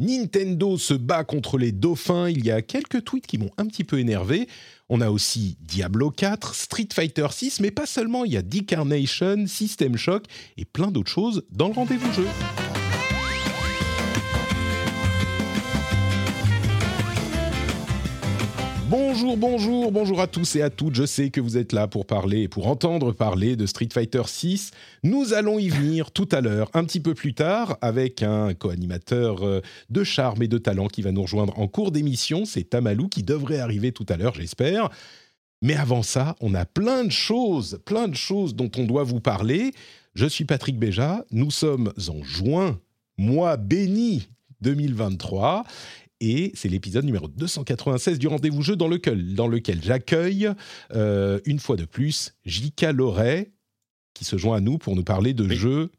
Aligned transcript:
Nintendo 0.00 0.78
se 0.78 0.94
bat 0.94 1.24
contre 1.24 1.58
les 1.58 1.72
dauphins. 1.72 2.28
Il 2.28 2.44
y 2.44 2.50
a 2.50 2.62
quelques 2.62 3.04
tweets 3.04 3.26
qui 3.26 3.38
m'ont 3.38 3.50
un 3.58 3.66
petit 3.66 3.84
peu 3.84 3.98
énervé. 3.98 4.48
On 4.88 5.00
a 5.00 5.10
aussi 5.10 5.56
Diablo 5.60 6.10
4, 6.10 6.54
Street 6.54 6.88
Fighter 6.92 7.28
6, 7.30 7.60
mais 7.60 7.70
pas 7.70 7.86
seulement. 7.86 8.24
Il 8.24 8.32
y 8.32 8.36
a 8.36 8.42
Decarnation, 8.42 9.46
System 9.46 9.96
Shock 9.96 10.24
et 10.56 10.64
plein 10.64 10.90
d'autres 10.90 11.10
choses 11.10 11.44
dans 11.52 11.68
le 11.68 11.74
rendez-vous 11.74 12.12
jeu. 12.12 12.26
Bonjour, 18.90 19.36
bonjour, 19.36 19.92
bonjour 19.92 20.20
à 20.20 20.26
tous 20.26 20.56
et 20.56 20.62
à 20.62 20.68
toutes. 20.68 20.96
Je 20.96 21.06
sais 21.06 21.30
que 21.30 21.40
vous 21.40 21.56
êtes 21.56 21.72
là 21.72 21.86
pour 21.86 22.06
parler 22.06 22.42
et 22.42 22.48
pour 22.48 22.66
entendre 22.66 23.12
parler 23.12 23.54
de 23.54 23.64
Street 23.64 23.88
Fighter 23.92 24.22
6. 24.26 24.72
Nous 25.04 25.32
allons 25.32 25.60
y 25.60 25.68
venir 25.68 26.10
tout 26.10 26.28
à 26.32 26.40
l'heure, 26.40 26.68
un 26.74 26.82
petit 26.82 26.98
peu 26.98 27.14
plus 27.14 27.32
tard, 27.32 27.78
avec 27.82 28.24
un 28.24 28.52
co-animateur 28.52 29.46
euh, 29.46 29.60
de 29.90 30.02
charme 30.02 30.42
et 30.42 30.48
de 30.48 30.58
talent 30.58 30.88
qui 30.88 31.02
va 31.02 31.12
nous 31.12 31.22
rejoindre 31.22 31.56
en 31.56 31.68
cours 31.68 31.92
d'émission. 31.92 32.44
C'est 32.44 32.64
Tamalou 32.64 33.06
qui 33.06 33.22
devrait 33.22 33.60
arriver 33.60 33.92
tout 33.92 34.06
à 34.08 34.16
l'heure, 34.16 34.34
j'espère. 34.34 34.90
Mais 35.62 35.76
avant 35.76 36.02
ça, 36.02 36.34
on 36.40 36.52
a 36.54 36.64
plein 36.64 37.04
de 37.04 37.12
choses, 37.12 37.78
plein 37.84 38.08
de 38.08 38.16
choses 38.16 38.56
dont 38.56 38.72
on 38.76 38.86
doit 38.86 39.04
vous 39.04 39.20
parler. 39.20 39.70
Je 40.16 40.26
suis 40.26 40.46
Patrick 40.46 40.80
Béja, 40.80 41.24
nous 41.30 41.52
sommes 41.52 41.92
en 42.08 42.24
juin, 42.24 42.80
mois 43.16 43.56
béni 43.56 44.26
2023, 44.62 45.64
et 46.20 46.52
c'est 46.54 46.68
l'épisode 46.68 47.04
numéro 47.04 47.28
296 47.28 48.18
du 48.18 48.28
rendez-vous 48.28 48.62
jeu 48.62 48.76
dans 48.76 48.88
lequel, 48.88 49.34
dans 49.34 49.46
lequel 49.48 49.80
j'accueille 49.82 50.50
euh, 50.94 51.40
une 51.46 51.58
fois 51.58 51.76
de 51.76 51.84
plus 51.84 52.34
J.K. 52.44 52.92
Loret 52.94 53.50
qui 54.14 54.24
se 54.24 54.36
joint 54.36 54.56
à 54.56 54.60
nous 54.60 54.78
pour 54.78 54.96
nous 54.96 55.04
parler 55.04 55.34
de 55.34 55.44
Oui. 55.44 55.56
jeux 55.56 55.90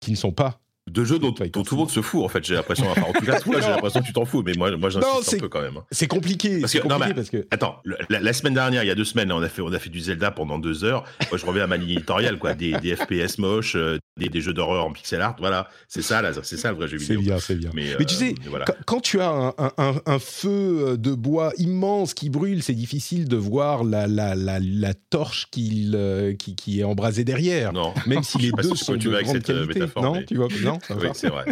qui 0.00 0.10
ne 0.12 0.16
sont 0.16 0.32
pas. 0.32 0.60
de 0.90 1.04
jeux 1.04 1.18
dont, 1.18 1.32
tout 1.32 1.44
le 1.72 1.76
monde 1.76 1.90
se 1.90 2.00
fout 2.00 2.22
en 2.24 2.28
fait 2.28 2.42
j'ai 2.44 2.54
l'impression 2.54 2.88
enfin, 2.88 3.02
en 3.02 3.12
tout 3.12 3.24
cas 3.26 3.40
toi 3.42 3.60
j'ai 3.60 3.68
l'impression 3.68 4.00
que 4.00 4.06
tu 4.06 4.12
t'en 4.14 4.24
fous 4.24 4.42
mais 4.42 4.52
moi 4.56 4.70
moi 4.76 4.88
Non, 4.94 5.00
j'insiste 5.20 5.34
un 5.34 5.38
peu 5.40 5.48
quand 5.50 5.60
même 5.60 5.76
hein. 5.76 5.84
C'est 5.90 6.06
compliqué, 6.06 6.60
Parce 6.60 6.72
que- 6.72 6.78
non, 6.88 6.94
compliqué 6.96 7.14
parce 7.14 7.28
que 7.30 7.46
attends 7.50 7.82
la, 8.08 8.20
la 8.20 8.32
semaine 8.32 8.54
dernière 8.54 8.84
il 8.84 8.86
y 8.86 8.90
a 8.90 8.94
deux 8.94 9.04
semaines 9.04 9.30
on 9.32 9.42
a 9.42 9.48
fait 9.50 9.60
on 9.60 9.72
a 9.72 9.78
fait 9.78 9.90
du 9.90 10.00
Zelda 10.00 10.30
pendant 10.30 10.58
deux 10.58 10.84
heures 10.84 11.04
moi 11.30 11.36
je 11.38 11.44
reviens 11.44 11.64
à 11.64 11.66
ma 11.66 11.76
ligne 11.76 11.90
éditoriale 11.90 12.38
quoi 12.38 12.54
des, 12.54 12.72
des 12.78 12.96
FPS 12.96 13.36
moches 13.38 13.74
euh, 13.76 13.98
des, 14.18 14.28
des 14.28 14.40
jeux 14.40 14.52
d'horreur 14.52 14.84
en 14.84 14.92
pixel 14.92 15.20
art 15.22 15.36
voilà 15.38 15.68
c'est 15.88 16.02
ça 16.02 16.20
c'est 16.42 16.56
ça 16.56 16.70
le 16.70 16.76
vrai 16.76 16.88
jeu 16.88 16.98
c'est 16.98 17.14
vidéo 17.14 17.20
bien, 17.20 17.38
c'est 17.38 17.54
bien. 17.54 17.70
mais, 17.74 17.86
Mais 17.98 18.04
tu 18.04 18.14
euh, 18.16 18.18
sais, 18.18 18.34
voilà. 18.46 18.64
Quand, 18.66 18.74
quand 18.86 19.00
tu 19.00 19.20
as 19.20 19.28
un, 19.30 19.48
un- 19.58 19.72
un- 19.78 20.00
un 20.06 20.18
feu 20.18 20.96
de 20.98 21.14
bois 21.14 21.52
immense 21.58 22.14
qui 22.14 22.28
brûle, 22.30 22.62
c'est 22.62 22.74
difficile 22.74 23.28
de 23.28 23.36
voir 23.36 23.84
la, 23.84 24.06
la, 24.06 24.34
la, 24.34 24.58
la 24.60 24.94
torche 24.94 25.46
qui, 25.50 25.88
le- 25.90 26.32
qui, 26.32 26.54
qui 26.56 26.80
est 26.80 26.84
embrasée 26.84 27.24
derrière. 27.24 27.72
non 27.72 27.94
Même 28.06 28.22
si 28.22 28.38
les 28.38 28.50
deux 28.62 28.74
sont 28.74 28.96
tu 28.98 29.08
de 29.08 29.20
grande 29.20 29.36
euh, 29.36 29.40
qualité. 29.40 29.66
métaphore, 29.80 30.02
non, 30.02 30.12
mais- 30.14 30.24
tu 30.26 30.36
vois, 30.36 30.48
non, 30.62 30.78
oui 31.00 31.08
c'est 31.14 31.28
vrai 31.28 31.44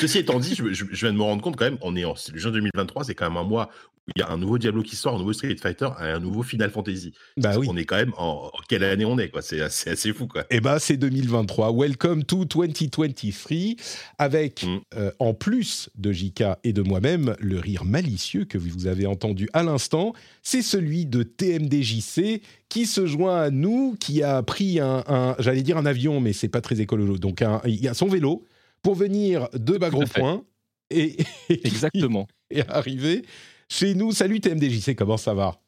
ceci 0.00 0.18
étant 0.18 0.38
dit, 0.40 0.54
je, 0.54 0.72
je- 0.72 0.84
je 0.90 1.00
viens 1.06 1.12
de 1.12 1.18
me 1.18 1.22
rendre 1.22 1.42
compte 1.42 1.56
quand 1.56 1.64
même, 1.64 1.78
on 1.82 1.96
est 1.96 2.04
en 2.04 2.14
le 2.32 2.38
juin 2.38 2.50
2023, 2.52 3.04
c'est 3.04 3.14
quand 3.14 3.28
même 3.28 3.36
un 3.36 3.44
mois 3.44 3.70
où 4.06 4.10
il 4.16 4.20
y 4.20 4.22
a 4.22 4.30
un 4.30 4.38
nouveau 4.38 4.56
Diablo 4.56 4.82
qui 4.82 4.96
sort, 4.96 5.16
un 5.16 5.18
nouveau 5.18 5.34
Street 5.34 5.54
Fighter 5.60 5.88
un 5.98 6.18
nouveau 6.18 6.42
Final 6.42 6.70
Fantasy. 6.70 7.12
Bah 7.36 7.58
oui. 7.58 7.66
On 7.68 7.76
est 7.76 7.84
quand 7.84 7.96
même 7.96 8.14
en, 8.16 8.46
en 8.46 8.58
quelle 8.66 8.82
année 8.82 9.04
on 9.04 9.18
est 9.18 9.28
quoi 9.28 9.42
C'est 9.42 9.60
assez, 9.60 9.90
assez 9.90 10.14
fou 10.14 10.26
quoi. 10.26 10.44
Eh 10.48 10.60
ben, 10.60 10.78
c'est 10.78 10.96
2023. 10.96 11.72
Welcome 11.76 12.24
to 12.24 12.46
2023, 12.46 13.76
avec 14.18 14.64
Mm. 14.64 14.78
euh, 14.96 15.10
en 15.18 15.34
plus 15.34 15.90
de 15.96 16.10
JK 16.12 16.42
et 16.64 16.72
de 16.72 16.80
moi-même 16.80 17.34
le 17.38 17.58
rire 17.58 17.84
malicieux 17.84 18.46
que 18.46 18.56
vous 18.56 18.86
avez 18.86 19.04
entendu 19.06 19.50
à 19.52 19.62
l'instant. 19.62 20.14
C'est 20.42 20.62
celui 20.62 21.04
de 21.04 21.22
TMDJC 21.22 22.40
qui 22.70 22.86
se 22.86 23.04
joint 23.06 23.42
à 23.42 23.50
nous, 23.50 23.94
qui 24.00 24.22
a 24.22 24.42
pris 24.42 24.80
un, 24.80 25.04
un- 25.06 25.36
j'allais 25.38 25.62
dire 25.62 25.76
un 25.76 25.84
avion, 25.86 26.20
mais 26.20 26.32
c'est 26.32 26.48
pas 26.48 26.62
très 26.62 26.80
écolo. 26.80 27.18
Donc 27.18 27.42
un, 27.42 27.60
il 27.66 27.86
a 27.86 27.92
son 27.94 28.08
vélo 28.08 28.46
pour 28.82 28.94
venir 28.94 29.48
de 29.52 29.76
bas 29.76 29.90
gros 29.90 30.06
fait. 30.06 30.20
point 30.20 30.44
et, 30.90 31.16
et 31.48 31.66
Exactement. 31.66 32.26
et 32.50 32.62
arriver 32.68 33.24
chez 33.68 33.94
nous. 33.94 34.12
Salut 34.12 34.40
TMDJC, 34.40 34.94
comment 34.94 35.16
ça 35.16 35.34
va? 35.34 35.60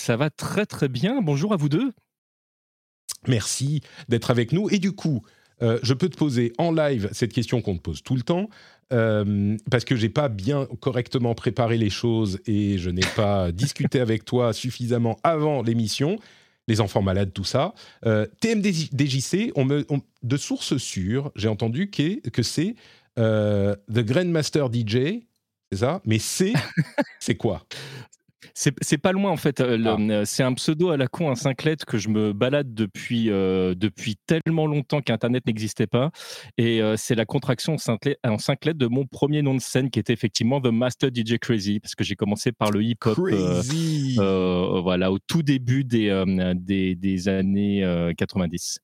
Ça 0.00 0.16
va 0.16 0.30
très 0.30 0.66
très 0.66 0.88
bien. 0.88 1.22
Bonjour 1.22 1.52
à 1.52 1.56
vous 1.56 1.68
deux. 1.68 1.92
Merci 3.26 3.80
d'être 4.08 4.30
avec 4.30 4.52
nous. 4.52 4.68
Et 4.70 4.78
du 4.78 4.92
coup, 4.92 5.22
euh, 5.62 5.78
je 5.82 5.94
peux 5.94 6.08
te 6.08 6.16
poser 6.16 6.52
en 6.58 6.72
live 6.72 7.08
cette 7.12 7.32
question 7.32 7.62
qu'on 7.62 7.76
te 7.76 7.80
pose 7.80 8.02
tout 8.02 8.16
le 8.16 8.22
temps, 8.22 8.48
euh, 8.92 9.56
parce 9.70 9.84
que 9.84 9.96
j'ai 9.96 10.08
pas 10.08 10.28
bien 10.28 10.66
correctement 10.80 11.34
préparé 11.34 11.78
les 11.78 11.90
choses 11.90 12.40
et 12.46 12.76
je 12.76 12.90
n'ai 12.90 13.06
pas 13.16 13.52
discuté 13.52 14.00
avec 14.00 14.24
toi 14.24 14.52
suffisamment 14.52 15.16
avant 15.22 15.62
l'émission. 15.62 16.18
Les 16.68 16.80
enfants 16.80 17.02
malades, 17.02 17.32
tout 17.32 17.44
ça. 17.44 17.74
Euh, 18.06 18.26
TMDJC, 18.40 19.52
on 19.54 19.64
me, 19.64 19.84
on- 19.90 20.00
de 20.22 20.36
sources 20.36 20.76
sûres, 20.78 21.30
j'ai 21.36 21.48
entendu 21.48 21.90
que, 21.90 22.26
que 22.30 22.42
c'est 22.42 22.74
euh, 23.18 23.76
The 23.92 23.98
Grandmaster 24.00 24.70
DJ, 24.70 25.26
c'est 25.70 25.78
ça 25.78 26.00
Mais 26.06 26.18
c'est, 26.18 26.54
c'est 27.20 27.36
quoi? 27.36 27.66
C'est 28.56 28.98
pas 28.98 29.10
loin 29.12 29.30
en 29.32 29.36
fait. 29.36 29.60
euh, 29.60 29.76
Ah. 29.84 29.96
euh, 29.98 30.22
C'est 30.24 30.44
un 30.44 30.52
pseudo 30.54 30.90
à 30.90 30.96
la 30.96 31.08
con, 31.08 31.28
un 31.30 31.34
cinq 31.34 31.64
lettres 31.64 31.84
que 31.84 31.98
je 31.98 32.08
me 32.08 32.32
balade 32.32 32.72
depuis, 32.72 33.28
euh, 33.30 33.74
depuis 33.74 34.16
tellement 34.26 34.66
longtemps 34.68 35.00
qu'Internet 35.00 35.44
n'existait 35.46 35.88
pas. 35.88 36.10
Et 36.56 36.80
euh, 36.80 36.94
c'est 36.96 37.16
la 37.16 37.24
contraction 37.24 37.74
en 37.74 37.78
cinq, 37.78 38.64
lettres, 38.64 38.78
de 38.78 38.86
mon 38.86 39.06
premier 39.06 39.42
nom 39.42 39.54
de 39.54 39.60
scène 39.60 39.90
qui 39.90 39.98
était 39.98 40.12
effectivement 40.12 40.60
The 40.60 40.68
Master 40.68 41.10
DJ 41.12 41.38
Crazy, 41.40 41.80
parce 41.80 41.94
que 41.96 42.04
j'ai 42.04 42.14
commencé 42.14 42.52
par 42.52 42.70
le 42.70 42.82
hip-hop. 42.82 43.18
euh, 43.18 43.60
Crazy 43.60 44.16
voilà, 44.16 45.10
au 45.10 45.18
tout 45.18 45.42
début 45.42 45.82
des, 45.84 46.22
des, 46.54 46.94
des 46.94 47.28
années 47.28 47.84
euh, 47.84 48.12
90. 48.16 48.78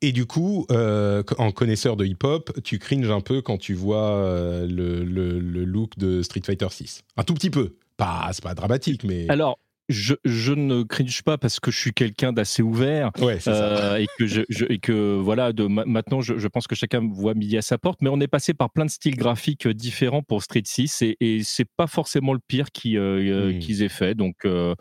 Et 0.00 0.12
du 0.12 0.26
coup, 0.26 0.64
euh, 0.70 1.22
en 1.38 1.50
connaisseur 1.50 1.96
de 1.96 2.04
hip-hop, 2.06 2.52
tu 2.62 2.78
cringes 2.78 3.10
un 3.10 3.20
peu 3.20 3.42
quand 3.42 3.58
tu 3.58 3.74
vois 3.74 4.12
euh, 4.12 4.66
le, 4.66 5.04
le- 5.04 5.40
le 5.40 5.64
look 5.64 5.98
de 5.98 6.22
Street 6.22 6.42
Fighter 6.44 6.68
6. 6.70 7.02
Un 7.16 7.24
tout 7.24 7.34
petit 7.34 7.50
peu. 7.50 7.76
Pas, 8.00 8.30
c'est 8.32 8.42
pas 8.42 8.54
dramatique, 8.54 9.04
mais 9.04 9.26
Alors, 9.28 9.58
je, 9.90 10.14
je 10.24 10.52
ne 10.52 10.84
cringe 10.84 11.22
pas 11.22 11.36
parce 11.36 11.58
que 11.58 11.70
je 11.72 11.78
suis 11.78 11.92
quelqu'un 11.92 12.32
d'assez 12.32 12.62
ouvert. 12.62 13.10
ouais. 13.20 13.38
Euh, 13.48 13.96
et 13.96 14.06
que 14.18 14.24
je, 14.26 14.42
je- 14.48 14.64
et 14.68 14.78
que 14.78 15.16
voilà 15.18 15.52
de 15.52 15.64
maintenant 15.66 16.20
je, 16.20 16.38
je 16.38 16.46
pense 16.46 16.68
que 16.68 16.76
chacun 16.76 17.00
voit 17.12 17.34
midi 17.34 17.58
à 17.58 17.62
sa 17.62 17.76
porte 17.76 17.98
mais 18.00 18.08
on 18.08 18.20
est 18.20 18.28
passé 18.28 18.54
par 18.54 18.70
plein 18.70 18.84
de 18.84 18.90
styles 18.90 19.16
graphiques 19.16 19.66
euh, 19.66 19.74
différents 19.74 20.22
pour 20.22 20.44
Street 20.44 20.62
6 20.64 21.02
et, 21.02 21.16
et 21.20 21.42
c'est 21.42 21.66
pas 21.76 21.88
forcément 21.88 22.32
le 22.34 22.38
pire 22.46 22.66
euh, 22.86 22.96
euh, 22.96 23.52
Hmm. 23.52 23.58
qu'ils 23.58 23.82
aient 23.82 23.88
fait 23.88 24.14
donc 24.14 24.36
euh, 24.44 24.76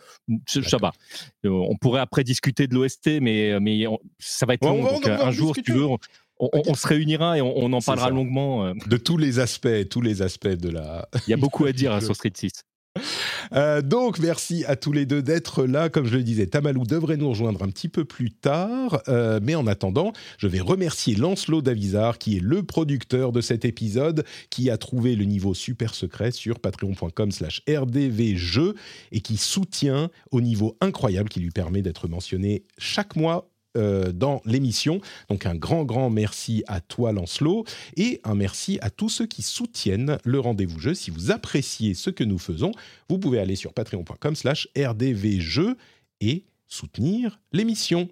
ça 0.47 0.78
va. 0.80 0.91
Euh, 1.44 1.50
on 1.50 1.75
pourrait 1.75 2.01
après 2.01 2.24
discuter 2.24 2.68
de 2.68 2.75
l'OST 2.75 3.19
mais 3.19 3.59
mais 3.59 3.88
on- 3.88 3.97
ça 4.19 4.46
va 4.46 4.53
être 4.53 4.62
Ouais, 4.63 4.78
long 4.78 4.84
va- 4.84 4.91
donc 4.91 5.07
va 5.07 5.22
euh, 5.24 5.25
un 5.25 5.31
jour 5.31 5.56
si 5.56 5.63
tu 5.63 5.72
discuter. 5.72 5.80
veux 5.80 5.86
on, 5.88 5.97
on- 6.40 6.62
on 6.68 6.74
se 6.75 6.88
réunira 6.88 7.38
et 7.38 7.41
on, 7.41 7.51
on 7.57 7.74
en 7.74 7.81
parlera 7.81 8.12
longuement 8.12 8.66
euh. 8.68 8.74
De 8.86 8.97
tous 8.97 9.18
les 9.18 9.40
aspects, 9.40 9.90
tous 9.90 10.01
les 10.01 10.22
aspects 10.22 10.47
de 10.47 10.69
la. 10.69 11.09
il 11.28 11.31
y 11.31 11.34
a 11.34 11.38
beaucoup 11.38 11.66
à 11.66 11.72
dire 11.72 11.91
hein, 11.94 12.00
sur 12.01 12.16
Street 12.16 12.31
6 12.36 12.51
Euh, 13.53 13.81
donc, 13.81 14.19
merci 14.19 14.66
à 14.66 14.75
tous 14.75 14.91
les 14.91 15.05
deux 15.05 15.22
d'être 15.22 15.66
là. 15.66 15.89
Comme 15.89 16.05
je 16.05 16.17
le 16.17 16.23
disais, 16.23 16.47
Tamalou 16.47 16.83
devrait 16.83 17.17
nous 17.17 17.29
rejoindre 17.29 17.63
un 17.63 17.69
petit 17.69 17.89
peu 17.89 18.05
plus 18.05 18.31
tard. 18.31 19.01
Euh, 19.07 19.39
mais 19.41 19.55
en 19.55 19.67
attendant, 19.67 20.13
je 20.38 20.47
vais 20.47 20.59
remercier 20.59 21.16
Lancelot 21.16 21.61
Davizard, 21.61 22.17
qui 22.17 22.38
est 22.38 22.41
le 22.41 22.63
producteur 22.63 23.31
de 23.31 23.41
cet 23.41 23.65
épisode, 23.65 24.25
qui 24.50 24.69
a 24.69 24.77
trouvé 24.77 25.15
le 25.15 25.25
niveau 25.25 25.53
super 25.53 25.95
secret 25.95 26.31
sur 26.31 26.59
patreon.com 26.59 27.31
slash 27.31 27.62
rdvjeux 27.68 28.75
et 29.12 29.21
qui 29.21 29.38
soutient 29.38 30.09
au 30.31 30.42
niveau 30.42 30.77
incroyable 30.81 31.30
qui 31.30 31.39
lui 31.39 31.51
permet 31.51 31.81
d'être 31.81 32.07
mentionné 32.07 32.63
chaque 32.77 33.15
mois 33.15 33.50
euh, 33.77 34.12
dans 34.12 34.42
l'émission. 34.45 35.01
Donc 35.30 35.45
un 35.45 35.56
grand, 35.56 35.83
grand 35.83 36.10
merci 36.10 36.63
à 36.68 36.81
toi, 36.81 37.12
Lancelot, 37.12 37.66
et 37.98 38.19
un 38.24 38.36
merci 38.36 38.80
à 38.81 38.89
tous 38.89 39.10
ceux 39.10 39.27
qui 39.27 39.42
soutiennent 39.42 40.18
le 40.24 40.39
rendez-vous 40.39 40.80
jeu. 40.80 40.94
Si 40.94 41.12
vous 41.12 41.31
appréciez 41.31 41.94
ce 41.94 42.10
que 42.10 42.24
nous 42.24 42.39
faisons, 42.39 42.71
vous 43.10 43.19
pouvez 43.19 43.39
aller 43.39 43.56
sur 43.56 43.74
patreon.com 43.74 44.36
slash 44.36 44.68
rdvjeux 44.77 45.77
et 46.21 46.45
soutenir 46.68 47.39
l'émission. 47.51 48.10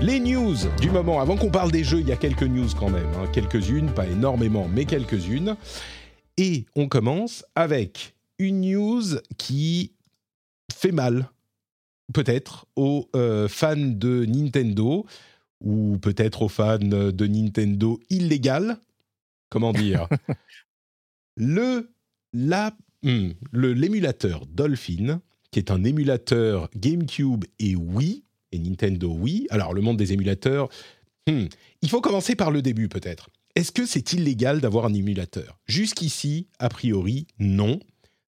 Les 0.00 0.20
news 0.20 0.56
du 0.80 0.90
moment. 0.90 1.20
Avant 1.20 1.36
qu'on 1.36 1.50
parle 1.50 1.72
des 1.72 1.82
jeux, 1.82 2.00
il 2.00 2.08
y 2.08 2.12
a 2.12 2.16
quelques 2.16 2.42
news 2.42 2.68
quand 2.78 2.90
même. 2.90 3.08
hein. 3.14 3.26
Quelques-unes, 3.32 3.90
pas 3.92 4.06
énormément, 4.06 4.68
mais 4.68 4.84
quelques-unes. 4.84 5.56
Et 6.36 6.66
on 6.76 6.86
commence 6.86 7.44
avec 7.54 8.14
une 8.38 8.60
news 8.60 9.02
qui 9.38 9.92
fait 10.72 10.92
mal. 10.92 11.30
peut-être 12.12 12.66
aux 12.76 13.08
fans 13.48 13.76
de 13.76 14.24
Nintendo 14.26 15.06
ou 15.60 15.98
peut-être 15.98 16.42
aux 16.42 16.48
fans 16.48 16.78
de 16.78 17.26
Nintendo 17.26 18.00
illégal. 18.10 18.78
Comment 19.48 19.72
dire? 19.72 20.08
Le 21.36 21.90
la 22.32 22.76
hmm, 23.02 23.30
le 23.52 23.72
l'émulateur 23.72 24.46
Dolphin, 24.46 25.20
qui 25.50 25.58
est 25.58 25.70
un 25.70 25.84
émulateur 25.84 26.68
GameCube 26.76 27.44
et 27.58 27.76
Wii 27.76 28.24
et 28.52 28.58
Nintendo 28.58 29.08
Wii. 29.08 29.46
Alors 29.50 29.74
le 29.74 29.80
monde 29.80 29.96
des 29.96 30.12
émulateurs, 30.12 30.68
hmm, 31.26 31.46
il 31.82 31.88
faut 31.88 32.00
commencer 32.00 32.36
par 32.36 32.50
le 32.50 32.62
début 32.62 32.88
peut-être. 32.88 33.30
Est-ce 33.54 33.72
que 33.72 33.86
c'est 33.86 34.12
illégal 34.12 34.60
d'avoir 34.60 34.84
un 34.84 34.92
émulateur? 34.92 35.58
Jusqu'ici, 35.66 36.48
a 36.58 36.68
priori, 36.68 37.26
non. 37.38 37.80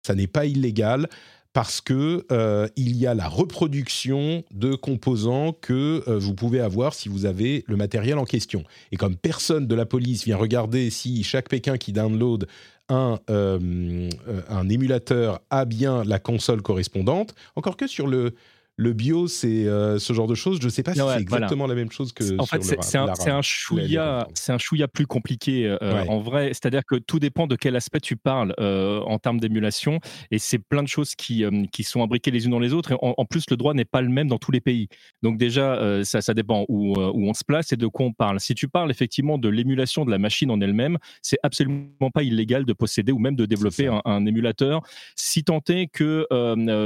Ça 0.05 0.15
n'est 0.15 0.27
pas 0.27 0.45
illégal 0.45 1.09
parce 1.57 1.81
que 1.81 2.23
euh, 2.31 2.67
il 2.75 2.95
y 2.97 3.07
a 3.07 3.15
la 3.15 3.27
reproduction 3.27 4.43
de 4.53 4.75
composants 4.75 5.53
que 5.53 6.03
euh, 6.07 6.19
vous 6.19 6.35
pouvez 6.35 6.59
avoir 6.59 6.93
si 6.93 7.09
vous 7.09 7.25
avez 7.25 7.63
le 7.65 7.75
matériel 7.75 8.19
en 8.19 8.25
question. 8.25 8.63
Et 8.91 8.95
comme 8.95 9.15
personne 9.15 9.65
de 9.65 9.73
la 9.73 9.87
police 9.87 10.23
vient 10.23 10.37
regarder 10.37 10.91
si 10.91 11.23
chaque 11.23 11.49
Pékin 11.49 11.77
qui 11.77 11.93
download 11.93 12.47
un, 12.89 13.17
euh, 13.31 14.07
un 14.49 14.69
émulateur 14.69 15.41
a 15.49 15.65
bien 15.65 16.03
la 16.03 16.19
console 16.19 16.61
correspondante, 16.61 17.33
encore 17.55 17.75
que 17.75 17.87
sur 17.87 18.05
le 18.05 18.35
le 18.79 18.93
bio, 18.93 19.27
c'est 19.27 19.65
euh, 19.65 19.97
ce 19.97 20.13
genre 20.13 20.27
de 20.27 20.35
choses. 20.35 20.59
Je 20.61 20.65
ne 20.65 20.69
sais 20.69 20.83
pas 20.83 20.93
si 20.93 20.99
c'est 20.99 21.19
exactement 21.19 21.65
la 21.65 21.73
même 21.73 21.91
chose 21.91 22.13
que. 22.13 22.39
En 22.39 22.45
fait, 22.45 22.61
c'est 22.61 22.97
un, 22.97 23.07
un, 23.07 23.41
chouïa, 23.41 24.27
c'est 24.35 24.51
un 24.51 24.59
chouïa 24.59 24.87
plus 24.87 25.07
compliqué 25.07 25.65
euh, 25.65 26.05
en 26.07 26.19
vrai. 26.19 26.49
C'est-à-dire 26.49 26.85
que 26.85 26.95
tout 26.95 27.19
dépend 27.19 27.47
de 27.47 27.55
quel 27.55 27.75
aspect 27.75 27.99
tu 27.99 28.15
parles 28.15 28.53
euh, 28.59 28.99
en 29.01 29.17
termes 29.17 29.39
d'émulation, 29.39 29.99
et 30.29 30.37
c'est 30.37 30.59
plein 30.59 30.83
de 30.83 30.87
choses 30.87 31.15
qui 31.15 31.43
qui 31.71 31.83
sont 31.83 32.03
imbriquées 32.03 32.29
les 32.29 32.45
unes 32.45 32.51
dans 32.51 32.59
les 32.59 32.73
autres. 32.73 32.91
Et 32.91 32.97
en, 33.01 33.25
plus, 33.25 33.45
le 33.49 33.57
droit 33.57 33.73
n'est 33.73 33.83
pas 33.83 34.01
le 34.01 34.09
même 34.09 34.27
dans 34.27 34.37
tous 34.37 34.51
les 34.51 34.61
pays. 34.61 34.87
Donc 35.23 35.39
déjà, 35.39 36.03
ça, 36.03 36.21
ça 36.21 36.35
dépend 36.35 36.65
où, 36.69 36.93
où 36.93 37.29
on 37.29 37.33
se 37.33 37.43
place 37.43 37.71
et 37.71 37.77
de 37.77 37.87
quoi 37.87 38.05
on 38.05 38.13
parle. 38.13 38.39
Si 38.39 38.53
tu 38.53 38.67
parles 38.67 38.91
effectivement 38.91 39.39
de 39.39 39.49
l'émulation 39.49 40.05
de 40.05 40.11
la 40.11 40.19
machine 40.19 40.51
en 40.51 40.61
elle-même, 40.61 40.99
c'est 41.23 41.39
absolument 41.41 42.11
pas 42.13 42.21
illégal 42.21 42.63
de 42.63 42.73
posséder 42.73 43.11
ou 43.11 43.17
même 43.17 43.35
de 43.35 43.45
développer 43.45 43.87
un, 43.87 44.01
un, 44.05 44.25
émulateur, 44.27 44.81
si 45.15 45.43
tant 45.43 45.61
est 45.67 45.87
que 45.87 46.27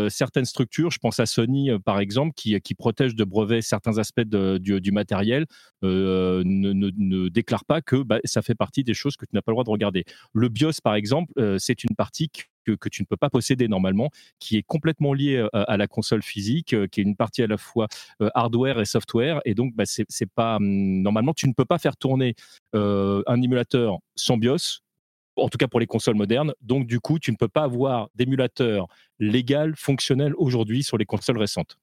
certaines 0.09 0.45
structures, 0.45 0.89
je 0.89 0.99
pense 0.99 1.19
à 1.19 1.25
Sony 1.25 1.69
par 1.81 1.99
exemple, 1.99 2.33
qui, 2.35 2.59
qui 2.61 2.75
protège 2.75 3.15
de 3.15 3.23
brevets 3.23 3.61
certains 3.61 3.97
aspects 3.97 4.21
du, 4.21 4.91
matériel, 4.91 5.45
euh, 5.83 6.43
ne, 6.45 6.73
ne, 6.73 7.29
déclare 7.29 7.65
pas 7.65 7.81
que 7.81 7.97
bah, 7.97 8.19
ça 8.23 8.41
fait 8.41 8.55
partie 8.55 8.83
des 8.83 8.93
choses 8.93 9.15
que 9.17 9.25
tu 9.25 9.31
n'as 9.33 9.41
pas 9.41 9.51
le 9.51 9.55
droit 9.55 9.63
de 9.63 9.69
regarder. 9.69 10.05
Le 10.33 10.49
BIOS, 10.49 10.81
par 10.83 10.95
exemple, 10.95 11.31
euh, 11.37 11.57
c'est 11.59 11.83
une 11.83 11.95
partie 11.95 12.29
que, 12.29 12.73
que, 12.73 12.89
tu 12.89 13.01
ne 13.01 13.07
peux 13.07 13.17
pas 13.17 13.29
posséder 13.29 13.67
normalement, 13.67 14.09
qui 14.39 14.57
est 14.57 14.63
complètement 14.63 15.13
liée 15.13 15.37
euh, 15.37 15.49
à, 15.53 15.77
la 15.77 15.87
console 15.87 16.21
physique, 16.21 16.75
qui 16.89 16.99
est 17.01 17.03
une 17.03 17.15
partie 17.15 17.41
à 17.41 17.47
la 17.47 17.57
fois 17.57 17.87
hardware 18.35 18.79
et 18.79 18.85
software. 18.85 19.41
Et 19.45 19.55
donc, 19.55 19.73
bah, 19.75 19.83
c'est 19.85 20.29
pas 20.29 20.57
hum, 20.57 21.01
normalement, 21.01 21.33
tu 21.33 21.47
ne 21.47 21.53
peux 21.53 21.65
pas 21.65 21.79
faire 21.79 21.97
tourner 21.97 22.35
un 22.73 23.41
émulateur 23.41 23.97
sans 24.15 24.37
BIOS 24.37 24.81
en 25.35 25.49
tout 25.49 25.57
cas 25.57 25.67
pour 25.67 25.79
les 25.79 25.87
consoles 25.87 26.15
modernes. 26.15 26.53
Donc, 26.61 26.87
du 26.87 26.99
coup, 26.99 27.19
tu 27.19 27.31
ne 27.31 27.37
peux 27.37 27.47
pas 27.47 27.63
avoir 27.63 28.09
d'émulateur 28.15 28.87
légal, 29.19 29.75
fonctionnel 29.75 30.33
aujourd'hui 30.37 30.83
sur 30.83 30.97
les 30.97 31.05
consoles 31.05 31.37
récentes. 31.37 31.77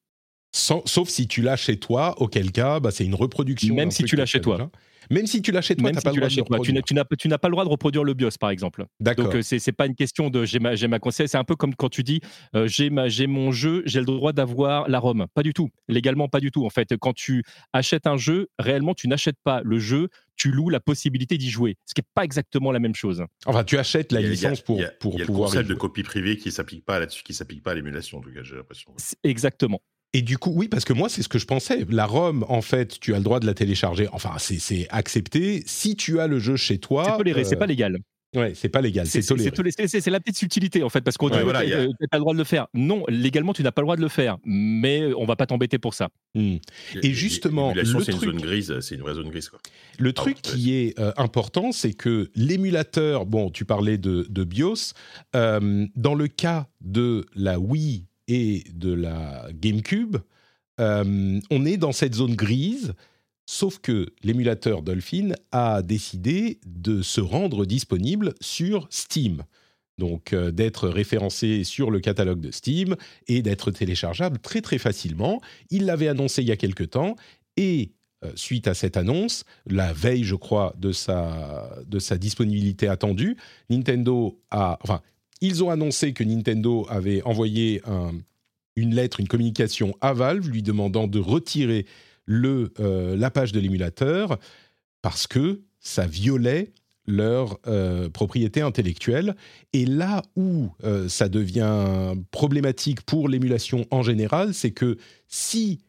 Sauf 0.52 1.08
si 1.08 1.28
tu 1.28 1.42
l'as 1.42 1.56
chez 1.56 1.78
toi, 1.78 2.20
auquel 2.20 2.52
cas, 2.52 2.80
bah, 2.80 2.90
c'est 2.90 3.04
une 3.04 3.14
reproduction. 3.14 3.74
Même 3.74 3.90
si 3.90 4.04
tu 4.04 4.16
l'as 4.16 4.26
chez 4.26 4.40
toi. 4.40 4.70
Même 5.10 5.26
si 5.26 5.40
tu 5.40 5.52
l'as 5.52 5.62
chez 5.62 5.74
toi, 5.74 5.90
tu 5.90 5.94
n'as 5.94 6.02
pas, 6.02 6.12
le 6.12 6.18
droit 6.18 6.28
de 6.28 7.16
Tu 7.16 7.28
n'as 7.28 7.38
pas 7.38 7.48
le 7.48 7.52
droit 7.52 7.64
de 7.64 7.70
reproduire 7.70 8.04
le 8.04 8.14
BIOS, 8.14 8.32
par 8.38 8.50
exemple. 8.50 8.86
Donc, 9.00 9.34
euh, 9.34 9.42
ce 9.42 9.54
n'est 9.54 9.72
pas 9.72 9.86
une 9.86 9.94
question 9.94 10.28
de 10.28 10.44
j'ai 10.44 10.58
ma, 10.58 10.74
ma 10.88 10.98
console. 10.98 11.28
C'est 11.28 11.38
un 11.38 11.44
peu 11.44 11.56
comme 11.56 11.74
quand 11.74 11.88
tu 11.88 12.02
dis 12.02 12.20
euh, 12.54 12.66
j'ai 12.68 12.90
mon 13.26 13.50
jeu, 13.50 13.82
j'ai 13.86 14.00
le 14.00 14.06
droit 14.06 14.32
d'avoir 14.32 14.88
la 14.88 14.98
ROM. 14.98 15.26
Pas 15.34 15.42
du 15.42 15.54
tout. 15.54 15.70
Légalement, 15.88 16.28
pas 16.28 16.40
du 16.40 16.50
tout. 16.50 16.66
En 16.66 16.70
fait, 16.70 16.94
quand 16.96 17.14
tu 17.14 17.42
achètes 17.72 18.06
un 18.06 18.16
jeu, 18.16 18.48
réellement, 18.58 18.94
tu 18.94 19.08
n'achètes 19.08 19.38
pas 19.44 19.62
le 19.64 19.78
jeu, 19.78 20.08
tu 20.36 20.50
loues 20.50 20.68
la 20.68 20.80
possibilité 20.80 21.38
d'y 21.38 21.50
jouer, 21.50 21.76
ce 21.84 21.94
qui 21.94 22.00
n'est 22.00 22.08
pas 22.14 22.24
exactement 22.24 22.70
la 22.70 22.78
même 22.78 22.94
chose. 22.94 23.24
Enfin, 23.46 23.64
tu 23.64 23.78
achètes 23.78 24.12
la 24.12 24.20
licence 24.20 24.60
pour, 24.60 24.80
pour 25.00 25.14
il 25.14 25.20
y 25.20 25.22
a 25.22 25.26
pouvoir. 25.26 25.48
le 25.48 25.52
concept 25.52 25.68
de 25.68 25.74
copie 25.74 26.02
privée 26.02 26.36
qui 26.36 26.52
s'applique 26.52 26.84
pas 26.84 27.00
là-dessus, 27.00 27.22
qui 27.24 27.34
s'applique 27.34 27.62
pas 27.62 27.72
à 27.72 27.74
l'émulation, 27.74 28.18
en 28.18 28.20
tout 28.20 28.32
cas, 28.32 28.42
j'ai 28.42 28.54
l'impression. 28.54 28.94
Exactement. 29.24 29.80
Et 30.14 30.22
du 30.22 30.38
coup, 30.38 30.52
oui, 30.54 30.68
parce 30.68 30.84
que 30.84 30.92
moi, 30.92 31.08
c'est 31.08 31.22
ce 31.22 31.28
que 31.28 31.38
je 31.38 31.46
pensais. 31.46 31.84
La 31.90 32.06
ROM, 32.06 32.44
en 32.48 32.62
fait, 32.62 32.98
tu 32.98 33.14
as 33.14 33.18
le 33.18 33.24
droit 33.24 33.40
de 33.40 33.46
la 33.46 33.54
télécharger. 33.54 34.08
Enfin, 34.12 34.32
c'est 34.38 34.86
accepté. 34.90 35.62
Si 35.66 35.96
tu 35.96 36.18
as 36.20 36.26
le 36.26 36.38
jeu 36.38 36.56
chez 36.56 36.78
toi. 36.78 37.04
C'est 37.04 37.16
toléré, 37.18 37.44
c'est 37.44 37.56
euh, 37.56 37.58
pas 37.58 37.66
légal. 37.66 37.98
Ouais, 38.36 38.52
c'est 38.54 38.68
pas 38.68 38.82
légal, 38.82 39.06
c'est 39.06 39.22
toléré. 39.22 39.50
C'est 39.86 40.10
la 40.10 40.20
petite 40.20 40.36
subtilité 40.36 40.82
en 40.82 40.90
fait, 40.90 41.00
parce 41.00 41.16
qu'on 41.16 41.30
dit 41.30 41.38
voilà, 41.42 41.64
tu 41.64 41.70
n'as 41.70 42.08
pas 42.10 42.18
le 42.18 42.20
droit 42.20 42.34
de 42.34 42.38
le 42.38 42.44
faire. 42.44 42.66
Non, 42.74 43.04
légalement, 43.08 43.54
tu 43.54 43.62
n'as 43.62 43.72
pas 43.72 43.80
le 43.80 43.86
droit 43.86 43.96
de 43.96 44.02
le 44.02 44.08
faire, 44.08 44.36
mais 44.44 45.14
on 45.16 45.24
va 45.24 45.34
pas 45.34 45.46
t'embêter 45.46 45.78
pour 45.78 45.94
ça. 45.94 46.10
Hmm. 46.34 46.56
Et 47.02 47.12
justement, 47.14 47.72
c'est 47.74 48.12
une 48.12 48.18
zone 48.18 48.40
grise, 48.40 48.80
c'est 48.80 48.96
une 48.96 49.00
vraie 49.00 49.14
zone 49.14 49.30
grise. 49.30 49.48
Quoi. 49.48 49.60
Le 49.98 50.12
truc 50.12 50.42
qui 50.42 50.74
est 50.74 50.98
euh, 50.98 51.12
important, 51.16 51.72
c'est 51.72 51.94
que 51.94 52.30
l'émulateur, 52.34 53.24
bon, 53.24 53.48
tu 53.48 53.64
parlais 53.64 53.96
de, 53.96 54.26
de 54.28 54.44
BIOS, 54.44 54.92
euh, 55.34 55.86
dans 55.96 56.14
le 56.14 56.28
cas 56.28 56.68
de 56.82 57.24
la 57.34 57.58
Wii 57.58 58.08
et 58.28 58.64
de 58.72 58.92
la 58.92 59.48
GameCube, 59.52 60.18
euh, 60.80 61.40
on 61.50 61.66
est 61.66 61.76
dans 61.76 61.92
cette 61.92 62.14
zone 62.14 62.36
grise 62.36 62.94
Sauf 63.50 63.78
que 63.78 64.12
l'émulateur 64.22 64.82
Dolphin 64.82 65.30
a 65.52 65.80
décidé 65.80 66.60
de 66.66 67.00
se 67.00 67.22
rendre 67.22 67.64
disponible 67.64 68.34
sur 68.42 68.86
Steam. 68.90 69.42
Donc 69.96 70.34
euh, 70.34 70.50
d'être 70.50 70.86
référencé 70.86 71.64
sur 71.64 71.90
le 71.90 71.98
catalogue 72.00 72.40
de 72.40 72.50
Steam 72.50 72.94
et 73.26 73.40
d'être 73.40 73.70
téléchargeable 73.70 74.38
très 74.38 74.60
très 74.60 74.76
facilement. 74.76 75.40
Il 75.70 75.86
l'avait 75.86 76.08
annoncé 76.08 76.42
il 76.42 76.48
y 76.48 76.52
a 76.52 76.58
quelque 76.58 76.84
temps 76.84 77.16
et 77.56 77.92
euh, 78.22 78.30
suite 78.34 78.68
à 78.68 78.74
cette 78.74 78.98
annonce, 78.98 79.44
la 79.64 79.94
veille 79.94 80.24
je 80.24 80.34
crois 80.34 80.74
de 80.76 80.92
sa, 80.92 81.74
de 81.86 81.98
sa 81.98 82.18
disponibilité 82.18 82.86
attendue, 82.86 83.38
Nintendo 83.70 84.38
a... 84.50 84.78
Enfin, 84.82 85.00
ils 85.40 85.62
ont 85.64 85.70
annoncé 85.70 86.12
que 86.12 86.24
Nintendo 86.24 86.86
avait 86.88 87.22
envoyé 87.22 87.82
une 88.76 88.94
lettre, 88.94 89.20
une 89.20 89.28
communication 89.28 89.94
à 90.00 90.12
Valve 90.12 90.48
lui 90.48 90.62
demandant 90.62 91.06
de 91.06 91.18
retirer 91.18 91.86
euh, 92.30 93.16
la 93.16 93.30
page 93.30 93.52
de 93.52 93.60
l'émulateur 93.60 94.38
parce 95.02 95.26
que 95.26 95.62
ça 95.80 96.06
violait 96.06 96.72
leur 97.06 97.58
euh, 97.66 98.10
propriété 98.10 98.60
intellectuelle. 98.60 99.34
Et 99.72 99.86
là 99.86 100.22
où 100.36 100.68
euh, 100.84 101.08
ça 101.08 101.28
devient 101.28 102.14
problématique 102.30 103.00
pour 103.02 103.28
l'émulation 103.28 103.86
en 103.90 104.02
général, 104.02 104.52
c'est 104.52 104.72
que 104.72 104.98
si 105.26 105.80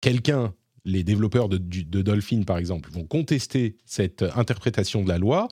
quelqu'un, 0.00 0.54
les 0.84 1.02
développeurs 1.02 1.48
de, 1.48 1.58
Dolphin 1.58 2.42
par 2.44 2.58
exemple, 2.58 2.90
vont 2.90 3.04
contester 3.04 3.76
cette 3.84 4.24
interprétation 4.36 5.02
de 5.02 5.08
la 5.08 5.18
loi, 5.18 5.48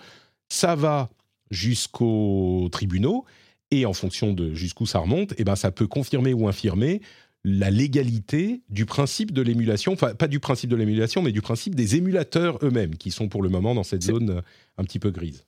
ça 0.48 0.76
va 0.76 1.10
jusqu'aux 1.50 2.68
tribunaux. 2.70 3.24
Et 3.70 3.84
en 3.84 3.92
fonction 3.92 4.32
de 4.32 4.54
jusqu'où 4.54 4.86
ça 4.86 4.98
remonte, 5.00 5.34
eh 5.36 5.44
ben 5.44 5.56
ça 5.56 5.70
peut 5.70 5.86
confirmer 5.86 6.32
ou 6.32 6.48
infirmer 6.48 7.02
la 7.44 7.70
légalité 7.70 8.62
du 8.68 8.86
principe 8.86 9.32
de 9.32 9.42
l'émulation, 9.42 9.92
enfin 9.92 10.14
pas 10.14 10.28
du 10.28 10.40
principe 10.40 10.70
de 10.70 10.76
l'émulation, 10.76 11.22
mais 11.22 11.32
du 11.32 11.40
principe 11.40 11.74
des 11.74 11.96
émulateurs 11.96 12.58
eux-mêmes, 12.62 12.96
qui 12.96 13.10
sont 13.10 13.28
pour 13.28 13.42
le 13.42 13.48
moment 13.48 13.74
dans 13.74 13.84
cette 13.84 14.02
zone 14.02 14.30
euh, 14.30 14.40
un 14.76 14.84
petit 14.84 14.98
peu 14.98 15.10
grise. 15.10 15.44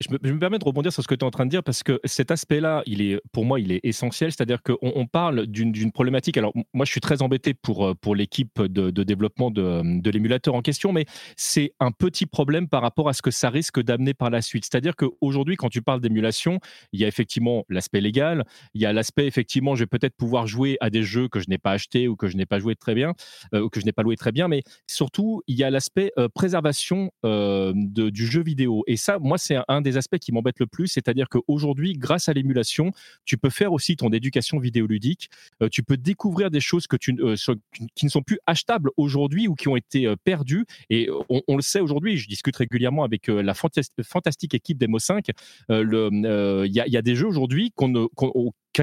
Je 0.00 0.12
me, 0.12 0.38
permets 0.38 0.60
de 0.60 0.64
rebondir 0.64 0.92
sur 0.92 1.02
ce 1.02 1.08
que 1.08 1.16
tu 1.16 1.24
es 1.24 1.24
en 1.24 1.32
train 1.32 1.44
de 1.44 1.50
dire 1.50 1.64
parce 1.64 1.82
que 1.82 1.98
cet 2.04 2.30
aspect-là, 2.30 2.84
il 2.86 3.02
est, 3.02 3.20
pour 3.32 3.44
moi, 3.44 3.58
il 3.58 3.72
est 3.72 3.80
essentiel. 3.82 4.30
C'est-à-dire 4.30 4.62
qu'on 4.62 4.76
on 4.80 5.06
parle 5.06 5.46
d'une 5.46 5.90
problématique. 5.90 6.36
Alors, 6.36 6.52
moi, 6.72 6.86
je 6.86 6.92
suis 6.92 7.00
très 7.00 7.20
embêté 7.20 7.52
pour, 7.52 7.84
euh, 7.84 7.94
pour 7.94 8.14
l'équipe 8.14 8.62
de, 8.62 8.90
développement 9.02 9.50
de, 9.50 10.00
de 10.00 10.10
l'émulateur 10.10 10.54
en 10.54 10.62
question, 10.62 10.92
mais 10.92 11.04
c'est 11.36 11.72
un 11.80 11.90
petit 11.90 12.26
problème 12.26 12.68
par 12.68 12.80
rapport 12.80 13.08
à 13.08 13.12
ce 13.12 13.22
que 13.22 13.32
ça 13.32 13.50
risque 13.50 13.82
d'amener 13.82 14.14
par 14.14 14.30
la 14.30 14.40
suite. 14.40 14.64
C'est-à-dire 14.70 14.94
qu'aujourd'hui, 14.94 15.56
quand 15.56 15.68
tu 15.68 15.82
parles 15.82 16.00
d'émulation, 16.00 16.60
il 16.92 17.00
y 17.00 17.04
a 17.04 17.08
effectivement 17.08 17.64
l'aspect 17.68 18.00
légal, 18.00 18.44
il 18.74 18.82
y 18.82 18.86
a 18.86 18.92
l'aspect, 18.92 19.26
effectivement, 19.26 19.74
je 19.74 19.80
vais 19.80 19.88
peut-être 19.88 20.16
pouvoir 20.16 20.46
jouer 20.46 20.76
à 20.80 20.90
des 20.90 21.02
jeux 21.02 21.26
que 21.28 21.40
je 21.40 21.48
n'ai 21.48 21.58
pas 21.58 21.72
achetés 21.72 22.06
ou 22.06 22.14
que 22.14 22.28
je 22.28 22.36
n'ai 22.36 22.46
pas 22.46 22.60
joué 22.60 22.76
très 22.76 22.94
bien, 22.94 23.14
euh, 23.52 23.62
ou 23.62 23.68
que 23.68 23.80
je 23.80 23.84
n'ai 23.84 23.92
pas 23.92 24.04
loué 24.04 24.16
très 24.16 24.30
bien, 24.30 24.46
mais 24.46 24.62
surtout, 24.86 25.42
il 25.48 25.56
y 25.56 25.64
a 25.64 25.70
l'aspect 25.70 26.12
euh, 26.18 26.28
préservation 26.28 27.10
du 27.24 28.26
jeu 28.26 28.42
vidéo. 28.42 28.84
Et 28.86 28.96
ça, 28.96 29.18
moi, 29.18 29.38
c'est 29.38 29.56
un 29.66 29.80
des 29.80 29.87
des 29.88 29.96
aspects 29.96 30.18
qui 30.18 30.32
m'embêtent 30.32 30.60
le 30.60 30.66
plus, 30.66 30.88
c'est-à-dire 30.88 31.28
qu'aujourd'hui, 31.28 31.94
grâce 31.94 32.28
à 32.28 32.32
l'émulation, 32.32 32.92
tu 33.24 33.38
peux 33.38 33.50
faire 33.50 33.72
aussi 33.72 33.96
ton 33.96 34.10
éducation 34.10 34.58
vidéoludique, 34.58 35.30
euh, 35.62 35.68
tu 35.70 35.82
peux 35.82 35.96
découvrir 35.96 36.50
des 36.50 36.60
choses 36.60 36.86
que 36.86 36.96
tu, 36.96 37.16
euh, 37.20 37.36
qui 37.94 38.04
ne 38.04 38.10
sont 38.10 38.22
plus 38.22 38.38
achetables 38.46 38.90
aujourd'hui 38.96 39.48
ou 39.48 39.54
qui 39.54 39.68
ont 39.68 39.76
été 39.76 40.06
euh, 40.06 40.16
perdues. 40.22 40.66
Et 40.90 41.08
on, 41.28 41.56
le 41.56 41.62
sait 41.62 41.80
aujourd'hui, 41.80 42.18
je 42.18 42.28
discute 42.28 42.56
régulièrement 42.56 43.04
avec 43.04 43.28
la 43.28 43.54
fantastique 43.54 44.54
équipe 44.54 44.78
d'Emo 44.78 44.98
5. 44.98 45.26
Il 45.68 46.70
y, 46.72 46.96
a 46.96 47.02
des 47.02 47.14
jeux 47.14 47.26
aujourd'hui 47.26 47.72
qu'on 47.74 48.08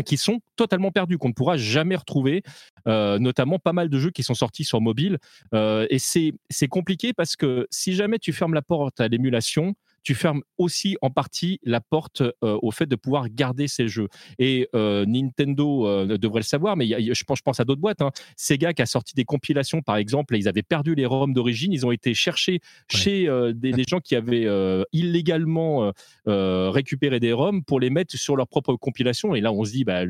qui 0.06 0.18
sont 0.18 0.42
totalement 0.56 0.92
perdus, 0.92 1.18
qu'on 1.18 1.30
ne 1.30 1.34
pourra 1.34 1.58
jamais 1.58 1.96
retrouver, 1.96 2.44
notamment 2.86 3.60
pas 3.60 3.74
mal 3.74 3.90
de 3.90 4.00
jeux 4.00 4.12
qui 4.12 4.24
sont 4.24 4.34
sortis 4.34 4.66
sur 4.66 4.82
mobile. 4.82 5.18
et 5.54 5.98
c'est 6.00 6.68
compliqué 6.70 7.14
parce 7.14 7.36
que 7.36 7.68
si 7.72 7.94
jamais 7.94 8.20
tu 8.20 8.34
fermes 8.34 8.54
la 8.54 8.62
porte 8.62 9.00
à 9.00 9.08
l'émulation, 9.08 9.76
tu 10.06 10.16
fermes 10.16 10.42
aussi 10.58 10.96
en 11.02 11.10
partie 11.10 11.60
la 11.64 11.82
porte 11.82 12.24
au 12.42 12.72
fait 12.72 12.86
de 12.86 12.96
pouvoir 12.96 13.28
garder 13.30 13.68
ces 13.68 13.88
jeux. 13.88 14.08
Et 14.40 14.70
Nintendo 14.74 16.06
devrait 16.18 16.42
le 16.42 16.46
savoir, 16.46 16.78
mais 16.78 16.88
je, 16.88 17.24
pense, 17.24 17.40
je 17.40 17.44
pense 17.44 17.60
à 17.60 17.66
d'autres 17.66 17.82
boîtes. 17.82 18.02
Hein. 18.02 18.12
Sega 18.38 18.74
qui 18.74 18.84
a 18.84 18.86
sorti 18.86 19.16
des 19.16 19.26
compilations, 19.26 19.82
par 19.82 19.98
exemple, 19.98 20.36
et 20.36 20.38
ils 20.38 20.48
avaient 20.48 20.64
perdu 20.64 20.96
les 20.96 21.06
ROM 21.06 21.34
d'origine, 21.34 21.74
ils 21.74 21.86
ont 21.86 21.92
été 21.92 22.14
cherchés 22.14 22.60
chez 22.88 23.28
des, 23.56 23.72
des, 23.72 23.84
gens 23.84 24.00
qui 24.00 24.16
avaient 24.16 24.48
illégalement 24.94 25.92
récupéré 26.26 27.20
des 27.20 27.34
ROM 27.34 27.64
pour 27.64 27.80
les 27.80 27.90
mettre 27.90 28.16
sur 28.16 28.36
leur 28.36 28.48
propre 28.48 28.76
compilation. 28.76 29.34
Et 29.34 29.42
là, 29.42 29.52
on 29.52 29.66
se 29.66 29.72
dit, 29.72 29.84
bah, 29.84 30.04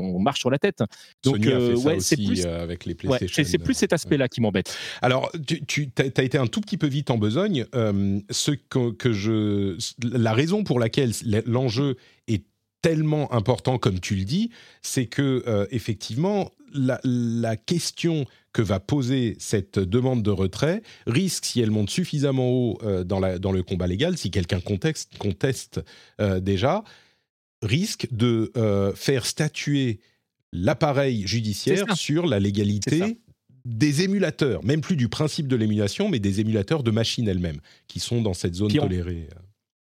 on 0.00 0.18
marche 0.18 0.40
sur 0.40 0.50
la 0.50 0.58
tête. 0.58 0.82
Donc, 1.22 1.46
ouais, 1.46 2.00
c'est 2.00 2.16
plus 2.16 2.46
avec 2.46 2.86
les 2.86 2.94
PlayStation. 2.94 3.44
c'est 3.44 3.58
plus 3.58 3.74
cet 3.74 3.92
aspect-là 3.92 4.28
qui 4.28 4.40
m'embête. 4.40 4.76
Alors, 5.02 5.30
tu, 5.46 5.62
tu 5.66 5.90
as 6.00 6.22
été 6.22 6.38
un 6.38 6.46
tout 6.46 6.62
petit 6.62 6.78
peu 6.78 6.86
vite 6.86 7.10
en 7.10 7.18
besogne. 7.18 7.66
ce 8.30 8.50
que, 8.52 8.92
que 8.92 9.12
je, 9.12 9.41
la 10.02 10.32
raison 10.32 10.64
pour 10.64 10.78
laquelle 10.78 11.12
l'enjeu 11.46 11.96
est 12.28 12.44
tellement 12.82 13.32
important 13.32 13.78
comme 13.78 14.00
tu 14.00 14.16
le 14.16 14.24
dis, 14.24 14.50
c'est 14.82 15.06
que 15.06 15.44
euh, 15.46 15.66
effectivement 15.70 16.50
la, 16.74 17.00
la, 17.04 17.56
question 17.56 18.26
que 18.52 18.62
va 18.62 18.80
poser 18.80 19.36
cette 19.38 19.78
demande 19.78 20.22
de 20.22 20.30
retrait 20.30 20.82
risque, 21.06 21.44
si 21.44 21.60
elle 21.60 21.70
monte 21.70 21.90
suffisamment 21.90 22.50
haut 22.50 22.78
euh, 22.82 23.04
dans, 23.04 23.20
la, 23.20 23.38
dans, 23.38 23.52
le 23.52 23.62
combat 23.62 23.86
légal, 23.86 24.16
si 24.16 24.30
quelqu'un 24.30 24.60
conteste, 24.60 25.16
conteste 25.18 25.80
euh, 26.20 26.40
déjà, 26.40 26.82
risque 27.62 28.08
de 28.10 28.50
faire 28.96 29.24
statuer 29.24 30.00
l'appareil 30.52 31.26
judiciaire 31.26 31.96
sur 31.96 32.26
la 32.26 32.40
légalité 32.40 33.18
des 33.64 34.02
émulateurs, 34.02 34.64
même 34.64 34.80
plus 34.80 34.96
du 34.96 35.08
principe 35.08 35.48
de 35.48 35.56
l'émulation, 35.56 36.08
mais 36.08 36.18
des 36.18 36.40
émulateurs 36.40 36.82
de 36.82 36.90
machines 36.90 37.28
elles-mêmes, 37.28 37.60
qui 37.86 38.00
sont 38.00 38.22
dans 38.22 38.34
cette 38.34 38.54
zone 38.54 38.72
tolérée. 38.72 39.28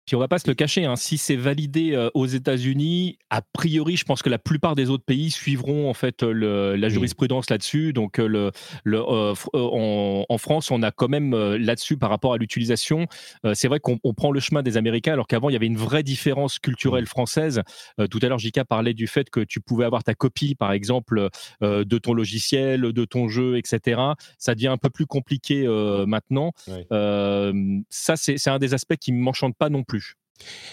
Puis 0.06 0.16
on 0.16 0.18
va 0.18 0.26
pas 0.26 0.40
se 0.40 0.48
le 0.48 0.54
cacher, 0.54 0.84
hein, 0.84 0.96
si 0.96 1.16
c'est 1.16 1.36
validé 1.36 1.92
euh, 1.92 2.10
aux 2.14 2.26
États-Unis, 2.26 3.18
a 3.30 3.40
priori, 3.40 3.96
je 3.96 4.04
pense 4.04 4.20
que 4.20 4.28
la 4.28 4.38
plupart 4.38 4.74
des 4.74 4.90
autres 4.90 5.04
pays 5.04 5.30
suivront 5.30 5.88
en 5.88 5.94
fait 5.94 6.24
le, 6.24 6.74
la 6.74 6.88
jurisprudence 6.88 7.48
là-dessus. 7.50 7.92
Donc 7.92 8.18
euh, 8.18 8.26
le, 8.26 8.50
le 8.82 8.98
euh, 8.98 9.34
en, 9.54 10.38
France, 10.38 10.72
on 10.72 10.82
a 10.82 10.90
quand 10.90 11.08
même 11.08 11.34
là-dessus 11.54 11.96
par 11.96 12.10
rapport 12.10 12.32
à 12.32 12.36
l'utilisation. 12.36 13.06
c'est 13.54 13.68
vrai 13.68 13.78
qu'on 13.78 13.98
prend 14.14 14.32
le 14.32 14.40
chemin 14.40 14.62
des 14.62 14.76
Américains, 14.76 15.12
alors 15.12 15.28
qu'avant 15.28 15.50
il 15.50 15.52
y 15.52 15.56
avait 15.56 15.66
une 15.66 15.76
vraie 15.76 16.02
différence 16.02 16.58
culturelle 16.58 17.06
française. 17.06 17.62
tout 18.10 18.18
à 18.22 18.26
l'heure, 18.26 18.38
Jika 18.38 18.64
parlait 18.64 18.94
du 18.94 19.06
fait 19.06 19.30
que 19.30 19.40
tu 19.40 19.60
pouvais 19.60 19.84
avoir 19.84 20.02
ta 20.02 20.14
copie, 20.14 20.54
par 20.56 20.72
exemple, 20.72 21.28
de 21.60 21.98
ton 21.98 22.12
logiciel, 22.12 22.80
de 22.80 23.04
ton 23.04 23.28
jeu, 23.28 23.56
etc. 23.56 24.00
Ça 24.38 24.54
devient 24.54 24.68
un 24.68 24.78
peu 24.78 24.90
plus 24.90 25.06
compliqué 25.06 25.66
maintenant. 26.06 26.52
ça, 26.90 28.16
c'est 28.16 28.48
un 28.48 28.58
des 28.58 28.74
aspects 28.74 28.96
qui 28.96 29.12
ne 29.12 29.18
m'enchantent 29.18 29.56
pas 29.56 29.68
non 29.68 29.84
plus. 29.84 29.91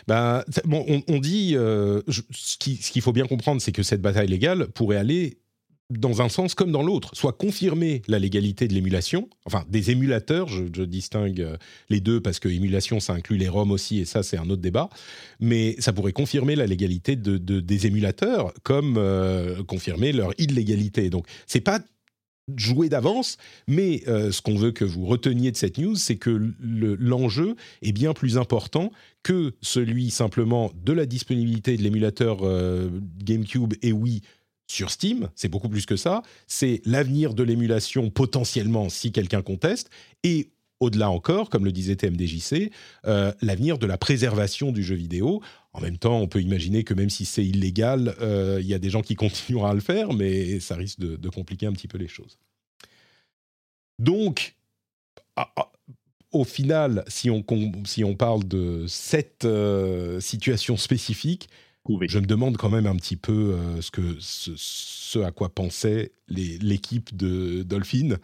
Bon, 0.08 1.04
on, 1.08 1.20
dit, 1.20 1.56
euh, 1.56 2.02
ce 2.08 2.58
qu'il 2.58 3.02
faut 3.02 3.14
bien 3.14 3.28
comprendre, 3.28 3.62
c'est 3.62 3.72
que 3.72 3.84
cette 3.84 4.02
bataille 4.02 4.28
légale 4.28 4.68
pourrait 4.70 4.98
aller 4.98 5.38
dans 5.90 6.22
un 6.22 6.30
sens 6.30 6.54
comme 6.54 6.72
dans 6.72 6.84
l'autre, 6.84 7.12
soit 7.14 7.34
confirmer 7.34 8.04
la 8.08 8.20
légalité 8.20 8.68
de 8.68 8.74
l'émulation, 8.74 9.28
enfin 9.46 9.66
des 9.70 9.90
émulateurs, 9.90 10.48
je, 10.48 10.84
distingue 10.84 11.42
euh, 11.42 11.58
les 11.90 12.00
deux 12.00 12.22
parce 12.22 12.40
que 12.40 12.48
émulation 12.48 13.00
ça 13.00 13.14
inclut 13.14 13.38
les 13.38 13.50
ROM 13.50 13.72
aussi 13.72 14.00
et 14.00 14.06
ça 14.06 14.22
c'est 14.22 14.38
un 14.38 14.50
autre 14.52 14.62
débat, 14.62 14.90
mais 15.40 15.76
ça 15.80 15.92
pourrait 15.92 16.12
confirmer 16.12 16.56
la 16.56 16.68
légalité 16.68 17.16
de, 17.16 17.38
des 17.38 17.88
émulateurs 17.88 18.54
comme 18.62 18.98
euh, 18.98 19.64
confirmer 19.64 20.12
leur 20.12 20.32
illégalité. 20.38 21.10
Donc 21.10 21.26
c'est 21.48 21.62
pas 21.62 21.80
jouer 22.58 22.90
d'avance, 22.90 23.38
mais 23.68 24.04
euh, 24.08 24.32
ce 24.32 24.42
qu'on 24.42 24.56
veut 24.56 24.72
que 24.72 24.86
vous 24.86 25.06
reteniez 25.06 25.52
de 25.52 25.58
cette 25.58 25.78
news, 25.78 25.96
c'est 25.96 26.18
que 26.18 26.54
l'enjeu 26.60 27.56
est 27.82 27.92
bien 27.92 28.14
plus 28.14 28.38
important 28.38 28.92
que 29.24 29.54
celui 29.62 30.12
simplement 30.12 30.72
de 30.84 30.94
la 30.94 31.06
disponibilité 31.06 31.78
de 31.78 31.82
l'émulateur 31.82 32.40
euh, 32.44 32.90
GameCube 33.24 33.74
et 33.82 33.92
Wii 33.92 34.22
sur 34.68 34.92
Steam, 34.92 35.30
c'est 35.36 35.50
beaucoup 35.50 35.70
plus 35.70 35.86
que 35.86 35.96
ça, 35.96 36.22
c'est 36.48 36.82
l'avenir 36.86 37.34
de 37.34 37.44
l'émulation 37.44 38.10
potentiellement 38.10 38.90
si 38.90 39.12
quelqu'un 39.12 39.42
conteste, 39.42 39.90
et 40.24 40.52
au-delà 40.80 41.10
encore, 41.10 41.50
comme 41.50 41.66
le 41.66 41.72
disait 41.72 41.96
TMDJC, 41.96 42.72
euh, 43.06 43.32
l'avenir 43.42 43.78
de 43.78 43.86
la 43.86 43.98
préservation 43.98 44.72
du 44.72 44.84
jeu 44.84 44.96
vidéo. 44.96 45.42
En 45.74 45.82
même 45.82 45.98
temps, 45.98 46.20
on 46.20 46.28
peut 46.28 46.42
imaginer 46.42 46.84
que 46.84 46.94
même 46.94 47.10
si 47.10 47.26
c'est 47.26 47.46
illégal, 47.46 48.16
il 48.60 48.66
y 48.66 48.74
a 48.74 48.80
des 48.80 48.90
gens 48.90 49.02
qui 49.02 49.16
continueront 49.16 49.66
à 49.66 49.74
le 49.74 49.82
faire, 49.82 50.14
mais 50.14 50.60
ça 50.60 50.76
risque 50.76 51.00
de 51.00 51.30
compliquer 51.30 51.68
un 51.68 51.74
petit 51.74 51.88
peu 51.88 51.98
les 51.98 52.08
choses. 52.08 52.38
Donc, 54.00 54.56
ah, 55.36 55.52
ah, 55.56 55.72
au 56.32 56.44
final, 56.44 57.04
si 57.08 57.30
on, 57.30 57.44
si 57.86 58.04
on 58.04 58.16
parle 58.16 58.48
de 58.48 58.86
cette 58.88 59.46
euh, 59.46 60.20
situation 60.20 60.78
spécifique, 60.78 61.50
je 62.08 62.20
me 62.20 62.26
demande 62.26 62.58
quand 62.58 62.70
même 62.70 62.86
un 62.86 62.96
petit 62.96 63.16
peu 63.16 63.54
euh, 63.54 63.82
ce, 63.82 63.90
que, 63.90 64.18
ce, 64.20 65.20
à 65.20 65.32
quoi 65.32 65.50
pensait 65.50 66.12
l'équipe 66.28 67.16
de 67.16 67.64
Dolphin. 67.64 68.18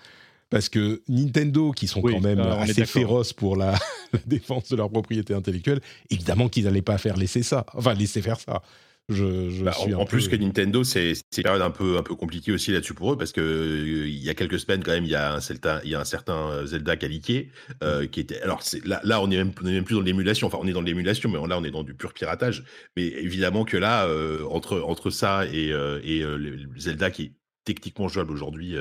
Parce 0.56 0.70
que 0.70 1.02
Nintendo, 1.10 1.74
qui 1.74 1.86
sont 1.86 2.02
quand 2.02 2.22
même 2.22 2.40
assez 2.40 2.86
féroces 2.86 3.34
pour 3.34 3.58
la, 3.58 3.78
défense 4.26 4.70
de 4.70 4.78
leur 4.78 4.90
propriété 4.90 5.34
intellectuelle, 5.34 5.82
évidemment 6.10 6.48
qu'ils 6.48 6.64
n'allaient 6.64 6.82
pas 6.82 6.98
faire 6.98 7.18
laisser 7.18 7.44
ça, 7.44 7.66
enfin 7.74 7.94
laisser 7.94 8.22
faire 8.22 8.40
ça. 8.40 8.62
Je, 9.10 9.62
bah, 9.64 9.74
en, 9.98 10.06
plus 10.06 10.30
que 10.30 10.38
Nintendo, 10.38 10.86
c'est 10.86 11.12
une 11.36 11.44
période 11.44 11.62
un 11.62 11.72
peu, 11.72 11.98
un 11.98 12.04
peu 12.04 12.16
compliquée 12.16 12.54
aussi 12.54 12.72
là-dessus 12.72 12.94
pour 12.94 13.12
eux, 13.12 13.18
parce 13.18 13.34
que 13.34 13.42
euh, 13.42 14.08
il 14.08 14.24
y 14.24 14.30
a 14.30 14.34
quelques 14.34 14.58
semaines, 14.58 14.82
quand 14.82 14.94
même, 14.94 15.04
il 15.04 15.12
y 15.12 15.16
a 15.16 15.34
un, 15.34 15.42
certain, 15.42 15.82
il 15.84 15.90
y 15.90 15.96
a 15.96 16.00
un 16.00 16.06
certain 16.06 16.52
euh, 16.52 16.66
Zelda 16.66 16.96
qualifié 16.96 17.52
euh, 17.84 18.08
qui 18.08 18.22
était. 18.22 18.40
Alors 18.40 18.62
là, 18.86 19.02
là, 19.04 19.22
on 19.22 19.30
est 19.30 19.36
même, 19.36 19.52
même 19.62 19.84
plus 19.84 19.96
dans 19.96 20.02
l'émulation. 20.04 20.48
Enfin, 20.48 20.60
on 20.62 20.68
est 20.68 20.74
dans 20.74 20.82
l'émulation, 20.82 21.30
mais 21.30 21.38
là, 21.50 21.58
on 21.60 21.66
est 21.66 21.72
dans 21.72 21.84
du 21.84 21.96
pur 21.96 22.14
piratage. 22.14 22.64
Mais 22.96 23.04
évidemment 23.04 23.66
que 23.66 23.76
là, 23.76 24.08
entre, 24.50 24.80
entre 24.80 25.10
ça 25.10 25.46
et, 25.48 25.72
et 26.04 26.24
Zelda 26.78 27.12
qui 27.12 27.24
est 27.24 27.32
techniquement 27.66 28.08
jouable 28.08 28.32
aujourd'hui 28.32 28.78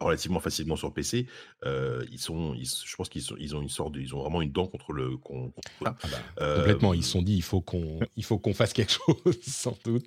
relativement 0.00 0.40
facilement 0.40 0.76
sur 0.76 0.92
PC. 0.92 1.26
Euh, 1.64 2.04
ils 2.10 2.18
sont, 2.18 2.54
je 2.54 2.96
pense 2.96 3.08
qu'ils 3.08 3.22
ils 3.38 3.56
ont 3.56 3.62
une 3.62 3.68
sorte, 3.68 3.94
ils 3.98 4.14
ont 4.14 4.20
vraiment 4.20 4.42
une 4.42 4.52
dent 4.52 4.66
contre 4.66 4.92
le. 4.92 5.18
Ah, 5.84 5.94
bah, 6.02 6.18
euh, 6.40 6.58
complètement. 6.58 6.94
Ils 6.94 7.04
se 7.04 7.10
sont 7.10 7.22
dit, 7.22 7.34
il 7.34 7.42
faut 7.42 7.60
qu'on, 7.60 8.00
il 8.16 8.24
faut 8.24 8.38
qu'on 8.38 8.54
fasse 8.54 8.72
quelque 8.72 8.92
chose, 9.06 9.40
sans 9.42 9.76
doute. 9.84 10.06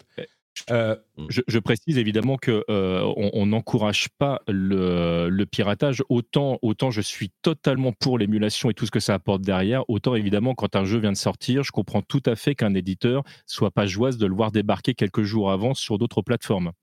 Euh, 0.71 0.95
mm. 1.17 1.27
je, 1.29 1.59
précise 1.59 1.97
évidemment 1.97 2.35
que 2.35 2.65
on 2.67 3.45
n'encourage 3.45 4.09
pas 4.17 4.41
le, 4.47 5.29
le, 5.29 5.45
piratage. 5.45 6.03
Autant, 6.09 6.59
autant 6.61 6.91
je 6.91 7.01
suis 7.01 7.31
totalement 7.41 7.93
pour 7.93 8.17
l'émulation 8.17 8.69
et 8.69 8.73
tout 8.73 8.85
ce 8.85 8.91
que 8.91 8.99
ça 8.99 9.13
apporte 9.13 9.41
derrière. 9.41 9.89
Autant 9.89 10.15
évidemment, 10.15 10.55
quand 10.55 10.75
un 10.75 10.83
jeu 10.83 10.99
vient 10.99 11.13
de 11.13 11.17
sortir, 11.17 11.63
je 11.63 11.71
comprends 11.71 12.01
tout 12.01 12.23
à 12.25 12.35
fait 12.35 12.55
qu'un 12.55 12.73
éditeur 12.73 13.23
soit 13.45 13.71
pas 13.71 13.85
joyeuse 13.85 14.17
de 14.17 14.25
le 14.25 14.35
voir 14.35 14.51
débarquer 14.51 14.95
quelques 14.95 15.23
jours 15.23 15.49
avant 15.49 15.73
sur 15.73 15.97
d'autres 15.97 16.21
plateformes. 16.21 16.73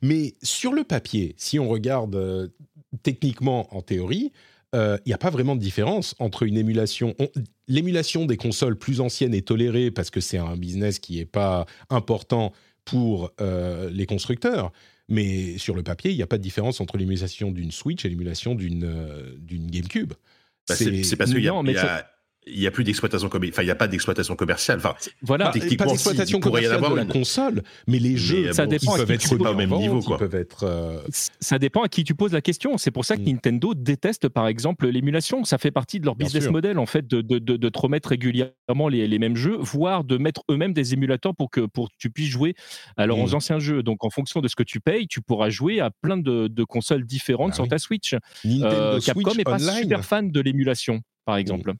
Mais 0.00 0.34
sur 0.42 0.72
le 0.72 0.84
papier, 0.84 1.34
si 1.38 1.58
on 1.58 1.68
regarde 1.68 2.14
euh, 2.16 2.48
techniquement 3.02 3.74
en 3.74 3.82
théorie, 3.82 4.32
euh, 4.74 4.96
il 5.04 5.10
n'y 5.10 5.12
a 5.12 5.18
pas 5.18 5.30
vraiment 5.30 5.54
de 5.54 5.60
différence 5.60 6.14
entre 6.18 6.44
une 6.44 6.56
émulation. 6.56 7.14
L'émulation 7.68 8.24
des 8.24 8.36
consoles 8.36 8.76
plus 8.76 9.00
anciennes 9.00 9.34
est 9.34 9.46
tolérée 9.46 9.90
parce 9.90 10.10
que 10.10 10.20
c'est 10.20 10.38
un 10.38 10.56
business 10.56 10.98
qui 10.98 11.18
n'est 11.18 11.26
pas 11.26 11.66
important 11.90 12.52
pour 12.84 13.32
euh, 13.40 13.90
les 13.90 14.06
constructeurs. 14.06 14.72
Mais 15.08 15.58
sur 15.58 15.74
le 15.74 15.82
papier, 15.82 16.10
il 16.10 16.16
n'y 16.16 16.22
a 16.22 16.26
pas 16.26 16.38
de 16.38 16.42
différence 16.42 16.80
entre 16.80 16.96
l'émulation 16.96 17.50
d'une 17.50 17.70
Switch 17.70 18.04
et 18.04 18.08
l'émulation 18.08 18.54
d'une 18.54 19.70
GameCube. 19.70 20.14
Bah, 20.68 20.76
c'est 20.76 21.16
parce 21.16 21.32
qu'il 21.32 21.42
y, 21.42 21.48
a, 21.48 22.11
il 22.46 22.58
n'y 22.58 22.66
a 22.66 22.70
plus 22.70 22.84
d'exploitation 22.84 23.28
commerciale. 23.28 23.54
Enfin, 23.54 23.62
il 23.62 23.66
n'y 23.66 23.70
a 23.70 23.76
pas 23.76 23.88
d'exploitation 23.88 24.34
commerciale. 24.34 24.78
Enfin, 24.78 24.94
voilà. 25.22 25.50
Techniquement, 25.52 25.86
pas 25.86 25.92
d'exploitation 25.92 26.40
commerciale 26.40 26.80
de 26.80 26.94
la 26.94 27.04
console, 27.04 27.62
mais 27.86 27.98
les 27.98 28.16
jeux, 28.16 28.52
ça 28.52 28.66
dépend 28.66 28.96
peuvent 28.96 29.10
être 29.10 29.36
pas 29.36 29.52
au 29.52 29.54
même 29.54 29.70
niveau. 29.70 30.00
Quoi. 30.00 30.18
Peuvent 30.18 30.34
être, 30.34 30.64
euh, 30.64 31.00
Ça 31.40 31.58
dépend 31.58 31.82
à 31.82 31.88
qui 31.88 32.02
tu 32.04 32.14
poses 32.14 32.32
la 32.32 32.40
question. 32.40 32.78
C'est 32.78 32.90
pour 32.90 33.04
ça 33.04 33.16
que 33.16 33.22
mm. 33.22 33.26
Nintendo 33.26 33.74
déteste, 33.74 34.28
par 34.28 34.48
exemple, 34.48 34.88
l'émulation. 34.88 35.44
Ça 35.44 35.58
fait 35.58 35.70
partie 35.70 36.00
de 36.00 36.04
leur 36.04 36.16
business 36.16 36.48
model, 36.48 36.78
en 36.78 36.86
fait, 36.86 37.06
de, 37.06 37.20
de, 37.20 37.38
de, 37.38 37.68
te 37.68 37.78
remettre 37.78 38.08
régulièrement 38.08 38.88
les, 38.88 39.06
les, 39.06 39.18
mêmes 39.18 39.36
jeux, 39.36 39.56
voire 39.58 40.04
de 40.04 40.16
mettre 40.18 40.42
eux-mêmes 40.50 40.72
des 40.72 40.94
émulateurs 40.94 41.34
pour 41.36 41.50
que 41.50 41.60
pour 41.60 41.90
tu 41.96 42.10
puisses 42.10 42.30
jouer 42.30 42.54
à 42.96 43.06
leurs 43.06 43.18
mm. 43.18 43.34
anciens 43.34 43.58
jeux. 43.60 43.82
Donc, 43.82 44.04
en 44.04 44.10
fonction 44.10 44.40
de 44.40 44.48
ce 44.48 44.56
que 44.56 44.64
tu 44.64 44.80
payes, 44.80 45.06
tu 45.06 45.20
pourras 45.20 45.50
jouer 45.50 45.80
à 45.80 45.90
plein 45.90 46.16
de, 46.16 46.64
consoles 46.64 47.04
différentes 47.04 47.50
bah 47.50 47.56
sur 47.56 47.68
ta 47.68 47.78
Switch. 47.78 48.16
Euh, 48.46 49.00
Capcom 49.00 49.34
n'est 49.34 49.44
pas 49.44 49.58
super 49.58 50.04
fan 50.04 50.30
de 50.30 50.40
l'émulation, 50.40 51.00
par 51.24 51.36
exemple. 51.36 51.74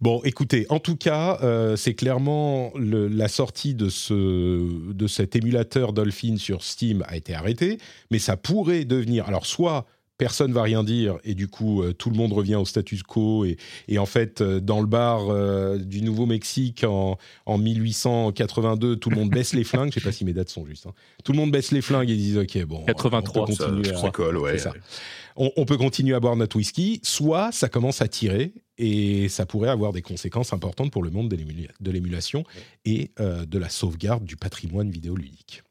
Bon, 0.00 0.20
écoutez, 0.24 0.66
en 0.68 0.80
tout 0.80 0.96
cas, 0.96 1.38
euh, 1.42 1.76
c'est 1.76 1.94
clairement 1.94 2.72
la 2.76 3.28
sortie 3.28 3.74
de, 3.74 3.88
ce, 3.88 4.92
de 4.92 5.06
cet 5.06 5.36
émulateur 5.36 5.92
Dolphin 5.92 6.36
sur 6.36 6.62
Steam 6.62 7.04
a 7.08 7.16
été 7.16 7.34
arrêtée, 7.34 7.78
mais 8.10 8.18
ça 8.18 8.36
pourrait 8.36 8.84
devenir, 8.84 9.26
alors 9.28 9.46
soit 9.46 9.86
personne 10.16 10.52
va 10.52 10.62
rien 10.62 10.84
dire 10.84 11.18
et 11.24 11.34
du 11.34 11.48
coup 11.48 11.82
euh, 11.82 11.92
tout 11.92 12.08
le 12.08 12.16
monde 12.16 12.32
revient 12.32 12.54
au 12.54 12.64
status 12.64 13.02
quo 13.02 13.44
et, 13.44 13.56
et 13.88 13.98
en 13.98 14.06
fait 14.06 14.42
euh, 14.42 14.60
dans 14.60 14.80
le 14.80 14.86
bar 14.86 15.26
du 15.78 16.02
Nouveau-Mexique 16.02 16.84
en, 16.84 17.18
en, 17.46 17.58
1882 17.58 18.94
tout 18.94 19.10
le 19.10 19.16
monde 19.16 19.30
baisse 19.30 19.54
les 19.54 19.64
flingues. 19.64 19.88
Je 19.88 19.94
sais 19.94 20.04
pas 20.04 20.12
si 20.12 20.24
mes 20.24 20.32
dates 20.32 20.50
sont 20.50 20.64
justes 20.66 20.86
hein. 20.86 20.94
tout 21.24 21.32
le 21.32 21.38
monde 21.38 21.50
baisse 21.50 21.72
les 21.72 21.82
flingues 21.82 22.10
et 22.10 22.14
disent 22.14 22.38
ok 22.38 22.64
bon 22.64 22.84
83 22.84 23.42
on 23.42 23.46
peut 23.46 23.56
continuer 23.56 23.90
à, 23.90 24.72
on, 25.36 25.50
on, 25.56 25.64
peut 25.64 25.76
continuer 25.76 26.14
à 26.14 26.20
boire 26.20 26.36
notre 26.36 26.56
whisky 26.56 27.00
soit 27.02 27.52
ça 27.52 27.68
commence 27.68 28.02
à 28.02 28.08
tirer 28.08 28.52
et 28.78 29.28
ça 29.28 29.46
pourrait 29.46 29.70
avoir 29.70 29.92
des 29.92 30.02
conséquences 30.02 30.52
importantes 30.52 30.90
pour 30.90 31.02
le 31.02 31.10
monde 31.10 31.28
de 31.28 31.90
l'émulation 31.90 32.44
et 32.84 33.12
euh, 33.20 33.46
de 33.46 33.58
la 33.58 33.68
sauvegarde 33.68 34.24
du 34.24 34.36
patrimoine 34.36 34.90
vidéoludique. 34.90 35.62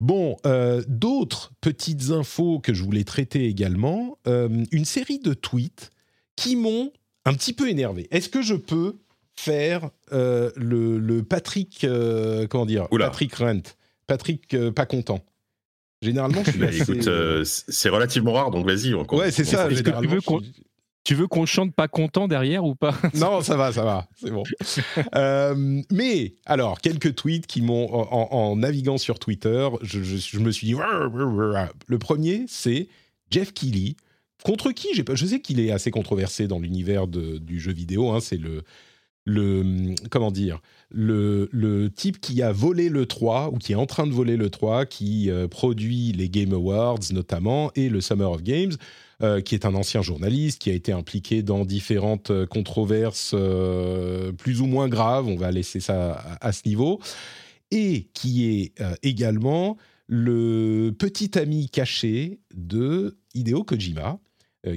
Bon, 0.00 0.36
euh, 0.46 0.82
d'autres 0.88 1.52
petites 1.60 2.10
infos 2.10 2.58
que 2.58 2.74
je 2.74 2.82
voulais 2.82 3.04
traiter 3.04 3.46
également. 3.46 4.18
Euh, 4.26 4.64
une 4.72 4.84
série 4.84 5.20
de 5.20 5.32
tweets 5.34 5.90
qui 6.34 6.56
m'ont 6.56 6.92
un 7.24 7.34
petit 7.34 7.52
peu 7.52 7.68
énervé. 7.68 8.08
Est-ce 8.10 8.28
que 8.28 8.42
je 8.42 8.54
peux 8.54 8.98
faire 9.34 9.90
le, 10.10 11.20
Patrick, 11.20 11.86
comment 12.50 12.66
dire, 12.66 12.88
Patrick 12.88 13.34
Rent, 13.36 13.62
Patrick 14.08 14.56
pas 14.74 14.86
content? 14.86 15.24
Généralement, 16.02 16.42
je 16.44 16.50
suis 16.50 16.58
bah, 16.58 16.72
Écoute, 16.72 17.08
c'est 17.44 17.88
relativement 17.88 18.32
rare, 18.32 18.50
donc 18.50 18.66
vas-y. 18.66 18.92
Ouais, 18.92 19.30
c'est 19.30 19.44
ça. 19.44 19.70
Généralement, 19.70 20.18
tu 21.04 21.16
veux 21.16 21.26
qu'on 21.26 21.46
chante 21.46 21.74
pas 21.74 21.88
content 21.88 22.28
derrière 22.28 22.64
ou 22.64 22.74
pas? 22.74 22.94
Non, 23.14 23.40
ça 23.40 23.56
va, 23.56 23.72
ça 23.72 23.84
va, 23.84 24.06
c'est 24.20 24.30
bon. 24.30 24.44
Euh, 25.14 25.82
mais 25.90 26.34
alors, 26.46 26.80
quelques 26.80 27.14
tweets 27.14 27.46
qui 27.46 27.60
m'ont, 27.60 27.88
en, 27.92 28.56
naviguant 28.56 28.98
sur 28.98 29.18
Twitter, 29.18 29.68
je, 29.82 30.38
me 30.38 30.50
suis 30.50 30.68
dit, 30.68 30.74
le 30.74 31.98
premier, 31.98 32.44
c'est 32.48 32.88
Jeff 33.30 33.52
Keighley, 33.52 33.96
contre 34.44 34.72
qui 34.72 34.88
je 34.94 35.26
sais 35.26 35.40
qu'il 35.40 35.60
est 35.60 35.70
assez 35.70 35.90
controversé 35.90 36.46
dans 36.46 36.58
l'univers 36.58 37.06
du 37.06 37.60
jeu 37.60 37.72
vidéo. 37.72 38.10
Hein, 38.10 38.20
c'est 38.20 38.38
le, 38.38 38.62
le 39.24 39.94
comment 40.10 40.30
dire 40.30 40.60
le, 40.90 41.48
le, 41.52 41.90
type 41.90 42.20
qui 42.20 42.42
a 42.42 42.52
volé 42.52 42.88
le 42.88 43.06
3 43.06 43.50
ou 43.52 43.58
qui 43.58 43.72
est 43.72 43.76
en 43.76 43.86
train 43.86 44.06
de 44.06 44.12
voler 44.12 44.36
le 44.36 44.50
3 44.50 44.84
qui 44.86 45.30
euh, 45.30 45.48
produit 45.48 46.12
les 46.12 46.28
Game 46.28 46.52
Awards 46.52 46.98
notamment 47.12 47.70
et 47.76 47.88
le 47.88 48.00
Summer 48.00 48.30
of 48.30 48.42
Games 48.42 48.72
euh, 49.22 49.40
qui 49.40 49.54
est 49.54 49.64
un 49.64 49.74
ancien 49.76 50.02
journaliste, 50.02 50.60
qui 50.60 50.70
a 50.70 50.74
été 50.74 50.90
impliqué 50.90 51.42
dans 51.42 51.64
différentes 51.64 52.30
euh, 52.30 52.46
controverses 52.46 53.36
plus 54.38 54.60
ou 54.60 54.66
moins 54.66 54.88
graves, 54.88 55.28
on 55.28 55.36
va 55.36 55.52
laisser 55.52 55.78
ça 55.78 56.38
à, 56.40 56.52
ce 56.52 56.62
niveau, 56.66 57.00
et 57.70 58.08
qui 58.14 58.46
est 58.46 58.82
également 59.02 59.76
le 60.08 60.90
petit 60.98 61.38
ami 61.38 61.70
caché 61.70 62.40
de 62.54 63.16
Hideo 63.34 63.62
Kojima, 63.62 64.18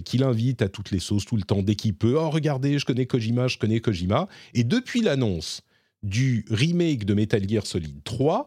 qui 0.03 0.17
l'invite 0.17 0.61
à 0.61 0.69
toutes 0.69 0.91
les 0.91 0.99
sauces 0.99 1.25
tout 1.25 1.35
le 1.35 1.43
temps 1.43 1.61
dès 1.61 1.75
qu'il 1.75 1.93
peut. 1.93 2.15
Oh, 2.17 2.29
regardez, 2.29 2.79
je 2.79 2.85
connais 2.85 3.05
Kojima, 3.05 3.47
je 3.47 3.57
connais 3.57 3.79
Kojima. 3.79 4.27
Et 4.53 4.63
depuis 4.63 5.01
l'annonce 5.01 5.61
du 6.03 6.45
remake 6.49 7.05
de 7.05 7.13
Metal 7.13 7.47
Gear 7.47 7.65
Solid 7.65 8.03
3, 8.03 8.45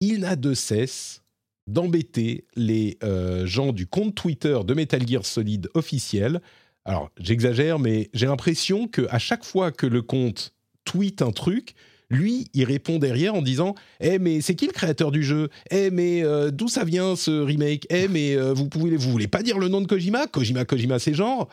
il 0.00 0.20
n'a 0.20 0.36
de 0.36 0.54
cesse 0.54 1.22
d'embêter 1.66 2.44
les 2.56 2.98
euh, 3.02 3.46
gens 3.46 3.72
du 3.72 3.86
compte 3.86 4.14
Twitter 4.14 4.58
de 4.66 4.74
Metal 4.74 5.06
Gear 5.06 5.24
Solid 5.24 5.70
officiel. 5.74 6.40
Alors, 6.84 7.10
j'exagère, 7.18 7.78
mais 7.78 8.10
j'ai 8.12 8.26
l'impression 8.26 8.86
qu'à 8.86 9.18
chaque 9.18 9.44
fois 9.44 9.72
que 9.72 9.86
le 9.86 10.02
compte 10.02 10.52
tweet 10.84 11.22
un 11.22 11.32
truc, 11.32 11.74
lui, 12.10 12.48
il 12.54 12.64
répond 12.64 12.98
derrière 12.98 13.34
en 13.34 13.42
disant 13.42 13.74
Eh, 14.00 14.18
mais 14.18 14.40
c'est 14.40 14.54
qui 14.54 14.66
le 14.66 14.72
créateur 14.72 15.10
du 15.10 15.22
jeu? 15.22 15.48
Eh, 15.70 15.90
mais 15.90 16.22
euh, 16.22 16.50
d'où 16.50 16.68
ça 16.68 16.84
vient 16.84 17.16
ce 17.16 17.30
remake? 17.30 17.86
Eh, 17.90 18.08
mais 18.08 18.36
euh, 18.36 18.52
vous, 18.52 18.68
pouvez, 18.68 18.96
vous 18.96 19.10
voulez 19.10 19.28
pas 19.28 19.42
dire 19.42 19.58
le 19.58 19.68
nom 19.68 19.80
de 19.80 19.86
Kojima? 19.86 20.26
Kojima, 20.26 20.64
Kojima, 20.64 20.98
c'est 20.98 21.14
genre. 21.14 21.48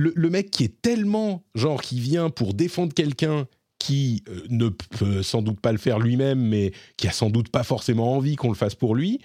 Le, 0.00 0.30
mec 0.30 0.52
qui 0.52 0.62
est 0.62 0.80
tellement, 0.80 1.42
genre, 1.56 1.82
qui 1.82 1.98
vient 1.98 2.30
pour 2.30 2.54
défendre 2.54 2.94
quelqu'un 2.94 3.48
qui 3.80 4.22
euh, 4.28 4.42
ne 4.48 4.68
peut 4.68 5.24
sans 5.24 5.42
doute 5.42 5.58
pas 5.58 5.72
le 5.72 5.78
faire 5.78 5.98
lui-même, 5.98 6.38
mais 6.38 6.70
qui 6.96 7.08
a 7.08 7.10
sans 7.10 7.30
doute 7.30 7.48
pas 7.48 7.64
forcément 7.64 8.14
envie 8.14 8.36
qu'on 8.36 8.48
le 8.48 8.54
fasse 8.54 8.76
pour 8.76 8.94
lui, 8.94 9.18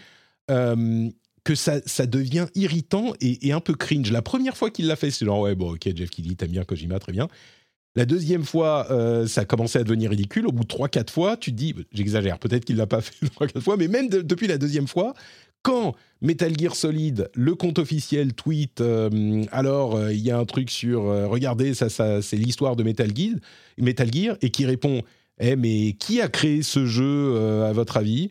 que 0.48 1.56
ça, 1.56 1.80
ça, 1.86 2.08
devient 2.08 2.48
irritant 2.56 3.14
et, 3.22 3.52
un 3.52 3.60
peu 3.60 3.76
cringe. 3.76 4.12
La 4.12 4.24
première 4.24 4.58
fois 4.58 4.72
qu'il 4.72 4.88
l'a 4.88 4.96
fait, 4.96 5.12
c'est 5.12 5.26
genre, 5.26 5.42
ouais, 5.42 5.54
bon, 5.54 5.74
ok, 5.74 5.88
Jeff 5.96 6.10
Kelly, 6.10 6.36
t'aimes 6.36 6.52
bien 6.52 6.64
Kojima, 6.64 6.98
très 6.98 7.12
bien. 7.12 7.28
La 7.96 8.06
deuxième 8.06 8.44
fois, 8.44 8.88
euh, 8.90 9.28
ça 9.28 9.42
a 9.42 9.46
commencé 9.46 9.78
à 9.78 9.84
devenir 9.84 10.10
ridicule. 10.10 10.48
Au 10.48 10.52
bout 10.52 10.64
de 10.64 10.68
3-4 10.68 11.12
fois, 11.12 11.38
tu 11.38 11.52
te 11.52 11.56
dis, 11.56 11.76
j'exagère, 11.92 12.40
peut-être 12.40 12.66
qu'il 12.66 12.78
l'a 12.78 12.88
pas 12.88 13.02
fait 13.02 13.26
3-4 13.40 13.62
fois, 13.62 13.78
mais 13.78 13.88
même 13.88 14.10
depuis 14.10 14.48
la 14.48 14.58
deuxième 14.58 14.88
fois, 14.88 15.14
quand 15.64 15.96
Metal 16.22 16.54
Gear 16.58 16.76
Solid, 16.76 17.30
le 17.34 17.56
compte 17.56 17.80
officiel, 17.80 18.34
tweet 18.34 18.82
euh, 18.82 19.44
alors 19.52 19.96
euh, 19.96 20.14
il 20.14 20.20
y 20.20 20.30
a 20.30 20.38
un 20.38 20.46
truc 20.46 20.70
sur 20.70 21.08
euh, 21.08 21.26
regardez 21.28 21.74
ça, 21.74 21.90
ça 21.90 22.22
c'est 22.22 22.38
l'histoire 22.38 22.76
de 22.76 22.84
Metal 22.84 23.10
Gear, 23.16 23.36
Metal 23.78 24.14
Gear 24.14 24.36
et 24.42 24.52
qui 24.52 24.66
répond 24.66 25.02
eh 25.40 25.56
mais 25.56 25.94
qui 25.94 26.22
a 26.22 26.28
créé 26.28 26.62
ce 26.62 26.86
jeu 26.86 27.64
à 27.64 27.74
votre 27.74 27.98
avis? 27.98 28.30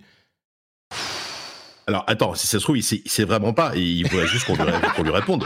Alors 1.88 2.04
attends, 2.06 2.34
si 2.34 2.46
ça 2.46 2.58
se 2.58 2.62
trouve, 2.62 2.78
il 2.78 2.82
sait, 2.84 3.24
vraiment 3.24 3.52
pas, 3.52 3.74
il 3.74 4.06
voudrait 4.08 4.28
juste 4.28 4.46
qu'on 4.46 4.54
lui, 4.54 5.10
réponde. 5.10 5.42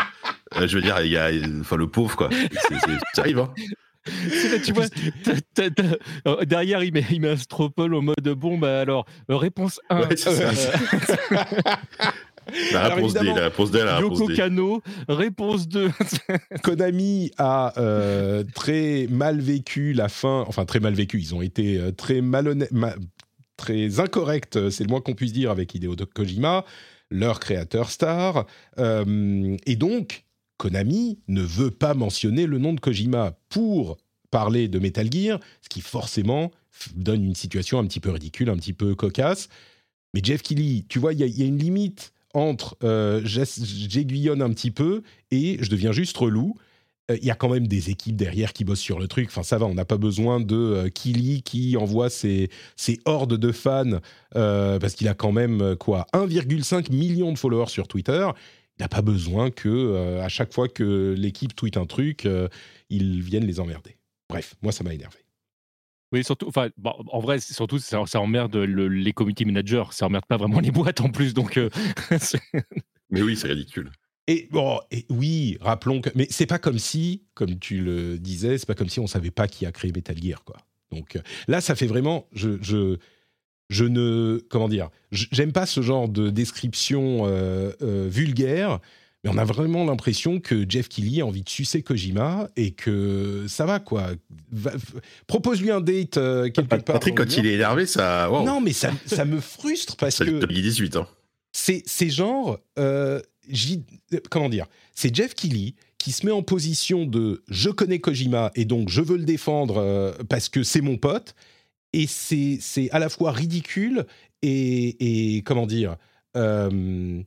je 0.54 0.76
veux 0.76 0.82
dire, 0.82 1.00
il 1.00 1.10
y 1.10 1.16
a, 1.16 1.30
le 1.30 1.86
pauvre 1.86 2.14
quoi, 2.14 2.28
ça 3.14 3.22
arrive. 3.22 3.38
Hein. 3.38 3.54
Tu 4.64 4.72
vois, 4.72 4.86
euh, 6.26 6.44
derrière, 6.44 6.82
il 6.82 6.92
met, 6.92 7.04
il 7.10 7.20
met 7.20 7.30
un 7.30 7.36
stropole 7.36 7.94
au 7.94 8.02
mode 8.02 8.28
bon, 8.36 8.58
bah 8.58 8.80
alors, 8.80 9.06
euh, 9.30 9.36
réponse 9.36 9.80
1. 9.90 10.08
La 12.72 12.88
réponse 12.94 13.12
D, 13.14 13.24
la 13.24 13.34
réponse 13.34 13.72
D, 13.72 13.82
la 13.82 13.96
réponse 13.96 14.20
Yoko 14.20 14.34
Kano, 14.36 14.80
réponse 15.08 15.66
2. 15.66 15.90
Konami 16.62 17.32
a 17.38 17.72
euh, 17.76 18.44
très 18.54 19.08
mal 19.10 19.40
vécu 19.40 19.92
la 19.92 20.08
fin, 20.08 20.44
enfin 20.46 20.64
très 20.64 20.78
mal 20.78 20.94
vécu, 20.94 21.18
ils 21.18 21.34
ont 21.34 21.42
été 21.42 21.80
très 21.96 22.20
malhonnêtes, 22.20 22.70
très 23.56 23.98
incorrects, 23.98 24.70
c'est 24.70 24.84
le 24.84 24.90
moins 24.90 25.00
qu'on 25.00 25.14
puisse 25.14 25.32
dire 25.32 25.50
avec 25.50 25.74
Hideo 25.74 25.96
Kojima, 26.14 26.64
leur 27.10 27.40
créateur 27.40 27.90
star. 27.90 28.46
et 28.78 29.76
donc, 29.76 30.25
Konami 30.56 31.18
ne 31.28 31.42
veut 31.42 31.70
pas 31.70 31.94
mentionner 31.94 32.46
le 32.46 32.58
nom 32.58 32.72
de 32.72 32.80
Kojima 32.80 33.38
pour 33.48 33.96
parler 34.30 34.68
de 34.68 34.78
Metal 34.78 35.10
Gear, 35.10 35.40
ce 35.62 35.68
qui 35.68 35.80
forcément 35.80 36.50
donne 36.94 37.24
une 37.24 37.34
situation 37.34 37.78
un 37.78 37.86
petit 37.86 38.00
peu 38.00 38.10
ridicule, 38.10 38.50
un 38.50 38.56
petit 38.56 38.72
peu 38.72 38.94
cocasse. 38.94 39.48
Mais 40.14 40.20
Jeff 40.22 40.42
Keighley, 40.42 40.84
tu 40.88 40.98
vois, 40.98 41.12
il 41.12 41.20
y, 41.20 41.42
a 41.42 41.46
une 41.46 41.58
limite 41.58 42.12
entre 42.34 42.76
euh, 42.82 43.20
j'aiguillonne 43.24 44.42
un 44.42 44.50
petit 44.50 44.70
peu 44.70 45.02
et 45.30 45.58
je 45.60 45.70
deviens 45.70 45.92
juste 45.92 46.16
relou. 46.16 46.56
Euh, 47.10 47.16
il 47.20 47.24
y 47.24 47.30
a 47.30 47.34
quand 47.34 47.48
même 47.48 47.66
des 47.66 47.90
équipes 47.90 48.16
derrière 48.16 48.52
qui 48.52 48.64
bossent 48.64 48.80
sur 48.80 48.98
le 48.98 49.08
truc. 49.08 49.28
Enfin, 49.28 49.42
ça 49.42 49.58
va, 49.58 49.66
on 49.66 49.74
n'a 49.74 49.84
pas 49.84 49.96
besoin 49.96 50.40
de 50.40 50.56
euh, 50.56 50.88
qui 50.88 51.76
envoie 51.78 52.10
ses, 52.10 52.50
ses, 52.76 52.98
hordes 53.04 53.36
de 53.36 53.52
fans 53.52 54.00
euh, 54.34 54.78
parce 54.78 54.94
qu'il 54.94 55.08
a 55.08 55.14
quand 55.14 55.32
même 55.32 55.76
quoi 55.76 56.06
1,5 56.12 56.92
million 56.92 57.32
de 57.32 57.38
followers 57.38 57.68
sur 57.68 57.88
Twitter 57.88 58.28
il 58.78 58.82
n'a 58.82 58.88
pas 58.88 59.02
besoin 59.02 59.50
que 59.50 59.68
euh, 59.68 60.22
à 60.22 60.28
chaque 60.28 60.52
fois 60.52 60.68
que 60.68 61.14
l'équipe 61.16 61.54
tweet 61.54 61.76
un 61.76 61.86
truc, 61.86 62.26
euh, 62.26 62.48
ils 62.90 63.22
viennent 63.22 63.46
les 63.46 63.60
emmerder. 63.60 63.96
Bref, 64.28 64.54
moi 64.62 64.72
ça 64.72 64.84
m'a 64.84 64.92
énervé. 64.92 65.18
Oui, 66.12 66.22
surtout, 66.22 66.46
enfin, 66.46 66.68
en 66.84 67.18
vrai, 67.18 67.40
surtout, 67.40 67.78
ça, 67.78 68.00
emmerde 68.20 68.56
les 68.56 69.12
community 69.12 69.44
managers, 69.44 69.84
ça 69.90 70.06
emmerde 70.06 70.24
pas 70.26 70.36
vraiment 70.36 70.60
les 70.60 70.70
boîtes 70.70 71.00
en 71.00 71.10
plus, 71.10 71.34
donc. 71.34 71.56
Euh, 71.56 71.68
mais 73.10 73.22
oui, 73.22 73.36
c'est 73.36 73.48
ridicule. 73.48 73.90
Et 74.28 74.48
bon, 74.52 74.80
et 74.90 75.04
oui, 75.08 75.58
rappelons 75.60 76.00
que, 76.00 76.10
mais 76.14 76.26
c'est 76.30 76.46
pas 76.46 76.58
comme 76.58 76.78
si, 76.78 77.24
comme 77.34 77.58
tu 77.58 77.80
le 77.80 78.18
disais, 78.18 78.58
c'est 78.58 78.66
pas 78.66 78.74
comme 78.74 78.88
si 78.88 79.00
on 79.00 79.06
savait 79.06 79.30
pas 79.30 79.48
qui 79.48 79.66
a 79.66 79.72
créé 79.72 79.90
Metal 79.92 80.16
Gear, 80.16 80.44
quoi. 80.44 80.56
Donc 80.92 81.18
là, 81.48 81.60
ça 81.60 81.74
fait 81.74 81.86
vraiment, 81.86 82.28
je, 82.32 82.62
je 82.62 82.98
je 83.68 83.84
ne 83.84 84.40
comment 84.48 84.68
dire, 84.68 84.90
j'aime 85.10 85.52
pas 85.52 85.66
ce 85.66 85.80
genre 85.80 86.08
de 86.08 86.30
description 86.30 87.22
euh, 87.26 87.72
euh, 87.82 88.06
vulgaire, 88.08 88.78
mais 89.24 89.30
on 89.30 89.38
a 89.38 89.44
vraiment 89.44 89.84
l'impression 89.84 90.40
que 90.40 90.64
Jeff 90.68 90.88
Keighley 90.88 91.20
a 91.20 91.26
envie 91.26 91.42
de 91.42 91.48
sucer 91.48 91.82
Kojima 91.82 92.48
et 92.56 92.72
que 92.72 93.46
ça 93.48 93.66
va 93.66 93.80
quoi. 93.80 94.10
Propose-lui 95.26 95.70
un 95.70 95.80
date 95.80 96.16
euh, 96.16 96.44
quelque 96.44 96.76
part. 96.76 96.84
Patrick, 96.84 97.16
quand 97.16 97.36
il 97.36 97.46
est 97.46 97.54
énervé, 97.54 97.86
ça. 97.86 98.28
Non, 98.30 98.60
mais 98.60 98.72
ça, 98.72 98.92
ça 99.06 99.24
me 99.24 99.40
frustre 99.40 99.96
parce 99.98 100.18
que. 100.18 100.44
18 100.46 100.96
hein. 100.96 101.08
C'est 101.52 101.82
c'est 101.86 102.10
genre 102.10 102.58
comment 104.30 104.48
dire, 104.48 104.66
c'est 104.94 105.14
Jeff 105.14 105.34
Keighley 105.34 105.74
qui 105.98 106.12
se 106.12 106.24
met 106.24 106.32
en 106.32 106.42
position 106.42 107.04
de 107.06 107.42
je 107.48 107.70
connais 107.70 107.98
Kojima 107.98 108.52
et 108.54 108.64
donc 108.64 108.90
je 108.90 109.00
veux 109.00 109.16
le 109.16 109.24
défendre 109.24 110.14
parce 110.28 110.48
que 110.48 110.62
c'est 110.62 110.82
mon 110.82 110.98
pote 110.98 111.34
et 111.92 112.06
c'est 112.06 112.60
à 112.90 112.98
la 112.98 113.08
fois 113.08 113.32
ridicule 113.32 114.06
et, 114.42 115.42
comment 115.44 115.66
dire, 115.66 115.96
c'est 116.34 117.24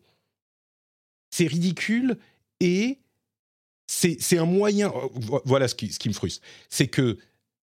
ridicule 1.47 2.17
et 2.59 2.99
c'est 3.87 4.37
un 4.37 4.45
moyen. 4.45 4.91
Voilà 5.45 5.67
ce 5.67 5.75
qui, 5.75 5.91
ce 5.91 5.99
qui 5.99 6.09
me 6.09 6.13
frustre, 6.13 6.45
c'est 6.69 6.87
que 6.87 7.17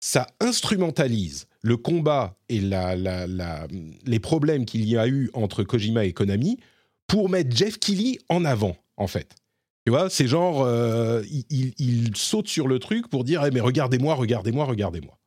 ça 0.00 0.26
instrumentalise 0.40 1.46
le 1.62 1.78
combat 1.78 2.36
et 2.50 2.60
la, 2.60 2.94
la, 2.94 3.66
les 4.04 4.20
problèmes 4.20 4.66
qu'il 4.66 4.84
y 4.84 4.98
a 4.98 5.08
eu 5.08 5.30
entre 5.32 5.64
Kojima 5.64 6.04
et 6.04 6.12
Konami 6.12 6.58
pour 7.06 7.30
mettre 7.30 7.56
Jeff 7.56 7.78
Keighley 7.78 8.18
en 8.28 8.44
avant, 8.44 8.76
en 8.96 9.06
fait. 9.06 9.34
Tu 9.86 9.90
vois, 9.90 10.08
c'est 10.08 10.26
genre, 10.26 10.62
euh, 10.62 11.22
il, 11.50 12.16
saute 12.16 12.48
sur 12.48 12.68
le 12.68 12.78
truc 12.78 13.08
pour 13.08 13.24
dire, 13.24 13.44
eh, 13.44 13.50
mais 13.50 13.60
regardez-moi, 13.60 14.14
regardez-moi, 14.14 14.64
regardez-moi. 14.64 15.18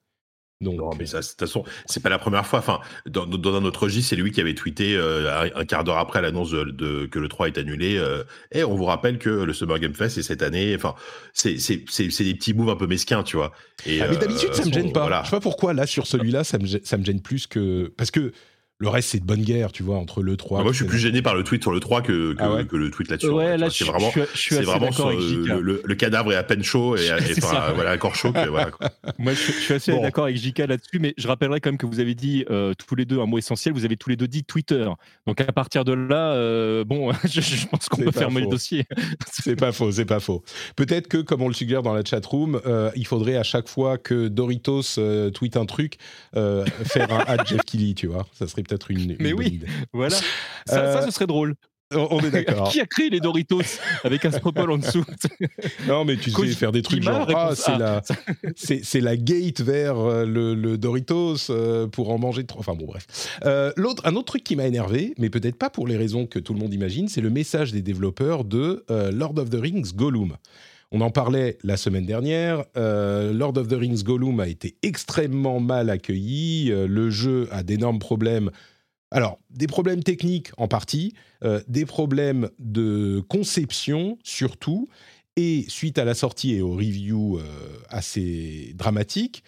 Donc, 0.60 0.80
non, 0.80 0.89
mais 0.98 1.06
ça, 1.06 1.20
de 1.20 1.26
toute 1.26 1.39
façon, 1.39 1.63
c'est 1.86 2.02
pas 2.02 2.10
la 2.10 2.17
première 2.17 2.46
fois. 2.46 2.60
Enfin, 2.60 2.80
dans, 3.06 3.28
dans 3.28 3.56
un 3.56 3.63
autre 3.63 3.84
registre, 3.84 4.10
c'est 4.10 4.15
lui 4.15 4.32
qui 4.32 4.41
avait 4.41 4.56
tweeté 4.56 4.96
euh, 4.96 5.50
un, 5.56 5.65
quart 5.65 5.84
d'heure 5.84 6.00
après 6.00 6.22
l'annonce 6.22 6.50
de, 6.52 7.06
que 7.06 7.20
le 7.20 7.28
3 7.28 7.48
est 7.48 7.58
annulé. 7.60 7.91
et 7.91 8.00
euh, 8.00 8.24
eh, 8.52 8.63
on 8.63 8.76
vous 8.76 8.86
rappelle 8.86 9.20
que 9.20 9.30
le 9.30 9.54
Summer 9.54 9.78
Game 9.78 9.93
Fest 9.93 10.17
est 10.17 10.24
cette 10.24 10.41
année. 10.41 10.74
Enfin, 10.76 10.96
c'est 11.34 11.54
des 11.54 12.34
petits 12.34 12.56
moves 12.56 12.70
un 12.70 12.76
peu 12.76 12.88
mesquins, 12.88 13.22
tu 13.22 13.38
vois. 13.38 13.52
Et, 13.86 14.02
ah, 14.02 14.08
mais 14.10 14.17
d'habitude, 14.17 14.54
ça 14.54 14.65
me 14.65 14.72
gêne 14.72 14.91
pas. 14.91 15.22
Je 15.24 15.30
sais 15.30 15.36
pas 15.36 15.39
pourquoi 15.41 15.74
là 15.74 15.86
sur 15.86 16.08
celui-là, 16.08 16.43
ça 16.43 16.58
me, 16.58 16.65
ça 16.65 16.98
me 16.98 17.06
gêne 17.06 17.22
plus 17.22 17.46
que 17.46 17.93
parce 17.96 18.10
que 18.10 18.32
le 18.80 18.90
reste, 18.90 19.10
c'est 19.10 19.20
de 19.20 19.26
bonne 19.26 19.42
guerre, 19.42 19.72
tu 19.72 19.82
vois, 19.82 19.98
entre 19.98 20.22
le 20.22 20.38
3. 20.38 20.62
moi, 20.62 20.72
je 20.72 20.78
suis 20.78 20.86
plus 20.86 21.00
gêné 21.00 21.24
par 21.24 21.34
le 21.34 21.44
tweet 21.44 21.63
sur 21.63 21.72
le 21.72 21.80
3 21.80 22.02
que, 22.02 22.34
que, 22.34 22.44
ah 22.44 22.63
que 22.63 22.76
le 22.76 22.92
tweet 22.92 23.10
là-dessus. 23.10 23.30
Ouais, 23.30 23.58
là, 23.58 23.70
c'est 23.72 23.86
vraiment, 23.86 24.12
c'est 24.36 24.62
vraiment 24.62 24.90
le, 25.60 25.82
le, 25.84 25.96
cadavre 25.96 26.32
est 26.32 26.36
à 26.36 26.44
peine 26.44 26.63
chaud 26.63 26.96
et, 26.96 27.08
et 27.30 27.40
voilà, 27.40 27.96
encore 27.96 28.16
chaud. 28.16 28.32
Que, 28.32 28.48
voilà, 28.48 28.70
moi, 29.18 29.34
je, 29.34 29.52
suis 29.52 29.74
assez 29.74 30.00
d'accord 30.00 30.26
avec 30.26 30.38
JK 30.38 30.60
là-dessus, 30.60 31.00
mais 31.00 31.16
je 31.18 31.28
rappellerai 31.28 31.60
quand 31.60 31.72
même 31.72 31.80
que 31.80 31.88
vous 31.88 32.00
avez 32.00 32.13
dit 32.13 32.46
euh, 32.52 32.74
tous 32.88 32.96
les 32.96 33.06
deux 33.06 33.20
un 33.20 33.26
mot 33.26 33.40
essentiel. 33.40 33.74
Vous 33.74 33.86
avez 33.86 33.98
tous 33.98 34.10
les 34.10 34.16
deux 34.16 34.28
dit 34.28 34.44
Twitter. 34.44 34.88
Donc, 35.26 35.42
à 35.42 35.52
partir 35.52 35.84
de 35.84 35.94
là, 35.94 36.34
euh, 36.34 36.84
bon, 36.84 37.12
je, 37.24 37.66
pense 37.68 37.90
qu'on 37.90 38.04
peut 38.04 38.12
fermer 38.12 38.42
le 38.42 38.48
dossier. 38.48 38.86
c'est 39.32 39.56
pas 39.56 39.72
faux, 39.72 39.92
c'est 39.92 40.06
pas 40.06 40.20
faux. 40.20 40.44
Peut-être 40.76 41.08
que, 41.08 41.18
comme 41.18 41.42
on 41.42 41.48
le 41.48 41.56
suggère 41.56 41.82
dans 41.82 41.94
la 41.94 42.04
chatroom, 42.04 42.62
euh, 42.66 42.92
il 42.96 43.08
faudrait 43.08 43.38
à 43.38 43.44
chaque 43.44 43.68
fois 43.68 43.98
que 43.98 44.28
Doritos 44.28 45.00
euh, 45.00 45.32
tweet 45.32 45.58
un 45.58 45.66
truc, 45.66 45.98
faire 46.34 47.12
un 47.12 47.24
ad 47.28 47.42
Jeff 47.48 47.62
Kelly, 47.66 47.96
tu 47.96 48.08
vois. 48.08 48.28
Ça 48.34 48.48
serait 48.48 48.66
peut-être 48.67 48.91
une, 48.91 49.15
Mais 49.19 49.34
oui, 49.34 49.62
voilà. 49.93 50.15
Ça, 50.65 50.93
ça, 50.93 51.01
ce 51.06 51.12
serait 51.12 51.27
drôle. 51.27 51.56
On 51.95 52.19
est 52.19 52.32
d'accord. 52.32 52.69
Qui 52.69 52.82
a 52.82 52.86
créé 52.86 53.10
les 53.10 53.19
Doritos 53.19 53.62
avec 54.03 54.25
un 54.25 54.32
scroll 54.32 54.71
en 54.71 54.77
dessous? 54.77 55.06
Non, 55.88 56.06
mais 56.06 56.17
tu 56.17 56.32
sais 56.32 56.47
faire 56.47 56.71
des 56.71 56.82
trucs 56.82 57.03
genre 57.03 57.27
ah, 57.34 57.51
c'est 57.56 57.77
la 57.77 58.01
c'est 58.56 58.99
la 58.99 59.15
gate 59.15 59.62
vers 59.62 59.97
euh, 59.97 60.25
le, 60.25 60.77
Doritos 60.77 61.49
euh, 61.49 61.88
pour 61.88 62.12
en 62.12 62.17
manger 62.17 62.45
trop. 62.45 62.60
Enfin 62.60 62.73
bon 62.73 62.86
bref. 62.86 63.06
Euh, 63.45 63.71
l'autre 63.77 64.06
un 64.06 64.15
autre 64.15 64.25
truc 64.25 64.43
qui 64.43 64.56
m'a 64.56 64.67
énervé, 64.67 65.13
mais 65.17 65.30
peut-être 65.30 65.58
pas 65.58 65.69
pour 65.69 65.88
les 65.88 65.97
raisons 65.97 66.25
que 66.25 66.39
tout 66.39 66.53
le 66.53 66.60
monde 66.60 66.73
imagine, 66.73 67.08
c'est 67.08 67.21
le 67.21 67.30
message 67.30 67.71
des 67.71 67.82
développeurs 67.82 68.43
de 68.43 68.84
Lord 69.12 69.38
of 69.38 69.49
the 69.49 69.60
Rings 69.60 69.93
Gollum. 69.95 70.36
On 70.91 71.02
en 71.02 71.10
parlait 71.12 71.58
la 71.63 71.76
semaine 71.76 72.06
dernière. 72.06 72.63
Lord 72.76 73.58
of 73.58 73.67
the 73.67 73.73
Rings 73.73 74.04
Gollum 74.04 74.39
a 74.39 74.47
été 74.47 74.78
extrêmement 74.84 75.60
mal 75.60 75.89
accueilli. 75.89 76.69
le 76.69 77.10
jeu 77.10 77.50
a 77.52 77.62
d'énormes 77.63 78.00
problèmes 78.00 78.52
alors, 79.12 79.39
des 79.50 79.67
problèmes 79.67 80.04
techniques 80.04 80.50
en 80.58 80.67
partie, 80.67 81.13
euh, 81.43 81.62
des 81.67 81.86
problèmes 81.86 82.50
de 82.60 83.23
conception 83.30 84.17
surtout, 84.23 84.89
et 85.38 85.65
suite 85.67 85.97
à 85.97 86.04
la 86.04 86.13
sortie 86.13 86.56
et 86.56 86.62
aux 86.62 86.73
reviews 86.73 87.38
euh, 87.38 87.43
assez 87.89 88.73
dramatiques, 88.76 89.43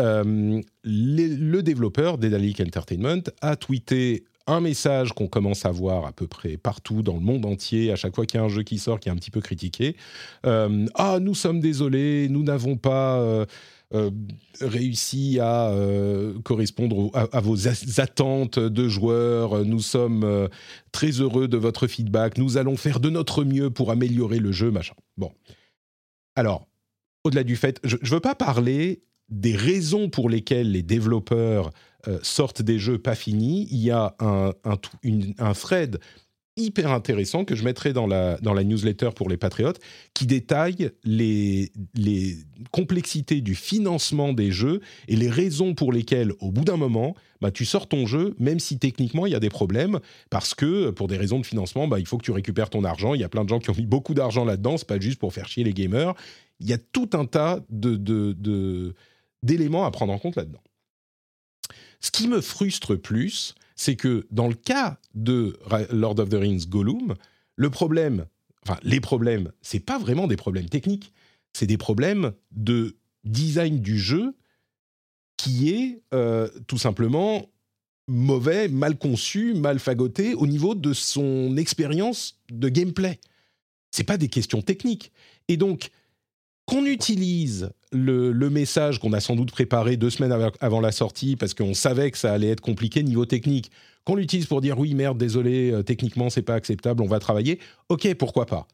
euh, 0.00 0.60
le 0.82 1.60
développeur 1.60 2.18
Dedalic 2.18 2.60
Entertainment 2.60 3.22
a 3.40 3.54
tweeté 3.56 4.24
un 4.46 4.60
message 4.60 5.12
qu'on 5.12 5.26
commence 5.26 5.64
à 5.64 5.70
voir 5.70 6.06
à 6.06 6.12
peu 6.12 6.26
près 6.26 6.56
partout 6.56 7.02
dans 7.02 7.14
le 7.14 7.20
monde 7.20 7.46
entier, 7.46 7.90
à 7.90 7.96
chaque 7.96 8.14
fois 8.14 8.26
qu'il 8.26 8.38
y 8.38 8.42
a 8.42 8.44
un 8.44 8.48
jeu 8.48 8.62
qui 8.62 8.78
sort 8.78 9.00
qui 9.00 9.08
est 9.08 9.12
un 9.12 9.16
petit 9.16 9.30
peu 9.30 9.40
critiqué. 9.40 9.96
ah, 10.44 11.18
nous 11.20 11.34
sommes 11.34 11.60
désolés, 11.60 12.28
nous 12.28 12.42
n'avons 12.42 12.76
pas 12.76 13.46
euh, 13.94 14.10
réussi 14.60 15.38
à 15.40 15.68
euh, 15.68 16.40
correspondre 16.40 17.10
à, 17.14 17.40
vos 17.40 17.68
attentes 18.00 18.58
de 18.58 18.88
joueurs. 18.88 19.64
Nous 19.64 19.78
sommes 19.78 20.24
euh, 20.24 20.48
très 20.90 21.10
heureux 21.20 21.46
de 21.46 21.56
votre 21.56 21.86
feedback. 21.86 22.38
Nous 22.38 22.56
allons 22.56 22.76
faire 22.76 22.98
de 22.98 23.08
notre 23.08 23.44
mieux 23.44 23.70
pour 23.70 23.92
améliorer 23.92 24.40
le 24.40 24.50
jeu, 24.50 24.72
machin. 24.72 24.94
Bon. 25.16 25.30
Alors, 26.34 26.66
au-delà 27.22 27.44
du 27.44 27.54
fait, 27.54 27.78
je 27.84 27.96
ne 27.96 28.08
veux 28.08 28.20
pas 28.20 28.34
parler 28.34 29.04
des 29.28 29.54
raisons 29.54 30.08
pour 30.08 30.28
lesquelles 30.28 30.72
les 30.72 30.82
développeurs 30.82 31.70
sortent 32.22 32.62
des 32.62 32.78
jeux 32.78 32.98
pas 32.98 33.14
finis. 33.14 33.68
Il 33.70 33.78
y 33.78 33.90
a 33.90 34.14
un, 34.20 34.52
un, 34.64 34.78
un 35.38 35.52
thread 35.52 35.98
hyper 36.56 36.92
intéressant 36.92 37.44
que 37.44 37.56
je 37.56 37.64
mettrai 37.64 37.92
dans 37.92 38.06
la, 38.06 38.38
dans 38.38 38.54
la 38.54 38.62
newsletter 38.62 39.10
pour 39.16 39.28
les 39.28 39.36
patriotes, 39.36 39.80
qui 40.14 40.24
détaille 40.24 40.92
les, 41.02 41.72
les 41.96 42.36
complexités 42.70 43.40
du 43.40 43.56
financement 43.56 44.32
des 44.32 44.52
jeux 44.52 44.80
et 45.08 45.16
les 45.16 45.28
raisons 45.28 45.74
pour 45.74 45.92
lesquelles, 45.92 46.32
au 46.38 46.52
bout 46.52 46.64
d'un 46.64 46.76
moment, 46.76 47.16
bah, 47.40 47.50
tu 47.50 47.64
sors 47.64 47.88
ton 47.88 48.06
jeu, 48.06 48.36
même 48.38 48.60
si 48.60 48.78
techniquement 48.78 49.26
il 49.26 49.32
y 49.32 49.34
a 49.34 49.40
des 49.40 49.48
problèmes, 49.48 49.98
parce 50.30 50.54
que 50.54 50.90
pour 50.90 51.08
des 51.08 51.16
raisons 51.16 51.40
de 51.40 51.46
financement, 51.46 51.88
bah, 51.88 51.98
il 51.98 52.06
faut 52.06 52.18
que 52.18 52.24
tu 52.24 52.30
récupères 52.30 52.70
ton 52.70 52.84
argent. 52.84 53.14
Il 53.14 53.20
y 53.20 53.24
a 53.24 53.28
plein 53.28 53.42
de 53.42 53.48
gens 53.48 53.58
qui 53.58 53.70
ont 53.70 53.76
mis 53.76 53.86
beaucoup 53.86 54.14
d'argent 54.14 54.44
là-dedans, 54.44 54.76
c'est 54.76 54.86
pas 54.86 55.00
juste 55.00 55.18
pour 55.18 55.32
faire 55.32 55.48
chier 55.48 55.64
les 55.64 55.74
gamers. 55.74 56.14
Il 56.60 56.68
y 56.68 56.72
a 56.72 56.78
tout 56.78 57.10
un 57.14 57.24
tas 57.24 57.64
de, 57.68 57.96
de, 57.96 58.94
d'éléments 59.42 59.86
à 59.86 59.90
prendre 59.90 60.12
en 60.12 60.18
compte 60.18 60.36
là-dedans. 60.36 60.62
Ce 62.04 62.10
qui 62.10 62.28
me 62.28 62.42
frustre 62.42 62.96
plus, 62.96 63.54
c'est 63.76 63.96
que 63.96 64.26
dans 64.30 64.46
le 64.46 64.54
cas 64.54 64.98
de 65.14 65.58
Lord 65.90 66.18
of 66.18 66.28
the 66.28 66.34
Rings 66.34 66.66
Gollum, 66.68 67.14
le 67.56 67.70
problème, 67.70 68.26
enfin 68.62 68.78
les 68.82 69.00
problèmes, 69.00 69.52
c'est 69.62 69.80
pas 69.80 69.98
vraiment 69.98 70.26
des 70.26 70.36
problèmes 70.36 70.68
techniques, 70.68 71.14
c'est 71.54 71.66
des 71.66 71.78
problèmes 71.78 72.32
de 72.50 72.98
design 73.24 73.80
du 73.80 73.98
jeu 73.98 74.36
qui 75.38 75.70
est 75.70 76.02
euh, 76.12 76.46
tout 76.66 76.76
simplement 76.76 77.46
mauvais, 78.06 78.68
mal 78.68 78.98
conçu, 78.98 79.54
mal 79.54 79.78
fagoté 79.78 80.34
au 80.34 80.46
niveau 80.46 80.74
de 80.74 80.92
son 80.92 81.56
expérience 81.56 82.38
de 82.50 82.68
gameplay. 82.68 83.18
C'est 83.92 84.04
pas 84.04 84.18
des 84.18 84.28
questions 84.28 84.60
techniques. 84.60 85.10
Et 85.48 85.56
donc, 85.56 85.88
qu'on 86.66 86.84
utilise 86.86 87.70
le, 87.92 88.32
message 88.48 88.98
qu'on 88.98 89.12
a 89.12 89.20
sans 89.20 89.36
doute 89.36 89.50
préparé 89.50 89.96
deux 89.96 90.10
semaines 90.10 90.50
avant 90.60 90.80
la 90.80 90.92
sortie 90.92 91.36
parce 91.36 91.54
qu'on 91.54 91.74
savait 91.74 92.10
que 92.10 92.18
ça 92.18 92.32
allait 92.32 92.50
être 92.50 92.60
compliqué 92.60 93.02
niveau 93.02 93.26
technique, 93.26 93.70
qu'on 94.04 94.16
l'utilise 94.16 94.46
pour 94.46 94.60
dire 94.60 94.78
oui 94.78 94.94
merde 94.94 95.18
désolé 95.18 95.70
euh, 95.70 95.82
techniquement 95.82 96.30
c'est 96.30 96.42
pas 96.42 96.54
acceptable 96.54 97.02
on 97.02 97.06
va 97.06 97.18
travailler, 97.18 97.58
ok 97.88 98.14
pourquoi 98.14 98.46
pas. 98.46 98.66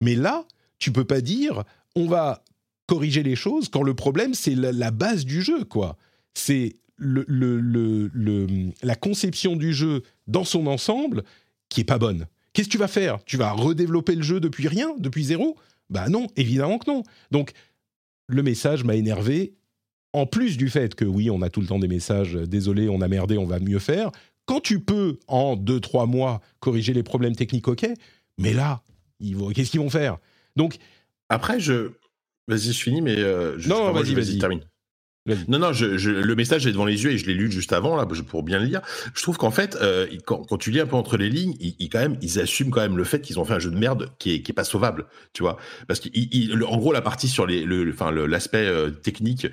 Mais 0.00 0.14
là 0.14 0.44
tu 0.78 0.92
peux 0.92 1.04
pas 1.04 1.20
dire 1.20 1.64
on 1.96 2.06
va 2.06 2.42
corriger 2.86 3.22
les 3.22 3.36
choses 3.36 3.68
quand 3.68 3.82
le 3.82 3.94
problème 3.94 4.34
c'est 4.34 4.54
la, 4.54 4.90
base 4.90 5.24
du 5.24 5.42
jeu 5.42 5.64
quoi. 5.64 5.96
C'est 6.34 6.76
la 6.98 8.94
conception 8.96 9.56
du 9.56 9.72
jeu 9.72 10.02
dans 10.26 10.44
son 10.44 10.66
ensemble 10.66 11.24
qui 11.68 11.80
est 11.80 11.84
pas 11.84 11.98
bonne. 11.98 12.26
Qu'est-ce 12.52 12.68
que 12.68 12.72
tu 12.72 12.78
vas 12.78 12.88
faire? 12.88 13.22
Tu 13.24 13.36
vas 13.36 13.52
redévelopper 13.52 14.14
le 14.14 14.22
jeu 14.22 14.40
depuis 14.40 14.68
rien, 14.68 14.94
depuis 14.98 15.24
zéro? 15.24 15.56
Bah 15.90 16.08
non, 16.08 16.26
évidemment 16.36 16.78
que 16.78 16.90
non. 16.90 17.02
Donc, 17.30 17.52
le 18.26 18.42
message 18.42 18.84
m'a 18.84 18.94
énervé, 18.94 19.54
en 20.12 20.26
plus 20.26 20.56
du 20.56 20.68
fait 20.68 20.94
que 20.94 21.04
oui, 21.04 21.30
on 21.30 21.42
a 21.42 21.50
tout 21.50 21.60
le 21.60 21.66
temps 21.66 21.78
des 21.78 21.88
messages, 21.88 22.36
euh, 22.36 22.46
désolé, 22.46 22.88
on 22.88 23.00
a 23.00 23.08
merdé, 23.08 23.38
on 23.38 23.46
va 23.46 23.58
mieux 23.60 23.78
faire. 23.78 24.10
Quand 24.46 24.60
tu 24.60 24.80
peux, 24.80 25.18
en 25.28 25.56
deux, 25.56 25.80
trois 25.80 26.06
mois, 26.06 26.40
corriger 26.60 26.92
les 26.92 27.02
problèmes 27.02 27.36
techniques, 27.36 27.68
ok, 27.68 27.86
mais 28.38 28.52
là, 28.52 28.82
qu'est-ce 29.20 29.70
qu'ils 29.70 29.80
vont 29.80 29.90
faire? 29.90 30.18
Donc. 30.56 30.78
Après, 31.28 31.60
je. 31.60 31.90
Vas-y, 32.46 32.72
je 32.72 32.82
finis, 32.82 33.02
mais. 33.02 33.16
Euh, 33.18 33.58
non, 33.66 33.92
vas-y, 33.92 34.14
vas-y, 34.14 34.38
termine. 34.38 34.62
Non, 35.48 35.58
non, 35.58 35.70
le 35.70 36.34
message 36.34 36.66
est 36.66 36.72
devant 36.72 36.84
les 36.84 37.04
yeux 37.04 37.12
et 37.12 37.18
je 37.18 37.26
l'ai 37.26 37.34
lu 37.34 37.50
juste 37.50 37.72
avant 37.72 37.96
là 37.96 38.06
pour 38.06 38.42
bien 38.42 38.58
le 38.58 38.64
lire. 38.64 38.80
Je 39.14 39.22
trouve 39.22 39.36
qu'en 39.36 39.50
fait, 39.50 39.76
euh, 39.80 40.06
quand, 40.24 40.58
tu 40.58 40.70
lis 40.70 40.80
un 40.80 40.86
peu 40.86 40.96
entre 40.96 41.16
les 41.16 41.28
lignes, 41.28 41.54
ils, 41.60 42.40
assument 42.40 42.70
quand 42.70 42.80
même 42.80 42.96
le 42.96 43.04
fait 43.04 43.20
qu'ils 43.20 43.38
ont 43.38 43.44
fait 43.44 43.54
un 43.54 43.58
jeu 43.58 43.70
de 43.70 43.78
merde 43.78 44.10
qui 44.18 44.34
est, 44.34 44.42
qui 44.42 44.52
est 44.52 44.54
pas 44.54 44.64
sauvable, 44.64 45.06
tu 45.32 45.42
vois. 45.42 45.56
Parce 45.86 46.00
qu'en 46.00 46.76
gros, 46.76 46.92
la 46.92 47.02
partie 47.02 47.28
sur 47.28 47.46
le, 47.46 47.90
enfin, 47.92 48.10
l'aspect 48.10 48.66
euh, 48.66 48.90
technique, 48.90 49.46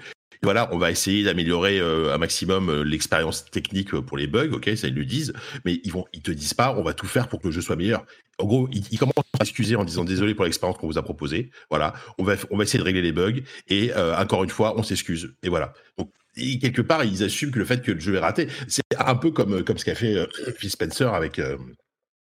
voilà, 0.44 0.70
on 0.74 0.78
va 0.78 0.92
essayer 0.92 1.24
d'améliorer 1.24 1.80
euh, 1.80 2.14
un 2.14 2.18
maximum 2.18 2.70
euh, 2.70 2.84
l'expérience 2.84 3.46
technique 3.46 3.94
euh, 3.94 4.02
pour 4.02 4.18
les 4.18 4.28
bugs, 4.28 4.52
ok, 4.52 4.70
ça 4.76 4.88
ils 4.88 4.94
le 4.94 5.06
disent, 5.06 5.34
mais 5.64 5.80
ils 5.84 5.92
vont, 5.92 6.06
ils 6.14 6.22
te 6.22 6.32
disent 6.32 6.54
pas, 6.54 6.76
on 6.78 6.84
va 6.84 6.94
tout 6.94 7.08
faire 7.08 7.28
pour 7.28 7.42
que 7.42 7.48
le 7.48 7.54
jeu 7.54 7.62
soit 7.62 7.76
meilleur. 7.76 8.06
En 8.38 8.46
gros, 8.46 8.70
ils, 8.72 9.00
commencent 9.00 9.16
à 9.40 9.46
s'excuser 9.46 9.76
en 9.76 9.86
disant 9.86 10.04
désolé 10.04 10.36
pour 10.36 10.44
l'expérience 10.44 10.78
qu'on 10.78 10.88
vous 10.88 10.98
a 10.98 11.04
proposée. 11.04 11.52
Voilà, 11.70 11.94
on 12.18 12.24
va, 12.24 12.36
on 12.52 12.58
va 12.58 12.64
essayer 12.64 12.80
de 12.80 12.84
régler 12.84 13.02
les 13.02 13.14
bugs 13.14 13.42
et 13.70 13.94
encore 13.96 14.44
une 14.44 14.50
fois, 14.50 14.78
on 14.78 14.84
s'excuse. 14.84 15.34
Et 15.42 15.48
voilà. 15.48 15.72
Donc 15.98 16.12
quelque 16.36 16.82
part, 16.82 17.06
ils 17.06 17.24
assument 17.24 17.54
que 17.54 17.60
le 17.60 17.64
fait 17.64 17.82
que 17.82 17.94
le 17.94 18.00
jeu 18.02 18.16
est 18.16 18.20
raté, 18.20 18.50
c'est 18.68 18.84
un 19.00 19.16
peu 19.16 19.32
comme 19.32 19.64
comme 19.64 19.78
ce 19.78 19.86
qu'a 19.86 19.96
fait 19.96 20.28
Phil 20.58 20.70
Spencer 20.70 21.14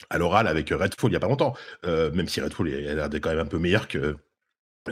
à 0.08 0.18
l'oral 0.18 0.46
avec 0.46 0.70
Redfall 0.70 1.10
il 1.10 1.12
y 1.12 1.16
a 1.16 1.20
pas 1.20 1.28
longtemps. 1.28 1.54
même 1.84 2.26
si 2.26 2.40
Redfall 2.40 2.68
a 2.68 2.94
l'air 2.94 3.08
quand 3.20 3.28
même 3.28 3.40
un 3.40 3.44
peu 3.44 3.58
meilleur 3.58 3.86
que 3.86 4.16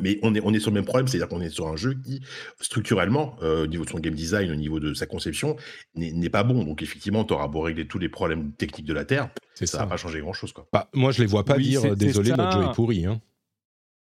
mais 0.02 0.18
on 0.22 0.34
est, 0.34 0.40
on 0.42 0.52
est 0.52 0.60
sur 0.60 0.70
le 0.70 0.74
même 0.74 0.84
problème, 0.84 1.08
c'est-à-dire 1.08 1.28
qu'on 1.28 1.40
est 1.40 1.50
sur 1.50 1.68
un 1.68 1.76
jeu 1.76 1.94
qui, 1.94 2.22
structurellement, 2.60 3.36
euh, 3.42 3.64
au 3.64 3.66
niveau 3.66 3.84
de 3.84 3.90
son 3.90 3.98
game 3.98 4.14
design, 4.14 4.50
au 4.50 4.54
niveau 4.54 4.80
de 4.80 4.94
sa 4.94 5.06
conception, 5.06 5.56
n'est 5.94 6.30
pas 6.30 6.44
bon. 6.44 6.64
Donc 6.64 6.82
effectivement, 6.82 7.24
tu 7.24 7.34
auras 7.34 7.48
beau 7.48 7.60
régler 7.60 7.86
tous 7.86 7.98
les 7.98 8.08
problèmes 8.08 8.52
techniques 8.52 8.86
de 8.86 8.94
la 8.94 9.04
Terre, 9.04 9.30
ça, 9.54 9.78
va 9.78 9.86
pas 9.86 9.96
changer 9.96 10.20
grand-chose. 10.20 10.52
Quoi. 10.52 10.66
Bah, 10.72 10.88
moi, 10.92 11.12
je 11.12 11.20
les 11.20 11.26
vois 11.26 11.44
pas 11.44 11.58
dire 11.58 11.96
désolé, 11.96 12.30
notre 12.30 12.52
jeu 12.52 12.68
est 12.68 12.74
pourri. 12.74 13.06
Hein. 13.06 13.20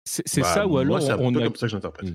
C'est 0.06 0.42
bah, 0.42 0.54
ça 0.54 0.68
ou 0.68 0.78
alors 0.78 1.02
on 1.20 1.36
a... 1.36 1.44
comme 1.44 1.56
ça 1.56 1.68
que 1.68 1.72
j'interprète. 1.72 2.14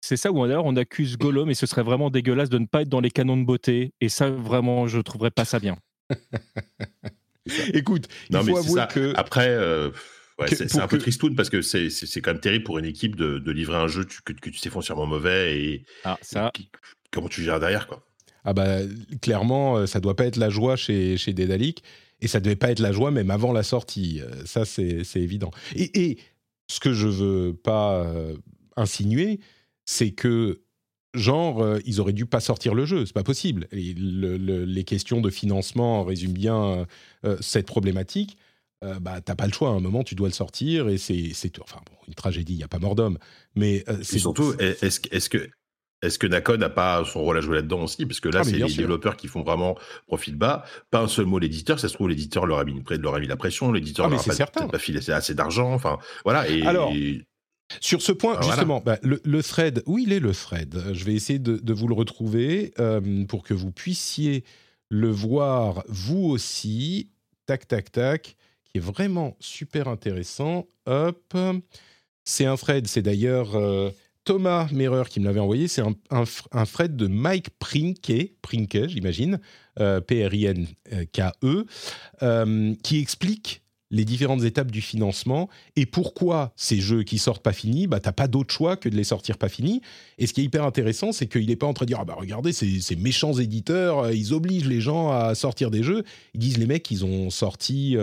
C'est 0.00 0.16
ça 0.16 0.30
ou 0.30 0.42
alors 0.42 0.64
on 0.64 0.76
accuse 0.76 1.16
Gollum 1.18 1.50
et 1.50 1.54
ce 1.54 1.66
serait 1.66 1.82
vraiment 1.82 2.10
dégueulasse 2.10 2.50
de 2.50 2.58
ne 2.58 2.66
pas 2.66 2.82
être 2.82 2.88
dans 2.88 3.00
les 3.00 3.10
canons 3.10 3.36
de 3.36 3.44
beauté. 3.44 3.92
Et 4.00 4.08
ça, 4.08 4.30
vraiment, 4.30 4.86
je 4.86 5.00
trouverais 5.00 5.30
pas 5.30 5.44
ça 5.44 5.58
bien. 5.58 5.76
Écoute, 7.74 8.08
il 8.30 8.36
faut 8.36 8.56
avouer 8.56 8.82
que... 8.90 9.12
Après... 9.16 9.48
Euh, 9.48 9.90
c'est 10.46 10.78
un 10.78 10.88
peu 10.88 10.98
tristoun 10.98 11.34
parce 11.34 11.50
que 11.50 11.62
c'est 11.62 12.20
quand 12.20 12.32
même 12.32 12.40
terrible 12.40 12.64
pour 12.64 12.78
une 12.78 12.84
équipe 12.84 13.16
de, 13.16 13.50
livrer 13.50 13.76
un 13.76 13.88
jeu 13.88 14.04
que, 14.24 14.32
tu 14.32 14.58
sais 14.58 14.70
foncièrement 14.70 15.06
mauvais 15.06 15.60
et, 15.60 15.84
ah, 16.04 16.18
ça, 16.22 16.52
comment 17.10 17.28
tu 17.28 17.42
gères 17.42 17.60
derrière, 17.60 17.86
quoi. 17.86 18.04
Ah 18.44 18.52
bah 18.54 18.78
clairement, 19.20 19.86
ça 19.86 20.00
doit 20.00 20.16
pas 20.16 20.24
être 20.24 20.36
la 20.36 20.48
joie 20.48 20.76
chez, 20.76 21.16
chez 21.16 21.32
Dédalic, 21.32 21.82
et 22.20 22.28
ça 22.28 22.40
devait 22.40 22.56
pas 22.56 22.70
être 22.70 22.78
la 22.78 22.92
joie 22.92 23.10
même 23.10 23.30
avant 23.30 23.52
la 23.52 23.62
sortie. 23.62 24.22
Ça, 24.44 24.64
c'est 24.64 25.04
évident. 25.16 25.50
Et, 25.74 26.06
et, 26.08 26.18
ce 26.70 26.80
que 26.80 26.92
je 26.92 27.08
veux 27.08 27.54
pas 27.54 28.06
insinuer, 28.76 29.40
c'est 29.86 30.10
que 30.10 30.60
genre, 31.14 31.78
ils 31.84 32.00
auraient 32.00 32.12
dû 32.12 32.26
pas 32.26 32.40
sortir 32.40 32.74
le 32.74 32.84
jeu. 32.84 33.06
C'est 33.06 33.14
pas 33.14 33.22
possible. 33.22 33.68
Et 33.72 33.94
les 33.94 34.84
questions 34.84 35.20
de 35.20 35.30
financement 35.30 36.04
résument 36.04 36.34
bien 36.34 36.86
cette 37.40 37.66
problématique. 37.66 38.36
Euh, 38.84 39.00
bah, 39.00 39.20
t'as 39.20 39.34
pas 39.34 39.46
le 39.46 39.52
choix. 39.52 39.70
À 39.70 39.72
un 39.72 39.80
moment, 39.80 40.04
tu 40.04 40.14
dois 40.14 40.28
le 40.28 40.34
sortir 40.34 40.88
et 40.88 40.98
c'est, 40.98 41.30
c'est 41.34 41.58
enfin 41.60 41.80
bon, 41.86 41.96
une 42.06 42.14
tragédie. 42.14 42.54
Il 42.54 42.60
y 42.60 42.64
a 42.64 42.68
pas 42.68 42.78
mort 42.78 42.94
d'homme, 42.94 43.18
mais 43.54 43.84
c'est 44.02 44.18
surtout 44.18 44.54
est-ce, 44.58 45.00
est-ce 45.10 45.28
que 45.28 45.48
est-ce 46.00 46.18
que 46.18 46.28
Nacon 46.28 46.58
n'a 46.58 46.70
pas 46.70 47.04
son 47.04 47.22
rôle 47.22 47.38
à 47.38 47.40
jouer 47.40 47.56
là-dedans 47.56 47.82
aussi? 47.82 48.06
Parce 48.06 48.20
que 48.20 48.28
là, 48.28 48.40
ah, 48.42 48.44
c'est 48.44 48.56
les 48.56 48.72
développeurs 48.72 49.16
qui 49.16 49.26
font 49.26 49.42
vraiment 49.42 49.76
profil 50.06 50.36
bas. 50.36 50.64
Pas 50.90 51.00
un 51.00 51.08
seul 51.08 51.26
mot 51.26 51.40
l'éditeur. 51.40 51.80
Ça 51.80 51.88
se 51.88 51.94
trouve, 51.94 52.08
l'éditeur 52.08 52.46
leur 52.46 52.58
a 52.58 52.64
mis, 52.64 52.80
leur 52.88 53.14
a 53.14 53.20
mis 53.20 53.26
la 53.26 53.36
pression. 53.36 53.72
L'éditeur 53.72 54.06
ah, 54.06 54.10
leur 54.10 54.20
a 54.20 54.46
pas, 54.46 54.68
pas, 54.68 54.78
filé 54.78 55.10
assez 55.10 55.34
d'argent. 55.34 55.72
Enfin, 55.72 55.98
voilà. 56.24 56.48
Et, 56.48 56.62
Alors, 56.62 56.92
sur 57.80 58.00
ce 58.00 58.12
point, 58.12 58.40
justement, 58.42 58.80
bah, 58.80 58.98
le, 59.02 59.42
thread, 59.42 59.82
où 59.86 59.98
il 59.98 60.12
est 60.12 60.20
le 60.20 60.32
thread? 60.32 60.80
Je 60.92 61.04
vais 61.04 61.14
essayer 61.14 61.40
de, 61.40 61.72
vous 61.72 61.88
le 61.88 61.94
retrouver 61.94 62.72
euh, 62.78 63.24
pour 63.26 63.42
que 63.42 63.54
vous 63.54 63.72
puissiez 63.72 64.44
le 64.90 65.10
voir 65.10 65.82
vous 65.88 66.24
aussi. 66.26 67.10
Tac, 67.46 67.66
tac, 67.66 67.90
tac 67.90 68.36
vraiment 68.78 69.36
super 69.40 69.88
intéressant. 69.88 70.66
Hop, 70.86 71.36
c'est 72.28 72.44
un 72.44 72.56
thread, 72.56 72.86
c'est 72.86 73.00
d'ailleurs 73.00 73.56
euh, 73.56 73.90
Thomas 74.24 74.68
Merer 74.70 75.04
qui 75.08 75.18
me 75.18 75.24
l'avait 75.24 75.40
envoyé. 75.40 75.66
C'est 75.66 75.82
un, 76.10 76.64
thread 76.66 76.94
de 76.94 77.06
Mike 77.06 77.48
Prinke, 77.58 78.34
Prinke 78.42 78.86
j'imagine, 78.86 79.40
euh, 79.80 80.02
P-R-I-N-K-E, 80.02 81.64
euh, 82.22 82.74
qui 82.82 82.98
explique 82.98 83.62
les 83.90 84.04
différentes 84.04 84.42
étapes 84.42 84.70
du 84.70 84.82
financement 84.82 85.48
et 85.74 85.86
pourquoi 85.86 86.52
ces 86.56 86.78
jeux 86.78 87.04
qui 87.04 87.16
sortent 87.16 87.42
pas 87.42 87.54
finis, 87.54 87.86
bah 87.86 88.00
t'as 88.00 88.12
pas 88.12 88.28
d'autre 88.28 88.52
choix 88.52 88.76
que 88.76 88.90
de 88.90 88.94
les 88.94 89.04
sortir 89.04 89.38
pas 89.38 89.48
finis. 89.48 89.80
Et 90.18 90.26
ce 90.26 90.34
qui 90.34 90.42
est 90.42 90.44
hyper 90.44 90.64
intéressant, 90.64 91.12
c'est 91.12 91.26
qu'il 91.26 91.46
n'est 91.46 91.56
pas 91.56 91.66
en 91.66 91.72
train 91.72 91.86
de 91.86 91.88
dire 91.88 91.98
ah 92.02 92.04
bah 92.04 92.16
regardez 92.18 92.52
ces, 92.52 92.96
méchants 92.96 93.32
éditeurs, 93.32 94.10
ils 94.10 94.34
obligent 94.34 94.68
les 94.68 94.82
gens 94.82 95.10
à 95.10 95.34
sortir 95.34 95.70
des 95.70 95.82
jeux. 95.82 96.04
Ils 96.34 96.40
disent 96.40 96.58
les 96.58 96.66
mecs 96.66 96.90
ils 96.90 97.06
ont 97.06 97.30
sorti 97.30 97.96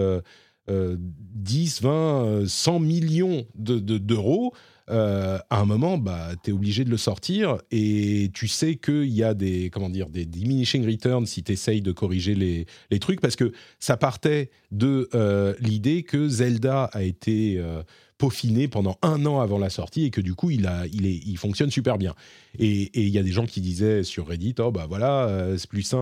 10, 0.67 1.81
20, 1.81 2.47
100 2.47 2.79
millions 2.79 3.45
d'euros, 3.55 4.53
euh, 4.89 5.39
à 5.49 5.61
un 5.61 5.65
moment, 5.65 5.97
bah, 5.97 6.29
tu 6.43 6.51
es 6.51 6.53
obligé 6.53 6.83
de 6.83 6.91
le 6.91 6.97
sortir 6.97 7.57
et 7.71 8.29
tu 8.33 8.47
sais 8.47 8.75
qu'il 8.75 9.07
y 9.07 9.23
a 9.23 9.33
des, 9.33 9.69
comment 9.71 9.89
dire, 9.89 10.09
des 10.09 10.25
diminishing 10.25 10.85
returns 10.85 11.25
si 11.25 11.43
tu 11.43 11.51
essayes 11.51 11.81
de 11.81 11.91
corriger 11.91 12.35
les, 12.35 12.67
les, 12.91 12.99
trucs 12.99 13.19
parce 13.19 13.35
que 13.35 13.51
ça 13.79 13.97
partait 13.97 14.51
de 14.71 15.09
euh, 15.15 15.55
l'idée 15.59 16.03
que 16.03 16.27
Zelda 16.27 16.83
a 16.93 17.01
été 17.01 17.55
euh, 17.57 17.81
peaufiné 18.19 18.67
pendant 18.67 18.99
un 19.01 19.25
an 19.25 19.39
avant 19.39 19.57
la 19.57 19.71
sortie 19.71 20.05
et 20.05 20.11
que 20.11 20.21
du 20.21 20.35
coup, 20.35 20.51
il, 20.51 20.67
a, 20.67 20.85
il, 20.93 21.07
est, 21.07 21.19
il 21.25 21.37
fonctionne 21.37 21.71
super 21.71 21.97
bien. 21.97 22.13
Et 22.59 22.91
il 22.93 23.09
y 23.09 23.17
a 23.17 23.23
des 23.23 23.31
gens 23.31 23.47
qui 23.47 23.61
disaient 23.61 24.03
sur 24.03 24.27
Reddit, 24.27 24.55
oh 24.59 24.71
bah 24.71 24.85
voilà, 24.87 25.55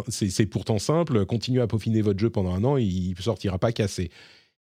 c'est 0.10 0.46
pourtant 0.46 0.78
simple, 0.78 1.26
continuez 1.26 1.62
à 1.62 1.68
peaufiner 1.68 2.02
votre 2.02 2.20
jeu 2.20 2.30
pendant 2.30 2.54
un 2.54 2.64
an, 2.66 2.78
il 2.78 3.16
ne 3.18 3.22
sortira 3.22 3.58
pas 3.58 3.72
cassé. 3.72 4.12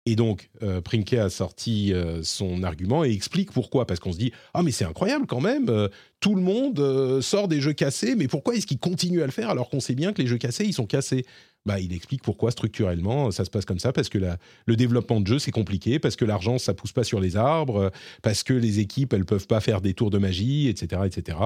Et 0.06 0.16
donc, 0.16 0.48
euh, 0.62 0.80
Prinke 0.80 1.12
a 1.14 1.28
sorti 1.28 1.92
euh, 1.92 2.22
son 2.22 2.62
argument 2.62 3.04
et 3.04 3.10
explique 3.10 3.52
pourquoi. 3.52 3.86
Parce 3.86 4.00
qu'on 4.00 4.12
se 4.12 4.18
dit, 4.18 4.32
ah 4.54 4.62
mais 4.62 4.72
c'est 4.72 4.84
incroyable 4.84 5.26
quand 5.26 5.40
même, 5.40 5.68
euh, 5.68 5.88
tout 6.20 6.34
le 6.34 6.40
monde 6.40 7.20
sort 7.20 7.48
des 7.48 7.60
jeux 7.60 7.72
cassés, 7.72 8.14
mais 8.14 8.28
pourquoi 8.28 8.54
est-ce 8.54 8.66
qu'il 8.66 8.78
continue 8.78 9.22
à 9.22 9.26
le 9.26 9.32
faire 9.32 9.50
alors 9.50 9.68
qu'on 9.68 9.80
sait 9.80 9.94
bien 9.94 10.12
que 10.12 10.20
les 10.20 10.28
jeux 10.28 10.38
cassés, 10.38 10.64
ils 10.64 10.72
sont 10.72 10.86
cassés? 10.86 11.26
Bah, 11.66 11.78
Il 11.78 11.92
explique 11.92 12.22
pourquoi 12.22 12.50
structurellement 12.50 13.30
ça 13.30 13.44
se 13.44 13.50
passe 13.50 13.66
comme 13.66 13.78
ça, 13.78 13.92
parce 13.92 14.08
que 14.08 14.18
le 14.18 14.76
développement 14.76 15.20
de 15.20 15.26
jeux, 15.26 15.38
c'est 15.38 15.50
compliqué, 15.50 15.98
parce 15.98 16.16
que 16.16 16.24
l'argent, 16.24 16.58
ça 16.58 16.72
pousse 16.72 16.92
pas 16.92 17.04
sur 17.04 17.20
les 17.20 17.36
arbres, 17.36 17.90
parce 18.22 18.42
que 18.42 18.54
les 18.54 18.80
équipes, 18.80 19.12
elles 19.12 19.26
peuvent 19.26 19.46
pas 19.46 19.60
faire 19.60 19.82
des 19.82 19.92
tours 19.92 20.10
de 20.10 20.18
magie, 20.18 20.68
etc. 20.68 21.02
etc. 21.04 21.38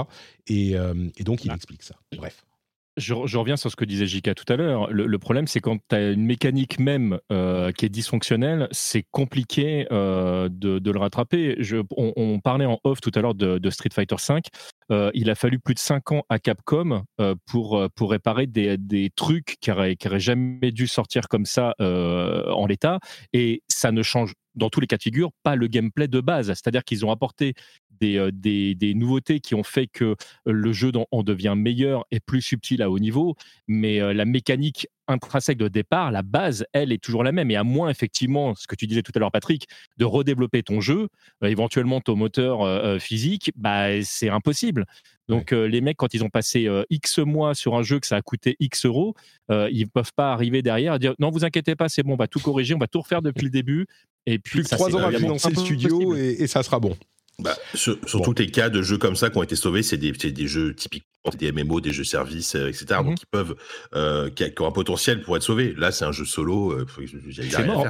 Et, 0.47 0.75
et 1.17 1.25
donc, 1.25 1.45
il 1.45 1.51
ah. 1.51 1.55
explique 1.57 1.83
ça. 1.83 1.97
Bref. 2.17 2.45
Je, 2.97 3.13
reviens 3.37 3.57
sur 3.57 3.71
ce 3.71 3.77
que 3.77 3.85
disait 3.85 4.07
Jika 4.07 4.35
tout 4.35 4.51
à 4.53 4.57
l'heure. 4.57 4.89
Le, 4.91 5.19
problème, 5.19 5.49
c'est 5.49 5.61
quand 5.61 5.79
tu 5.89 5.97
as 5.97 6.13
une 6.13 6.25
mécanique 6.25 6.79
même 6.79 7.19
euh, 7.33 7.73
qui 7.73 7.87
est 7.87 7.89
dysfonctionnelle, 7.89 8.69
c'est 8.71 9.05
compliqué 9.11 9.89
euh, 9.91 10.49
de, 10.49 10.91
le 10.91 10.99
rattraper. 10.99 11.59
On, 11.97 12.39
parlait 12.41 12.67
en 12.67 12.79
off 12.85 13.01
tout 13.01 13.11
à 13.15 13.21
l'heure 13.21 13.35
de, 13.35 13.71
Street 13.71 13.91
Fighter 13.93 14.17
V. 14.29 14.41
Euh, 14.91 15.11
il 15.15 15.31
a 15.31 15.35
fallu 15.35 15.59
plus 15.59 15.75
de 15.75 15.79
5 15.79 16.13
ans 16.13 16.23
à 16.29 16.39
Capcom 16.39 17.05
pour, 17.47 17.89
pour 17.95 18.11
réparer 18.11 18.47
des, 18.47 18.77
des 18.77 19.11
trucs 19.15 19.57
qui 19.61 19.71
n'auraient 19.71 19.97
jamais 20.17 20.73
dû 20.73 20.87
sortir 20.87 21.29
comme 21.29 21.47
ça 21.47 21.75
en 21.79 22.67
l'état. 22.67 22.99
Et 23.33 23.63
ça 23.69 23.93
ne 23.93 24.03
change 24.03 24.35
dans 24.55 24.71
tous 24.71 24.81
les 24.81 24.87
cas 24.87 24.97
de 24.97 25.03
figure, 25.03 25.31
pas 25.43 25.57
le 25.57 25.67
gameplay 25.67 26.09
de 26.09 26.21
base. 26.21 26.49
C'est-à-dire 26.49 26.85
qu'ils 26.85 27.05
ont 27.05 27.11
apporté 27.11 27.55
des, 28.01 28.31
des, 28.75 28.95
nouveautés 28.95 29.41
qui 29.41 29.55
ont 29.55 29.63
fait 29.63 29.87
que 29.87 30.17
le 30.45 30.73
jeu 30.73 30.93
en 31.11 31.23
devient 31.23 31.55
meilleur 31.57 32.05
et 32.11 32.21
plus 32.21 32.43
subtil 32.43 32.83
à 32.83 32.91
haut 32.91 32.99
niveau, 32.99 33.35
mais 33.67 34.15
la 34.15 34.25
mécanique 34.25 34.89
intrinsèque 35.09 35.59
de 35.59 35.69
départ, 35.69 36.11
la 36.11 36.23
base, 36.23 36.65
elle, 36.73 36.93
est 36.93 37.03
toujours 37.03 37.25
la 37.25 37.33
même. 37.33 37.51
Et 37.51 37.57
à 37.57 37.65
moins, 37.65 37.89
effectivement, 37.89 38.55
ce 38.55 38.67
que 38.67 38.75
tu 38.75 38.87
disais 38.87 39.03
tout 39.03 39.13
à 39.15 39.19
l'heure, 39.19 39.33
Patrick, 39.33 39.69
de 39.99 40.05
redévelopper 40.05 40.63
ton 40.63 40.81
jeu, 40.81 41.09
éventuellement 41.43 42.01
ton 42.01 42.17
moteur 42.17 43.01
physique, 43.01 43.53
bah, 43.57 44.03
c'est 44.03 44.29
impossible. 44.29 44.87
Donc, 45.29 45.53
les 45.53 45.81
mecs, 45.81 45.97
quand 45.97 46.15
ils 46.15 46.23
ont 46.23 46.29
passé 46.29 46.69
X 46.91 47.19
mois 47.19 47.55
sur 47.55 47.75
un 47.75 47.83
jeu 47.83 48.01
que 48.01 48.07
ça 48.07 48.17
a 48.17 48.23
coûté 48.23 48.57
X 48.61 48.87
euros, 48.87 49.15
ils 49.51 49.81
ne 49.81 49.89
peuvent 49.89 50.13
pas 50.15 50.33
arriver 50.33 50.63
derrière 50.63 50.95
et 50.95 50.99
dire 50.99 51.15
non, 51.19 51.31
vous 51.31 51.45
inquiétez 51.45 51.77
pas, 51.77 51.89
c'est 51.89 52.03
bon, 52.03 52.15
on 52.15 52.17
va 52.17 52.29
tout 52.29 52.41
corriger, 52.41 52.75
on 52.75 52.79
va 52.79 52.87
tout 52.87 53.01
refaire 53.01 53.23
depuis 53.23 53.45
le 53.45 53.51
début. 53.51 53.87
Et 54.27 54.39
puis, 54.39 54.61
Plus 54.61 54.69
que 54.69 54.75
trois 54.75 54.95
ans 54.97 55.07
à 55.07 55.13
financer 55.13 55.51
le 55.51 55.57
studio 55.57 56.15
et, 56.15 56.47
ça 56.47 56.63
sera 56.63 56.81
bon. 56.81 56.97
Bah, 57.41 57.57
sur, 57.75 57.99
tous 58.01 58.35
les 58.39 58.51
cas 58.51 58.69
de 58.69 58.81
jeux 58.81 58.99
comme 58.99 59.17
ça 59.17 59.29
qui 59.29 59.39
ont 59.39 59.43
été 59.43 59.57
sauvés, 59.57 59.83
c'est 59.83 59.97
des, 59.97 60.13
des, 60.13 60.47
jeux 60.47 60.75
typiquement 60.75 61.09
des 61.37 61.51
MMO, 61.51 61.81
des 61.81 61.93
jeux 61.93 62.05
services, 62.05 62.55
euh, 62.55 62.69
etc. 62.69 63.01
Donc, 63.03 63.17
qui 63.17 63.27
peuvent, 63.27 63.57
euh, 63.95 64.31
qui, 64.31 64.45
ont 64.61 64.67
un 64.67 64.73
potentiel 64.73 65.23
pour 65.23 65.37
être 65.37 65.43
sauvés. 65.43 65.75
Là, 65.77 65.91
c'est 65.91 66.05
un 66.05 66.13
jeu 66.13 66.25
solo, 66.25 66.73
euh, 66.73 66.87
c'est 67.33 67.67
mort. 67.67 67.89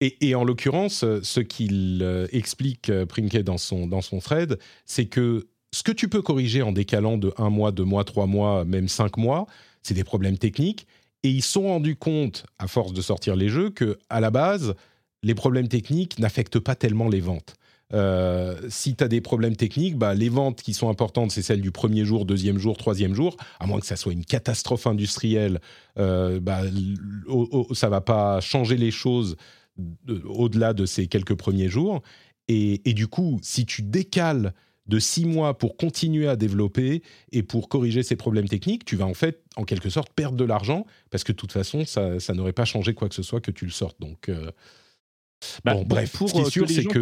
Et, 0.00 0.28
et, 0.28 0.34
en 0.34 0.44
l'occurrence, 0.44 1.04
ce 1.22 1.40
qu'il 1.40 2.28
explique 2.32 2.92
Prinket 3.06 3.42
dans 3.42 3.58
son, 3.58 3.86
dans 3.86 4.02
son 4.02 4.18
thread, 4.18 4.58
c'est 4.84 5.06
que 5.06 5.46
ce 5.72 5.82
que 5.82 5.92
tu 5.92 6.08
peux 6.08 6.20
corriger 6.20 6.62
en 6.62 6.72
décalant 6.72 7.16
de 7.16 7.32
un 7.38 7.48
mois, 7.48 7.72
deux 7.72 7.84
mois, 7.84 8.04
trois 8.04 8.26
mois, 8.26 8.64
même 8.64 8.88
cinq 8.88 9.16
mois, 9.16 9.46
c'est 9.82 9.94
des 9.94 10.04
problèmes 10.04 10.36
techniques. 10.36 10.86
Et 11.22 11.30
ils 11.30 11.42
sont 11.42 11.62
rendus 11.62 11.96
compte, 11.96 12.44
à 12.58 12.68
force 12.68 12.92
de 12.92 13.00
sortir 13.00 13.34
les 13.34 13.48
jeux, 13.48 13.70
que 13.70 13.98
à 14.10 14.20
la 14.20 14.30
base, 14.30 14.74
les 15.22 15.34
problèmes 15.34 15.68
techniques 15.68 16.18
n'affectent 16.18 16.58
pas 16.58 16.74
tellement 16.74 17.08
les 17.08 17.20
ventes. 17.20 17.54
Euh, 17.94 18.56
si 18.68 18.96
tu 18.96 19.04
as 19.04 19.08
des 19.08 19.20
problèmes 19.20 19.56
techniques, 19.56 19.96
bah, 19.96 20.14
les 20.14 20.28
ventes 20.28 20.62
qui 20.62 20.74
sont 20.74 20.88
importantes, 20.88 21.30
c'est 21.30 21.42
celles 21.42 21.60
du 21.60 21.70
premier 21.70 22.04
jour, 22.04 22.24
deuxième 22.24 22.58
jour, 22.58 22.76
troisième 22.76 23.14
jour, 23.14 23.36
à 23.60 23.66
moins 23.66 23.78
que 23.78 23.86
ça 23.86 23.96
soit 23.96 24.12
une 24.12 24.24
catastrophe 24.24 24.86
industrielle, 24.86 25.60
euh, 25.98 26.40
bah, 26.40 26.62
ça 27.72 27.88
va 27.88 28.00
pas 28.00 28.40
changer 28.40 28.76
les 28.76 28.90
choses 28.90 29.36
au-delà 30.24 30.72
de 30.72 30.86
ces 30.86 31.06
quelques 31.06 31.34
premiers 31.34 31.68
jours. 31.68 32.02
Et, 32.48 32.78
du 32.92 33.06
coup, 33.06 33.38
si 33.42 33.64
tu 33.64 33.82
décales 33.82 34.52
de 34.86 34.98
six 34.98 35.24
mois 35.24 35.56
pour 35.56 35.78
continuer 35.78 36.28
à 36.28 36.36
développer 36.36 37.02
et 37.32 37.42
pour 37.42 37.70
corriger 37.70 38.02
ces 38.02 38.16
problèmes 38.16 38.48
techniques, 38.48 38.84
tu 38.84 38.96
vas 38.96 39.06
en 39.06 39.14
fait, 39.14 39.42
en 39.56 39.64
quelque 39.64 39.88
sorte, 39.88 40.12
perdre 40.12 40.36
de 40.36 40.44
l'argent 40.44 40.84
parce 41.10 41.24
que 41.24 41.32
de 41.32 41.38
toute 41.38 41.52
façon, 41.52 41.86
ça, 41.86 42.34
n'aurait 42.34 42.52
pas 42.52 42.66
changé 42.66 42.92
quoi 42.92 43.08
que 43.08 43.14
ce 43.14 43.22
soit 43.22 43.40
que 43.40 43.50
tu 43.50 43.64
le 43.64 43.70
sortes. 43.70 43.98
Donc, 43.98 44.28
euh, 44.28 44.50
bah, 45.64 45.74
bon, 45.74 45.84
bref, 45.84 46.12
pour 46.12 46.28
ce 46.28 46.34
qui 46.34 46.40
est 46.40 46.50
sûr, 46.50 46.68
c'est 46.68 46.84
que 46.84 47.00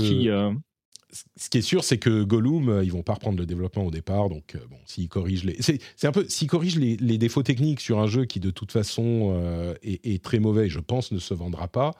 ce 1.12 1.50
qui 1.50 1.58
est 1.58 1.62
sûr, 1.62 1.84
c'est 1.84 1.98
que 1.98 2.22
Gollum, 2.22 2.68
euh, 2.68 2.84
ils 2.84 2.92
vont 2.92 3.02
pas 3.02 3.14
reprendre 3.14 3.38
le 3.38 3.46
développement 3.46 3.84
au 3.84 3.90
départ. 3.90 4.28
Donc, 4.28 4.54
euh, 4.54 4.60
bon, 4.70 4.78
s'ils 4.86 5.08
corrigent 5.08 5.44
les, 5.44 5.58
c'est 5.60 6.06
un 6.06 6.12
peu, 6.12 6.26
s'ils 6.28 6.48
corrigent 6.48 6.78
les, 6.78 7.18
défauts 7.18 7.42
techniques 7.42 7.80
sur 7.80 7.98
un 7.98 8.06
jeu 8.06 8.24
qui 8.24 8.40
de 8.40 8.50
toute 8.50 8.72
façon 8.72 9.34
euh, 9.36 9.74
est, 9.82 10.22
très 10.22 10.38
mauvais, 10.38 10.68
je 10.68 10.80
pense, 10.80 11.12
ne 11.12 11.18
se 11.18 11.34
vendra 11.34 11.68
pas 11.68 11.94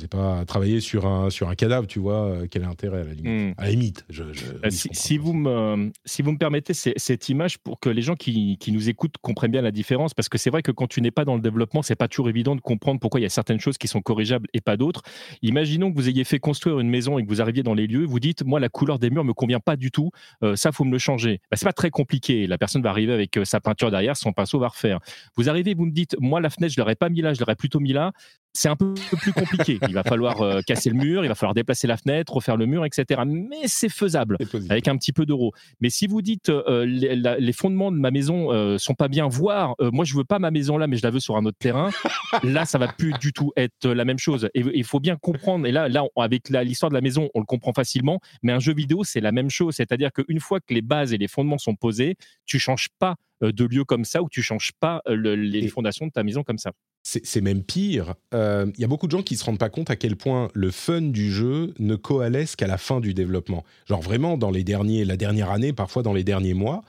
c'est 0.00 0.08
pas 0.08 0.44
travailler 0.44 0.80
sur 0.80 1.06
un, 1.06 1.30
sur 1.30 1.48
un 1.48 1.54
cadavre, 1.54 1.86
tu 1.86 1.98
vois, 1.98 2.24
euh, 2.24 2.46
quel 2.50 2.62
est 2.62 2.66
l'intérêt 2.66 3.00
à 3.00 3.04
la 3.04 3.12
limite. 3.12 3.26
Hmm. 3.26 3.54
À 3.58 3.64
la 3.64 3.70
limite 3.70 4.04
je, 4.08 4.24
bah, 4.62 4.68
si, 4.70 5.18
vous 5.18 5.32
me, 5.32 5.90
si 6.04 6.22
vous 6.22 6.32
me 6.32 6.38
permettez 6.38 6.72
cette 6.74 7.28
image 7.28 7.58
pour 7.58 7.80
que 7.80 7.88
les 7.88 8.02
gens 8.02 8.14
qui, 8.14 8.56
qui, 8.58 8.72
nous 8.72 8.88
écoutent 8.88 9.16
comprennent 9.20 9.50
bien 9.50 9.62
la 9.62 9.70
différence, 9.70 10.14
parce 10.14 10.28
que 10.28 10.38
c'est 10.38 10.50
vrai 10.50 10.62
que 10.62 10.72
quand 10.72 10.86
tu 10.86 11.00
n'es 11.00 11.10
pas 11.10 11.24
dans 11.24 11.34
le 11.34 11.40
développement, 11.40 11.82
c'est 11.82 11.94
pas 11.94 12.08
toujours 12.08 12.28
évident 12.28 12.56
de 12.56 12.60
comprendre 12.60 13.00
pourquoi 13.00 13.20
il 13.20 13.24
y 13.24 13.26
a 13.26 13.30
certaines 13.30 13.60
choses 13.60 13.78
qui 13.78 13.88
sont 13.88 14.00
corrigeables 14.00 14.48
et 14.54 14.60
pas 14.60 14.76
d'autres. 14.76 15.02
Imaginons 15.42 15.90
que 15.90 15.96
vous 15.96 16.08
ayez 16.08 16.24
fait 16.24 16.38
construire 16.38 16.80
une 16.80 16.88
maison 16.88 17.18
et 17.18 17.24
que 17.24 17.28
vous 17.28 17.42
arriviez 17.42 17.62
dans 17.62 17.74
les 17.74 17.86
lieux, 17.86 18.04
vous 18.04 18.20
dites, 18.20 18.44
moi, 18.44 18.60
la 18.60 18.68
couleur 18.68 18.98
des 18.98 19.10
murs 19.10 19.24
me 19.24 19.34
convient 19.34 19.60
pas 19.60 19.76
du 19.76 19.90
tout, 19.90 20.10
euh, 20.42 20.56
ça, 20.56 20.72
faut 20.72 20.84
me 20.84 20.92
le 20.92 20.98
changer. 20.98 21.40
Bah, 21.50 21.56
c'est 21.56 21.66
pas 21.66 21.72
très 21.72 21.90
compliqué. 21.90 22.46
La 22.46 22.58
personne 22.58 22.82
va 22.82 22.90
arriver 22.90 23.12
avec 23.12 23.36
euh, 23.36 23.44
sa 23.44 23.60
peinture 23.60 23.90
derrière, 23.90 24.16
son 24.16 24.32
pinceau 24.32 24.58
va 24.58 24.68
refaire. 24.68 25.00
Vous 25.36 25.48
arrivez, 25.48 25.74
vous 25.74 25.86
me 25.86 25.92
dites, 25.92 26.16
moi, 26.20 26.40
la 26.40 26.50
fenêtre, 26.50 26.74
je 26.74 26.80
l'aurais 26.80 26.96
pas 26.96 27.08
mis 27.08 27.20
là, 27.20 27.34
je 27.34 27.40
l'aurais 27.40 27.56
plutôt 27.56 27.80
mis 27.80 27.92
là. 27.92 28.12
C'est 28.52 28.68
un 28.68 28.76
peu 28.76 28.94
plus 28.94 29.32
compliqué. 29.32 29.78
Il 29.88 29.94
va 29.94 30.02
falloir 30.02 30.40
euh, 30.42 30.60
casser 30.66 30.90
le 30.90 30.96
mur, 30.96 31.24
il 31.24 31.28
va 31.28 31.34
falloir 31.34 31.54
déplacer 31.54 31.86
la 31.86 31.96
fenêtre, 31.96 32.32
refaire 32.32 32.56
le 32.56 32.66
mur, 32.66 32.84
etc. 32.84 33.22
Mais 33.26 33.62
c'est 33.66 33.88
faisable 33.88 34.36
avec 34.68 34.88
un 34.88 34.96
petit 34.96 35.12
peu 35.12 35.24
d'euros. 35.24 35.52
Mais 35.80 35.90
si 35.90 36.06
vous 36.06 36.22
dites 36.22 36.48
euh, 36.48 36.84
les, 36.84 37.52
fondements 37.52 37.92
de 37.92 37.96
ma 37.96 38.10
maison 38.10 38.52
euh, 38.52 38.78
sont 38.78 38.94
pas 38.94 39.08
bien, 39.08 39.28
voire 39.28 39.74
moi 39.92 40.04
je 40.04 40.14
veux 40.14 40.24
pas 40.24 40.38
ma 40.38 40.50
maison 40.50 40.78
là, 40.78 40.86
mais 40.86 40.96
je 40.96 41.02
la 41.02 41.10
veux 41.10 41.20
sur 41.20 41.36
un 41.36 41.44
autre 41.44 41.58
terrain, 41.58 41.90
là 42.42 42.64
ça 42.64 42.78
va 42.78 42.88
plus 42.88 43.12
du 43.20 43.32
tout 43.32 43.52
être 43.56 43.88
la 43.88 44.04
même 44.04 44.18
chose. 44.18 44.48
Et 44.54 44.62
il 44.74 44.84
faut 44.84 45.00
bien 45.00 45.16
comprendre. 45.16 45.66
Et 45.66 45.72
là, 45.72 45.88
là 45.88 46.04
avec 46.16 46.48
l'histoire 46.48 46.90
de 46.90 46.94
la 46.94 47.00
maison, 47.00 47.28
on 47.34 47.40
le 47.40 47.46
comprend 47.46 47.72
facilement. 47.72 48.20
Mais 48.42 48.52
un 48.52 48.60
jeu 48.60 48.74
vidéo, 48.74 49.04
c'est 49.04 49.20
la 49.20 49.32
même 49.32 49.50
chose. 49.50 49.74
C'est-à-dire 49.76 50.12
qu'une 50.12 50.40
fois 50.40 50.60
que 50.60 50.74
les 50.74 50.82
bases 50.82 51.12
et 51.12 51.18
les 51.18 51.28
fondements 51.28 51.58
sont 51.58 51.76
posés, 51.76 52.16
tu 52.46 52.58
changes 52.58 52.88
pas 52.98 53.14
de 53.40 53.64
lieu 53.64 53.84
comme 53.84 54.04
ça 54.04 54.22
ou 54.22 54.28
tu 54.28 54.42
changes 54.42 54.72
pas 54.80 55.02
les 55.06 55.68
fondations 55.68 56.06
de 56.06 56.12
ta 56.12 56.22
maison 56.22 56.42
comme 56.42 56.58
ça 56.58 56.72
c'est 57.02 57.40
même 57.40 57.62
pire. 57.62 58.14
Il 58.32 58.36
euh, 58.36 58.66
y 58.78 58.84
a 58.84 58.86
beaucoup 58.86 59.06
de 59.06 59.12
gens 59.12 59.22
qui 59.22 59.36
se 59.36 59.44
rendent 59.44 59.58
pas 59.58 59.70
compte 59.70 59.90
à 59.90 59.96
quel 59.96 60.16
point 60.16 60.48
le 60.54 60.70
fun 60.70 61.00
du 61.00 61.32
jeu 61.32 61.72
ne 61.78 61.96
coalesce 61.96 62.56
qu'à 62.56 62.66
la 62.66 62.78
fin 62.78 63.00
du 63.00 63.14
développement. 63.14 63.64
Genre 63.86 64.02
vraiment 64.02 64.36
dans 64.36 64.50
les 64.50 64.64
derniers, 64.64 65.04
la 65.04 65.16
dernière 65.16 65.50
année, 65.50 65.72
parfois 65.72 66.02
dans 66.02 66.12
les 66.12 66.24
derniers 66.24 66.54
mois. 66.54 66.82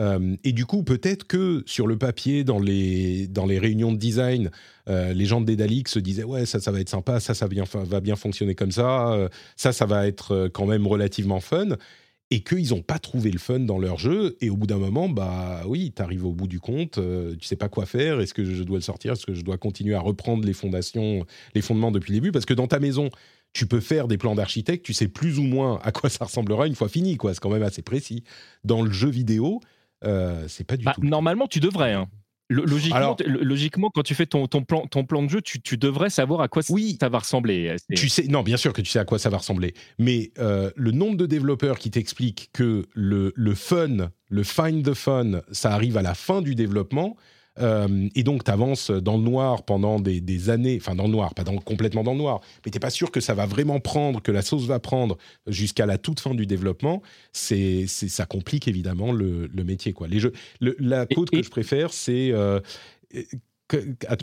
Euh, 0.00 0.36
et 0.42 0.52
du 0.52 0.66
coup, 0.66 0.82
peut-être 0.82 1.24
que 1.24 1.62
sur 1.66 1.86
le 1.86 1.96
papier, 1.96 2.42
dans 2.42 2.58
les, 2.58 3.28
dans 3.28 3.46
les 3.46 3.58
réunions 3.58 3.92
de 3.92 3.96
design, 3.96 4.50
euh, 4.88 5.12
les 5.12 5.24
gens 5.24 5.40
de 5.40 5.46
Dédalic 5.46 5.88
se 5.88 6.00
disaient 6.00 6.24
ouais 6.24 6.46
ça 6.46 6.60
ça 6.60 6.72
va 6.72 6.80
être 6.80 6.88
sympa, 6.88 7.20
ça 7.20 7.32
ça 7.32 7.46
va 7.72 8.00
bien 8.00 8.16
fonctionner 8.16 8.54
comme 8.54 8.72
ça, 8.72 9.28
ça 9.56 9.72
ça 9.72 9.86
va 9.86 10.06
être 10.06 10.48
quand 10.52 10.66
même 10.66 10.86
relativement 10.86 11.40
fun 11.40 11.76
et 12.30 12.42
qu'ils 12.42 12.70
n'ont 12.70 12.82
pas 12.82 12.98
trouvé 12.98 13.30
le 13.30 13.38
fun 13.38 13.60
dans 13.60 13.78
leur 13.78 13.98
jeu. 13.98 14.36
Et 14.40 14.50
au 14.50 14.56
bout 14.56 14.66
d'un 14.66 14.78
moment, 14.78 15.08
bah 15.08 15.62
oui, 15.66 15.92
tu 15.94 16.02
arrives 16.02 16.24
au 16.24 16.32
bout 16.32 16.48
du 16.48 16.60
compte, 16.60 16.98
euh, 16.98 17.36
tu 17.36 17.46
sais 17.46 17.56
pas 17.56 17.68
quoi 17.68 17.86
faire. 17.86 18.20
Est-ce 18.20 18.34
que 18.34 18.44
je 18.44 18.62
dois 18.62 18.78
le 18.78 18.82
sortir? 18.82 19.12
Est-ce 19.12 19.26
que 19.26 19.34
je 19.34 19.42
dois 19.42 19.58
continuer 19.58 19.94
à 19.94 20.00
reprendre 20.00 20.44
les 20.44 20.54
fondations, 20.54 21.24
les 21.54 21.62
fondements 21.62 21.90
depuis 21.90 22.12
le 22.12 22.16
début? 22.18 22.32
Parce 22.32 22.46
que 22.46 22.54
dans 22.54 22.66
ta 22.66 22.80
maison, 22.80 23.10
tu 23.52 23.66
peux 23.66 23.80
faire 23.80 24.08
des 24.08 24.18
plans 24.18 24.34
d'architecte, 24.34 24.84
tu 24.84 24.94
sais 24.94 25.08
plus 25.08 25.38
ou 25.38 25.42
moins 25.42 25.78
à 25.82 25.92
quoi 25.92 26.10
ça 26.10 26.24
ressemblera 26.24 26.66
une 26.66 26.74
fois 26.74 26.88
fini. 26.88 27.16
quoi. 27.16 27.34
C'est 27.34 27.40
quand 27.40 27.50
même 27.50 27.62
assez 27.62 27.82
précis. 27.82 28.24
Dans 28.64 28.82
le 28.82 28.90
jeu 28.90 29.10
vidéo, 29.10 29.60
euh, 30.04 30.46
c'est 30.48 30.64
pas 30.64 30.76
du 30.76 30.84
bah, 30.84 30.92
tout. 30.94 31.02
Normalement, 31.04 31.46
tu 31.46 31.60
devrais. 31.60 31.92
Hein. 31.92 32.08
Logiquement, 32.50 33.16
logiquement, 33.26 33.90
quand 33.94 34.02
tu 34.02 34.14
fais 34.14 34.26
ton, 34.26 34.46
ton, 34.46 34.62
plan, 34.62 34.86
ton 34.86 35.04
plan 35.04 35.22
de 35.22 35.28
jeu, 35.28 35.40
tu, 35.40 35.78
devrais 35.78 36.10
savoir 36.10 36.42
à 36.42 36.48
quoi 36.48 36.62
ça 36.62 37.08
va 37.08 37.18
ressembler. 37.18 37.68
Euh, 37.68 37.76
tu 37.96 38.10
sais, 38.10 38.24
non, 38.24 38.42
bien 38.42 38.58
sûr 38.58 38.74
que 38.74 38.82
tu 38.82 38.90
sais 38.90 38.98
à 38.98 39.06
quoi 39.06 39.18
ça 39.18 39.30
va 39.30 39.38
ressembler. 39.38 39.72
Mais 39.98 40.30
euh, 40.38 40.70
le 40.76 40.90
nombre 40.90 41.16
de 41.16 41.24
développeurs 41.24 41.78
qui 41.78 41.90
t'expliquent 41.90 42.50
que 42.52 42.84
le, 42.92 43.32
le 43.34 43.54
fun, 43.54 44.10
le 44.28 44.42
find 44.42 44.84
the 44.84 44.92
fun, 44.92 45.40
ça 45.52 45.72
arrive 45.72 45.96
à 45.96 46.02
la 46.02 46.14
fin 46.14 46.42
du 46.42 46.54
développement, 46.54 47.16
euh, 47.60 48.08
et 48.14 48.22
donc, 48.22 48.44
tu 48.44 48.50
avances 48.50 48.90
dans 48.90 49.16
le 49.16 49.22
noir 49.22 49.64
pendant 49.64 50.00
des, 50.00 50.50
années, 50.50 50.78
enfin 50.80 50.94
dans 50.94 51.04
le 51.04 51.10
noir, 51.10 51.34
pas 51.34 51.44
dans, 51.44 51.56
complètement 51.56 52.02
dans 52.02 52.12
le 52.12 52.18
noir, 52.18 52.40
mais 52.64 52.70
tu 52.70 52.76
n'es 52.76 52.80
pas 52.80 52.90
sûr 52.90 53.10
que 53.10 53.20
ça 53.20 53.34
va 53.34 53.46
vraiment 53.46 53.80
prendre, 53.80 54.20
que 54.20 54.32
la 54.32 54.42
sauce 54.42 54.66
va 54.66 54.80
prendre 54.80 55.16
jusqu'à 55.46 55.86
la 55.86 55.98
toute 55.98 56.20
fin 56.20 56.34
du 56.34 56.46
développement. 56.46 57.02
C'est, 57.32 57.86
ça 57.86 58.26
complique 58.26 58.68
évidemment 58.68 59.12
le, 59.12 59.48
métier. 59.64 59.92
Quoi. 59.92 60.08
Les 60.08 60.20
jeux, 60.20 60.32
la 60.60 61.06
code 61.06 61.30
que 61.30 61.42
je 61.42 61.50
préfère, 61.50 61.92
c'est 61.92 62.30
euh, 62.32 62.60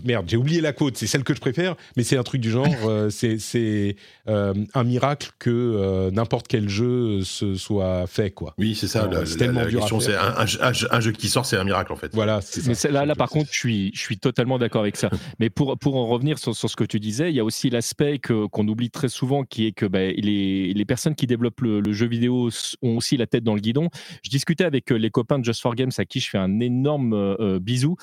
merde, 0.04 0.26
j'ai 0.30 0.38
oublié 0.38 0.62
la 0.62 0.74
côte, 0.74 0.98
c'est 0.98 1.08
celle 1.08 1.24
que 1.24 1.34
je 1.34 1.40
préfère, 1.40 1.76
mais 1.98 2.04
c'est 2.04 2.18
un 2.18 2.24
truc 2.24 2.42
du 2.42 2.52
genre, 2.52 2.68
euh, 2.86 3.10
c'est 3.10 3.96
euh, 4.28 4.54
un 4.74 4.84
miracle 4.84 5.32
que 5.40 5.50
euh, 5.50 6.12
n'importe 6.12 6.48
quel 6.48 6.70
jeu 6.70 7.24
se 7.24 7.56
soit 7.56 8.06
fait, 8.08 8.32
quoi. 8.32 8.54
Oui, 8.58 8.76
c'est 8.76 8.88
ça. 8.88 9.10
c'est 9.26 9.38
tellement 9.38 9.66
dur 9.66 9.88
c'est 10.02 10.16
un, 10.16 11.00
jeu 11.00 11.12
qui 11.12 11.28
sort, 11.28 11.46
c'est 11.46 11.58
un 11.58 11.64
miracle 11.64 11.92
en 11.92 11.96
fait. 11.96 12.14
Voilà. 12.14 12.40
Mais 12.66 12.92
là, 12.92 13.06
là, 13.06 13.16
par 13.16 13.30
contre, 13.30 13.50
je 13.52 13.58
suis, 13.58 13.92
je 13.94 14.00
suis 14.00 14.18
totalement 14.18 14.58
d'accord 14.58 14.82
avec 14.82 14.96
ça. 14.96 15.10
mais 15.40 15.50
pour 15.50 15.78
pour 15.78 15.96
en 15.96 16.08
revenir 16.08 16.38
sur, 16.38 16.56
sur, 16.56 16.70
ce 16.70 16.76
que 16.76 16.84
tu 16.84 17.00
disais, 17.00 17.30
il 17.30 17.36
y 17.36 17.40
a 17.40 17.44
aussi 17.44 17.70
l'aspect 17.70 18.20
qu'on 18.20 18.68
oublie 18.68 18.90
très 18.90 19.10
souvent, 19.10 19.44
qui 19.44 19.68
est 19.68 19.72
que 19.72 19.86
bah, 19.86 20.00
les, 20.00 20.74
les 20.74 20.86
personnes 20.86 21.16
qui 21.16 21.28
développent 21.28 21.62
le, 21.62 21.92
jeu 21.92 22.08
vidéo 22.08 22.50
ont 22.82 22.98
aussi 22.98 23.18
la 23.18 23.28
tête 23.28 23.44
dans 23.44 23.56
le 23.56 23.60
guidon. 23.60 23.90
Je 24.24 24.30
discutais 24.30 24.64
avec 24.64 24.90
les 24.92 25.10
copains 25.10 25.40
de 25.40 25.46
Just 25.46 25.62
for 25.62 25.76
Games 25.76 25.92
à 25.98 26.06
qui 26.06 26.20
je 26.20 26.30
fais 26.30 26.38
un 26.38 26.60
énorme 26.60 27.60
bisou, 27.60 27.96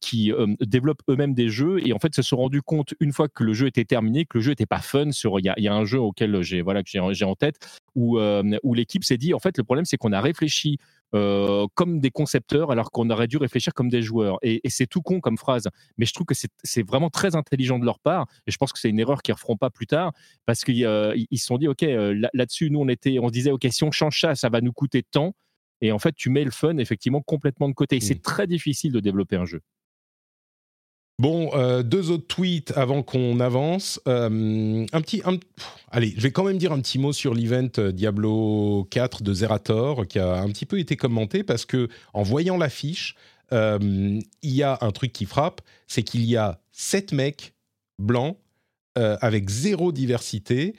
qui 0.00 0.32
développent 0.72 1.02
eux-mêmes 1.08 1.34
des 1.34 1.48
jeux 1.48 1.86
et 1.86 1.92
en 1.92 1.98
fait 1.98 2.14
se 2.14 2.22
sont 2.22 2.38
rendus 2.38 2.62
compte 2.62 2.94
une 2.98 3.12
fois 3.12 3.28
que 3.28 3.44
le 3.44 3.52
jeu 3.52 3.68
était 3.68 3.84
terminé 3.84 4.24
que 4.24 4.38
le 4.38 4.42
jeu 4.42 4.50
n'était 4.50 4.66
pas 4.66 4.80
fun. 4.80 5.12
Sur 5.12 5.38
il 5.38 5.44
y, 5.56 5.68
a 5.68 5.74
un 5.74 5.84
jeu 5.84 6.00
auquel 6.00 6.42
j'ai 6.42 6.62
voilà 6.62 6.82
que 6.82 6.88
j'ai 6.90 7.24
en 7.24 7.34
tête 7.34 7.56
où 7.94 8.18
euh, 8.18 8.58
où 8.62 8.74
l'équipe 8.74 9.04
s'est 9.04 9.18
dit 9.18 9.34
en 9.34 9.38
fait 9.38 9.56
le 9.58 9.64
problème 9.64 9.84
c'est 9.84 9.96
qu'on 9.96 10.12
a 10.12 10.20
réfléchi 10.20 10.78
euh, 11.14 11.66
comme 11.74 12.00
des 12.00 12.10
concepteurs 12.10 12.70
alors 12.70 12.90
qu'on 12.90 13.10
aurait 13.10 13.28
dû 13.28 13.36
réfléchir 13.36 13.74
comme 13.74 13.90
des 13.90 14.02
joueurs. 14.02 14.38
Et, 14.42 14.60
c'est 14.68 14.86
tout 14.86 15.02
con 15.02 15.20
comme 15.20 15.36
phrase, 15.36 15.68
mais 15.98 16.06
je 16.06 16.14
trouve 16.14 16.26
que 16.26 16.34
c'est 16.34 16.82
vraiment 16.82 17.10
très 17.10 17.36
intelligent 17.36 17.78
de 17.78 17.84
leur 17.84 18.00
part. 18.00 18.26
Et 18.46 18.50
je 18.50 18.56
pense 18.56 18.72
que 18.72 18.78
c'est 18.78 18.88
une 18.88 18.98
erreur 18.98 19.22
qu'ils 19.22 19.34
referont 19.34 19.58
pas 19.58 19.68
plus 19.68 19.86
tard 19.86 20.12
parce 20.46 20.64
qu'ils 20.64 20.86
euh, 20.86 21.14
se 21.14 21.44
sont 21.44 21.58
dit 21.58 21.68
ok 21.68 21.82
là-dessus 22.32 22.70
nous 22.70 22.80
on 22.80 22.88
était 22.88 23.18
on 23.20 23.28
se 23.28 23.32
disait 23.32 23.50
ok 23.50 23.66
si 23.70 23.84
on 23.84 23.90
change 23.90 24.20
ça 24.20 24.34
ça 24.34 24.48
va 24.48 24.60
nous 24.60 24.72
coûter 24.72 25.02
tant. 25.02 25.34
Et 25.82 25.90
en 25.90 25.98
fait, 25.98 26.14
tu 26.14 26.30
mets 26.30 26.44
le 26.44 26.52
fun 26.52 26.78
effectivement 26.78 27.20
complètement 27.20 27.68
de 27.68 27.74
côté. 27.74 27.98
C'est 28.00 28.14
mmh. 28.14 28.20
très 28.20 28.46
difficile 28.46 28.92
de 28.92 29.00
développer 29.00 29.34
un 29.34 29.44
jeu. 29.44 29.60
Bon, 31.22 31.50
euh, 31.54 31.84
deux 31.84 32.10
autres 32.10 32.26
tweets 32.26 32.72
avant 32.74 33.04
qu'on 33.04 33.38
avance. 33.38 34.00
Euh, 34.08 34.84
un 34.92 35.00
petit, 35.00 35.22
allez, 35.92 36.14
je 36.16 36.20
vais 36.20 36.32
quand 36.32 36.42
même 36.42 36.58
dire 36.58 36.72
un 36.72 36.80
petit 36.80 36.98
mot 36.98 37.12
sur 37.12 37.32
l'event 37.32 37.68
euh, 37.78 37.92
Diablo 37.92 38.88
4 38.90 39.22
de 39.22 39.32
Zerator 39.32 40.08
qui 40.08 40.18
a 40.18 40.40
un 40.40 40.48
petit 40.48 40.66
peu 40.66 40.80
été 40.80 40.96
commenté 40.96 41.44
parce 41.44 41.64
que 41.64 41.88
en 42.12 42.24
voyant 42.24 42.56
l'affiche, 42.56 43.14
il 43.52 44.24
y 44.42 44.64
a 44.64 44.78
un 44.80 44.90
truc 44.90 45.12
qui 45.12 45.26
frappe, 45.26 45.60
c'est 45.86 46.02
qu'il 46.02 46.24
y 46.24 46.36
a 46.36 46.58
sept 46.72 47.12
mecs 47.12 47.54
blancs 48.00 48.36
avec 48.96 49.48
zéro 49.48 49.92
diversité. 49.92 50.74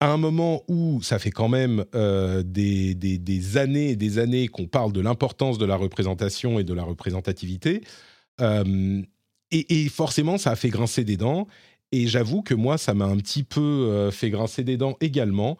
À 0.00 0.10
un 0.10 0.16
moment 0.16 0.64
où 0.68 1.02
ça 1.02 1.20
fait 1.20 1.30
quand 1.30 1.48
même 1.48 1.84
des, 1.92 3.56
années 3.58 3.90
et 3.90 3.96
des 3.96 4.18
années 4.18 4.48
qu'on 4.48 4.66
parle 4.66 4.92
de 4.92 5.02
l'importance 5.02 5.58
de 5.58 5.66
la 5.66 5.76
représentation 5.76 6.58
et 6.58 6.64
de 6.64 6.72
la 6.72 6.82
représentativité, 6.82 7.82
et, 9.50 9.88
forcément, 9.88 10.38
ça 10.38 10.50
a 10.50 10.56
fait 10.56 10.68
grincer 10.68 11.04
des 11.04 11.16
dents. 11.16 11.46
Et 11.92 12.08
j'avoue 12.08 12.42
que 12.42 12.54
moi, 12.54 12.78
ça 12.78 12.94
m'a 12.94 13.04
un 13.04 13.16
petit 13.16 13.44
peu 13.44 13.60
euh, 13.60 14.10
fait 14.10 14.30
grincer 14.30 14.64
des 14.64 14.76
dents 14.76 14.96
également. 15.00 15.56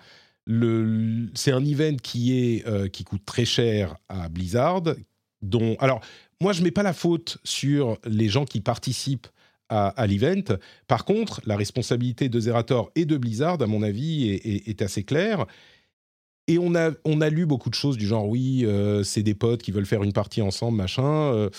C'est 0.49 1.53
un 1.53 1.65
event 1.65 1.97
qui, 1.97 2.39
est, 2.39 2.67
euh, 2.67 2.89
qui 2.89 3.05
coûte 3.05 3.25
très 3.25 3.45
cher 3.45 3.97
à 4.09 4.29
Blizzard. 4.29 4.83
Dont, 5.43 5.77
alors, 5.79 6.01
moi, 6.41 6.53
je 6.53 6.61
ne 6.61 6.65
mets 6.65 6.71
pas 6.71 6.83
la 6.83 6.93
faute 6.93 7.39
sur 7.45 7.99
les 8.05 8.29
gens 8.29 8.45
qui 8.45 8.61
participent 8.61 9.29
à, 9.69 10.07
l'event. 10.07 10.57
Par 10.87 11.05
contre, 11.05 11.41
la 11.45 11.57
responsabilité 11.57 12.29
de 12.29 12.39
Zerator 12.39 12.93
et 12.95 13.05
de 13.05 13.17
Blizzard, 13.17 13.61
à 13.61 13.67
mon 13.67 13.83
avis, 13.83 14.31
est, 14.31 14.83
assez 14.83 15.03
claire. 15.03 15.47
Et 16.47 16.59
on 16.59 16.77
a, 16.77 16.93
on 17.05 17.21
a 17.21 17.29
lu 17.29 17.47
beaucoup 17.47 17.71
de 17.71 17.75
choses 17.75 17.97
du 17.97 18.07
genre, 18.07 18.29
oui, 18.29 18.65
euh, 18.65 19.03
c'est 19.03 19.25
des 19.25 19.35
potes 19.35 19.63
qui 19.63 19.73
veulent 19.73 19.87
faire 19.87 20.05
une 20.05 20.13
partie 20.13 20.43
ensemble, 20.43 20.77
machin 20.77 21.51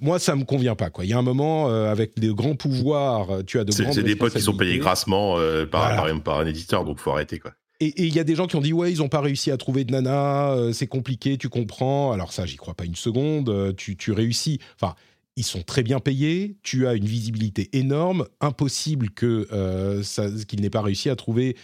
moi, 0.00 0.18
ça 0.18 0.34
me 0.34 0.44
convient 0.44 0.74
pas. 0.74 0.90
Quoi. 0.90 1.04
Il 1.04 1.10
y 1.10 1.12
a 1.12 1.18
un 1.18 1.22
moment, 1.22 1.70
euh, 1.70 1.90
avec 1.90 2.18
des 2.18 2.28
grands 2.34 2.56
pouvoirs, 2.56 3.30
euh, 3.30 3.42
tu 3.42 3.58
as 3.58 3.64
de 3.64 3.72
grandes 3.72 3.94
C'est 3.94 4.02
des 4.02 4.16
potes 4.16 4.34
qui 4.34 4.42
sont 4.42 4.56
payés 4.56 4.78
grassement 4.78 5.38
euh, 5.38 5.66
par, 5.66 6.04
par, 6.22 6.38
un 6.40 6.46
éditeur, 6.46 6.84
donc 6.84 6.98
faut 6.98 7.12
arrêter. 7.12 7.38
Quoi. 7.38 7.52
Et 7.80 8.06
il 8.06 8.14
y 8.14 8.18
a 8.18 8.24
des 8.24 8.34
gens 8.34 8.46
qui 8.46 8.56
ont 8.56 8.60
dit 8.60 8.72
ouais 8.72 8.92
ils 8.92 8.98
n'ont 8.98 9.08
pas 9.08 9.20
réussi 9.20 9.50
à 9.50 9.56
trouver 9.56 9.84
de 9.84 9.92
nana, 9.92 10.56
c'est 10.72 10.86
compliqué, 10.86 11.36
tu 11.36 11.48
comprends. 11.48 12.12
Alors 12.12 12.32
ça 12.32 12.46
j'y 12.46 12.56
crois 12.56 12.74
pas 12.74 12.84
une 12.84 12.94
seconde. 12.94 13.74
Tu, 13.76 13.96
tu 13.96 14.12
réussis. 14.12 14.60
Enfin 14.80 14.94
ils 15.36 15.44
sont 15.44 15.62
très 15.62 15.82
bien 15.82 15.98
payés. 15.98 16.56
Tu 16.62 16.86
as 16.86 16.94
une 16.94 17.04
visibilité 17.04 17.68
énorme. 17.72 18.26
Impossible 18.40 19.10
que 19.10 20.02
qu'il 20.44 20.60
n'ait 20.60 20.70
pas 20.70 20.82
réussi 20.82 21.10
à 21.10 21.16
trouver 21.16 21.56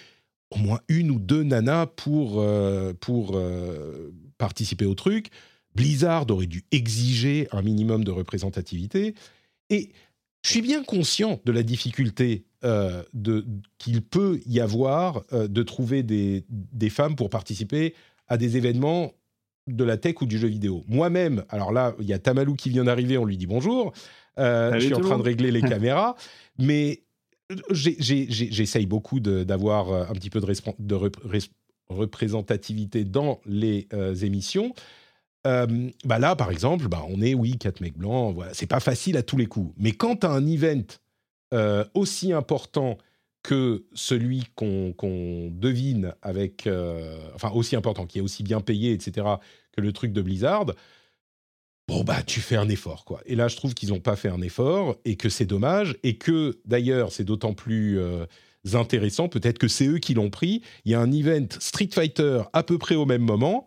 au 0.50 0.58
moins 0.58 0.80
une 0.88 1.12
ou 1.12 1.20
deux 1.20 1.44
nanas 1.44 1.86
pour 1.86 2.44
pour 2.98 3.40
participer 4.36 4.86
au 4.86 4.94
truc. 4.94 5.30
Blizzard 5.74 6.26
aurait 6.30 6.46
dû 6.46 6.64
exiger 6.72 7.48
un 7.52 7.62
minimum 7.62 8.04
de 8.04 8.10
représentativité. 8.10 9.14
Et 9.68 9.90
je 10.44 10.50
suis 10.50 10.62
bien 10.62 10.82
conscient 10.82 11.40
de 11.44 11.52
la 11.52 11.62
difficulté 11.62 12.44
euh, 12.64 13.02
qu'il 13.78 14.02
peut 14.02 14.40
y 14.46 14.60
avoir 14.60 15.22
euh, 15.32 15.48
de 15.48 15.62
trouver 15.62 16.02
des, 16.02 16.44
femmes 16.90 17.14
pour 17.14 17.30
participer 17.30 17.94
à 18.26 18.36
des 18.36 18.56
événements 18.56 19.12
de 19.66 19.84
la 19.84 19.96
tech 19.96 20.20
ou 20.22 20.26
du 20.26 20.38
jeu 20.38 20.48
vidéo. 20.48 20.84
Moi-même, 20.88 21.44
alors 21.50 21.72
là, 21.72 21.94
il 22.00 22.06
y 22.06 22.12
a 22.12 22.18
Tamalou 22.18 22.54
qui 22.54 22.70
vient 22.70 22.84
d'arriver, 22.84 23.18
on 23.18 23.24
lui 23.24 23.36
dit 23.36 23.46
bonjour. 23.46 23.92
Euh, 24.38 24.72
je 24.74 24.86
suis 24.86 24.94
en 24.94 25.00
train 25.00 25.18
de 25.18 25.22
régler 25.22 25.50
les 25.50 25.60
caméras, 25.68 26.16
mais 26.58 27.02
j'essaye 27.70 28.86
beaucoup 28.86 29.20
d'avoir 29.20 30.10
un 30.10 30.14
petit 30.14 30.30
peu 30.30 30.40
de, 30.40 30.46
de 30.78 31.10
représentativité 31.88 33.04
dans 33.04 33.40
les 33.44 33.88
émissions. 34.22 34.72
Euh, 35.46 35.90
bah 36.04 36.18
là, 36.18 36.36
par 36.36 36.50
exemple, 36.50 36.88
bah 36.88 37.02
on 37.08 37.20
est, 37.22 37.34
oui, 37.34 37.56
quatre 37.58 37.80
mecs 37.80 37.96
blancs. 37.96 38.34
Voilà. 38.34 38.52
C'est 38.54 38.66
pas 38.66 38.80
facile 38.80 39.16
à 39.16 39.22
tous 39.22 39.36
les 39.36 39.46
coups. 39.46 39.74
Mais 39.78 39.92
quand 39.92 40.16
tu 40.16 40.26
as 40.26 40.30
un 40.30 40.46
event 40.46 40.82
euh, 41.54 41.84
aussi 41.94 42.32
important 42.32 42.98
que 43.42 43.86
celui 43.94 44.44
qu'on 44.54 45.50
devine 45.50 46.14
avec. 46.22 46.66
Euh, 46.66 47.18
enfin, 47.34 47.50
aussi 47.50 47.74
important, 47.74 48.06
qui 48.06 48.18
est 48.18 48.22
aussi 48.22 48.42
bien 48.42 48.60
payé, 48.60 48.92
etc., 48.92 49.26
que 49.72 49.80
le 49.80 49.92
truc 49.92 50.12
de 50.12 50.20
Blizzard, 50.20 50.66
bon 51.88 52.04
bah 52.04 52.22
tu 52.22 52.40
fais 52.40 52.56
un 52.56 52.68
effort 52.68 53.04
quoi. 53.04 53.20
Et 53.24 53.34
là 53.34 53.48
je 53.48 53.56
trouve 53.56 53.72
qu'ils 53.74 53.90
n'ont 53.90 54.00
pas 54.00 54.16
fait 54.16 54.28
un 54.28 54.42
effort 54.42 54.96
et 55.04 55.16
que 55.16 55.28
c'est 55.28 55.46
dommage 55.46 55.96
et 56.02 56.18
que 56.18 56.60
d'ailleurs 56.64 57.12
c'est 57.12 57.24
d'autant 57.24 57.54
plus 57.54 58.00
intéressant 58.74 59.28
peut-être 59.28 59.58
que 59.58 59.68
c'est 59.68 59.86
eux 59.86 59.98
qui 59.98 60.14
l'ont 60.14 60.30
pris. 60.30 60.62
Il 60.84 60.92
y 60.92 60.94
a 60.94 61.00
un 61.00 61.10
event 61.12 61.46
Street 61.60 61.88
Fighter 61.92 62.42
à 62.52 62.64
peu 62.64 62.78
près 62.78 62.96
au 62.96 63.06
même 63.06 63.22
moment 63.22 63.64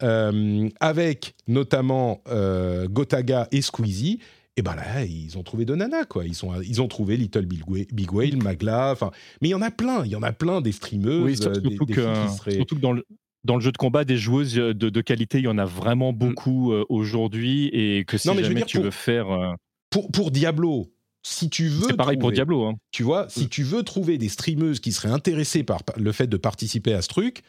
avec 0.00 1.34
notamment 1.48 2.20
euh, 2.28 2.88
Gotaga 2.88 3.48
et 3.52 3.62
Squeezie. 3.62 4.20
Et 4.58 4.62
ben 4.62 4.74
là, 4.74 5.04
ils 5.04 5.36
ont 5.36 5.42
trouvé 5.42 5.66
de 5.66 5.74
nana, 5.74 6.04
quoi. 6.06 6.24
Ils, 6.24 6.34
sont, 6.34 6.50
ils 6.62 6.80
ont 6.80 6.88
trouvé 6.88 7.18
Little 7.18 7.44
Big 7.44 7.62
Whale, 7.68 7.84
Big 7.92 8.10
Whale 8.10 8.36
Magla, 8.42 8.90
enfin... 8.92 9.10
Mais 9.42 9.48
il 9.48 9.50
y 9.50 9.54
en 9.54 9.60
a 9.60 9.70
plein, 9.70 10.02
il 10.06 10.10
y 10.10 10.16
en 10.16 10.22
a 10.22 10.32
plein 10.32 10.62
des 10.62 10.72
streameuses, 10.72 11.22
Oui, 11.24 11.36
surtout, 11.36 11.60
des, 11.60 11.68
des 11.68 11.76
que, 11.76 11.84
filles 11.84 12.26
qui 12.28 12.36
seraient... 12.36 12.52
surtout 12.52 12.76
que 12.76 12.80
dans 12.80 12.92
le, 12.92 13.04
dans 13.44 13.56
le 13.56 13.60
jeu 13.60 13.70
de 13.70 13.76
combat, 13.76 14.04
des 14.06 14.16
joueuses 14.16 14.54
de, 14.54 14.72
de 14.72 15.00
qualité, 15.02 15.38
il 15.38 15.44
y 15.44 15.48
en 15.48 15.58
a 15.58 15.66
vraiment 15.66 16.14
beaucoup 16.14 16.72
euh, 16.72 16.86
aujourd'hui. 16.88 17.66
Et 17.74 18.06
que 18.06 18.16
si 18.16 18.28
Mm. 18.28 18.30
Non, 18.30 18.34
mais 18.36 18.44
je 18.44 18.48
veux 18.48 18.54
jamais 18.54 18.60
dire, 18.60 18.66
tu 18.66 18.78
pour- 18.78 18.84
veux 18.86 18.90
faire. 18.90 19.30
euh, 19.30 19.52
Pour, 19.90 20.10
pour 20.10 20.30
Diablo, 20.30 20.90
si 21.22 21.50
tu 21.50 21.68
veux... 21.68 21.88
C'est 21.88 21.96
pareil 21.96 22.16
pour 22.16 22.32
Diablo. 22.32 22.64
Hein. 22.64 22.76
Tu 22.92 23.02
vois, 23.02 23.26
Mm. 23.26 23.28
si 23.28 23.48
tu 23.50 23.62
veux 23.62 23.82
trouver 23.82 24.16
des 24.16 24.30
streameuses 24.30 24.80
qui 24.80 24.92
seraient 24.92 25.12
intéressées 25.12 25.64
par 25.64 25.80
le 25.98 26.12
fait 26.12 26.28
de 26.28 26.36
participer 26.38 26.94
à 26.94 27.02
ce 27.02 27.08
truc, 27.08 27.42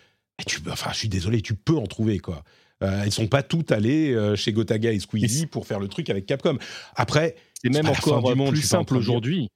tu, 0.46 0.60
enfin, 0.70 0.92
je 0.94 0.98
suis 0.98 1.10
désolé, 1.10 1.42
tu 1.42 1.56
peux 1.56 1.76
en 1.76 1.88
trouver 1.88 2.20
quoi. 2.20 2.44
Euh, 2.84 3.02
elles 3.04 3.12
sont 3.12 3.28
pas 3.28 3.42
toutes 3.42 3.72
allées 3.72 4.14
euh, 4.14 4.36
chez 4.36 4.54
Gotaga 4.54 4.92
et 4.92 5.00
Squeezie 5.00 5.48
pour 5.48 5.66
faire 5.66 5.80
le 5.80 5.88
truc 5.88 6.10
avec 6.12 6.28
Capcom. 6.28 6.58
Après, 6.96 7.36
C'est 7.64 7.72
même 7.72 7.88
encore 7.88 8.22
du 8.22 8.36
monde, 8.36 8.52
plus 8.52 8.62
simple 8.62 8.96
aujourd'hui. 8.96 9.50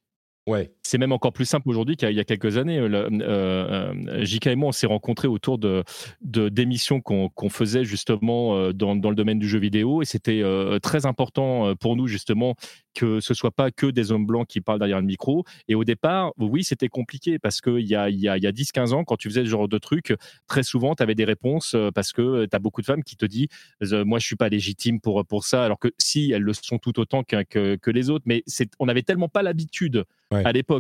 ouais, 0.47 0.71
C'est 0.83 0.97
même 0.97 1.11
encore 1.11 1.31
plus 1.31 1.45
simple 1.45 1.69
aujourd'hui 1.69 1.95
qu'il 1.95 2.11
y 2.11 2.19
a- 2.19 2.23
quelques 2.23 2.57
années. 2.57 2.79
Euh, 2.79 2.87
le- 2.87 3.07
euh, 3.21 3.93
euh, 4.09 4.25
JK 4.25 4.47
et 4.47 4.55
moi, 4.55 4.69
on 4.69 4.71
s'est 4.71 4.87
rencontrés 4.87 5.27
autour 5.27 5.57
de 5.57 5.83
d'émissions 6.21 7.01
qu'on 7.01 7.49
faisait 7.49 7.83
justement 7.85 8.71
dans, 8.73 8.95
dans 8.95 9.09
le 9.09 9.15
domaine 9.15 9.39
du 9.39 9.47
jeu 9.47 9.59
vidéo. 9.59 10.01
Et 10.01 10.05
c'était 10.05 10.41
euh, 10.41 10.79
très 10.79 11.05
important 11.05 11.75
pour 11.75 11.95
nous, 11.95 12.07
justement, 12.07 12.55
que 12.93 13.19
ce 13.19 13.33
soit 13.33 13.51
pas 13.51 13.71
que 13.71 13.85
des 13.87 14.11
hommes 14.11 14.25
blancs 14.25 14.47
qui 14.47 14.59
parlent 14.61 14.79
derrière 14.79 14.99
le 14.99 15.05
micro. 15.05 15.43
Et 15.67 15.75
au 15.75 15.83
départ, 15.83 16.33
oui, 16.37 16.63
c'était 16.63 16.87
compliqué 16.89 17.39
parce 17.39 17.61
qu'il 17.61 17.87
y 17.87 17.95
a, 17.95 18.09
y 18.09 18.27
a, 18.27 18.37
y 18.37 18.47
a 18.47 18.51
10-15 18.51 18.93
ans, 18.93 19.03
quand 19.03 19.17
tu 19.17 19.29
faisais 19.29 19.43
ce 19.43 19.49
genre 19.49 19.67
de 19.67 19.77
truc, 19.77 20.13
très 20.47 20.63
souvent, 20.63 20.95
tu 20.95 21.03
avais 21.03 21.15
des 21.15 21.25
réponses 21.25 21.75
parce 21.93 22.11
que 22.11 22.45
tu 22.45 22.55
as 22.55 22.59
beaucoup 22.59 22.81
de 22.81 22.85
femmes 22.87 23.03
qui 23.03 23.15
te 23.15 23.25
disent 23.25 23.47
Moi, 23.81 24.19
je 24.19 24.25
suis 24.25 24.35
pas 24.35 24.49
légitime 24.49 24.99
pour, 24.99 25.23
pour 25.25 25.45
ça. 25.45 25.63
Alors 25.63 25.79
que 25.79 25.89
si, 25.97 26.31
elles 26.31 26.41
le 26.43 26.53
sont 26.53 26.79
tout 26.79 26.99
autant 26.99 27.23
que, 27.23 27.43
que, 27.43 27.75
que 27.75 27.91
les 27.91 28.09
autres. 28.09 28.23
Mais 28.27 28.43
c'est- 28.47 28.71
on 28.79 28.85
n'avait 28.87 29.03
tellement 29.03 29.29
pas 29.29 29.43
l'habitude 29.43 30.05
Ouais. 30.31 30.45
à 30.45 30.53
l'époque 30.53 30.70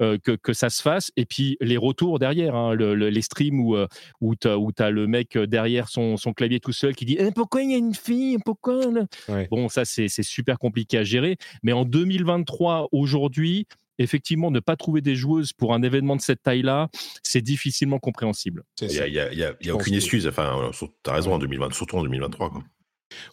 euh, 0.00 0.18
que, 0.18 0.32
que 0.32 0.52
ça 0.52 0.70
se 0.70 0.82
fasse. 0.82 1.12
Et 1.16 1.24
puis 1.26 1.56
les 1.60 1.76
retours 1.76 2.18
derrière, 2.18 2.54
hein, 2.54 2.74
le- 2.74 2.94
le- 2.94 3.10
les 3.10 3.22
streams 3.22 3.60
où, 3.60 3.76
euh, 3.76 3.86
où 4.20 4.34
tu 4.34 4.48
as, 4.48 4.90
le 4.90 5.06
mec 5.06 5.36
euh, 5.36 5.46
derrière 5.46 5.88
son, 5.88 6.16
son 6.16 6.32
clavier 6.32 6.60
tout 6.60 6.72
seul 6.72 6.94
qui 6.94 7.04
dit 7.04 7.16
Eh, 7.20 7.30
Pourquoi 7.30 7.62
il 7.62 7.70
y 7.70 7.74
a 7.74 7.78
une 7.78 7.94
fille? 7.94 8.38
Pourquoi 8.44 8.80
Ouais. 9.28 9.46
Bon, 9.50 9.68
ça, 9.68 9.84
c'est 9.84 10.08
c'est 10.08 10.22
super 10.22 10.58
compliqué 10.58 10.98
à 10.98 11.04
gérer. 11.04 11.36
Mais 11.62 11.72
en 11.72 11.84
2023, 11.84 12.88
aujourd'hui, 12.92 13.66
effectivement, 13.98 14.50
ne 14.50 14.58
pas 14.60 14.74
trouver 14.76 15.00
des 15.02 15.14
joueuses 15.14 15.52
pour 15.52 15.74
un 15.74 15.82
événement 15.82 16.16
de 16.16 16.22
cette 16.22 16.42
taille-là, 16.42 16.88
c'est 17.22 17.42
difficilement 17.42 17.98
compréhensible. 17.98 18.64
Il 18.80 18.88
n'y 18.88 18.98
a, 18.98 19.02
a- 19.04 19.32
il 19.32 19.38
y 19.38 19.44
a- 19.44 19.50
a 19.70 19.74
aucune 19.74 19.92
excuse. 19.98 20.26
Enfin, 20.26 20.70
tu 20.72 20.86
as 21.10 21.12
raison, 21.12 21.34
en 21.34 21.38
2020, 21.38 21.72
surtout 21.74 21.96
en 21.96 22.02
2023. 22.02 22.50
Quoi. 22.50 22.64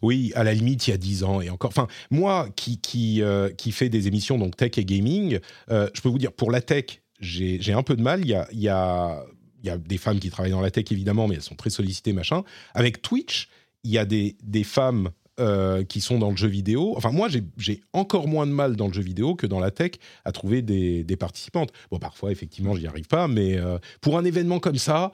Oui, 0.01 0.31
à 0.35 0.43
la 0.43 0.53
limite, 0.53 0.87
il 0.87 0.91
y 0.91 0.93
a 0.93 0.97
10 0.97 1.23
ans 1.23 1.41
et 1.41 1.49
encore. 1.49 1.69
Enfin, 1.69 1.87
moi 2.11 2.47
qui, 2.55 2.79
qui, 2.79 3.21
euh, 3.21 3.49
qui 3.49 3.71
fais 3.71 3.89
des 3.89 4.07
émissions 4.07 4.37
donc 4.37 4.55
tech 4.55 4.71
et 4.77 4.85
gaming, 4.85 5.39
euh, 5.71 5.89
je 5.93 6.01
peux 6.01 6.09
vous 6.09 6.17
dire, 6.19 6.31
pour 6.31 6.51
la 6.51 6.61
tech, 6.61 7.01
j'ai 7.19 7.73
un 7.73 7.83
peu 7.83 7.95
de 7.95 8.01
mal. 8.01 8.21
Il 8.21 8.27
y 8.29 8.33
a, 8.35 8.47
y, 8.51 8.67
a, 8.69 9.23
y 9.63 9.69
a 9.69 9.77
des 9.77 9.97
femmes 9.97 10.19
qui 10.19 10.29
travaillent 10.29 10.51
dans 10.51 10.61
la 10.61 10.71
tech, 10.71 10.85
évidemment, 10.91 11.27
mais 11.27 11.35
elles 11.35 11.41
sont 11.41 11.55
très 11.55 11.69
sollicitées, 11.69 12.13
machin. 12.13 12.43
Avec 12.73 13.01
Twitch, 13.01 13.49
il 13.83 13.91
y 13.91 13.97
a 13.97 14.05
des, 14.05 14.35
des 14.43 14.63
femmes 14.63 15.09
euh, 15.39 15.83
qui 15.85 16.01
sont 16.01 16.19
dans 16.19 16.31
le 16.31 16.35
jeu 16.35 16.49
vidéo. 16.49 16.93
Enfin, 16.97 17.11
moi, 17.11 17.29
j'ai- 17.57 17.81
encore 17.93 18.27
moins 18.27 18.45
de 18.45 18.51
mal 18.51 18.75
dans 18.75 18.87
le 18.87 18.93
jeu 18.93 19.01
vidéo 19.01 19.35
que 19.35 19.47
dans 19.47 19.61
la 19.61 19.71
tech 19.71 19.91
à 20.25 20.33
trouver 20.33 20.61
des, 20.61 21.05
des 21.05 21.15
participantes. 21.15 21.71
Bon, 21.91 21.97
parfois, 21.97 22.31
effectivement, 22.31 22.75
je 22.75 22.81
n'y 22.81 22.87
arrive 22.87 23.07
pas, 23.07 23.29
mais 23.29 23.57
euh, 23.57 23.77
pour 24.01 24.17
un 24.17 24.25
événement 24.25 24.59
comme 24.59 24.75
ça, 24.77 25.13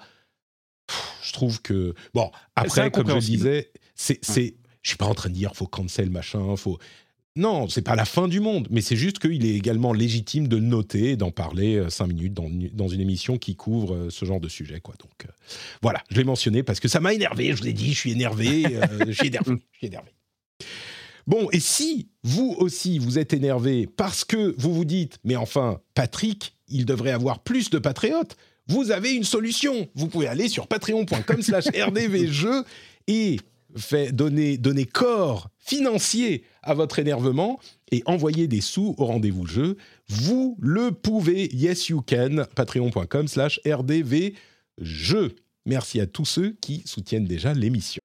pff, 0.88 1.12
je 1.24 1.32
trouve 1.34 1.62
que... 1.62 1.94
Bon, 2.16 2.32
après, 2.56 2.90
comme 2.92 3.08
je 3.08 3.26
disais, 3.38 3.72
c'est... 3.96 4.24
c'est- 4.24 4.56
Je 4.82 4.90
suis 4.90 4.98
pas 4.98 5.08
en 5.08 5.16
train 5.16 5.30
de 5.30 5.34
dire 5.36 5.56
faut 5.56 5.68
cancel 5.68 6.10
machin, 6.10 6.56
faut... 6.56 6.78
Non, 7.38 7.68
c'est 7.68 7.82
pas 7.82 7.96
la 7.96 8.06
fin 8.06 8.30
du 8.30 8.40
monde, 8.40 8.68
mais 8.72 8.80
c'est 8.80 8.96
juste 8.96 9.20
qu'il 9.20 9.46
est 9.46 9.56
également 9.56 9.92
légitime 9.92 10.48
de 10.48 10.58
noter 10.58 11.10
et 11.12 11.16
d'en 11.18 11.32
parler 11.32 11.76
euh, 11.76 11.90
cinq 11.90 12.08
minutes 12.08 12.34
dans, 12.34 12.48
une- 12.48 12.70
dans 12.70 12.88
une 12.88 13.02
émission 13.02 13.38
qui 13.38 13.56
couvre 13.58 13.94
euh, 13.94 14.10
ce 14.10 14.24
genre 14.24 14.40
de 14.40 14.48
sujet. 14.48 14.80
Quoi. 14.80 14.96
Donc 15.02 15.26
euh, 15.26 15.32
voilà, 15.82 16.02
je 16.10 16.16
l'ai 16.18 16.24
mentionné 16.24 16.64
parce 16.64 16.80
que 16.80 16.88
ça 16.88 17.02
m'a 17.02 17.14
énervé, 17.14 17.52
je 17.52 17.62
vous 17.62 17.68
ai 17.68 17.74
dit, 17.74 17.92
je 17.94 17.98
suis 18.00 18.12
énervé, 18.14 18.64
je 19.08 19.12
suis 19.12 19.28
énervé, 19.28 19.56
je 19.74 19.78
suis 19.80 19.88
énervé. 19.88 20.12
Bon, 21.28 21.50
et 21.52 21.60
si 21.60 22.08
vous 22.24 22.56
aussi 22.60 23.00
vous 23.00 23.18
êtes 23.18 23.34
énervé 23.34 23.88
parce 23.88 24.24
que 24.24 24.54
vous 24.58 24.74
vous 24.74 24.86
dites, 24.86 25.18
mais 25.24 25.36
enfin, 25.36 25.82
Patrick, 25.96 26.56
il 26.70 26.86
devrait 26.86 27.12
avoir 27.12 27.40
plus 27.40 27.70
de 27.70 27.80
patriotes, 27.80 28.38
vous 28.68 28.92
avez 28.92 29.12
une 29.14 29.24
solution. 29.24 29.90
Vous 29.96 30.08
pouvez 30.08 30.28
aller 30.28 30.48
sur 30.48 30.68
patreon.com 30.68 31.42
slash 31.42 31.66
rdvjeux 31.76 32.64
et 33.08 33.38
fait 33.78 34.12
donner, 34.12 34.58
donner 34.58 34.86
corps 34.86 35.50
financier 35.60 36.44
à 36.62 36.74
votre 36.74 37.00
énervement 37.00 37.60
et 37.92 38.04
envoyer 38.06 38.48
des 38.48 38.62
sous 38.62 38.96
au 38.98 39.06
rendez-vous 39.06 39.48
jeu. 39.48 39.78
Vous 40.08 40.58
le 40.60 40.92
pouvez. 40.92 41.54
Yes, 41.56 41.90
you 41.90 42.02
can. 42.02 42.46
Patreon.com 42.56 43.28
slash 43.28 43.60
rdvjeux. 43.66 45.36
Merci 45.66 46.00
à 46.00 46.06
tous 46.06 46.26
ceux 46.26 46.56
qui 46.62 46.84
soutiennent 46.86 47.26
déjà 47.26 47.54
l'émission. 47.54 48.05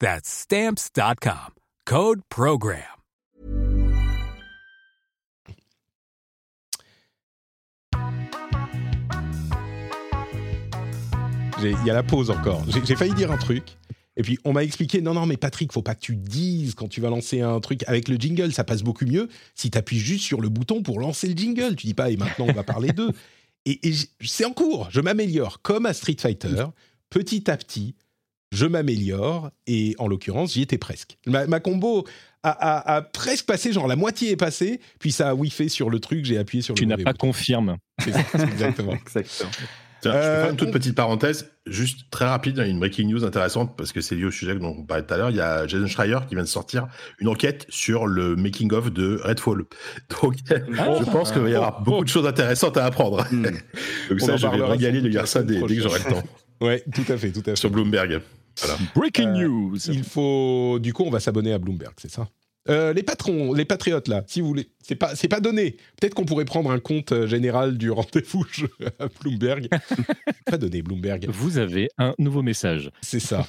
That's 0.00 0.30
stamps.com. 0.30 1.54
Code 1.84 2.20
program. 2.30 2.80
Il 11.62 11.76
y 11.84 11.90
a 11.90 11.92
la 11.92 12.02
pause 12.02 12.30
encore. 12.30 12.64
J'ai 12.86 12.96
failli 12.96 13.12
dire 13.12 13.30
un 13.30 13.36
truc. 13.36 13.76
Et 14.16 14.22
puis 14.22 14.38
on 14.44 14.54
m'a 14.54 14.64
expliqué 14.64 15.02
non 15.02 15.12
non 15.12 15.26
mais 15.26 15.36
Patrick 15.36 15.70
faut 15.70 15.82
pas 15.82 15.94
que 15.94 16.00
tu 16.00 16.16
dises 16.16 16.74
quand 16.74 16.88
tu 16.88 17.02
vas 17.02 17.10
lancer 17.10 17.42
un 17.42 17.60
truc 17.60 17.84
avec 17.86 18.08
le 18.08 18.16
jingle 18.16 18.52
ça 18.52 18.64
passe 18.64 18.82
beaucoup 18.82 19.04
mieux 19.04 19.28
si 19.54 19.70
tu 19.70 19.78
appuies 19.78 19.98
juste 19.98 20.24
sur 20.24 20.40
le 20.40 20.48
bouton 20.48 20.82
pour 20.82 20.98
lancer 20.98 21.28
le 21.28 21.36
jingle 21.36 21.76
tu 21.76 21.86
dis 21.86 21.94
pas 21.94 22.10
et 22.10 22.16
maintenant 22.16 22.46
on 22.48 22.52
va 22.52 22.64
parler 22.64 22.92
d'eux 22.92 23.12
et, 23.66 23.88
et 23.88 23.94
c'est 24.20 24.44
en 24.44 24.52
cours 24.52 24.88
je 24.90 25.00
m'améliore 25.00 25.62
comme 25.62 25.86
à 25.86 25.94
Street 25.94 26.16
Fighter 26.18 26.64
petit 27.08 27.48
à 27.50 27.56
petit 27.56 27.94
je 28.52 28.66
m'améliore, 28.66 29.50
et 29.66 29.94
en 29.98 30.08
l'occurrence, 30.08 30.54
j'y 30.54 30.62
étais 30.62 30.78
presque. 30.78 31.16
Ma, 31.26 31.46
ma 31.46 31.60
combo 31.60 32.04
a, 32.42 32.50
a- 32.50 32.96
a 32.96 33.02
presque 33.02 33.46
passé, 33.46 33.72
genre 33.72 33.86
la 33.86 33.96
moitié 33.96 34.30
est 34.32 34.36
passée, 34.36 34.80
puis 34.98 35.12
ça 35.12 35.28
a 35.30 35.34
whiffé 35.34 35.68
sur 35.68 35.90
le 35.90 36.00
truc, 36.00 36.24
j'ai 36.24 36.38
appuyé 36.38 36.62
sur 36.62 36.74
Tu 36.74 36.82
le 36.84 36.88
n'as 36.88 36.94
mauvais 36.94 37.04
pas 37.04 37.12
bouton. 37.12 37.28
confirme. 37.28 37.76
C'est 38.02 38.12
ça, 38.12 38.20
c'est 38.32 38.42
exactement. 38.42 38.92
Exactement. 39.06 39.50
Tiens, 40.02 40.12
je 40.12 40.16
peux 40.16 40.24
Euh, 40.24 40.40
faire 40.44 40.50
une 40.52 40.56
toute 40.56 40.68
on- 40.68 40.72
petite 40.72 40.94
parenthèse, 40.94 41.50
juste 41.66 42.10
très 42.10 42.24
rapide, 42.24 42.54
il 42.56 42.60
y 42.60 42.62
a 42.62 42.66
une 42.66 42.78
breaking 42.78 43.06
news 43.12 43.22
intéressante 43.22 43.76
parce 43.76 43.92
que 43.92 44.00
c'est 44.00 44.14
lié 44.14 44.24
au 44.24 44.30
sujet 44.30 44.54
dont 44.54 44.74
on 44.78 44.82
parlait 44.84 45.04
tout 45.04 45.12
à 45.12 45.18
l'heure. 45.18 45.28
Il 45.28 45.36
y 45.36 45.42
a 45.42 45.66
Jason 45.66 45.86
Schreier 45.86 46.16
qui 46.26 46.34
vient 46.34 46.42
de 46.42 46.48
sortir 46.48 46.88
une 47.18 47.28
enquête 47.28 47.66
sur 47.68 48.06
le 48.06 48.34
making 48.34 48.72
of 48.72 48.90
de 48.90 49.20
Redfall. 49.22 49.64
Donc, 50.22 50.36
je 50.48 51.04
pense 51.10 51.32
qu'il 51.32 51.42
va 51.42 51.50
y 51.50 51.54
avoir 51.54 51.82
beaucoup 51.82 52.04
de 52.04 52.08
choses 52.08 52.26
intéressantes 52.26 52.78
à 52.78 52.86
apprendre. 52.86 53.26
Hmm. 53.30 53.42
Donc 54.08 54.18
On 54.22 54.26
ça, 54.26 54.36
je 54.38 54.46
vais 54.46 54.64
régaler 54.64 55.02
de 55.02 55.08
lire 55.08 55.28
ça 55.28 55.42
dès, 55.42 55.60
dès 55.60 55.76
que 55.76 55.82
j'aurai 55.82 55.98
le 55.98 56.10
temps 56.14 56.22
Ouais, 56.62 56.82
tout 56.94 57.10
à 57.12 57.18
fait, 57.18 57.30
tout 57.30 57.40
à 57.40 57.50
fait. 57.50 57.56
sur 57.56 57.68
Bloomberg. 57.70 58.22
Voilà. 58.60 58.78
Breaking 58.94 59.28
Euh, 59.28 59.46
news. 59.48 59.76
Il 59.88 60.04
faut, 60.04 60.78
du 60.80 60.92
coup, 60.92 61.04
on 61.04 61.10
va 61.10 61.20
s'abonner 61.20 61.52
à 61.52 61.58
Bloomberg, 61.58 61.94
c'est 62.00 62.10
ça? 62.10 62.28
Euh, 62.68 62.92
les 62.92 63.02
patrons, 63.02 63.54
les 63.54 63.64
patriotes 63.64 64.06
là, 64.06 64.22
si 64.26 64.42
vous 64.42 64.46
voulez, 64.48 64.68
c'est 64.86 64.94
pas, 64.94 65.16
c'est 65.16 65.28
pas 65.28 65.40
donné. 65.40 65.76
Peut-être 65.98 66.14
qu'on 66.14 66.26
pourrait 66.26 66.44
prendre 66.44 66.70
un 66.70 66.78
compte 66.78 67.10
euh, 67.12 67.26
général 67.26 67.78
du 67.78 67.90
rendez-vous 67.90 68.44
jeu 68.52 68.68
à 68.98 69.06
Bloomberg. 69.08 69.68
pas 70.46 70.58
donné 70.58 70.82
Bloomberg, 70.82 71.26
Vous 71.30 71.56
avez 71.58 71.88
un 71.96 72.14
nouveau 72.18 72.42
message. 72.42 72.90
c'est 73.00 73.18
ça. 73.20 73.46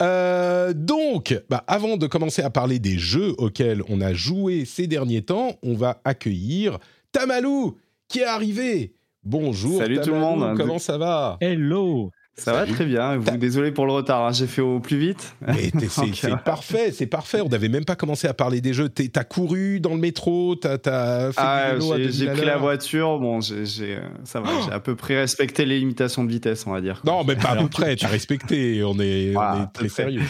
Euh, 0.00 0.72
donc, 0.74 1.38
bah, 1.50 1.64
avant 1.66 1.96
de 1.96 2.06
commencer 2.06 2.42
à 2.42 2.50
parler 2.50 2.78
des 2.78 2.98
jeux 2.98 3.34
auxquels 3.38 3.82
on 3.88 4.00
a 4.00 4.12
joué 4.14 4.64
ces 4.64 4.86
derniers 4.86 5.22
temps, 5.22 5.56
on 5.62 5.74
va 5.74 6.00
accueillir 6.04 6.78
Tamalou 7.12 7.76
qui 8.08 8.20
est 8.20 8.24
arrivé. 8.24 8.94
Bonjour. 9.24 9.78
Salut 9.78 10.00
tout 10.00 10.10
le 10.10 10.18
monde. 10.18 10.56
Comment 10.56 10.78
ça 10.78 10.98
va? 10.98 11.36
Hello. 11.40 12.10
Ça 12.34 12.54
va 12.54 12.64
très 12.66 12.86
bien. 12.86 13.18
Vous, 13.18 13.36
désolé 13.36 13.72
pour 13.72 13.84
le 13.84 13.92
retard, 13.92 14.24
hein, 14.26 14.32
j'ai 14.32 14.46
fait 14.46 14.62
au 14.62 14.80
plus 14.80 14.96
vite. 14.96 15.34
Mais 15.46 15.70
c'est 15.90 16.14
c'est 16.14 16.36
parfait, 16.38 16.90
c'est 16.90 17.06
parfait. 17.06 17.40
On 17.42 17.48
n'avait 17.48 17.68
même 17.68 17.84
pas 17.84 17.94
commencé 17.94 18.26
à 18.26 18.32
parler 18.32 18.62
des 18.62 18.72
jeux. 18.72 18.88
T'as 18.88 19.22
couru 19.24 19.80
dans 19.80 19.90
le 19.94 20.00
métro, 20.00 20.56
t'as 20.56 20.78
as 20.86 21.32
fait 21.32 21.38
Ah, 21.40 21.72
j'ai 21.78 21.88
2000 21.88 22.12
j'ai 22.12 22.28
à 22.30 22.32
pris 22.32 22.44
la 22.46 22.56
voiture. 22.56 23.18
Bon, 23.18 23.40
j'ai 23.42 23.66
j'ai, 23.66 23.96
euh, 23.96 24.00
ça 24.24 24.40
va. 24.40 24.48
J'ai 24.64 24.72
à 24.72 24.80
peu 24.80 24.96
près 24.96 25.18
respecté 25.18 25.66
les 25.66 25.78
limitations 25.78 26.24
de 26.24 26.30
vitesse, 26.30 26.66
on 26.66 26.72
va 26.72 26.80
dire. 26.80 27.02
Non, 27.04 27.22
mais 27.22 27.36
pas 27.36 27.50
à 27.50 27.56
peu 27.56 27.68
près. 27.68 27.96
T'as 27.96 28.08
respecté. 28.08 28.82
On 28.82 28.98
est, 28.98 29.34
on 29.36 29.66
très 29.72 29.90
sérieux. 29.90 30.22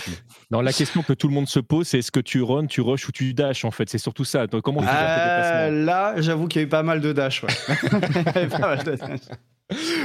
Non, 0.50 0.60
la 0.60 0.72
question 0.72 1.02
que 1.02 1.12
tout 1.12 1.28
le 1.28 1.34
monde 1.34 1.48
se 1.48 1.60
pose, 1.60 1.86
c'est 1.86 2.00
est-ce 2.00 2.10
que 2.10 2.20
tu 2.20 2.42
run, 2.42 2.66
tu 2.66 2.80
rush 2.80 3.08
ou 3.08 3.12
tu 3.12 3.32
dash 3.32 3.64
en 3.64 3.70
fait? 3.70 3.88
C'est 3.88 3.98
surtout 3.98 4.24
ça. 4.24 4.46
Donc, 4.48 4.62
comment 4.62 4.82
tu 4.82 4.88
Euh, 4.88 4.90
déplacements? 5.70 5.84
là, 5.86 6.14
j'avoue 6.20 6.48
qu'il 6.48 6.60
y 6.60 6.64
a 6.64 6.66
eu 6.66 6.68
pas 6.68 6.82
mal 6.82 7.00
de 7.00 7.12
dash. 7.12 7.44
Ouais. 7.44 7.50
Il 7.92 8.22
y 8.24 8.28
avait 8.38 8.48
pas 8.48 8.58
mal 8.58 8.82
de 8.84 8.96
dash. 8.96 9.20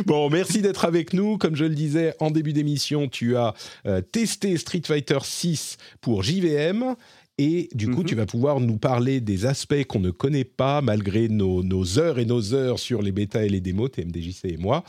Bon, 0.05 0.29
merci 0.29 0.61
d'être 0.61 0.85
avec 0.85 1.13
nous. 1.13 1.37
Comme 1.37 1.55
je 1.55 1.65
le 1.65 1.75
disais 1.75 2.13
en 2.19 2.31
début 2.31 2.53
d'émission, 2.53 3.07
tu 3.09 3.35
as 3.35 3.53
euh, 3.85 4.01
testé 4.01 4.55
Street 4.57 4.81
Fighter 4.85 5.19
6 5.21 5.77
pour 6.01 6.23
JVM. 6.23 6.95
Et 7.39 7.69
du 7.73 7.87
coup, 7.91 7.99
Mhm. 8.01 8.05
tu 8.05 8.15
vas 8.15 8.25
pouvoir 8.25 8.59
nous 8.59 8.77
parler 8.77 9.21
des 9.21 9.45
aspects 9.45 9.83
qu'on 9.83 9.99
ne 9.99 10.09
connaît 10.09 10.43
pas, 10.43 10.81
malgré 10.81 11.27
nos, 11.29 11.61
nos 11.61 11.99
heures 11.99 12.17
et 12.17 12.25
nos 12.25 12.55
heures 12.55 12.79
sur 12.79 13.03
les 13.03 13.11
bêtas 13.11 13.43
et 13.43 13.49
les 13.49 13.61
démos, 13.61 13.91
TMDJC 13.91 14.45
et 14.45 14.57
moi. 14.57 14.83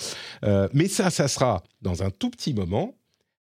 Euh, 0.44 0.66
mais 0.72 0.88
ça, 0.88 1.10
ça 1.10 1.28
sera 1.28 1.62
dans 1.82 2.02
un 2.02 2.08
tout 2.10 2.30
petit 2.30 2.54
moment. 2.54 2.94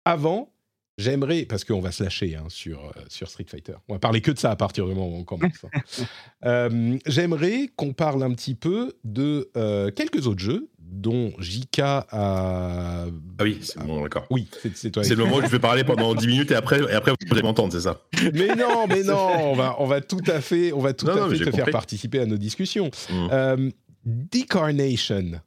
Avant, 0.04 0.52
j'aimerais, 0.98 1.46
parce 1.46 1.64
qu'on 1.64 1.80
va 1.80 1.90
se 1.90 2.04
lâcher 2.04 2.36
hein, 2.36 2.44
sur, 2.48 2.78
euh, 2.84 2.90
sur 3.08 3.28
Street 3.28 3.46
Fighter, 3.48 3.74
on 3.88 3.94
va 3.94 3.98
parler 3.98 4.20
que 4.20 4.30
de 4.30 4.38
ça 4.38 4.52
à 4.52 4.56
partir 4.56 4.86
du 4.86 4.94
moment 4.94 5.08
où 5.08 5.18
on 5.20 5.24
commence. 5.24 5.64
hein. 5.64 5.80
Euh, 6.44 6.98
j'aimerais 7.06 7.70
qu'on 7.76 7.92
parle 7.92 8.22
un 8.24 8.32
petit 8.32 8.56
peu 8.56 8.94
de 9.04 9.48
quelques 9.94 10.26
autres 10.26 10.40
jeux 10.42 10.68
dont 10.93 11.32
JK 11.38 11.80
a... 11.80 12.07
Ah 12.12 13.07
oui, 13.40 13.59
c'est 13.62 13.82
bon, 13.82 14.03
d'accord. 14.03 14.26
Oui, 14.30 14.49
c'est 14.74 14.90
toi. 14.90 15.03
C'est 15.03 15.14
le 15.14 15.24
moment 15.24 15.36
où 15.36 15.43
je 15.43 15.47
vais 15.47 15.59
parler 15.59 15.84
pendant 15.84 16.14
10 16.14 16.26
minutes 16.26 16.51
et 16.51 16.55
après, 16.55 16.80
et 16.80 16.93
après 16.93 17.12
vous 17.12 17.32
allez 17.32 17.43
m'entendre, 17.43 17.72
c'est 17.72 17.80
ça? 17.80 18.03
Mais 18.34 18.55
non, 18.55 18.86
mais 18.88 19.03
non, 19.03 19.28
on 19.40 19.55
va, 19.55 19.76
on 19.78 19.86
va 19.86 20.01
tout 20.01 20.20
à 20.26 20.40
fait, 20.40 20.72
on 20.72 20.80
va 20.80 20.93
tout 20.93 21.07
Non, 21.07 21.12
à 21.12 21.20
non, 21.20 21.30
fait 21.30 21.45
te 21.45 21.51
faire 21.51 21.70
participer 21.70 22.20
à 22.20 22.26
nos 22.26 22.36
discussions. 22.36 22.90
Mm. 23.11 23.28
Euh, 23.32 23.70
Decarnation. 24.05 25.40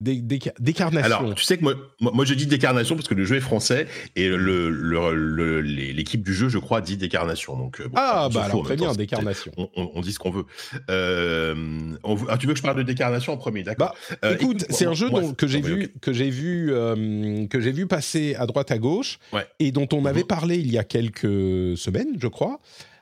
Dé- 0.00 0.20
déca- 0.20 0.52
décarnation. 0.58 1.06
Alors, 1.18 1.34
tu 1.36 1.44
sais 1.44 1.56
que 1.56 1.62
moi, 1.62 1.74
moi, 2.00 2.24
je 2.24 2.34
dis 2.34 2.46
décarnation 2.46 2.96
parce 2.96 3.06
que 3.06 3.14
le 3.14 3.24
jeu 3.24 3.36
est 3.36 3.40
français 3.40 3.86
et 4.16 4.28
le, 4.28 4.68
le- 4.68 5.60
l'équipe 5.60 6.22
du 6.22 6.34
jeu, 6.34 6.48
je 6.48 6.58
crois, 6.58 6.80
dit 6.80 6.96
décarnation. 6.96 7.56
Donc, 7.56 7.80
euh, 7.80 7.84
bon, 7.84 7.92
ah, 7.96 8.28
bah 8.32 8.42
alors 8.44 8.64
très 8.64 8.76
temps, 8.76 8.86
bien, 8.86 8.94
décarnation. 8.94 9.52
On, 9.56 9.68
on- 9.76 9.90
on 9.94 10.00
dit 10.00 10.12
ce 10.12 10.18
qu'on 10.18 10.30
veut. 10.32 10.44
Euh, 10.90 11.54
on 12.02 12.16
ah, 12.28 12.36
tu 12.38 12.46
veux 12.46 12.52
que 12.52 12.58
je 12.58 12.62
parle 12.62 12.76
de 12.78 12.82
décarnation 12.82 13.32
en 13.32 13.36
premier, 13.36 13.62
d'accord 13.62 13.94
Euh, 14.24 14.34
Écoute, 14.34 14.64
c'est 14.70 14.86
un 14.86 14.94
jeu 14.94 15.08
moi, 15.08 15.20
dont- 15.20 15.32
que 15.34 15.46
j'ai 15.46 15.60
vu, 15.60 15.88
que 16.00 16.12
j'ai 16.12 16.30
vu, 16.30 16.72
euh, 16.72 17.46
que 17.46 17.60
j'ai 17.60 17.72
vu 17.72 17.86
passer 17.86 18.34
à 18.34 18.46
droite 18.46 18.70
à 18.70 18.78
gauche, 18.78 19.18
Ouais. 19.32 19.46
et 19.60 19.70
dont 19.72 19.88
on 19.92 20.04
avait 20.04 20.20
Mhm. 20.22 20.26
parlé 20.26 20.56
il 20.58 20.70
y 20.70 20.78
a 20.78 20.84
quelques 20.84 21.76
semaines, 21.78 22.16
je 22.20 22.26
crois, 22.28 22.60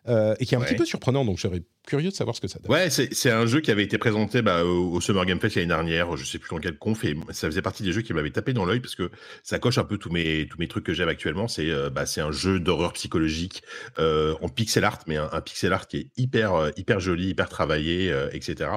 euh, 0.08 0.34
et 0.40 0.46
qui 0.46 0.54
est 0.54 0.58
un 0.58 0.60
Ouais. 0.60 0.66
petit 0.66 0.74
peu 0.76 0.84
surprenant. 0.84 1.24
Donc, 1.24 1.36
je 1.38 1.42
serais 1.42 1.62
curieux 1.86 2.10
de 2.10 2.14
savoir 2.14 2.36
ce 2.36 2.40
que 2.40 2.46
ça 2.48 2.58
donne. 2.60 2.70
Ouais, 2.70 2.90
c'est 2.90 3.30
un 3.30 3.44
jeu 3.46 3.60
qui 3.60 3.70
avait 3.72 3.82
été 3.82 3.98
présenté 3.98 4.40
bah, 4.40 4.64
au, 4.64 4.92
au 4.92 5.00
Summer 5.00 5.24
Game 5.26 5.40
Fest 5.40 5.56
l'année 5.56 5.66
dernière, 5.66 6.16
je 6.16 6.24
sais 6.24 6.38
plus 6.38 6.50
dans 6.50 6.60
quel 6.60 6.78
conf, 6.78 7.04
et 7.04 7.16
ça 7.30 7.48
faisait 7.48 7.62
partie 7.62 7.82
des 7.82 7.92
jeux 7.92 8.02
qui 8.02 8.12
m'avaient 8.12 8.30
tapé 8.30 8.52
dans 8.52 8.64
l'œil 8.64 8.78
parce 8.78 8.94
que 8.94 9.10
ça 9.42 9.58
coche 9.58 9.78
un 9.78 9.84
peu 9.84 9.98
tous 9.98 10.10
mes, 10.10 10.46
tous 10.48 10.58
mes 10.58 10.68
trucs 10.68 10.84
que 10.84 10.94
j'aime 10.94 11.08
actuellement. 11.08 11.48
C'est 11.48 11.70
euh, 11.70 11.90
bah, 11.90 12.04
un 12.18 12.30
jeu 12.32 12.60
d'horreur 12.60 12.92
psychologique 12.92 13.62
euh, 13.98 14.34
en 14.42 14.48
pixel 14.48 14.84
art, 14.84 15.00
mais 15.08 15.16
un, 15.16 15.28
un 15.32 15.40
pixel 15.40 15.72
art 15.72 15.88
qui 15.88 15.96
est 15.98 16.06
hyper, 16.16 16.54
euh, 16.54 16.70
hyper 16.76 17.00
joli, 17.00 17.28
hyper 17.30 17.48
travaillé, 17.48 18.14
etc. 18.32 18.70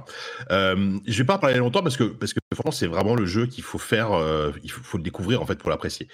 Je 0.49 1.17
vais 1.17 1.23
pas 1.25 1.35
en 1.35 1.39
parler 1.39 1.57
longtemps 1.57 1.83
parce 1.83 1.97
que, 1.97 2.03
parce 2.05 2.33
que 2.33 2.39
franchement, 2.53 2.71
c'est 2.71 2.87
vraiment 2.87 3.15
le 3.15 3.25
jeu 3.25 3.45
qu'il 3.45 3.63
faut 3.63 3.77
faire, 3.77 4.09
il 4.63 4.71
faut, 4.71 4.81
faut 4.83 4.97
le 4.97 5.03
découvrir 5.03 5.41
en 5.41 5.45
fait 5.45 5.57
pour 5.59 5.69
l'apprécier. 5.69 6.07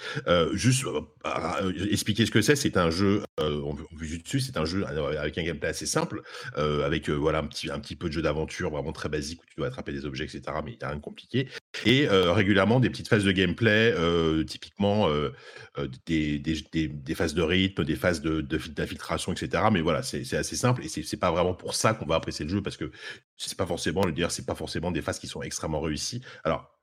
Juste 0.54 0.84
euh, 0.86 1.74
expliquer 1.90 2.26
ce 2.26 2.32
que 2.32 2.42
c'est, 2.42 2.56
c'est 2.56 2.78
un 2.78 2.90
jeu, 2.90 3.24
on, 3.40 3.76
on 3.76 3.78
dessus, 4.24 4.40
c'est 4.42 4.58
un 4.58 4.66
jeu 4.66 4.84
avec 5.08 5.38
un 5.38 5.44
gameplay 5.44 5.70
assez 5.70 5.86
simple, 5.86 6.22
euh, 6.58 6.86
avec 6.86 7.10
euh, 7.10 7.14
voilà 7.14 7.40
un 7.40 7.48
petit, 7.48 7.70
un 7.70 7.80
petit 7.80 7.96
peu 7.96 8.08
de 8.08 8.14
jeu 8.14 8.22
d'aventure 8.22 8.72
vraiment 8.72 8.92
très 8.92 9.10
basique 9.10 9.42
où 9.44 9.46
tu 9.48 9.56
dois 9.58 9.68
attraper 9.68 9.92
des 9.92 10.06
objets, 10.06 10.26
etc. 10.26 10.42
Mais 10.64 10.74
il 10.74 10.78
n'y 10.78 10.84
a 10.84 10.88
rien 10.88 10.98
de 10.98 11.02
compliqué. 11.02 11.48
Et 11.86 12.08
euh, 12.08 12.34
régulièrement 12.34 12.80
des 12.80 12.90
petites 12.90 13.08
phases 13.08 13.24
de 13.24 13.32
gameplay, 13.32 13.94
euh, 13.98 14.44
typiquement 14.44 15.08
euh, 15.08 15.34
euh, 15.78 15.88
des, 16.06 16.38
des, 16.40 16.88
des, 16.88 17.16
phases 17.16 17.34
de 17.34 17.42
rythme, 17.42 17.84
des 17.84 17.96
phases 17.96 18.22
de, 18.22 18.42
d'infiltration, 18.42 19.32
etc. 19.32 19.64
Mais 19.72 19.82
voilà, 19.82 20.04
c'est 20.04 20.34
assez 20.34 20.56
simple 20.56 20.84
et 20.84 20.90
c'est 20.90 21.04
c'est 21.04 21.18
pas 21.18 21.32
vraiment 21.32 21.54
pour 21.54 21.74
ça 21.76 21.94
qu'on 21.94 22.06
va 22.06 22.16
apprécier 22.16 22.46
le 22.46 22.52
jeu 22.52 22.62
parce 22.62 22.78
que 22.78 22.92
c'est 23.38 23.58
pas 23.58 23.66
forcément 23.66 24.06
le 24.06 24.12
dire, 24.12 24.32
c'est 24.32 24.46
pas 24.46 24.56
forcément 24.56 24.92
des 24.92 25.02
phases 25.02 25.20
qui 25.20 25.28
sont 25.28 25.42
extrêmement 25.42 25.82
réussies. 25.82 26.22
Alors 26.44 26.62
euh, 26.62 26.81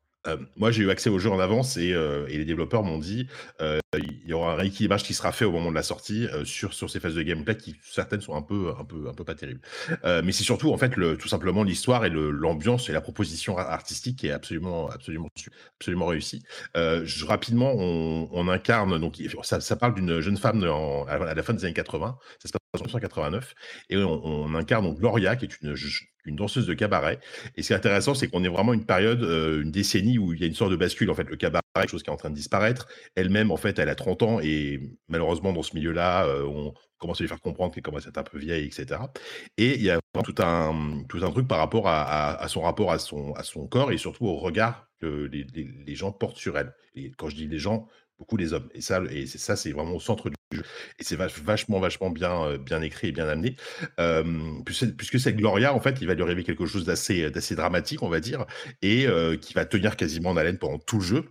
moi, 0.57 0.71
j'ai 0.71 0.83
eu 0.83 0.91
accès 0.91 1.11
au 1.11 1.19
jeu 1.19 1.31
en 1.31 1.39
avance 1.39 1.77
et, 1.77 1.93
euh, 1.93 2.27
les 2.29 2.45
développeurs 2.45 2.83
m'ont 2.83 2.99
dit 2.99 3.27
euh, 3.61 3.79
il 3.97 4.29
y 4.29 4.33
aura 4.33 4.53
un 4.53 4.55
rééquilibrage 4.55 5.03
qui 5.03 5.15
sera 5.15 5.33
fait 5.33 5.45
au 5.45 5.53
moment 5.53 5.71
de 5.71 5.75
la 5.75 5.83
sortie 5.83 6.27
euh, 6.27 6.45
sur, 6.45 6.75
sur 6.75 6.91
ces 6.91 7.01
phases 7.01 7.15
de 7.15 7.23
gameplay 7.23 7.57
qui 7.57 7.77
certaines 7.83 8.21
sont 8.21 8.35
un 8.35 8.43
peu 8.43 8.73
un 8.79 8.85
peu 8.85 9.09
un 9.09 9.15
peu 9.15 9.25
pas 9.25 9.35
terribles. 9.35 9.61
Euh, 10.05 10.23
mais 10.25 10.33
c'est 10.33 10.45
surtout 10.45 10.73
en 10.73 10.79
fait 10.79 10.91
tout 11.19 11.29
simplement 11.29 11.63
l'histoire 11.63 12.05
et 12.05 12.11
l'ambiance 12.11 12.89
et 12.89 12.93
la 12.93 13.01
proposition 13.01 13.57
ar- 13.59 13.71
artistique 13.71 14.19
qui 14.19 14.27
est 14.29 14.33
absolument 14.33 14.89
absolument 14.89 15.29
absolument 15.81 16.07
réussie. 16.07 16.43
Euh, 16.77 17.07
rapidement, 17.27 17.73
on, 17.77 18.49
incarne 18.49 18.99
donc 18.99 19.21
ça, 19.43 19.77
parle 19.77 19.95
d'une 19.95 20.21
jeune 20.21 20.39
femme 20.39 20.63
à 21.09 21.35
la 21.35 21.43
fin 21.43 21.53
des 21.53 21.65
années 21.65 21.75
80, 21.75 22.19
ça 22.39 22.49
se 22.49 22.53
passe 22.53 22.61
1989 22.85 23.55
et 23.91 23.97
on, 23.97 24.55
incarne 24.55 24.85
donc 24.85 24.99
Gloria 24.99 25.37
qui 25.37 25.45
est 25.45 25.61
une 25.63 25.75
une 26.29 26.37
danseuse 26.37 26.67
de 26.67 26.75
cabaret. 26.75 27.19
Et 27.57 27.63
ce 27.63 27.69
qui 27.69 27.73
est 27.73 27.77
intéressant, 27.77 28.15
c'est 28.15 28.29
qu'on 28.29 28.45
est 28.45 28.49
vraiment 28.49 28.75
une 28.75 28.85
période, 28.85 29.23
euh, 29.23 29.63
une 29.63 29.71
décennie 29.71 30.19
où 30.19 30.33
il 30.33 30.41
y 30.41 30.45
a 30.45 30.47
une 30.47 30.55
sorte 30.55 30.71
de 30.71 30.77
bascule. 30.77 31.11
En 31.11 31.15
fait, 31.15 31.29
le 31.29 31.37
cabaret, 31.37 31.63
quelque 31.75 31.91
chose 31.91 32.03
qui 32.03 32.11
est 32.11 32.13
en 32.13 32.17
train 32.17 32.31
de 32.31 32.35
disparaître. 32.35 32.87
Elle-même, 33.15 33.51
en 33.51 33.57
fait, 33.57 33.79
elle 33.79 33.89
a 33.89 33.95
30 33.95 34.23
ans 34.23 34.41
et 34.41 34.81
malheureusement, 35.09 35.53
dans 35.53 35.63
ce 35.63 35.75
milieu-là, 35.75 36.27
euh, 36.27 36.45
on 36.45 36.75
commence 36.99 37.21
à 37.21 37.25
lui 37.25 37.29
faire 37.29 37.41
comprendre 37.41 37.75
qu'elle 37.75 37.83
commence 37.83 38.07
à 38.07 38.11
être 38.11 38.19
un 38.19 38.23
peu 38.23 38.39
vieille, 38.39 38.67
etc. 38.67 39.01
Et 39.57 39.77
il 39.77 39.83
y 39.83 39.91
a 39.91 40.01
tout 40.25 40.35
un, 40.39 41.05
tout 41.09 41.25
un 41.25 41.31
truc 41.31 41.49
par 41.49 41.59
rapport 41.59 41.87
à, 41.87 42.47
son 42.49 42.63
rapport 42.63 42.93
à 42.93 42.99
son, 42.99 43.33
à 43.35 43.45
son 43.45 43.67
corps 43.67 43.93
et 43.93 43.99
surtout 43.99 44.27
au 44.27 44.37
regard 44.37 44.89
que 45.01 45.31
les, 45.33 45.95
gens 45.95 46.13
portent 46.13 46.37
sur 46.37 46.59
elle. 46.59 46.75
Et 46.95 47.13
quand 47.17 47.29
je 47.29 47.37
dis 47.37 47.47
les 47.47 47.59
gens, 47.59 47.89
beaucoup 48.19 48.37
les 48.37 48.53
hommes. 48.53 48.69
Et 48.75 48.81
ça, 48.81 49.01
et 49.11 49.27
ça, 49.27 49.55
c'est 49.55 49.71
vraiment 49.71 49.95
au 49.95 50.01
centre 50.01 50.29
du 50.29 50.35
Et 50.99 51.05
c'est 51.05 51.17
vach- 51.17 51.41
vachement, 51.43 51.79
vachement 51.79 52.11
bien, 52.11 52.43
euh, 52.45 52.59
bien 52.59 52.81
écrit 52.83 53.09
et 53.09 53.13
bien 53.13 53.29
amené. 53.29 53.57
Puisque 54.65 55.21
c'est 55.21 55.35
Gloria, 55.35 55.75
en 55.75 55.81
fait, 55.81 55.99
il 56.01 56.07
va 56.07 56.15
lui 56.15 56.23
arriver 56.23 56.45
quelque 56.45 56.67
chose 56.67 56.85
d'assez, 56.85 57.31
d'assez 57.31 57.55
dramatique, 57.55 58.03
on 58.03 58.09
va 58.09 58.21
dire, 58.21 58.47
et 58.83 59.07
euh, 59.07 59.37
qui 59.37 59.55
va 59.55 59.65
tenir 59.65 59.97
quasiment 59.97 60.31
en 60.31 60.37
haleine 60.37 60.59
pendant 60.59 60.79
tout 60.79 60.97
le 60.99 61.05
jeu. 61.05 61.25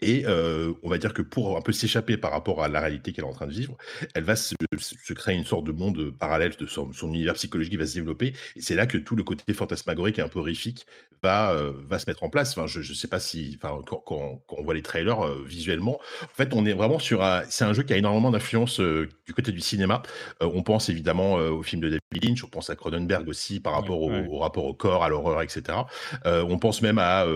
Et 0.00 0.24
euh, 0.26 0.72
on 0.84 0.88
va 0.88 0.98
dire 0.98 1.12
que 1.12 1.22
pour 1.22 1.56
un 1.56 1.60
peu 1.60 1.72
s'échapper 1.72 2.16
par 2.16 2.30
rapport 2.30 2.62
à 2.62 2.68
la 2.68 2.78
réalité 2.80 3.12
qu'elle 3.12 3.24
est 3.24 3.28
en 3.28 3.32
train 3.32 3.48
de 3.48 3.52
vivre, 3.52 3.76
elle 4.14 4.22
va 4.22 4.36
se, 4.36 4.54
se 4.78 5.12
créer 5.12 5.34
une 5.36 5.44
sorte 5.44 5.64
de 5.64 5.72
monde 5.72 6.12
parallèle 6.16 6.54
de 6.56 6.66
son, 6.66 6.92
son 6.92 7.08
univers 7.12 7.34
psychologique 7.34 7.76
va 7.76 7.84
se 7.86 7.94
développer. 7.94 8.32
Et 8.54 8.60
c'est 8.60 8.76
là 8.76 8.86
que 8.86 8.96
tout 8.96 9.16
le 9.16 9.24
côté 9.24 9.52
fantasmagorique 9.52 10.20
et 10.20 10.22
un 10.22 10.28
peu 10.28 10.38
horrifique 10.38 10.86
va, 11.20 11.50
euh, 11.50 11.72
va 11.88 11.98
se 11.98 12.08
mettre 12.08 12.22
en 12.22 12.28
place. 12.30 12.56
Enfin, 12.56 12.68
je 12.68 12.78
ne 12.78 12.94
sais 12.94 13.08
pas 13.08 13.18
si, 13.18 13.58
enfin, 13.60 13.82
quand, 13.86 13.96
quand- 14.06 14.40
quand 14.46 14.56
on 14.58 14.62
voit 14.62 14.74
les 14.74 14.82
trailers 14.82 15.20
euh, 15.26 15.42
visuellement, 15.44 15.98
en 16.22 16.26
fait, 16.36 16.54
on 16.54 16.64
est 16.64 16.74
vraiment 16.74 17.00
sur 17.00 17.24
un. 17.24 17.42
C'est 17.48 17.64
un 17.64 17.72
jeu 17.72 17.82
qui 17.82 17.92
a 17.92 17.96
énormément 17.96 18.30
d'influence 18.30 18.78
du 18.78 19.34
côté 19.34 19.50
du 19.50 19.60
cinéma. 19.60 20.02
On 20.40 20.62
pense 20.62 20.88
évidemment 20.90 21.34
au 21.34 21.62
film 21.64 21.82
de 21.82 21.88
David 21.88 22.24
Lynch, 22.24 22.44
on 22.44 22.48
pense 22.48 22.70
à 22.70 22.76
Cronenberg 22.76 23.28
aussi 23.28 23.58
par 23.58 23.72
rapport 23.72 24.00
au, 24.00 24.10
ouais. 24.12 24.26
au 24.28 24.38
rapport 24.38 24.64
au 24.66 24.74
corps, 24.74 25.02
à 25.02 25.08
l'horreur, 25.08 25.42
etc. 25.42 25.76
On 26.24 26.58
pense 26.60 26.82
même 26.82 26.98
à- 26.98 27.26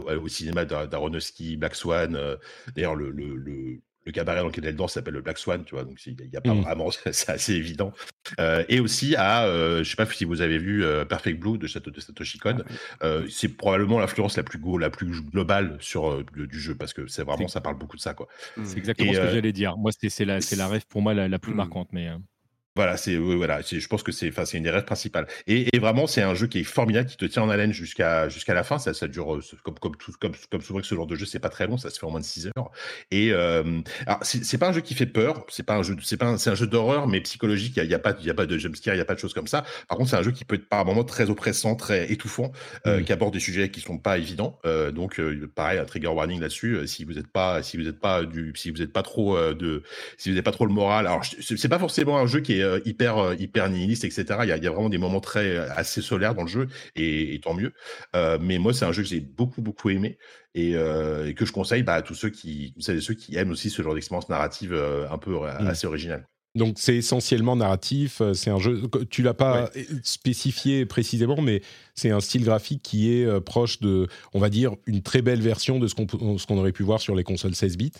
au 0.00 0.28
cinéma 0.28 0.64
d'A- 0.64 0.86
d'Aronofsky, 0.86 1.56
Black 1.56 1.74
Swan. 1.74 2.14
euh, 2.16 2.36
D'ailleurs, 2.74 2.94
le, 2.94 3.10
le, 3.10 3.36
le, 3.36 3.80
le 4.04 4.12
cabaret 4.12 4.40
dans 4.40 4.46
lequel 4.46 4.66
elle 4.66 4.74
danse 4.76 4.94
s'appelle 4.94 5.14
le 5.14 5.20
Black 5.20 5.38
Swan, 5.38 5.64
tu 5.64 5.74
vois, 5.76 5.84
donc 5.84 6.04
il 6.06 6.16
n'y 6.16 6.36
a, 6.36 6.40
pas 6.40 6.54
Mm. 6.54 6.62
vraiment, 6.62 6.90
c'est 7.12 7.30
assez 7.30 7.54
évident. 7.54 7.92
Euh, 8.40 8.64
et 8.68 8.80
aussi 8.80 9.14
à, 9.16 9.44
euh, 9.46 9.84
je 9.84 9.90
sais 9.90 9.96
pas 9.96 10.06
si 10.06 10.24
vous 10.24 10.40
avez 10.42 10.58
vu 10.58 10.84
euh, 10.84 11.04
Perfect 11.04 11.38
Blue 11.38 11.58
de, 11.58 11.66
Sato- 11.68 11.90
de 11.90 12.00
Satoshi 12.00 12.38
Kon, 12.38 12.62
euh, 13.02 13.26
c'est 13.28 13.48
probablement 13.48 13.98
l'influence 14.00 14.36
la 14.36 14.42
plus 14.42 14.58
go- 14.58 14.78
la 14.78 14.90
plus 14.90 15.06
globale 15.22 15.76
sur 15.80 16.10
euh, 16.10 16.24
le- 16.34 16.46
du 16.48 16.58
jeu 16.60 16.74
parce 16.74 16.92
que 16.92 17.06
c'est 17.06 17.22
vraiment 17.24 17.48
ça 17.48 17.60
parle 17.60 17.78
beaucoup 17.78 17.96
de 17.96 18.00
ça 18.02 18.14
quoi. 18.14 18.28
C'est 18.64 18.78
exactement 18.78 19.12
Et, 19.12 19.14
ce 19.14 19.20
que 19.20 19.26
euh, 19.26 19.32
j'allais 19.34 19.52
dire. 19.52 19.76
Moi, 19.76 19.90
c'est 19.96 20.08
c'est 20.08 20.24
la, 20.24 20.40
c'est 20.40 20.56
la 20.56 20.66
rêve 20.68 20.84
pour 20.88 21.02
moi 21.02 21.14
la, 21.14 21.28
la 21.28 21.38
plus 21.38 21.52
Mm. 21.52 21.56
marquante. 21.56 21.88
Mais 21.92 22.08
euh, 22.08 22.16
Voilà, 22.74 22.96
c'est 22.96 23.18
oui, 23.18 23.36
voilà, 23.36 23.60
je 23.60 23.86
pense 23.86 24.02
que 24.02 24.12
c'est 24.12 24.28
enfin 24.30 24.44
une 24.54 24.62
des 24.62 24.70
rêves 24.70 24.86
principales. 24.86 25.26
Et, 25.46 25.76
et 25.76 25.78
vraiment, 25.78 26.06
c'est 26.06 26.22
un 26.22 26.34
jeu 26.34 26.46
qui 26.46 26.60
est 26.60 26.64
formidable, 26.64 27.06
qui 27.06 27.18
te 27.18 27.26
tient 27.26 27.42
en 27.42 27.50
haleine 27.50 27.72
jusqu'à 27.72 28.30
jusqu'à 28.30 28.54
la 28.54 28.64
fin. 28.64 28.78
Ça, 28.78 28.94
ça 28.94 29.08
dure 29.08 29.34
euh, 29.34 29.40
comme 29.62 29.74
comme 29.78 29.94
tout, 29.96 30.12
comme 30.18 30.32
comme 30.50 30.62
souvent 30.62 30.80
que 30.80 30.86
ce 30.86 30.94
genre 30.94 31.06
de 31.06 31.14
jeu, 31.14 31.26
c'est 31.26 31.38
pas 31.38 31.50
très 31.50 31.66
long, 31.66 31.76
ça 31.76 31.90
se 31.90 31.98
fait 31.98 32.06
en 32.06 32.10
moins 32.10 32.20
de 32.20 32.24
6 32.24 32.46
heures. 32.46 32.70
Et 33.10 33.30
euh, 33.32 33.62
c'est 34.22 34.56
pas 34.56 34.68
un 34.68 34.72
jeu 34.72 34.80
qui 34.80 34.94
fait 34.94 35.04
peur, 35.04 35.44
c'est 35.50 35.64
pas 35.64 35.76
un 35.76 35.82
jeu, 35.82 35.96
c'est 36.02 36.16
pas 36.16 36.24
un- 36.26 36.38
c'est 36.38 36.48
un 36.48 36.54
jeu 36.54 36.66
d'horreur 36.66 37.08
mais 37.08 37.20
psychologique. 37.20 37.74
Il 37.76 37.78
y 37.78 37.80
a, 37.80 37.84
il 37.84 37.90
y 37.90 37.94
a 37.94 37.98
pas 37.98 38.16
il 38.18 38.24
y 38.26 38.30
a 38.30 38.34
pas 38.34 38.46
de 38.46 38.56
jumpscare, 38.56 38.94
il 38.94 38.98
y 38.98 39.00
a 39.02 39.04
pas 39.04 39.14
de 39.14 39.20
choses 39.20 39.34
comme 39.34 39.46
ça. 39.48 39.64
Par 39.88 39.98
contre, 39.98 40.08
c'est 40.08 40.16
un 40.16 40.22
jeu 40.22 40.32
qui 40.32 40.46
peut 40.46 40.54
être 40.54 40.68
par 40.70 40.86
moments 40.86 41.04
très 41.04 41.28
oppressant, 41.28 41.74
très 41.76 42.10
étouffant, 42.10 42.52
euh, 42.86 43.00
Mm. 43.00 43.04
qui 43.04 43.12
aborde 43.12 43.34
des 43.34 43.40
sujets 43.40 43.68
qui 43.70 43.80
sont 43.82 43.98
pas 43.98 44.16
évidents. 44.16 44.58
Euh, 44.64 44.90
donc 44.92 45.20
pareil, 45.54 45.78
un 45.78 45.84
trigger 45.84 46.08
warning 46.08 46.40
là-dessus. 46.40 46.86
si 46.86 47.04
vous 47.04 47.18
êtes 47.18 47.26
pas 47.28 47.62
si 47.62 47.76
vous 47.76 47.86
êtes 47.86 48.00
pas 48.00 48.24
du 48.24 48.52
si 48.56 48.70
vous 48.70 48.80
êtes 48.80 48.92
pas 48.94 49.02
trop 49.02 49.38
de 49.52 49.82
si 50.16 50.30
vous 50.30 50.34
n'avez 50.34 50.42
pas 50.42 50.52
trop 50.52 50.64
le 50.64 50.72
moral. 50.72 51.06
Alors, 51.06 51.22
c'est 51.24 51.68
pas 51.68 51.78
forcément 51.78 52.18
un 52.18 52.26
jeu 52.26 52.40
qui 52.40 52.54
est 52.60 52.61
euh, 52.62 52.80
hyper, 52.84 53.18
euh, 53.18 53.34
hyper 53.38 53.68
nihiliste, 53.68 54.04
etc. 54.04 54.24
Il 54.42 54.48
y, 54.48 54.52
a, 54.52 54.56
il 54.56 54.64
y 54.64 54.66
a 54.66 54.70
vraiment 54.70 54.88
des 54.88 54.98
moments 54.98 55.20
très 55.20 55.56
euh, 55.56 55.68
assez 55.74 56.00
solaires 56.02 56.34
dans 56.34 56.42
le 56.42 56.48
jeu, 56.48 56.68
et, 56.96 57.34
et 57.34 57.40
tant 57.40 57.54
mieux. 57.54 57.72
Mais 58.40 58.58
moi, 58.58 58.72
c'est 58.74 58.84
un 58.84 58.92
jeu 58.92 59.02
que 59.02 59.08
j'ai 59.08 59.20
beaucoup, 59.20 59.62
beaucoup 59.62 59.90
aimé 59.90 60.18
et, 60.54 60.72
et 60.72 61.34
que 61.34 61.44
je 61.46 61.52
conseille 61.52 61.82
bah, 61.82 61.94
à 61.94 62.02
tous 62.02 62.14
ceux 62.14 62.30
qui, 62.30 62.74
ceux 62.78 63.14
qui 63.14 63.36
aiment 63.36 63.50
aussi 63.52 63.70
ce 63.70 63.82
genre 63.82 63.94
d'expérience 63.94 64.28
narrative 64.28 64.74
un 65.10 65.18
peu 65.18 65.32
Mm. 65.32 65.66
assez 65.66 65.86
originale. 65.86 66.26
Donc 66.54 66.74
c'est 66.76 66.96
essentiellement 66.96 67.56
narratif, 67.56 68.20
c'est 68.34 68.50
un 68.50 68.58
jeu, 68.58 68.82
tu 69.08 69.22
l'as 69.22 69.32
pas 69.32 69.70
spécifié 70.02 70.84
précisément, 70.86 71.40
mais 71.40 71.62
c'est 71.94 72.10
un 72.10 72.20
style 72.20 72.44
graphique 72.44 72.82
qui 72.82 73.12
est 73.12 73.40
proche 73.40 73.80
de, 73.80 74.06
on 74.34 74.38
va 74.38 74.50
dire, 74.50 74.74
une 74.86 75.02
très 75.02 75.22
belle 75.22 75.40
version 75.40 75.78
de 75.78 75.86
ce 75.88 75.94
qu'on 75.94 76.06
peut- 76.06 76.18
ce 76.38 76.46
qu'on 76.46 76.58
aurait 76.58 76.72
pu 76.72 76.82
voir 76.82 77.00
sur 77.00 77.14
les 77.16 77.24
consoles 77.24 77.54
16 77.54 77.76
bits. 77.78 77.92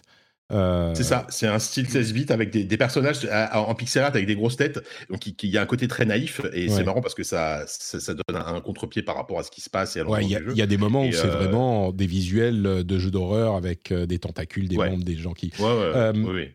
Euh, 0.52 0.94
C'est 0.94 1.02
ça, 1.04 1.26
c'est 1.28 1.46
un 1.46 1.58
style 1.58 1.88
16 1.88 2.12
bits 2.12 2.26
avec 2.30 2.50
des, 2.50 2.64
des 2.64 2.76
personnages 2.76 3.24
à- 3.26 3.44
à- 3.46 3.60
en 3.60 3.74
pixel 3.74 4.02
art 4.02 4.10
avec 4.10 4.26
des 4.26 4.34
grosses 4.34 4.56
têtes. 4.56 4.80
Donc 5.10 5.26
il 5.26 5.34
il 5.42 5.50
y 5.50 5.58
a 5.58 5.62
un 5.62 5.66
côté 5.66 5.88
très 5.88 6.04
naïf 6.04 6.40
et 6.52 6.68
Ouais. 6.68 6.74
c'est 6.76 6.84
marrant 6.84 7.00
parce 7.00 7.14
que 7.14 7.22
ça, 7.24 7.64
ça, 7.66 8.00
ça 8.00 8.14
donne 8.14 8.36
un, 8.36 8.60
contre-pied 8.60 9.02
par 9.02 9.16
rapport 9.16 9.38
à 9.38 9.42
ce 9.42 9.50
qui 9.50 9.60
se 9.60 9.70
passe 9.70 9.96
Ouais, 9.96 10.22
il 10.24 10.30
y, 10.30 10.36
a- 10.36 10.40
y 10.64 10.66
des 10.66 10.76
moments 10.76 11.04
où 11.06 11.12
c'est 11.12 11.26
euh, 11.26 11.30
vraiment 11.30 11.90
des 11.92 12.06
visuels 12.06 12.64
euh, 12.66 12.82
de 12.84 12.98
jeux 12.98 13.10
d'horreur 13.10 13.56
avec 13.56 13.90
euh, 13.92 14.06
des 14.06 14.18
tentacules, 14.18 14.68
des 14.68 14.76
Ouais. 14.76 14.90
membres, 14.90 15.04
des 15.04 15.16
gens 15.16 15.32
qui. 15.32 15.52
Euh, 15.60 16.12
oui, 16.14 16.24
oui. 16.32 16.48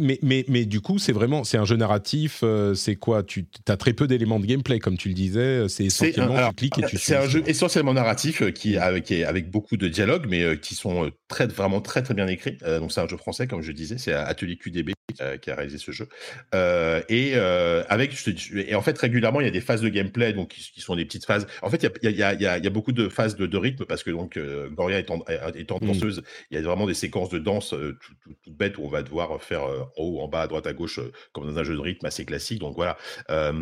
Mais, 0.00 0.18
mais, 0.22 0.44
mais 0.48 0.64
du 0.64 0.80
coup, 0.80 0.98
c'est 0.98 1.12
vraiment, 1.12 1.42
c'est 1.42 1.58
un 1.58 1.64
jeu 1.64 1.74
narratif. 1.76 2.40
euh, 2.44 2.74
c'est 2.74 2.94
quoi 2.94 3.22
Tu 3.24 3.46
as 3.66 3.76
très 3.76 3.92
peu 3.92 4.06
d'éléments 4.06 4.38
de 4.38 4.46
gameplay, 4.46 4.78
comme 4.78 4.96
tu 4.96 5.08
le 5.08 5.14
disais. 5.14 5.68
C'est 5.68 5.90
C'est 5.90 6.04
un, 6.04 6.08
essentiellement 6.08 6.36
alors, 6.36 6.50
tu 6.50 6.54
cliques 6.56 6.78
et 6.78 6.86
tu 6.86 6.98
c'est 6.98 7.16
un 7.16 7.26
jeu 7.28 7.42
essentiellement 7.46 7.94
narratif 7.94 8.42
euh, 8.42 8.50
qui 8.50 8.76
avec, 8.76 9.04
qui 9.04 9.14
est 9.14 9.24
avec 9.24 9.50
beaucoup 9.50 9.76
de 9.76 9.88
dialogues, 9.88 10.26
mais 10.28 10.42
euh, 10.44 10.54
qui 10.56 10.74
sont 10.76 11.06
euh, 11.06 11.10
très 11.26 11.46
vraiment 11.48 11.80
très 11.80 12.02
très 12.02 12.14
bien 12.14 12.28
écrits. 12.28 12.58
Euh, 12.62 12.78
donc 12.78 12.92
c'est 12.92 13.00
un 13.00 13.08
jeu 13.08 13.16
français, 13.16 13.46
comme 13.48 13.62
je 13.62 13.72
disais, 13.72 13.98
c'est 13.98 14.12
Atelier 14.12 14.56
QDB 14.56 14.92
qui 15.42 15.50
a, 15.50 15.54
réalisé 15.54 15.78
ce 15.78 15.90
jeu. 15.90 16.06
Euh, 16.54 17.00
et 17.08 17.32
euh, 17.34 17.82
avec 17.88 18.16
je 18.16 18.24
te 18.24 18.30
dis- 18.30 18.50
et 18.68 18.74
en 18.74 18.82
fait 18.82 18.96
régulièrement 18.98 19.40
il 19.40 19.44
y 19.46 19.48
a 19.48 19.52
des 19.52 19.60
phases 19.60 19.80
de 19.80 19.88
gameplay 19.88 20.32
donc 20.32 20.50
qui, 20.50 20.70
qui 20.70 20.80
sont 20.80 20.94
des 20.94 21.04
petites 21.06 21.24
phases. 21.24 21.46
En 21.62 21.70
fait 21.70 21.82
il 22.02 22.08
y 22.08 22.08
a, 22.08 22.10
y 22.12 22.22
a, 22.22 22.40
y 22.40 22.46
a, 22.46 22.58
y 22.58 22.66
a 22.66 22.70
beaucoup 22.70 22.92
de 22.92 23.08
phases 23.08 23.34
de, 23.34 23.46
de 23.46 23.56
rythme 23.56 23.84
parce 23.86 24.02
que 24.04 24.10
donc 24.10 24.36
euh, 24.36 24.68
Gloria 24.68 24.98
étant, 25.00 25.24
étant 25.56 25.78
Mm. 25.80 25.86
danseuse, 25.88 26.22
il 26.50 26.56
y 26.56 26.60
a 26.60 26.62
vraiment 26.62 26.86
des 26.86 26.94
séquences 26.94 27.30
de 27.30 27.38
danse 27.38 27.72
euh, 27.74 27.96
tout- 28.00 28.12
tout- 28.22 28.34
toutes 28.44 28.56
bêtes 28.56 28.78
où 28.78 28.82
on 28.84 28.88
va 28.88 29.02
devoir 29.02 29.42
faire 29.42 29.64
euh, 29.64 29.82
en 29.96 30.02
haut, 30.02 30.20
en 30.20 30.28
bas, 30.28 30.42
à 30.42 30.46
droite, 30.46 30.66
à 30.66 30.72
gauche, 30.72 30.98
euh, 30.98 31.12
comme 31.32 31.46
dans 31.46 31.58
un 31.58 31.64
jeu 31.64 31.74
de 31.74 31.80
rythme 31.80 32.06
assez 32.06 32.24
classique. 32.24 32.58
Donc 32.60 32.74
voilà. 32.76 32.96
Euh, 33.30 33.52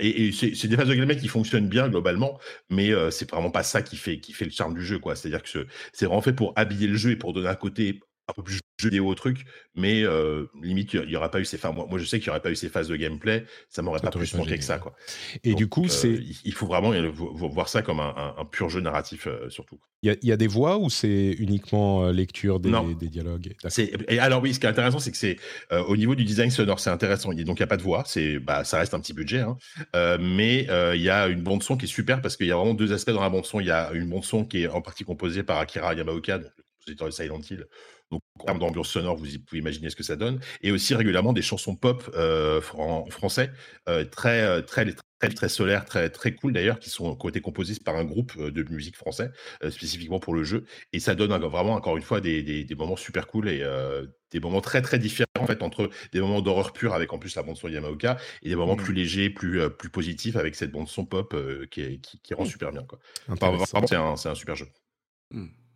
et 0.00 0.32
c'est 0.32 0.68
des 0.68 0.76
phases 0.76 0.88
de 0.88 0.94
gameplay 0.94 1.16
qui 1.16 1.28
fonctionnent 1.28 1.68
bien 1.68 1.88
globalement, 1.88 2.38
mais 2.70 2.90
euh, 2.92 3.10
c'est 3.10 3.30
vraiment 3.30 3.50
pas 3.50 3.62
ça 3.62 3.82
qui 3.82 3.96
fait, 3.96 4.20
qui 4.20 4.32
fait 4.32 4.44
le 4.44 4.50
charme 4.50 4.74
du 4.74 4.84
jeu. 4.84 4.98
quoi. 4.98 5.16
C'est-à-dire 5.16 5.42
que 5.42 5.48
ce- 5.48 5.66
c'est 5.92 6.06
vraiment 6.06 6.22
fait 6.22 6.32
pour 6.32 6.52
habiller 6.56 6.86
le 6.86 6.96
jeu 6.96 7.10
et 7.12 7.16
pour 7.16 7.32
donner 7.32 7.48
un 7.48 7.54
côté 7.54 8.00
un 8.28 8.32
peu 8.34 8.42
plus 8.42 8.54
jeu 8.56 8.60
vidéo 8.82 9.06
au 9.08 9.14
truc, 9.14 9.44
mais 9.74 10.02
euh, 10.04 10.44
limite, 10.62 10.92
il 10.94 11.06
n'y 11.06 11.16
aurait 11.16 11.30
pas 11.30 11.40
eu 11.40 11.44
ces 11.44 11.56
phases. 11.58 11.74
Moi, 11.74 11.86
moi, 11.88 11.98
je 11.98 12.04
sais 12.04 12.18
qu'il 12.20 12.26
n'y 12.28 12.30
aurait 12.30 12.42
pas 12.42 12.50
eu 12.50 12.56
ces 12.56 12.68
phases 12.68 12.88
de 12.88 12.94
gameplay, 12.96 13.44
ça 13.70 13.82
m'aurait 13.82 14.00
pas 14.00 14.10
plus 14.10 14.34
manqué 14.34 14.56
que 14.58 14.64
ça. 14.64 14.78
Quoi. 14.78 14.94
Et 15.44 15.54
du 15.54 15.68
coup, 15.68 15.86
euh, 15.86 15.88
c'est 15.88 16.20
il 16.44 16.52
faut 16.52 16.66
vraiment 16.66 16.90
vo- 17.10 17.32
vo- 17.34 17.48
voir 17.48 17.68
ça 17.68 17.82
comme 17.82 18.00
un, 18.00 18.14
un- 18.16 18.34
un 18.40 18.44
pur 18.44 18.68
jeu 18.68 18.80
narratif, 18.80 19.26
euh, 19.26 19.48
surtout. 19.48 19.80
il 20.02 20.08
y, 20.08 20.12
a- 20.12 20.16
il 20.22 20.28
y 20.28 20.32
a 20.32 20.36
des 20.36 20.46
voix 20.46 20.78
ou 20.78 20.90
c'est 20.90 21.32
uniquement 21.38 22.08
lecture 22.10 22.60
des, 22.60 22.70
Non. 22.70 22.86
des 22.88 23.08
dialogues? 23.08 23.54
Et 24.08 24.18
alors 24.20 24.42
oui, 24.42 24.54
ce 24.54 24.60
qui 24.60 24.66
est 24.66 24.68
intéressant, 24.68 24.98
c'est 25.00 25.10
que 25.10 25.16
c'est 25.16 25.38
au 25.88 25.96
niveau 25.96 26.14
du 26.14 26.24
design 26.24 26.50
sonore, 26.50 26.78
c'est 26.80 26.90
intéressant. 26.90 27.30
Donc 27.30 27.38
il 27.38 27.44
n'y 27.44 27.62
a 27.62 27.66
pas 27.66 27.76
de 27.78 27.82
voix, 27.82 28.04
bah, 28.42 28.62
ça 28.64 28.78
reste 28.78 28.94
un 28.94 29.00
petit 29.00 29.14
budget, 29.14 29.40
hein. 29.40 29.56
Mais 30.20 30.68
il 30.94 31.00
y 31.02 31.10
a 31.10 31.26
une 31.28 31.42
bande 31.42 31.62
son 31.62 31.76
qui 31.76 31.86
est 31.86 31.88
super 31.88 32.20
parce 32.20 32.36
qu'il 32.36 32.46
y 32.46 32.52
a 32.52 32.56
vraiment 32.56 32.74
deux 32.74 32.92
aspects 32.92 33.10
dans 33.10 33.22
la 33.22 33.30
bande 33.30 33.46
son. 33.46 33.58
Il 33.60 33.66
y 33.66 33.70
a 33.70 33.90
une 33.92 34.08
bande 34.08 34.24
son 34.24 34.44
qui 34.44 34.62
est 34.62 34.68
en 34.68 34.82
partie 34.82 35.04
composée 35.04 35.42
par 35.42 35.58
Akira 35.58 35.94
Yamaoka, 35.94 36.38
donc 36.38 36.52
le 36.56 36.62
de 36.94 37.10
Silent 37.10 37.40
Hill. 37.50 37.66
Donc 38.10 38.22
en 38.40 38.44
termes 38.44 38.58
d'ambiance 38.58 38.88
sonore, 38.88 39.16
vous 39.16 39.26
pouvez 39.46 39.58
imaginer 39.60 39.90
ce 39.90 39.96
que 39.96 40.02
ça 40.02 40.16
donne. 40.16 40.40
Et 40.62 40.70
aussi 40.72 40.94
régulièrement 40.94 41.32
des 41.34 41.42
chansons 41.42 41.76
pop 41.76 42.10
euh, 42.14 42.60
en 42.74 43.04
français, 43.10 43.50
euh, 43.88 44.04
très 44.04 44.42
euh, 44.42 44.62
très 44.62 44.86
très 45.20 45.28
très 45.28 45.48
solaires, 45.50 45.84
très 45.84 46.08
très 46.08 46.34
cool 46.34 46.52
d'ailleurs, 46.54 46.78
qui 46.78 46.88
sont 46.90 47.14
qui 47.16 47.26
ont 47.26 47.28
été 47.28 47.40
composées 47.42 47.74
par 47.84 47.96
un 47.96 48.04
groupe 48.04 48.32
euh, 48.38 48.50
de 48.50 48.62
musique 48.72 48.96
français 48.96 49.30
euh, 49.62 49.70
spécifiquement 49.70 50.20
pour 50.20 50.32
le 50.32 50.42
jeu. 50.44 50.64
Et 50.94 51.00
ça 51.00 51.14
donne 51.14 51.34
vraiment 51.44 51.74
encore 51.74 51.96
une 51.98 52.02
fois 52.02 52.20
des, 52.22 52.42
des, 52.42 52.64
des 52.64 52.74
moments 52.74 52.96
super 52.96 53.26
cool 53.26 53.48
et 53.48 53.62
des 54.32 54.40
moments 54.40 54.60
très 54.60 54.80
très 54.82 54.98
différents 54.98 55.26
en 55.38 55.46
fait 55.46 55.62
entre 55.62 55.90
des 56.12 56.20
moments 56.20 56.40
d'horreur 56.40 56.72
pure 56.72 56.94
avec 56.94 57.12
en 57.12 57.18
plus 57.18 57.34
la 57.34 57.42
bande 57.42 57.56
son 57.56 57.68
Yamaoka 57.68 58.16
et 58.42 58.48
des 58.48 58.56
moments 58.56 58.76
Mhm. 58.76 58.84
plus 58.84 58.94
légers, 58.94 59.30
plus 59.30 59.68
plus 59.76 59.90
positifs 59.90 60.36
avec 60.36 60.54
cette 60.54 60.70
bande 60.70 60.88
son 60.88 61.04
pop 61.04 61.34
qui, 61.70 61.80
est- 61.82 61.98
qui, 62.00 62.20
qui 62.20 62.34
rend 62.34 62.44
super 62.44 62.72
bien 62.72 62.84
quoi. 62.84 62.98
Enfin, 63.28 63.50
vraiment, 63.50 63.86
c'est 63.86 63.96
un, 63.96 64.16
c'est 64.16 64.28
un 64.30 64.34
super 64.34 64.56
jeu. 64.56 64.66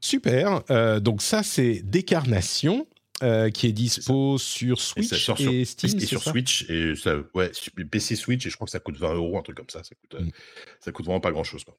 Super. 0.02 0.62
Euh, 0.70 1.00
donc 1.00 1.22
ça, 1.22 1.42
c'est 1.42 1.80
Décarnation. 1.84 2.86
euh, 3.22 3.50
qui 3.50 3.68
est 3.68 3.72
dispo 3.72 4.36
sur 4.36 4.76
Et 4.78 4.80
Switch 4.80 5.12
et, 5.12 5.16
sur, 5.16 5.36
Steam, 5.38 5.52
et 5.52 5.64
c'est 5.64 6.06
sur 6.06 6.22
Switch 6.24 6.68
et 6.68 6.96
ça, 6.96 7.14
ouais, 7.34 7.52
PC 7.88 8.16
Switch 8.16 8.44
et 8.46 8.50
je 8.50 8.56
crois 8.56 8.64
que 8.64 8.72
ça 8.72 8.80
coûte 8.80 8.96
20 8.98 9.14
euros 9.14 9.38
un 9.38 9.42
truc 9.42 9.56
comme 9.56 9.70
ça. 9.70 9.84
Ça 9.84 9.94
coûte, 9.94 10.20
euh, 10.20 10.24
Mm. 10.24 10.30
ça 10.80 10.90
coûte 10.90 11.06
vraiment 11.06 11.20
pas 11.20 11.30
grand 11.30 11.44
chose. 11.44 11.62
Quoi. 11.62 11.76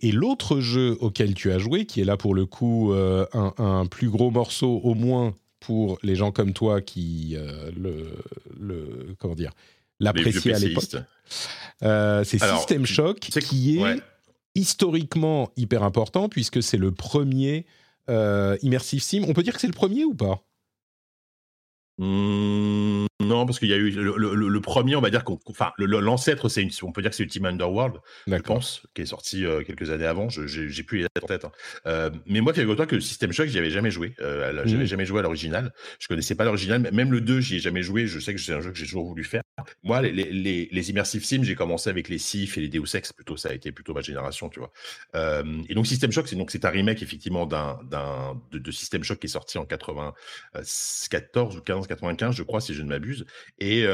Et 0.00 0.10
l'autre 0.10 0.58
jeu 0.58 0.96
auquel 0.98 1.34
tu 1.34 1.52
as 1.52 1.58
joué, 1.60 1.86
qui 1.86 2.00
est 2.00 2.04
là 2.04 2.16
pour 2.16 2.34
le 2.34 2.46
coup 2.46 2.92
euh, 2.92 3.26
un, 3.32 3.54
un 3.58 3.86
plus 3.86 4.08
gros 4.08 4.32
morceau 4.32 4.80
au 4.82 4.94
moins 4.94 5.34
pour 5.60 6.00
les 6.02 6.16
gens 6.16 6.32
comme 6.32 6.52
toi 6.52 6.80
qui 6.80 7.36
le, 7.76 8.16
le 8.58 9.14
comment 9.20 9.36
dire 9.36 9.52
l'appréciaient 10.00 10.54
à 10.54 10.58
l'époque, 10.58 10.82
c'est 12.24 12.38
System 12.56 12.86
Shock, 12.86 13.20
tu 13.20 13.30
sais 13.30 13.40
que- 13.40 13.46
qui 13.46 13.76
est 13.78 13.82
ouais. 13.82 13.96
Historiquement 14.54 15.50
hyper 15.56 15.82
important 15.82 16.28
puisque 16.28 16.62
c'est 16.62 16.76
le 16.78 16.92
premier 16.92 17.66
euh, 18.10 18.56
immersive 18.62 19.02
sim. 19.02 19.22
On 19.28 19.32
peut 19.32 19.42
dire 19.42 19.54
que 19.54 19.60
c'est 19.60 19.66
le 19.66 19.72
premier 19.72 20.04
ou 20.04 20.14
pas? 20.14 20.42
Mmh, 21.98 23.06
non, 23.20 23.44
parce 23.46 23.58
qu'il 23.58 23.68
y 23.68 23.74
a 23.74 23.76
eu 23.76 23.90
le, 23.90 24.14
le- 24.16 24.34
le- 24.34 24.48
le 24.48 24.60
premier, 24.60 24.96
on 24.96 25.00
va 25.02 25.10
dire 25.10 25.24
qu'on, 25.24 25.38
enfin, 25.46 25.72
l'ancêtre, 25.78 26.48
c'est 26.48 26.62
une, 26.62 26.70
on 26.82 26.90
peut 26.90 27.02
dire 27.02 27.10
que 27.10 27.16
c'est 27.16 27.22
Ultima 27.22 27.50
Underworld, 27.50 27.98
je 28.26 28.34
pense, 28.38 28.82
qui 28.94 29.02
est 29.02 29.06
sorti 29.06 29.44
euh, 29.44 29.62
quelques 29.62 29.90
années 29.90 30.06
avant. 30.06 30.28
Je, 30.30 30.46
j'ai, 30.46 30.82
plus 30.82 30.98
les 30.98 31.02
dates 31.04 31.22
en 31.22 31.26
tête. 31.26 31.44
hein. 31.44 31.52
Euh, 31.86 32.10
mais 32.26 32.40
moi, 32.40 32.54
figure-toi 32.54 32.86
que 32.86 32.98
System 32.98 33.30
Shock, 33.32 33.48
j'y 33.48 33.58
avais 33.58 33.70
jamais 33.70 33.90
joué. 33.90 34.14
Euh, 34.20 34.62
j'avais 34.64 34.78
Mhm. 34.80 34.86
jamais 34.86 35.04
joué 35.06 35.20
à 35.20 35.22
l'original. 35.22 35.72
Je 36.00 36.08
connaissais 36.08 36.34
pas 36.34 36.44
l'original. 36.44 36.80
mais 36.80 36.90
Même 36.90 37.12
le 37.12 37.20
2, 37.20 37.40
j'y 37.40 37.56
ai 37.56 37.60
jamais 37.60 37.82
joué. 37.82 38.06
Je 38.06 38.18
sais 38.18 38.34
que 38.34 38.40
c'est 38.40 38.54
un 38.54 38.60
jeu 38.62 38.72
que 38.72 38.78
j'ai 38.78 38.86
toujours 38.86 39.04
voulu 39.06 39.22
faire. 39.22 39.42
Moi, 39.82 40.00
les, 40.02 40.12
les, 40.12 40.68
les, 40.70 40.82
sims, 40.82 41.42
j'ai 41.42 41.54
commencé 41.54 41.90
avec 41.90 42.08
les 42.08 42.18
Sif 42.18 42.56
et 42.56 42.62
les 42.62 42.68
Deus 42.68 42.94
Ex. 42.94 43.12
Plutôt, 43.12 43.36
ça 43.36 43.50
a 43.50 43.52
été 43.52 43.70
plutôt 43.70 43.92
ma 43.92 44.00
génération, 44.00 44.48
tu 44.48 44.60
vois. 44.60 44.72
Et 45.68 45.74
donc 45.74 45.86
System 45.86 46.10
Shock, 46.10 46.28
c'est 46.28 46.36
donc 46.36 46.50
c'est 46.50 46.64
un 46.64 46.70
remake 46.70 47.02
effectivement 47.02 47.46
d'un, 47.46 47.78
d'un 47.84 48.40
de, 48.50 48.70
System 48.70 49.02
Shock 49.04 49.18
qui 49.18 49.26
est 49.26 49.30
sorti 49.30 49.58
en 49.58 49.66
94 49.66 51.56
ou 51.56 51.60
15, 51.60 51.86
95, 51.86 52.34
je 52.34 52.42
crois, 52.42 52.60
si 52.60 52.74
je 52.74 52.82
ne 52.82 52.88
m'abuse. 52.88 53.26
Et 53.58 53.86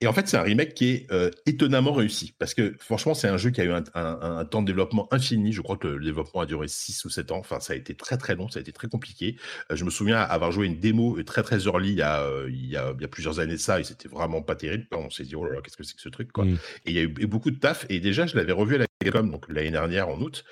et 0.00 0.06
en 0.06 0.12
fait, 0.12 0.28
c'est 0.28 0.36
un 0.36 0.42
remake 0.42 0.74
qui 0.74 0.90
est 0.90 1.12
euh, 1.12 1.30
étonnamment 1.46 1.92
réussi 1.92 2.34
parce 2.38 2.52
que 2.52 2.74
franchement, 2.78 3.14
c'est 3.14 3.28
un 3.28 3.38
jeu 3.38 3.50
qui 3.50 3.60
a 3.60 3.64
eu 3.64 3.70
un, 3.72 3.82
un- 3.94 4.38
un 4.38 4.44
temps 4.44 4.60
de 4.60 4.66
développement 4.66 5.08
infini. 5.12 5.52
Je 5.52 5.62
crois 5.62 5.76
que 5.78 5.88
le 5.88 6.04
développement 6.04 6.42
a 6.42 6.46
duré 6.46 6.68
6 6.68 7.04
ou 7.06 7.08
7 7.08 7.32
ans. 7.32 7.38
Enfin, 7.38 7.60
ça 7.60 7.72
a 7.72 7.76
été 7.76 7.94
très 7.94 8.18
très 8.18 8.34
long, 8.34 8.48
ça 8.48 8.58
a 8.58 8.62
été 8.62 8.72
très 8.72 8.88
compliqué. 8.88 9.36
Euh, 9.70 9.76
je 9.76 9.84
me 9.84 9.90
souviens 9.90 10.18
avoir 10.18 10.52
joué 10.52 10.66
une 10.66 10.78
démo 10.80 11.22
très 11.22 11.42
très 11.42 11.60
early 11.64 11.92
il 11.92 11.96
y 11.98 12.02
a, 12.02 12.22
euh, 12.22 12.48
il 12.50 12.66
y 12.66 12.76
a, 12.76 12.92
il 12.94 13.00
y 13.00 13.04
a 13.04 13.08
plusieurs 13.08 13.40
années 13.40 13.54
de 13.54 13.58
ça 13.60 13.80
et 13.80 13.84
c'était 13.84 14.08
vraiment 14.08 14.42
pas 14.42 14.54
terrible. 14.54 14.86
On 14.92 15.08
s'est 15.08 15.24
dit, 15.24 15.34
oh 15.34 15.44
là 15.46 15.54
là, 15.54 15.60
qu'est-ce 15.62 15.76
que 15.78 15.84
c'est 15.84 15.96
que 15.96 16.02
ce 16.02 16.08
truc 16.10 16.30
quoi. 16.30 16.44
Mm. 16.44 16.58
Et 16.84 16.90
il 16.90 16.92
y 16.92 16.98
a 16.98 17.02
eu 17.02 17.08
beaucoup 17.26 17.50
de 17.50 17.58
taf. 17.58 17.86
Et 17.88 17.98
déjà, 18.00 18.26
je 18.26 18.36
l'avais 18.36 18.52
revu 18.52 18.74
à 18.74 18.78
la 18.78 18.86
Gamescom, 19.02 19.30
donc 19.30 19.46
l'année 19.48 19.70
dernière 19.70 20.08
en 20.08 20.20
août. 20.20 20.44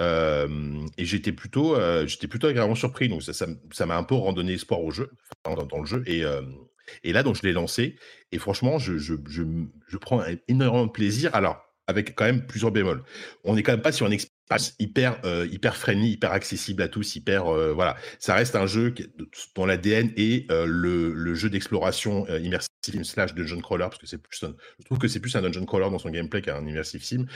Euh, 0.00 0.48
et 0.96 1.04
j'étais 1.04 1.32
plutôt, 1.32 1.76
euh, 1.76 2.06
j'étais 2.06 2.26
plutôt 2.26 2.46
agréablement 2.46 2.74
surpris. 2.74 3.08
Donc 3.08 3.22
ça, 3.22 3.32
ça, 3.32 3.86
m'a 3.86 3.96
un 3.96 4.02
peu 4.02 4.14
redonné 4.14 4.54
espoir 4.54 4.80
au 4.80 4.90
jeu, 4.90 5.10
dans, 5.44 5.54
dans 5.56 5.78
le 5.80 5.86
jeu. 5.86 6.02
Et, 6.06 6.24
euh, 6.24 6.42
et 7.04 7.12
là, 7.12 7.22
donc 7.22 7.36
je 7.36 7.42
l'ai 7.42 7.52
lancé. 7.52 7.96
Et 8.32 8.38
franchement, 8.38 8.78
je, 8.78 8.98
je, 8.98 9.14
prends 9.96 10.22
énormément 10.48 10.86
de 10.86 10.90
plaisir. 10.90 11.34
Alors, 11.34 11.62
avec 11.86 12.14
quand 12.14 12.24
même 12.24 12.46
plusieurs 12.46 12.70
bémols. 12.70 13.02
On 13.44 13.54
n'est 13.54 13.62
quand 13.62 13.72
même 13.72 13.82
pas 13.82 13.92
sur 13.92 14.06
une 14.06 14.12
expérience 14.12 14.39
passe 14.50 14.74
hyper 14.80 15.20
euh, 15.24 15.46
hyper 15.50 15.76
friendly, 15.76 16.10
hyper 16.10 16.32
accessible 16.32 16.82
à 16.82 16.88
tous, 16.88 17.14
hyper 17.14 17.46
euh, 17.46 17.72
voilà. 17.72 17.96
Ça 18.18 18.34
reste 18.34 18.56
un 18.56 18.66
jeu 18.66 18.92
dont 19.54 19.64
l'ADN 19.64 20.12
est 20.16 20.50
euh, 20.50 20.66
le, 20.66 21.12
le, 21.14 21.34
jeu 21.36 21.48
d'exploration 21.48 22.26
euh, 22.28 22.40
immersive 22.40 22.68
slash 23.04 23.32
dungeon 23.32 23.60
crawler 23.60 23.84
parce 23.84 23.98
que 23.98 24.08
c'est 24.08 24.18
plus 24.18 24.42
un, 24.42 24.56
je 24.80 24.84
trouve 24.86 24.98
que 24.98 25.06
c'est 25.06 25.20
plus 25.20 25.36
un 25.36 25.42
dungeon 25.42 25.64
crawler 25.66 25.88
dans 25.88 26.00
son 26.00 26.10
gameplay 26.10 26.42
qu'un 26.42 26.66
immersive 26.66 27.04
sim 27.04 27.26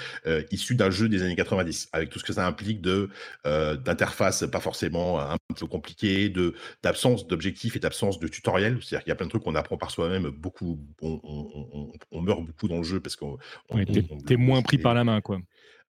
issu 0.50 0.74
d'un 0.74 0.90
jeu 0.90 1.08
des 1.08 1.22
années 1.22 1.36
90 1.36 1.90
avec 1.92 2.10
tout 2.10 2.18
ce 2.18 2.24
que 2.24 2.32
ça 2.32 2.46
implique 2.46 2.80
de 2.80 3.08
d'interface 3.44 4.44
pas 4.50 4.60
forcément 4.60 5.20
un 5.20 5.36
peu 5.56 5.66
compliqué, 5.66 6.30
de 6.30 6.54
d'absence 6.82 7.28
d'objectifs 7.28 7.76
et 7.76 7.78
d'absence 7.78 8.18
de 8.18 8.26
tutoriel. 8.26 8.78
C'est-à-dire 8.82 9.04
qu'il 9.04 9.10
y 9.10 9.12
a 9.12 9.14
plein 9.14 9.26
de 9.26 9.30
trucs 9.30 9.44
qu'on 9.44 9.54
apprend 9.54 9.76
par 9.76 9.92
soi-même. 9.92 10.30
Beaucoup, 10.30 10.80
on, 11.00 11.20
on, 11.22 11.68
on, 11.72 11.92
on, 12.10 12.20
meurt 12.20 12.42
beaucoup 12.44 12.66
dans 12.66 12.78
le 12.78 12.82
jeu 12.82 12.98
parce 12.98 13.14
qu'on 13.14 13.38
ouais, 13.70 13.86
t'es 14.26 14.36
moins 14.36 14.62
pris 14.62 14.78
par 14.78 14.94
la 14.94 15.04
main 15.04 15.20
quoi 15.20 15.38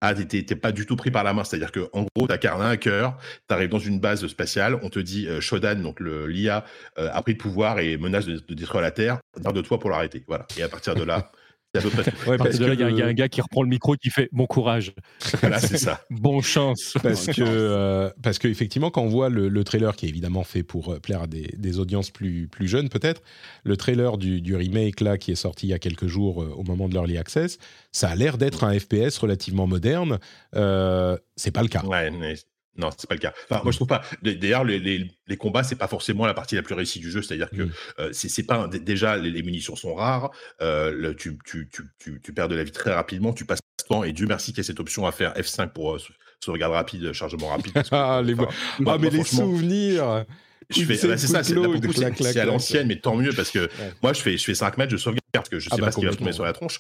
ah, 0.02 0.14
t'es 0.14 0.44
pas 0.56 0.72
du 0.72 0.86
tout 0.86 0.96
pris 0.96 1.12
par 1.12 1.24
la 1.24 1.34
main. 1.34 1.44
C'est-à-dire 1.44 1.72
que 1.72 1.90
en 1.94 2.06
gros, 2.16 2.28
t'incarnes 2.28 2.62
un 2.62 2.78
cœur, 2.78 3.18
t'arrives 3.48 3.70
dans 3.70 3.80
une 3.80 4.00
base 4.00 4.26
spatiale, 4.28 4.78
on 4.82 4.90
te 4.90 5.00
dit 5.00 5.28
euh, 5.28 5.42
Shodan, 5.42 5.76
donc 5.76 6.00
l'IA, 6.00 6.66
euh, 6.98 7.10
a 7.12 7.22
pris 7.22 7.34
le 7.34 7.38
pouvoir 7.38 7.80
et 7.80 7.98
menace 7.98 8.26
de, 8.26 8.38
de 8.38 8.54
détruire 8.54 8.82
la 8.82 8.92
Terre, 8.92 9.20
garde 9.40 9.56
de 9.56 9.62
toi 9.62 9.80
pour 9.80 9.90
l'arrêter. 9.90 10.24
Voilà. 10.28 10.46
Et 10.58 10.64
à 10.64 10.70
partir 10.70 10.96
de 10.96 11.04
là. 11.04 11.32
Ouais, 12.28 12.38
parce 12.38 12.58
que 12.58 12.64
là, 12.64 12.74
il 12.74 12.80
y, 12.80 13.00
y, 13.00 13.02
a 13.02 13.06
un 13.06 13.14
gars 13.14 13.30
qui 13.30 13.42
reprend 13.42 13.62
le 13.62 13.70
micro 13.70 13.96
qui 13.96 14.10
fait 14.10 14.30
bon 14.32 14.46
courage. 14.46 14.94
Voilà, 15.42 15.60
c'est 15.60 15.78
ça. 15.78 16.02
bon 16.10 16.42
chance. 16.42 16.96
Parce 17.04 17.28
que, 17.28 17.42
euh, 17.42 18.10
parce 18.24 18.40
que 18.40 18.48
effectivement, 18.48 18.90
quand 18.90 19.02
on 19.02 19.10
voit 19.10 19.30
le, 19.30 19.48
le, 19.50 19.64
trailer 19.64 19.96
qui 19.96 20.06
est 20.06 20.10
évidemment 20.10 20.44
fait 20.44 20.64
pour 20.64 20.94
euh, 20.94 21.00
plaire 21.00 21.24
à 21.24 21.28
des, 21.28 21.54
des 21.58 21.80
audiences 21.80 22.10
plus, 22.10 22.48
plus 22.48 22.68
jeunes, 22.68 22.90
peut-être, 22.90 23.22
le 23.64 23.78
trailer 23.78 24.18
du, 24.18 24.42
du, 24.42 24.56
remake 24.56 25.02
là 25.02 25.18
qui 25.18 25.32
est 25.32 25.36
sorti 25.36 25.68
il 25.68 25.70
y 25.70 25.74
a 25.74 25.80
quelques 25.80 26.08
jours 26.08 26.42
euh, 26.42 26.54
au 26.56 26.64
moment 26.64 26.88
de 26.88 26.94
l'early 26.94 27.18
access, 27.18 27.58
ça 27.92 28.10
a 28.10 28.16
l'air 28.16 28.38
d'être 28.38 28.64
un 28.64 28.78
FPS 28.78 29.18
relativement 29.18 29.68
moderne. 29.68 30.20
Euh, 30.56 31.18
c'est 31.36 31.52
pas 31.52 31.62
le 31.62 31.68
cas. 31.68 31.84
Ouais, 31.84 32.12
mais 32.12 32.36
non, 32.78 32.90
c'est 32.98 33.08
pas 33.08 33.16
le 33.16 33.22
cas. 33.22 33.34
Enfin, 33.50 33.62
moi, 33.64 33.72
je 33.72 33.78
trouve 33.78 33.88
pas. 33.88 34.02
D'ailleurs, 34.22 34.66
les, 34.66 34.80
les, 34.80 35.10
les, 35.28 35.38
combats, 35.38 35.64
c'est 35.64 35.78
pas 35.78 35.88
forcément 35.88 36.26
la 36.26 36.34
partie 36.34 36.56
la 36.56 36.62
plus 36.62 36.76
réussie 36.76 37.00
du 37.00 37.10
jeu. 37.10 37.22
C'est-à-dire 37.22 37.50
que 37.50 37.64
mmh. 37.64 37.72
euh, 38.00 38.10
c'est 38.12 38.44
pas 38.44 38.68
déjà 38.68 39.18
les, 39.18 39.32
les, 39.32 39.44
munitions 39.44 39.76
sont 39.76 39.96
rares. 39.96 40.32
Euh, 40.62 40.92
le, 40.92 41.16
tu, 41.16 41.38
tu, 41.46 41.70
tu, 41.70 42.20
tu, 42.22 42.34
perds 42.34 42.50
de 42.50 42.56
la 42.56 42.64
vie 42.64 42.72
très 42.72 42.94
rapidement. 42.94 43.34
Tu 43.34 43.46
passes 43.46 43.60
temps 43.88 44.04
et 44.04 44.14
Dieu 44.14 44.26
merci 44.26 44.52
qu'il 44.52 44.58
y 44.58 44.62
ait 44.62 44.64
cette 44.64 44.80
option 44.80 45.06
à 45.06 45.12
faire 45.12 45.34
F5 45.36 45.70
pour 45.70 45.96
euh, 45.96 46.00
sauvegarde 46.44 46.74
rapide, 46.74 47.14
chargement 47.14 47.50
rapide. 47.50 47.74
Que, 47.74 47.80
ah, 47.92 48.22
les, 48.24 48.34
enfin, 48.34 48.48
ah, 48.50 48.82
moi, 48.82 48.98
mais 48.98 49.10
les 49.10 49.24
souvenirs. 49.24 50.26
Je 50.70 50.84
fais, 50.84 51.08
bah, 51.08 51.18
c'est 51.18 51.28
ça, 51.28 51.44
c'est 51.44 52.40
à 52.40 52.46
l'ancienne, 52.46 52.88
mais 52.88 53.00
tant 53.00 53.16
mieux 53.16 53.32
parce 53.34 53.52
que 53.52 53.60
ouais. 53.60 53.94
moi, 54.02 54.14
je 54.14 54.22
fais, 54.22 54.36
je 54.36 54.44
fais 54.44 54.56
5 54.56 54.78
mètres, 54.80 54.92
je 54.92 54.98
sauvegarde 54.98 55.22
parce 55.32 55.50
que 55.50 55.60
je 55.60 55.70
sais 55.70 55.76
ah 55.76 55.78
bah, 55.78 55.86
pas 55.86 55.92
ce 55.92 56.00
qui 56.00 56.06
va 56.06 56.16
tomber 56.16 56.32
sur 56.32 56.44
la 56.44 56.54
tronche. 56.54 56.80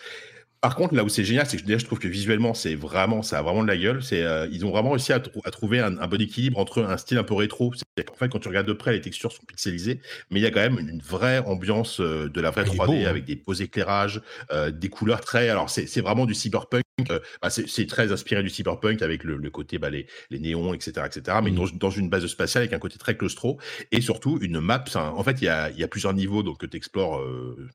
Par 0.65 0.75
contre, 0.75 0.95
là 0.95 1.03
où 1.03 1.09
c'est 1.09 1.23
génial, 1.23 1.45
c'est 1.45 1.57
que 1.57 1.63
déjà, 1.63 1.77
je 1.77 1.85
trouve 1.85 1.99
que 1.99 2.07
visuellement, 2.07 2.55
c'est 2.55 2.73
vraiment, 2.73 3.21
ça 3.21 3.37
a 3.37 3.43
vraiment 3.43 3.61
de 3.61 3.67
la 3.67 3.77
gueule. 3.77 4.01
C'est, 4.01 4.23
euh, 4.23 4.47
ils 4.51 4.65
ont 4.65 4.71
vraiment 4.71 4.89
réussi 4.89 5.13
à, 5.13 5.21
à 5.43 5.51
trouver 5.51 5.79
un, 5.79 5.99
un, 5.99 6.07
bon 6.07 6.19
équilibre 6.19 6.57
entre 6.57 6.81
un 6.81 6.97
style 6.97 7.19
un 7.19 7.23
peu 7.23 7.35
rétro. 7.35 7.71
En 7.71 8.15
fait, 8.15 8.29
quand 8.29 8.39
tu 8.39 8.47
regardes 8.47 8.65
de 8.65 8.73
près, 8.73 8.93
les 8.93 9.01
textures 9.01 9.31
sont 9.31 9.43
pixelisées, 9.45 9.99
mais 10.31 10.39
il 10.39 10.43
y 10.43 10.47
a 10.47 10.49
quand 10.49 10.61
même 10.61 10.79
une 10.79 11.01
vraie 11.01 11.37
ambiance 11.37 11.99
euh, 11.99 12.29
de 12.29 12.41
la 12.41 12.49
vraie 12.49 12.63
3D 12.63 12.85
beau, 12.87 12.93
avec 13.07 13.21
hein. 13.21 13.25
des 13.27 13.35
beaux 13.35 13.53
éclairages, 13.53 14.23
euh, 14.51 14.71
des 14.71 14.89
couleurs 14.89 15.21
très. 15.21 15.49
Alors, 15.49 15.69
c'est 15.69 16.01
vraiment 16.01 16.25
du 16.25 16.33
cyberpunk. 16.33 16.84
Euh, 17.11 17.19
bah, 17.41 17.49
c'est 17.49 17.87
très 17.87 18.11
inspiré 18.11 18.41
du 18.41 18.49
cyberpunk 18.49 19.01
avec 19.01 19.23
le, 19.23 19.37
le 19.37 19.49
côté 19.49 19.77
bah, 19.77 19.89
les, 19.89 20.07
les, 20.29 20.39
néons, 20.39 20.73
etc., 20.73 21.05
etc. 21.05 21.37
Mais 21.43 21.51
mmh. 21.51 21.77
dans, 21.77 21.89
une 21.89 22.09
base 22.09 22.25
spatiale 22.27 22.63
avec 22.63 22.73
un 22.73 22.79
côté 22.79 22.97
très 22.97 23.17
claustro 23.17 23.59
et 23.91 24.01
surtout 24.01 24.39
une 24.41 24.59
map. 24.59 24.83
Un, 24.95 25.09
en 25.09 25.23
fait, 25.23 25.41
il 25.41 25.45
y 25.45 25.49
a, 25.49 25.69
il 25.71 25.77
y 25.77 25.83
a 25.83 25.87
plusieurs 25.87 26.13
niveaux 26.13 26.43
donc 26.43 26.59
que 26.59 26.65
tu 26.65 26.77
explores 26.77 27.21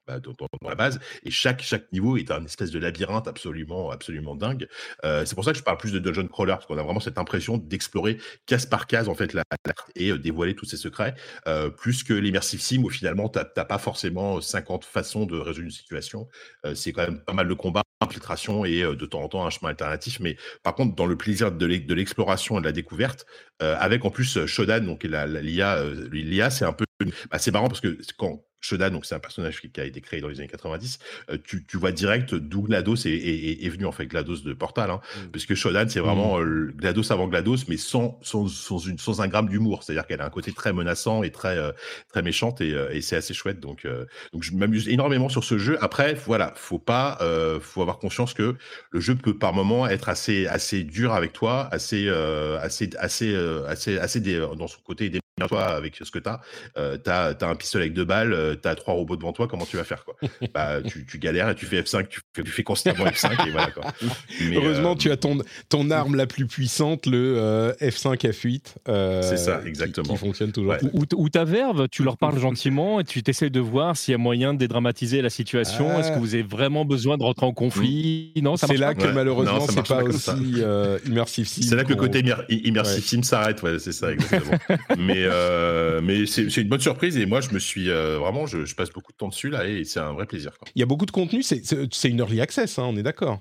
bah, 0.06 0.20
dans, 0.20 0.32
dans, 0.32 0.68
la 0.68 0.74
base 0.74 1.00
et 1.24 1.30
chaque 1.30 1.62
chaque 1.62 1.90
niveau 1.92 2.16
est 2.16 2.30
un 2.30 2.44
espèce 2.44 2.70
de 2.70 2.78
labyrinthe 2.78 3.28
absolument, 3.28 3.90
absolument 3.90 4.34
dingue. 4.34 4.68
Euh, 5.04 5.24
c'est 5.24 5.34
pour 5.34 5.44
ça 5.44 5.52
que 5.52 5.58
je 5.58 5.62
parle 5.62 5.78
plus 5.78 5.92
de 5.92 5.98
dungeon 5.98 6.26
crawler, 6.26 6.52
parce 6.52 6.66
qu'on 6.66 6.78
a 6.78 6.82
vraiment 6.82 7.00
cette 7.00 7.18
impression 7.18 7.58
d'explorer 7.58 8.18
case 8.46 8.66
par 8.66 8.86
case 8.86 9.08
en 9.08 9.14
fait 9.14 9.32
la, 9.32 9.42
la 9.66 9.74
et 9.96 10.10
euh, 10.10 10.18
dévoiler 10.18 10.54
tous 10.54 10.66
ses 10.66 10.76
secrets, 10.76 11.14
euh, 11.46 11.70
plus 11.70 12.02
que 12.04 12.12
l'immersive 12.14 12.60
sim 12.60 12.82
où 12.82 12.90
finalement 12.90 13.28
t'as 13.28 13.44
pas 13.44 13.78
forcément 13.78 14.40
50 14.40 14.84
façons 14.84 15.26
de 15.26 15.38
résoudre 15.38 15.64
une 15.66 15.70
situation. 15.70 16.28
Euh, 16.66 16.74
c'est 16.74 16.92
quand 16.92 17.02
même 17.02 17.20
pas 17.20 17.32
mal 17.32 17.48
de 17.48 17.54
combats, 17.54 17.82
infiltration 18.00 18.64
et 18.64 18.82
euh, 18.82 18.96
de 18.96 19.06
temps 19.06 19.22
en 19.22 19.28
temps 19.28 19.46
un 19.46 19.50
chemin 19.50 19.70
alternatif. 19.70 20.20
Mais 20.20 20.36
par 20.62 20.74
contre, 20.74 20.94
dans 20.94 21.06
le 21.06 21.16
plaisir 21.16 21.52
de 21.52 21.66
l'exploration 21.66 22.58
et 22.58 22.60
de 22.60 22.66
la 22.66 22.72
découverte, 22.72 23.26
avec 23.60 24.04
en 24.04 24.10
plus 24.10 24.46
Shodan, 24.46 24.80
donc 24.80 25.04
l'IA, 25.04 25.84
l'IA 26.10 26.50
c'est 26.50 26.64
un 26.64 26.72
peu, 26.72 26.84
bah, 27.30 27.38
c'est 27.38 27.50
marrant 27.50 27.68
parce 27.68 27.80
que 27.80 27.98
quand 28.16 28.42
Shodan, 28.60 28.90
donc 28.90 29.06
c'est 29.06 29.14
un 29.14 29.20
personnage 29.20 29.60
qui, 29.60 29.70
qui, 29.70 29.80
a 29.80 29.84
été 29.84 30.00
créé 30.00 30.20
dans 30.20 30.28
les 30.28 30.38
années 30.38 30.48
90, 30.48 30.98
euh, 31.30 31.38
tu, 31.42 31.64
tu, 31.64 31.76
vois 31.78 31.92
direct 31.92 32.34
d'où 32.34 32.62
GLaDOS 32.62 33.06
est, 33.06 33.10
est, 33.10 33.64
est, 33.64 33.68
venu, 33.68 33.86
en 33.86 33.92
fait, 33.92 34.06
GLaDOS 34.06 34.42
de 34.44 34.52
Portal, 34.52 34.90
hein, 34.90 35.00
mmh. 35.00 35.28
parce 35.32 35.46
que 35.46 35.54
Shodan, 35.54 35.88
c'est 35.88 36.00
vraiment 36.00 36.38
euh, 36.40 36.72
GLaDOS 36.76 37.10
avant 37.10 37.26
GLaDOS, 37.26 37.64
mais 37.68 37.78
sans, 37.78 38.18
sans, 38.22 38.48
sans, 38.48 38.78
une, 38.78 38.98
sans 38.98 39.22
un 39.22 39.28
gramme 39.28 39.48
d'humour, 39.48 39.82
c'est-à-dire 39.82 40.06
qu'elle 40.06 40.20
a 40.20 40.26
un 40.26 40.30
côté 40.30 40.52
très 40.52 40.72
menaçant 40.72 41.22
et 41.22 41.30
très, 41.30 41.56
euh, 41.56 41.72
très 42.10 42.22
méchante, 42.22 42.60
et, 42.60 42.76
et 42.92 43.00
c'est 43.00 43.16
assez 43.16 43.32
chouette, 43.32 43.60
donc, 43.60 43.86
euh, 43.86 44.04
donc 44.32 44.42
je 44.42 44.52
m'amuse 44.52 44.88
énormément 44.88 45.30
sur 45.30 45.44
ce 45.44 45.56
jeu. 45.56 45.78
Après, 45.80 46.14
voilà, 46.14 46.52
faut 46.56 46.78
pas, 46.78 47.16
euh, 47.22 47.60
faut 47.60 47.80
avoir 47.80 47.98
conscience 47.98 48.34
que 48.34 48.56
le 48.90 49.00
jeu 49.00 49.14
peut 49.14 49.38
par 49.38 49.54
moment 49.54 49.86
être 49.86 50.10
assez, 50.10 50.46
assez 50.46 50.84
dur 50.84 51.14
avec 51.14 51.32
toi, 51.32 51.68
assez, 51.72 52.08
assez, 52.10 52.90
assez, 52.98 53.34
assez, 53.66 53.98
assez, 53.98 54.20
dans 54.56 54.68
son 54.68 54.80
côté 54.82 55.10
toi 55.48 55.64
avec 55.66 55.96
ce 55.96 56.10
que 56.10 56.18
tu 56.18 56.28
as. 56.28 56.40
Euh, 56.76 56.98
tu 57.02 57.10
as, 57.10 57.36
as, 57.40 57.46
un 57.46 57.54
pistolet 57.54 57.84
avec 57.84 57.94
deux 57.94 58.04
balles, 58.04 58.32
euh, 58.32 58.56
tu 58.60 58.68
as 58.68 58.74
trois 58.74 58.94
robots 58.94 59.16
devant 59.16 59.32
toi, 59.32 59.48
comment 59.48 59.66
tu 59.66 59.76
vas 59.76 59.84
faire 59.84 60.04
quoi? 60.04 60.16
Bah, 60.54 60.82
tu, 60.82 61.06
tu, 61.06 61.18
galères 61.18 61.50
et 61.50 61.54
tu 61.54 61.66
fais 61.66 61.80
F5, 61.80 62.08
tu 62.08 62.20
fais, 62.34 62.42
tu 62.42 62.50
fais 62.50 62.62
constamment 62.62 63.04
F5 63.04 63.46
et 63.46 63.50
voilà 63.50 63.70
quoi. 63.70 63.84
Mais, 64.40 64.56
Heureusement, 64.56 64.92
euh, 64.92 64.96
tu 64.96 65.10
as 65.10 65.16
ton, 65.16 65.38
ton 65.68 65.90
arme 65.90 66.16
la 66.16 66.26
plus 66.26 66.46
puissante, 66.46 67.06
le 67.06 67.36
euh, 67.38 67.72
F5, 67.80 68.16
F8. 68.16 69.22
C'est 69.22 69.36
ça, 69.36 69.60
exactement. 69.64 70.08
Qui, 70.08 70.12
qui 70.12 70.18
fonctionne 70.18 70.52
toujours. 70.52 70.72
Ouais. 70.72 70.78
Ou, 70.92 71.04
ou, 71.14 71.28
ta 71.28 71.44
verve, 71.44 71.88
tu 71.88 72.02
leur 72.02 72.16
parles 72.16 72.38
gentiment 72.40 73.00
et 73.00 73.04
tu 73.04 73.22
t'essayes 73.22 73.50
de 73.50 73.60
voir 73.60 73.96
s'il 73.96 74.12
y 74.12 74.14
a 74.14 74.18
moyen 74.18 74.54
de 74.54 74.58
dédramatiser 74.58 75.22
la 75.22 75.30
situation. 75.30 75.88
Ah. 75.90 76.00
Est-ce 76.00 76.12
que 76.12 76.18
vous 76.18 76.34
avez 76.34 76.42
vraiment 76.42 76.84
besoin 76.84 77.16
de 77.16 77.22
rentrer 77.22 77.46
en 77.46 77.52
conflit? 77.52 78.32
Mmh. 78.36 78.40
Non, 78.42 78.56
c'est 78.56 78.76
là 78.76 78.94
que 78.94 79.02
ouais. 79.02 79.12
malheureusement, 79.12 79.66
c'est 79.68 79.86
pas 79.86 80.02
aussi 80.02 80.30
euh, 80.58 80.98
immersif 81.06 81.48
sim. 81.48 81.62
C'est 81.62 81.76
là 81.76 81.84
que 81.84 81.90
le 81.90 81.96
côté 81.96 82.22
immersif 82.48 83.06
sim 83.06 83.22
s'arrête, 83.22 83.62
ouais, 83.62 83.78
c'est 83.78 83.92
ça, 83.92 84.12
exactement. 84.12 84.58
Mais 84.98 85.24
euh, 85.30 86.00
mais 86.02 86.26
c'est 86.26 86.56
une 86.56 86.68
bonne 86.68 86.80
surprise 86.80 87.16
et 87.16 87.26
moi 87.26 87.40
je 87.40 87.50
me 87.50 87.58
suis 87.58 87.90
euh, 87.90 88.18
vraiment 88.18 88.46
je, 88.46 88.64
je, 88.64 88.74
passe 88.74 88.90
beaucoup 88.90 89.12
de 89.12 89.16
temps 89.16 89.28
dessus 89.28 89.50
là 89.50 89.66
et 89.66 89.84
c'est 89.84 90.00
un 90.00 90.12
vrai 90.12 90.26
plaisir. 90.26 90.52
Quoi. 90.58 90.68
Il 90.74 90.80
y 90.80 90.82
a 90.82 90.86
beaucoup 90.86 91.06
de 91.06 91.10
contenu, 91.10 91.42
c'est 91.42 92.08
une 92.08 92.18
early 92.18 92.40
access, 92.40 92.78
hein, 92.78 92.84
on 92.86 92.96
est 92.96 93.02
d'accord. 93.02 93.40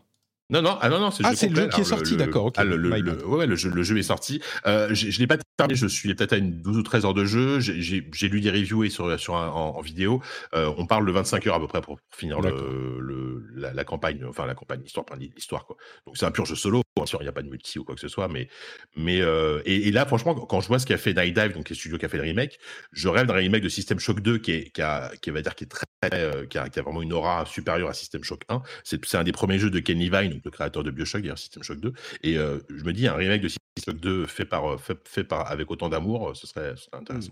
Non, 0.51 0.63
non, 0.63 0.79
ah 0.81 0.89
non, 0.89 0.99
non, 0.99 1.11
c'est 1.11 1.23
ah, 1.23 1.31
le 1.31 1.55
jeu 1.55 1.67
qui 1.67 1.81
est 1.81 1.83
sorti, 1.83 2.17
d'accord. 2.17 2.45
Okay. 2.47 2.61
Ah, 2.61 2.63
le, 2.63 2.75
le, 2.75 2.89
le, 2.89 3.27
ouais, 3.27 3.45
le, 3.45 3.55
jeu, 3.55 3.69
le 3.69 3.83
jeu 3.83 3.99
est 3.99 4.03
sorti. 4.03 4.41
Euh, 4.65 4.89
je 4.95 5.05
ne 5.05 5.19
l'ai 5.19 5.27
pas 5.27 5.37
terminé, 5.57 5.75
je 5.75 5.85
suis 5.85 6.11
peut-être 6.15 6.33
à 6.33 6.37
une 6.37 6.59
12 6.59 6.77
ou 6.77 6.81
13 6.81 7.05
heures 7.05 7.13
de 7.13 7.23
jeu. 7.23 7.59
J'ai 7.59 8.29
lu 8.29 8.41
des 8.41 8.49
reviews 8.49 8.83
et 8.83 8.89
sur, 8.89 9.19
sur 9.19 9.35
un, 9.35 9.49
en, 9.49 9.77
en, 9.77 9.81
vidéo. 9.81 10.23
Euh, 10.55 10.73
on 10.77 10.87
parle 10.87 11.05
de 11.05 11.11
25 11.11 11.45
heures 11.45 11.55
à 11.55 11.59
peu 11.59 11.67
près 11.67 11.81
pour, 11.81 11.97
pour 11.97 12.17
finir 12.17 12.41
le, 12.41 13.45
la, 13.53 13.73
la, 13.73 13.83
campagne, 13.83 14.25
enfin 14.27 14.47
la 14.47 14.55
campagne, 14.55 14.81
l'histoire, 14.81 15.05
l'histoire 15.35 15.67
quoi. 15.67 15.77
Donc 16.07 16.17
c'est 16.17 16.25
un 16.25 16.31
pur 16.31 16.47
jeu 16.47 16.55
solo, 16.55 16.81
bien 16.99 17.05
sûr, 17.07 17.19
il 17.21 17.25
n'y 17.25 17.29
a 17.29 17.33
pas 17.33 17.41
de 17.41 17.49
multi 17.49 17.79
ou 17.79 17.83
quoi 17.83 17.95
que 17.95 18.01
ce 18.01 18.07
soit, 18.07 18.27
mais, 18.27 18.47
mais 18.95 19.21
euh, 19.21 19.61
et, 19.65 19.87
et, 19.87 19.91
là, 19.91 20.05
franchement, 20.05 20.35
quand 20.35 20.61
je 20.61 20.67
vois 20.67 20.79
ce 20.79 20.85
qu'a 20.85 20.97
fait 20.97 21.13
Night 21.13 21.35
Dive, 21.35 21.53
donc 21.53 21.69
les 21.69 21.75
studios 21.75 21.97
qui 21.97 22.05
a 22.05 22.09
fait 22.09 22.17
le 22.17 22.23
remake, 22.23 22.59
je 22.91 23.07
rêve 23.07 23.27
d'un 23.27 23.33
remake 23.33 23.63
de 23.63 23.69
System 23.69 23.99
Shock 23.99 24.21
2 24.21 24.37
qui 24.39 24.51
est, 24.51 24.69
qui 24.71 24.81
a, 24.81 25.11
qui 25.21 25.31
va 25.31 25.41
dire 25.41 25.55
qui 25.55 25.63
est 25.63 25.67
très, 25.67 25.85
euh, 26.13 26.45
qui, 26.45 26.57
a, 26.57 26.69
qui 26.69 26.79
a 26.79 26.81
vraiment 26.81 27.01
une 27.01 27.13
aura 27.13 27.45
supérieure 27.45 27.89
à 27.89 27.93
System 27.93 28.23
Shock 28.23 28.43
1. 28.49 28.61
C'est 28.83 29.15
un 29.15 29.23
des 29.23 29.31
premiers 29.31 29.59
jeux 29.59 29.69
de 29.69 29.79
Ken 29.79 29.97
Levine, 29.97 30.31
donc 30.31 30.41
le 30.45 30.51
créateur 30.51 30.83
de 30.83 30.91
Bioshock 30.91 31.21
d'ailleurs 31.21 31.39
System 31.39 31.63
Shock 31.63 31.79
2 31.79 31.93
et 32.23 32.37
euh, 32.37 32.59
je 32.69 32.83
me 32.83 32.93
dis 32.93 33.07
un 33.07 33.15
remake 33.15 33.41
de 33.41 33.47
System 33.47 33.83
Shock 33.85 33.99
2 33.99 34.25
fait 34.25 34.45
par 34.45 34.79
fait, 34.79 34.97
fait 35.07 35.23
par 35.23 35.49
avec 35.49 35.69
autant 35.71 35.89
d'amour 35.89 36.35
ce 36.35 36.47
serait, 36.47 36.75
ce 36.75 36.83
serait 36.83 36.97
intéressant 36.97 37.31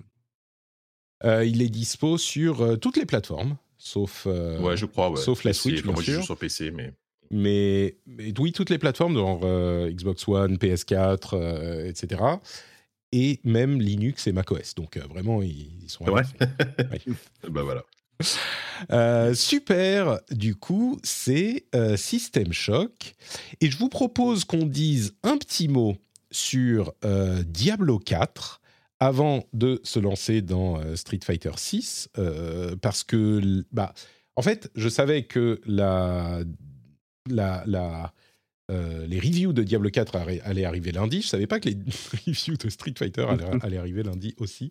mmh. 1.23 1.43
il 1.43 1.61
est 1.61 1.69
dispo 1.69 2.17
sur 2.17 2.79
toutes 2.79 2.97
les 2.97 3.05
plateformes 3.05 3.57
sauf 3.77 4.25
ouais 4.25 4.77
je 4.77 4.85
crois 4.85 5.11
ouais. 5.11 5.17
sauf 5.17 5.43
la 5.43 5.53
Switch 5.53 5.83
bien 5.83 5.95
sûr 5.95 6.23
sur 6.23 6.37
PC 6.37 6.71
mais 6.71 6.93
mais, 7.31 7.97
mais 8.05 8.33
oui 8.39 8.51
toutes 8.51 8.69
les 8.69 8.77
plateformes 8.77 9.15
genre 9.15 9.41
Xbox 9.89 10.27
One 10.27 10.55
PS4 10.55 11.87
etc 11.87 12.21
et 13.11 13.39
même 13.43 13.79
Linux 13.81 14.27
et 14.27 14.31
macOS 14.31 14.75
donc 14.75 14.97
vraiment 14.97 15.41
ils, 15.41 15.83
ils 15.83 15.89
sont 15.89 16.05
ouais. 16.05 16.23
ouais. 16.79 17.01
bah 17.49 17.63
voilà 17.63 17.83
euh, 18.91 19.33
super, 19.33 20.19
du 20.31 20.55
coup, 20.55 20.99
c'est 21.03 21.65
euh, 21.75 21.97
System 21.97 22.53
Shock. 22.53 23.15
Et 23.61 23.69
je 23.69 23.77
vous 23.77 23.89
propose 23.89 24.45
qu'on 24.45 24.65
dise 24.65 25.15
un 25.23 25.37
petit 25.37 25.67
mot 25.67 25.95
sur 26.31 26.93
euh, 27.05 27.43
Diablo 27.43 27.99
4 27.99 28.61
avant 28.99 29.43
de 29.53 29.79
se 29.83 29.99
lancer 29.99 30.41
dans 30.41 30.79
euh, 30.79 30.95
Street 30.95 31.19
Fighter 31.23 31.51
6, 31.55 32.09
euh, 32.17 32.75
parce 32.75 33.03
que, 33.03 33.63
bah, 33.71 33.93
en 34.35 34.41
fait, 34.41 34.71
je 34.75 34.89
savais 34.89 35.23
que 35.23 35.61
la, 35.65 36.41
la, 37.33 37.63
la 37.65 38.13
euh, 38.69 39.07
les 39.07 39.19
reviews 39.19 39.53
de 39.53 39.63
Diablo 39.63 39.89
4 39.89 40.17
allaient 40.43 40.65
arriver 40.65 40.91
lundi. 40.91 41.21
Je 41.21 41.27
savais 41.27 41.47
pas 41.47 41.59
que 41.59 41.69
les 41.69 41.77
reviews 42.27 42.57
de 42.57 42.69
Street 42.69 42.93
Fighter 42.97 43.25
allaient, 43.29 43.45
allaient, 43.61 43.77
arriver 43.77 44.03
lundi 44.03 44.35
aussi. 44.37 44.69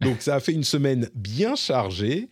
Donc 0.00 0.20
ça 0.20 0.34
a 0.34 0.40
fait 0.40 0.52
une 0.52 0.64
semaine 0.64 1.08
bien 1.14 1.54
chargée. 1.54 2.28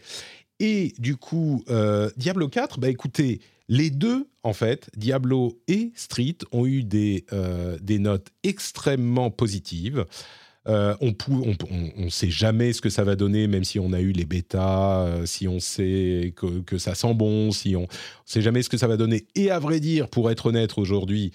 Et 0.59 0.93
du 0.99 1.17
coup, 1.17 1.63
euh, 1.69 2.11
Diablo 2.17 2.49
4, 2.49 2.81
bah 2.81 2.89
écoutez, 2.89 3.41
les 3.69 3.91
deux, 3.91 4.29
en 4.43 4.53
fait, 4.53 4.91
Diablo 4.97 5.61
et 5.69 5.93
Street, 5.95 6.37
ont 6.53 6.67
eu 6.67 6.83
des, 6.83 7.25
euh, 7.33 7.79
des 7.81 7.99
notes 7.99 8.29
extrêmement 8.43 9.31
positives. 9.31 10.05
Euh, 10.67 10.95
on 11.01 11.15
ne 11.97 12.09
sait 12.09 12.31
jamais 12.31 12.73
ce 12.73 12.81
que 12.81 12.89
ça 12.89 13.05
va 13.05 13.17
donner, 13.17 13.47
même 13.47 13.65
si 13.65 13.79
on 13.79 13.93
a 13.93 14.01
eu 14.01 14.13
les 14.13 14.25
bêtas, 14.25 15.05
euh, 15.05 15.27
si 15.27 15.47
on 15.47 15.61
sait 15.61 16.33
que, 16.37 16.79
ça 16.79 16.95
sent 16.95 17.15
bon, 17.15 17.53
si 17.53 17.77
on 17.77 17.83
ne 17.83 17.87
sait 18.25 18.43
jamais 18.43 18.63
ce 18.63 18.69
que 18.69 18.79
ça 18.79 18.87
va 18.87 18.97
donner. 18.97 19.27
Et 19.35 19.51
à 19.51 19.59
vrai 19.59 19.81
dire, 19.81 20.09
pour 20.09 20.31
être 20.31 20.47
honnête, 20.47 20.79
aujourd'hui, 20.79 21.33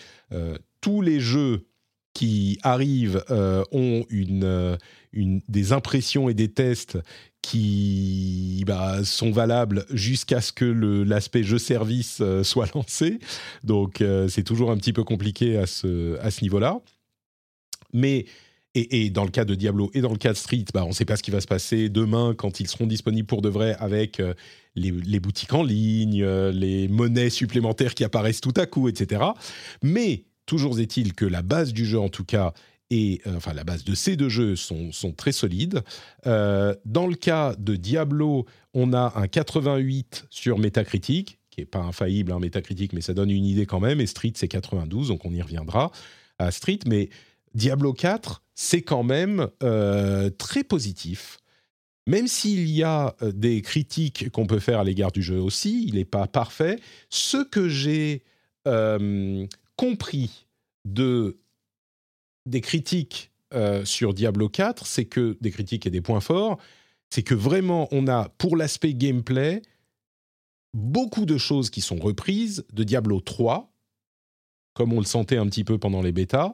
tous 0.81 1.01
les 1.01 1.19
jeux 1.19 1.65
qui 2.13 2.57
arrivent 2.63 3.23
ont 3.71 4.03
une, 4.09 4.77
des 5.13 5.73
impressions 5.73 6.29
et 6.29 6.33
des 6.33 6.51
tests 6.51 6.97
qui 7.41 8.63
bah, 8.67 9.03
sont 9.03 9.31
valables 9.31 9.85
jusqu'à 9.91 10.41
ce 10.41 10.51
que 10.51 10.65
l'aspect 10.65 11.43
jeu-service 11.43 12.19
euh, 12.21 12.43
soit 12.43 12.73
lancé. 12.75 13.19
Donc 13.63 14.01
euh, 14.01 14.27
c'est 14.27 14.43
toujours 14.43 14.71
un 14.71 14.77
petit 14.77 14.93
peu 14.93 15.03
compliqué 15.03 15.57
à 15.57 15.65
ce, 15.65 16.19
à 16.19 16.31
ce 16.31 16.41
niveau-là. 16.41 16.79
Mais, 17.93 18.25
et, 18.89 19.09
dans 19.09 19.23
le 19.23 19.31
cas 19.31 19.45
de 19.45 19.55
Diablo 19.55 19.89
et 19.93 20.01
dans 20.01 20.11
le 20.11 20.17
cas 20.17 20.33
de 20.33 20.37
Street, 20.37 20.65
bah, 20.73 20.85
on 20.85 20.89
ne 20.89 20.93
sait 20.93 21.05
pas 21.05 21.15
ce 21.15 21.23
qui 21.23 21.31
va 21.31 21.41
se 21.41 21.47
passer 21.47 21.89
demain 21.89 22.33
quand 22.37 22.59
ils 22.59 22.67
seront 22.67 22.87
disponibles 22.87 23.27
pour 23.27 23.41
de 23.41 23.49
vrai 23.49 23.75
avec 23.79 24.19
euh, 24.19 24.33
les, 24.75 25.19
boutiques 25.19 25.53
en 25.53 25.63
ligne, 25.63 26.23
les 26.23 26.87
monnaies 26.87 27.29
supplémentaires 27.29 27.95
qui 27.95 28.03
apparaissent 28.03 28.41
tout 28.41 28.53
à 28.55 28.65
coup, 28.65 28.87
etc. 28.87 29.23
Mais 29.83 30.25
toujours 30.45 30.79
est-il 30.79 31.13
que 31.13 31.25
la 31.25 31.41
base 31.41 31.73
du 31.73 31.85
jeu, 31.85 31.99
en 31.99 32.09
tout 32.09 32.23
cas, 32.23 32.53
et 32.89 33.21
euh, 33.27 33.37
enfin 33.37 33.53
la 33.53 33.63
base 33.63 33.83
de 33.83 33.93
ces 33.93 34.15
deux 34.15 34.29
jeux 34.29 34.55
sont, 34.55 34.91
très 35.15 35.31
solides. 35.31 35.83
Euh, 36.25 36.75
dans 36.85 37.07
le 37.07 37.15
cas 37.15 37.55
de 37.57 37.75
Diablo, 37.75 38.45
on 38.73 38.93
a 38.93 39.13
un 39.15 39.27
88 39.27 40.25
sur 40.29 40.57
Metacritic, 40.57 41.39
qui 41.51 41.61
est 41.61 41.65
pas 41.65 41.79
infaillible, 41.79 42.31
hein, 42.31 42.39
Metacritic, 42.39 42.93
mais 42.93 43.01
ça 43.01 43.13
donne 43.13 43.29
une 43.29 43.45
idée 43.45 43.65
quand 43.65 43.79
même. 43.79 44.01
Et 44.01 44.07
Street, 44.07 44.33
c'est 44.35 44.47
92, 44.47 45.09
donc 45.09 45.25
on 45.25 45.31
y 45.31 45.41
reviendra 45.41 45.91
à 46.37 46.51
Street. 46.51 46.79
Mais 46.87 47.09
Diablo 47.53 47.93
4, 47.93 48.43
c'est 48.61 48.81
quand 48.81 49.03
même 49.03 49.47
euh, 49.63 50.29
très 50.31 50.65
positif. 50.65 51.39
Même 52.07 52.27
s'il 52.27 52.69
y 52.69 52.83
a 52.83 53.15
des 53.21 53.61
critiques 53.61 54.31
qu'on 54.31 54.47
peut 54.47 54.59
faire 54.59 54.79
à 54.79 54.83
l'égard 54.83 55.11
du 55.11 55.21
jeu 55.21 55.39
aussi, 55.39 55.85
il 55.87 55.95
n'est 55.95 56.05
pas 56.05 56.27
parfait. 56.27 56.79
Ce 57.09 57.37
que 57.43 57.69
j'ai 57.69 58.23
compris 59.77 60.45
de 60.85 61.37
des 62.45 62.61
critiques 62.61 63.31
euh, 63.53 63.85
sur 63.85 64.13
Diablo 64.13 64.49
4, 64.49 64.85
c'est 64.85 65.05
que 65.05 65.37
des 65.39 65.51
critiques 65.51 65.87
et 65.87 65.89
des 65.89 66.01
points 66.01 66.19
forts, 66.19 66.59
c'est 67.09 67.23
que 67.23 67.35
vraiment 67.35 67.87
on 67.91 68.07
a 68.07 68.29
pour 68.37 68.57
l'aspect 68.57 68.93
gameplay 68.93 69.61
beaucoup 70.73 71.25
de 71.25 71.37
choses 71.37 71.69
qui 71.69 71.81
sont 71.81 71.97
reprises 71.97 72.65
de 72.73 72.83
Diablo 72.83 73.21
3, 73.21 73.71
comme 74.73 74.93
on 74.93 74.99
le 74.99 75.05
sentait 75.05 75.37
un 75.37 75.47
petit 75.47 75.63
peu 75.63 75.77
pendant 75.77 76.01
les 76.01 76.11
bêtas. 76.11 76.53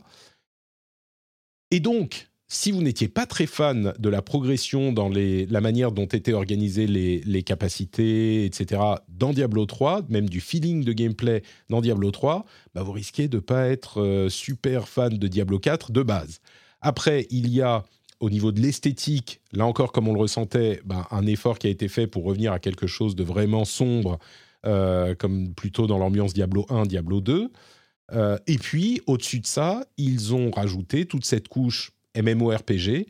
Et 1.71 1.79
donc, 1.79 2.29
si 2.47 2.71
vous 2.71 2.81
n'étiez 2.81 3.07
pas 3.07 3.25
très 3.25 3.47
fan 3.47 3.93
de 3.97 4.09
la 4.09 4.21
progression 4.21 4.93
dans 4.93 5.09
la 5.09 5.61
manière 5.61 5.91
dont 5.91 6.05
étaient 6.05 6.33
organisées 6.33 6.85
les, 6.87 7.43
capacités, 7.43 8.45
etc., 8.45 8.81
dans 9.09 9.33
Diablo 9.33 9.65
3, 9.65 10.03
même 10.09 10.29
du 10.29 10.41
feeling 10.41 10.83
de 10.83 10.93
gameplay 10.93 11.41
dans 11.69 11.81
Diablo 11.81 12.11
3, 12.11 12.45
bah 12.73 12.83
vous 12.83 12.91
risquez 12.91 13.27
de 13.27 13.37
ne 13.37 13.41
pas 13.41 13.67
être 13.67 14.01
euh, 14.01 14.29
super 14.29 14.87
fan 14.87 15.17
de 15.17 15.27
Diablo 15.27 15.57
4 15.59 15.91
de 15.91 16.03
base. 16.03 16.39
Après, 16.81 17.25
il 17.31 17.49
y 17.49 17.61
a 17.61 17.83
au 18.19 18.29
niveau 18.29 18.51
de 18.51 18.61
l'esthétique, 18.61 19.41
là 19.51 19.65
encore, 19.65 19.91
comme 19.91 20.07
on 20.07 20.13
le 20.13 20.19
ressentait, 20.19 20.81
bah, 20.85 21.07
un 21.11 21.25
effort 21.25 21.59
qui 21.59 21.67
a 21.67 21.69
été 21.69 21.87
fait 21.87 22.07
pour 22.07 22.23
revenir 22.23 22.53
à 22.53 22.59
quelque 22.59 22.87
chose 22.87 23.15
de 23.15 23.23
vraiment 23.23 23.65
sombre, 23.65 24.19
euh, 24.65 25.15
comme 25.15 25.53
plutôt 25.53 25.87
dans 25.87 25.97
l'ambiance 25.97 26.33
Diablo 26.33 26.65
1, 26.69 26.85
Diablo 26.85 27.21
2. 27.21 27.51
Euh, 28.13 28.37
et 28.47 28.57
puis, 28.57 29.01
au-dessus 29.07 29.39
de 29.39 29.47
ça, 29.47 29.85
ils 29.97 30.33
ont 30.33 30.51
rajouté 30.51 31.05
toute 31.05 31.25
cette 31.25 31.47
couche 31.47 31.91
MMORPG 32.15 33.07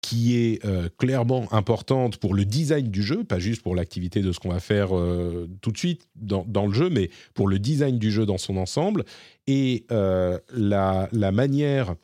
qui 0.00 0.36
est 0.36 0.62
euh, 0.66 0.90
clairement 0.98 1.50
importante 1.50 2.18
pour 2.18 2.34
le 2.34 2.44
design 2.44 2.88
du 2.88 3.02
jeu, 3.02 3.24
pas 3.24 3.38
juste 3.38 3.62
pour 3.62 3.74
l'activité 3.74 4.20
de 4.20 4.32
ce 4.32 4.38
qu'on 4.38 4.50
va 4.50 4.60
faire 4.60 4.94
euh, 4.94 5.48
tout 5.62 5.70
de 5.70 5.78
suite 5.78 6.06
dans, 6.14 6.66
le 6.66 6.74
jeu, 6.74 6.90
mais 6.90 7.08
pour 7.32 7.48
le 7.48 7.58
design 7.58 7.98
du 7.98 8.10
jeu 8.10 8.26
dans 8.26 8.36
son 8.36 8.58
ensemble. 8.58 9.04
Et 9.46 9.86
la, 9.88 11.08
manière 11.32 11.94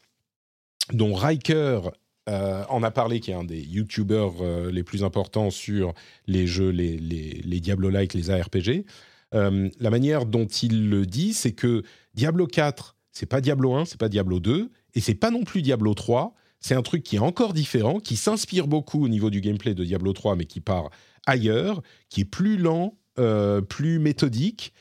dont 0.95 1.12
Riker 1.12 1.81
en 2.26 2.83
a 2.83 2.91
parlé, 2.91 3.20
qui 3.20 3.33
est 3.33 3.35
un 3.35 3.45
des 3.45 3.61
YouTubers 3.61 4.70
les 4.70 4.83
plus 4.83 5.05
importants 5.05 5.51
sur 5.51 5.93
les 6.26 6.47
jeux, 6.47 6.70
les, 6.70 6.97
les, 6.97 7.43
les 7.45 7.61
Diablo-like, 7.61 8.14
les 8.14 8.31
ARPG, 8.31 8.87
la 9.33 9.91
manière 9.91 10.24
dont 10.24 10.47
il 10.47 10.89
le 10.89 11.05
dit, 11.05 11.35
c'est 11.35 11.53
que 11.53 11.83
Diablo 12.14 12.46
4, 12.46 12.96
c'est 13.12 13.26
pas 13.26 13.40
Diablo 13.40 13.74
1, 13.74 13.84
c'est 13.84 13.98
pas 13.98 14.08
Diablo 14.08 14.40
2, 14.40 14.70
et 14.94 15.00
c'est 15.00 15.14
pas 15.14 15.30
non 15.30 15.44
plus 15.44 15.62
Diablo 15.62 15.94
3. 15.94 16.34
C'est 16.61 16.74
un 16.74 16.82
truc 16.82 17.02
qui 17.02 17.16
est 17.16 17.20
encore 17.20 17.54
différent, 17.54 18.00
qui 18.00 18.16
s'inspire 18.16 18.66
beaucoup 18.66 19.02
au 19.02 19.08
niveau 19.08 19.30
du 19.30 19.40
gameplay 19.40 19.74
de 19.74 19.84
Diablo 19.84 20.12
3, 20.12 20.36
mais 20.36 20.44
qui 20.44 20.61
part 20.61 20.90
ailleurs, 21.26 21.82
qui 22.08 22.22
est 22.22 22.26
plus 22.26 22.56
lent, 22.56 22.98
euh, 23.18 23.61
plus 23.61 23.98
méthodique, 23.98 24.72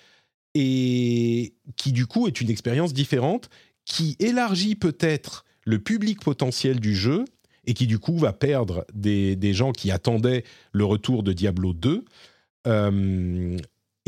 et 0.55 1.53
qui 1.77 1.91
du 1.91 2.05
coup 2.05 2.27
est 2.27 2.41
une 2.41 2.49
expérience 2.49 2.93
différente, 2.93 3.49
qui 3.85 4.15
élargit 4.19 4.75
peut-être 4.75 5.45
le 5.65 5.79
public 5.79 6.21
potentiel 6.21 6.79
du 6.79 6.95
jeu, 6.95 7.25
et 7.65 7.73
qui 7.73 7.87
du 7.87 7.99
coup 7.99 8.17
va 8.17 8.33
perdre 8.33 8.85
des, 8.93 9.53
gens 9.53 9.71
qui 9.71 9.91
attendaient 9.91 10.43
le 10.71 10.85
retour 10.85 11.23
de 11.23 11.33
Diablo 11.33 11.73
2 11.73 12.03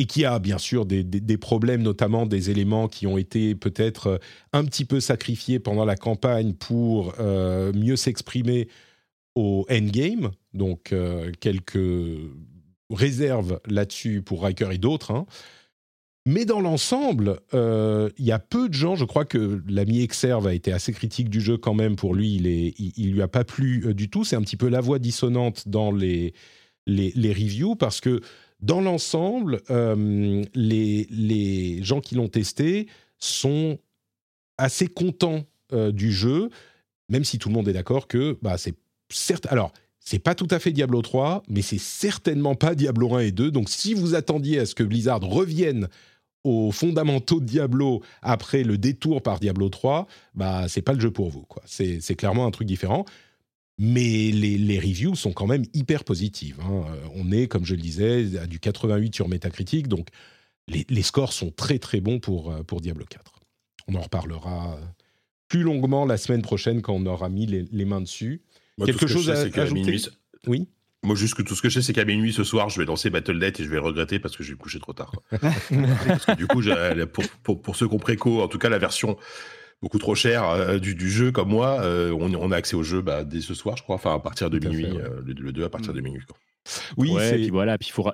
et 0.02 0.06
qui 0.06 0.26
a 0.26 0.40
bien 0.40 0.58
sûr 0.58 0.88
des, 0.88 1.38
problèmes, 1.38 1.84
notamment 1.84 2.26
des 2.26 2.50
éléments 2.50 2.88
qui 2.88 3.06
ont 3.06 3.20
été 3.20 3.54
peut-être 3.54 4.08
euh, 4.08 4.18
un 4.52 4.66
petit 4.66 4.84
peu 4.84 5.00
sacrifiés 5.00 5.60
pendant 5.60 5.86
la 5.86 5.96
campagne 5.96 6.54
pour 6.54 7.14
euh, 7.20 7.72
mieux 7.74 7.96
s'exprimer 7.96 8.68
au 9.36 9.64
endgame. 9.70 10.32
Donc 10.56 10.92
euh, 10.92 11.32
quelques 11.40 11.78
réserves 12.90 13.60
là-dessus 13.68 14.24
pour 14.24 14.42
Riker 14.42 14.72
et 14.72 14.80
d'autres. 14.80 15.12
Hein. 15.12 15.28
Mais 16.26 16.46
dans 16.46 16.62
l'ensemble, 16.62 17.40
il 17.54 18.26
y 18.26 18.32
a 18.32 18.40
peu 18.40 18.70
de 18.70 18.74
gens. 18.74 18.96
Je 18.96 19.06
crois 19.06 19.26
que 19.26 19.62
l'ami 19.68 20.02
Exerve 20.02 20.48
a 20.48 20.56
été 20.56 20.72
assez 20.72 20.94
critique 20.94 21.30
du 21.30 21.42
jeu 21.42 21.58
quand 21.58 21.76
même. 21.76 21.96
Pour 21.96 22.16
lui, 22.16 22.36
il, 22.36 22.48
est, 22.48 22.74
il, 22.78 23.14
lui 23.14 23.22
a 23.22 23.28
pas 23.28 23.44
plu 23.44 23.94
du 23.96 24.10
tout. 24.10 24.24
C'est 24.24 24.36
un 24.36 24.42
petit 24.42 24.58
peu 24.58 24.68
la 24.68 24.82
voix 24.82 25.00
dissonante 25.00 25.68
dans 25.68 25.92
les, 25.92 26.34
les 26.86 27.34
reviews 27.34 27.76
parce 27.76 28.02
que 28.02 28.22
dans 28.62 28.82
l'ensemble, 28.82 29.62
euh, 29.70 30.44
les, 30.54 31.84
gens 31.84 32.00
qui 32.00 32.16
l'ont 32.16 32.28
testé 32.28 32.88
sont 33.18 33.80
assez 34.58 34.88
contents 34.88 35.44
euh, 35.74 35.92
du 35.92 36.12
jeu, 36.12 36.50
même 37.10 37.24
si 37.24 37.40
tout 37.40 37.50
le 37.50 37.56
monde 37.56 37.68
est 37.68 37.74
d'accord 37.74 38.08
que 38.08 38.38
bah, 38.42 38.58
c'est 38.58 38.76
certes. 39.10 39.48
Alors, 39.50 39.74
c'est 40.00 40.20
pas 40.20 40.36
tout 40.36 40.48
à 40.50 40.60
fait 40.60 40.72
Diablo 40.72 41.02
3, 41.02 41.44
mais 41.48 41.62
c'est 41.62 41.80
certainement 41.80 42.56
pas 42.56 42.76
Diablo 42.76 43.16
1 43.16 43.20
et 43.20 43.32
2. 43.32 43.52
Donc, 43.52 43.70
si 43.70 43.94
vous 43.94 44.16
attendiez 44.16 44.60
à 44.60 44.66
ce 44.66 44.76
que 44.76 44.84
Blizzard 44.84 45.22
revienne 45.22 45.88
aux 46.44 46.72
fondamentaux 46.72 47.40
de 47.40 47.46
Diablo 47.46 48.02
après 48.22 48.64
le 48.64 48.78
détour 48.78 49.22
par 49.22 49.40
Diablo 49.40 49.70
3, 49.70 50.08
bah 50.34 50.68
c'est 50.68 50.82
pas 50.82 50.94
le 50.94 51.00
jeu 51.00 51.12
pour 51.12 51.30
vous. 51.30 51.46
C'est 51.66 52.16
clairement 52.16 52.48
un 52.48 52.52
truc 52.52 52.68
différent 52.68 53.06
mais 53.78 54.32
les, 54.32 54.80
reviews 54.80 55.16
sont 55.16 55.34
quand 55.34 55.48
même 55.48 55.64
hyper 55.74 56.04
positives. 56.04 56.60
Hein. 56.62 56.84
Euh, 56.90 57.08
on 57.16 57.32
est, 57.32 57.48
comme 57.48 57.66
je 57.66 57.76
le 57.76 57.82
disais, 57.82 58.38
à 58.38 58.48
du 58.48 58.60
88 58.60 59.16
sur 59.16 59.28
Metacritic, 59.28 59.88
donc 59.88 60.10
les, 60.68 61.02
scores 61.02 61.34
sont 61.34 61.52
très 61.52 61.80
très 61.80 62.00
bons 62.00 62.20
pour, 62.20 62.52
euh, 62.52 62.64
pour 62.64 62.82
Diablo 62.82 63.06
4. 63.06 63.40
On 63.88 63.96
en 63.96 64.02
reparlera 64.02 64.80
plus 65.48 65.64
longuement 65.64 66.06
la 66.06 66.18
semaine 66.18 66.42
prochaine 66.42 66.82
quand 66.82 66.94
on 66.94 67.06
aura 67.06 67.28
mis 67.30 67.46
les, 67.46 67.86
mains 67.86 68.02
dessus. 68.02 68.42
Quelque 68.86 69.08
chose 69.08 69.30
à, 69.30 69.42
ajouter 69.62 69.98
Oui 70.48 70.68
moi, 71.04 71.16
juste 71.16 71.34
que 71.34 71.42
tout 71.42 71.56
ce 71.56 71.64
que 71.64 71.70
je 71.70 71.80
sais, 71.80 71.88
c'est 71.88 71.94
qu'à 71.94 72.06
minuit 72.06 72.32
ce 72.32 72.44
soir, 72.44 72.70
je 72.70 72.80
vais 72.80 72.86
lancer 72.86 73.10
Battle.net 73.10 73.60
et 73.60 73.64
je 73.64 73.70
vais 73.70 73.78
le 73.78 73.82
regretter 73.82 74.20
parce 74.20 74.38
que 74.38 74.44
je 74.44 74.50
vais 74.50 74.54
me 74.54 74.60
coucher 74.60 74.80
trop 74.80 74.94
tard. 74.94 75.12
parce 75.32 76.26
que 76.26 76.36
du 76.36 76.46
coup, 76.46 76.62
pour, 77.12 77.24
pour, 77.42 77.62
pour, 77.62 77.76
ceux 77.76 77.88
qui 77.88 77.96
ont 77.96 78.00
préco, 78.00 78.44
en 78.44 78.48
tout 78.48 78.60
cas, 78.60 78.70
la 78.70 78.78
version 78.78 79.18
beaucoup 79.82 80.00
trop 80.00 80.16
cher 80.16 80.50
euh, 80.50 80.80
du, 80.80 80.96
du, 80.96 81.10
jeu 81.10 81.32
comme 81.32 81.50
moi, 81.50 81.82
euh, 81.82 82.12
on, 82.12 82.34
on, 82.34 82.52
a 82.52 82.56
accès 82.56 82.76
au 82.76 82.84
jeu 82.84 83.02
bah, 83.02 83.24
dès 83.24 83.42
ce 83.42 83.54
soir, 83.54 83.78
je 83.78 83.84
crois, 83.84 83.96
enfin 83.96 84.14
à 84.14 84.20
partir 84.20 84.50
de 84.50 84.60
minuit, 84.60 84.86
euh, 84.86 85.22
le, 85.26 85.52
2 85.52 85.64
à 85.64 85.70
partir 85.70 85.94
de 85.94 86.02
mm. 86.02 86.04
minuit. 86.04 86.26
Quoi. 86.26 86.38
Oui, 86.98 87.12
ouais, 87.12 87.34
puis 87.34 87.50
voilà, 87.50 87.78
puis 87.78 87.90
il 87.90 87.92
faut, 87.92 88.10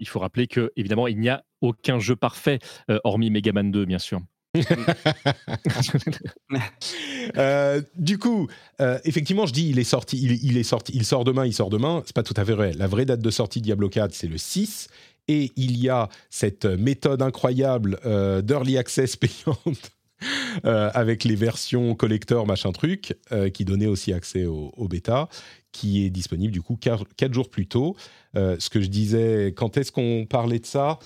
il 0.00 0.08
faut 0.08 0.20
rappeler 0.20 0.46
que 0.46 0.72
évidemment 0.76 1.06
il 1.06 1.18
n'y 1.18 1.28
a 1.28 1.42
aucun 1.60 1.98
jeu 1.98 2.16
parfait 2.16 2.58
hormis 3.04 3.30
Mega 3.30 3.52
Man 3.52 3.70
2, 3.70 3.86
bien 3.86 3.98
sûr. 3.98 4.20
euh, 7.36 7.82
du 7.96 8.18
coup, 8.18 8.48
euh, 8.80 8.98
effectivement, 9.04 9.46
je 9.46 9.52
dis 9.52 9.68
il 9.68 9.78
est 9.78 9.84
sorti, 9.84 10.18
il, 10.20 10.44
il, 10.44 10.56
est 10.56 10.62
sorti, 10.62 10.92
il 10.94 11.04
sort 11.04 11.24
demain, 11.24 11.44
il 11.46 11.52
sort 11.52 11.70
demain. 11.70 12.02
C'est 12.06 12.14
pas 12.14 12.22
tout 12.22 12.34
à 12.36 12.44
fait 12.44 12.54
vrai. 12.54 12.72
La 12.72 12.86
vraie 12.86 13.04
date 13.04 13.20
de 13.20 13.30
sortie 13.30 13.60
Diablo 13.60 13.88
4, 13.88 14.14
c'est 14.14 14.28
le 14.28 14.38
6. 14.38 14.88
Et 15.28 15.50
il 15.56 15.76
y 15.76 15.88
a 15.88 16.08
cette 16.30 16.66
méthode 16.66 17.20
incroyable 17.20 17.98
euh, 18.06 18.42
d'early 18.42 18.78
access 18.78 19.16
payante 19.16 19.90
euh, 20.64 20.90
avec 20.94 21.24
les 21.24 21.36
versions 21.36 21.94
collector 21.94 22.46
machin 22.46 22.72
truc, 22.72 23.16
euh, 23.32 23.50
qui 23.50 23.64
donnaient 23.64 23.86
aussi 23.86 24.12
accès 24.12 24.46
au, 24.46 24.88
bêta, 24.88 25.28
qui 25.72 26.04
est 26.04 26.10
disponible 26.10 26.52
du 26.52 26.62
coup 26.62 26.76
quatre, 26.76 27.04
quatre 27.16 27.34
jours 27.34 27.50
plus 27.50 27.66
tôt. 27.66 27.96
Euh, 28.34 28.56
ce 28.58 28.70
que 28.70 28.80
je 28.80 28.88
disais, 28.88 29.52
quand 29.56 29.76
est-ce 29.76 29.92
qu'on 29.92 30.26
parlait 30.28 30.58
de 30.58 30.66
ça 30.66 30.98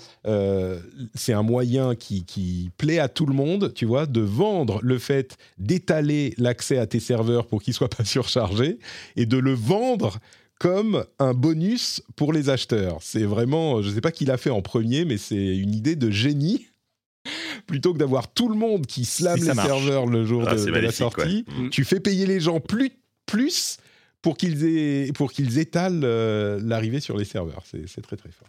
C'est 1.14 1.32
un 1.32 1.42
moyen 1.42 1.94
qui, 1.94 2.24
qui 2.24 2.70
plaît 2.76 2.98
à 2.98 3.08
tout 3.08 3.26
le 3.26 3.34
monde, 3.34 3.72
tu 3.74 3.84
vois, 3.84 4.06
de 4.06 4.20
vendre 4.20 4.78
le 4.82 4.98
fait 4.98 5.36
d'étaler 5.58 6.34
l'accès 6.38 6.78
à 6.78 6.86
tes 6.86 7.00
serveurs 7.00 7.46
pour 7.46 7.62
qu'ils 7.62 7.74
soient 7.74 7.88
pas 7.96 8.04
surchargés 8.04 8.78
et 9.16 9.26
de 9.26 9.38
le 9.38 9.54
vendre 9.54 10.18
comme 10.60 11.06
un 11.18 11.32
bonus 11.32 12.02
pour 12.16 12.34
les 12.34 12.50
acheteurs. 12.50 12.98
C'est 13.00 13.24
vraiment, 13.24 13.80
je 13.80 13.88
ne 13.88 13.94
sais 13.94 14.02
pas 14.02 14.12
qui 14.12 14.26
l'a 14.26 14.36
fait 14.36 14.50
en 14.50 14.60
premier, 14.60 15.06
mais 15.06 15.16
c'est 15.16 15.56
une 15.56 15.74
idée 15.74 15.96
de 15.96 16.10
génie. 16.10 16.66
Plutôt 17.70 17.92
que 17.92 17.98
d'avoir 17.98 18.32
tout 18.32 18.48
le 18.48 18.56
monde 18.56 18.84
qui 18.86 19.04
slame 19.04 19.38
Si 19.38 19.46
les 19.46 19.54
marche. 19.54 19.68
serveurs 19.68 20.06
le 20.06 20.24
jour 20.26 20.42
Ah, 20.46 20.54
de, 20.56 20.70
la 20.70 20.90
sortie, 20.90 21.44
ouais. 21.46 21.54
Mm. 21.66 21.70
tu 21.70 21.84
fais 21.84 22.00
payer 22.00 22.26
les 22.26 22.40
gens 22.40 22.58
plus, 22.58 22.90
plus 23.26 23.76
pour 24.22 24.36
qu'ils 24.36 24.64
aient- 24.64 25.12
pour 25.12 25.30
qu'ils 25.32 25.56
étalent 25.58 26.00
euh, 26.02 26.58
l'arrivée 26.64 26.98
sur 26.98 27.16
les 27.16 27.24
serveurs. 27.24 27.62
C'est 27.66 28.02
très 28.02 28.16
très 28.16 28.30
fort. 28.32 28.48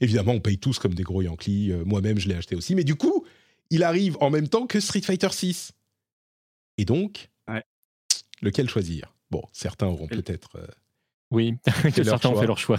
Évidemment, 0.00 0.32
on 0.34 0.40
paye 0.40 0.58
tous 0.58 0.78
comme 0.78 0.94
des 0.94 1.02
gros 1.02 1.22
Yankees. 1.22 1.72
Euh, 1.72 1.84
Moi-même, 1.84 2.18
je 2.20 2.28
l'ai 2.28 2.36
acheté 2.36 2.54
aussi. 2.54 2.74
Mais 2.76 2.84
du 2.84 2.94
coup, 2.94 3.26
il 3.70 3.82
arrive 3.82 4.16
en 4.20 4.30
même 4.30 4.48
temps 4.48 4.66
que 4.68 4.78
Street 4.78 5.02
Fighter 5.02 5.28
6. 5.32 5.72
Et 6.78 6.84
donc, 6.84 7.30
Ouais. 7.48 7.64
lequel 8.42 8.68
choisir? 8.68 9.12
Bon, 9.30 9.42
certains 9.52 9.86
auront 9.88 10.06
peut-être. 10.06 10.50
euh, 10.56 10.66
Oui, 11.30 11.54
que 11.94 12.02
certains 12.02 12.28
ont 12.30 12.40
fait 12.40 12.46
leur 12.46 12.58
choix. 12.58 12.78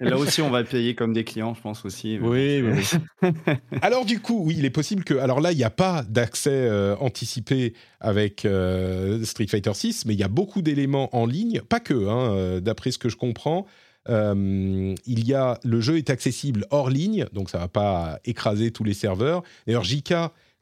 Là 0.00 0.16
aussi, 0.16 0.40
on 0.40 0.48
va 0.50 0.64
payer 0.64 0.94
comme 0.94 1.12
des 1.12 1.24
clients, 1.24 1.54
je 1.54 1.60
pense 1.60 1.84
aussi. 1.84 2.18
oui, 2.20 2.62
oui, 2.62 2.82
oui. 3.22 3.30
Alors 3.82 4.04
du 4.06 4.20
coup, 4.20 4.42
oui, 4.46 4.54
il 4.58 4.64
est 4.64 4.70
possible 4.70 5.04
que... 5.04 5.14
Alors 5.14 5.40
là, 5.40 5.52
il 5.52 5.58
n'y 5.58 5.64
a 5.64 5.70
pas 5.70 6.02
d'accès 6.08 6.50
euh, 6.52 6.96
anticipé 7.00 7.74
avec 8.00 8.44
euh, 8.46 9.22
Street 9.24 9.46
Fighter 9.46 9.74
6, 9.74 10.06
mais 10.06 10.14
il 10.14 10.20
y 10.20 10.24
a 10.24 10.28
beaucoup 10.28 10.62
d'éléments 10.62 11.14
en 11.14 11.26
ligne, 11.26 11.60
pas 11.60 11.80
que, 11.80 12.08
hein, 12.08 12.32
euh, 12.32 12.60
d'après 12.60 12.92
ce 12.92 12.98
que 12.98 13.08
je 13.10 13.16
comprends. 13.16 13.66
euh, 14.08 14.94
il 15.06 15.26
y 15.26 15.34
a 15.34 15.60
le 15.62 15.80
jeu 15.80 15.96
est 15.98 16.10
accessible 16.10 16.66
hors 16.70 16.90
ligne, 16.90 17.26
donc 17.32 17.50
ça 17.50 17.58
va 17.58 17.68
pas 17.68 18.18
écraser 18.24 18.70
tous 18.70 18.84
les 18.84 18.94
serveurs. 18.94 19.42
D'ailleurs, 19.66 19.84
JK, 19.84 20.14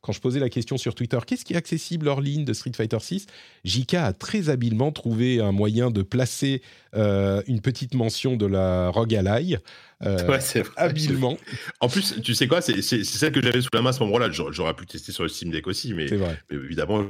quand 0.03 0.13
je 0.13 0.21
posais 0.21 0.41
la 0.41 0.49
question 0.49 0.79
sur 0.79 0.95
Twitter, 0.95 1.19
qu'est-ce 1.27 1.45
qui 1.45 1.53
est 1.53 1.57
accessible 1.57 2.09
hors 2.09 2.21
ligne 2.21 2.45
de 2.45 2.53
Street 2.53 2.73
Fighter 2.75 2.99
6 3.01 3.27
JK 3.65 3.95
a 3.95 4.13
très 4.13 4.49
habilement 4.49 4.93
trouvé 4.93 5.41
un 5.41 5.53
moyen 5.53 5.91
de 5.91 6.03
placer 6.03 6.63
euh, 6.95 7.43
une 7.47 7.61
petite 7.61 7.95
mention 7.95 8.37
de 8.37 8.47
la 8.47 8.89
Rogue 8.89 9.15
Ally. 9.15 9.57
euh, 10.03 10.27
Ouais, 10.27 10.41
c'est 10.41 10.65
habilement, 10.77 11.37
En 11.81 11.89
plus, 11.89 12.21
tu 12.23 12.35
sais 12.35 12.49
quoi, 12.49 12.61
c'est 12.63 12.81
celle 12.83 13.33
que 13.33 13.43
j'avais 13.43 13.61
sous 13.61 13.69
la 13.75 13.83
main 13.83 13.91
à 13.91 13.93
ce 13.93 14.01
moment-là. 14.05 14.31
J'aurais 14.31 14.75
pu 14.75 14.87
tester 14.87 15.13
sur 15.13 15.23
le 15.25 15.29
Steam 15.29 15.51
Deck 15.51 15.67
aussi, 15.67 15.93
mais, 15.93 16.09
c'est 16.09 16.17
vrai. 16.17 16.39
mais 16.51 16.57
évidemment, 16.57 17.05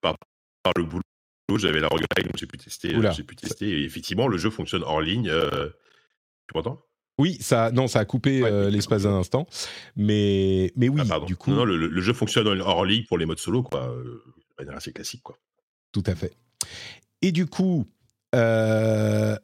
par, 0.00 0.16
par 0.62 0.72
le 0.76 0.84
boulot, 0.84 1.02
j'avais 1.58 1.80
la 1.80 1.88
regret, 1.88 2.22
donc 2.24 2.36
j'ai 2.38 2.46
pu 2.46 2.56
tester. 2.58 2.94
J'ai 3.14 3.22
pu 3.22 3.36
tester. 3.36 3.68
Et 3.68 3.84
effectivement, 3.84 4.26
le 4.26 4.38
jeu 4.38 4.50
fonctionne 4.50 4.82
hors 4.82 5.00
ligne. 5.02 5.28
euh, 5.28 5.68
Tu 6.48 6.56
m'entends? 6.56 6.82
Oui, 7.18 7.38
ça, 7.40 7.70
non, 7.70 7.86
ça 7.88 8.00
a 8.00 8.04
coupé 8.04 8.42
Ouais, 8.42 8.50
euh, 8.50 8.68
l'espace 8.70 9.04
d'un 9.04 9.14
instant, 9.14 9.46
mais, 9.96 10.72
mais 10.76 10.88
oui, 10.90 11.00
Ah, 11.10 11.20
du 11.20 11.34
coup, 11.36 11.50
Non, 11.50 11.56
non, 11.58 11.64
le, 11.64 11.88
le 11.88 12.00
jeu 12.02 12.12
fonctionne 12.12 12.46
en- 12.46 12.60
hors 12.66 12.84
ligne 12.84 13.04
pour 13.06 13.16
les 13.18 13.24
modes 13.26 13.38
solo, 13.38 13.62
quoi. 13.62 13.88
euh, 13.90 14.22
De 14.58 14.64
manière 14.64 14.76
assez 14.76 14.92
classique, 14.92 15.22
quoi. 15.22 15.38
tout 15.92 16.02
à 16.06 16.14
fait. 16.14 16.36
Et 17.22 17.32
du 17.32 17.46
coup, 17.46 17.86
euh, 18.34 19.36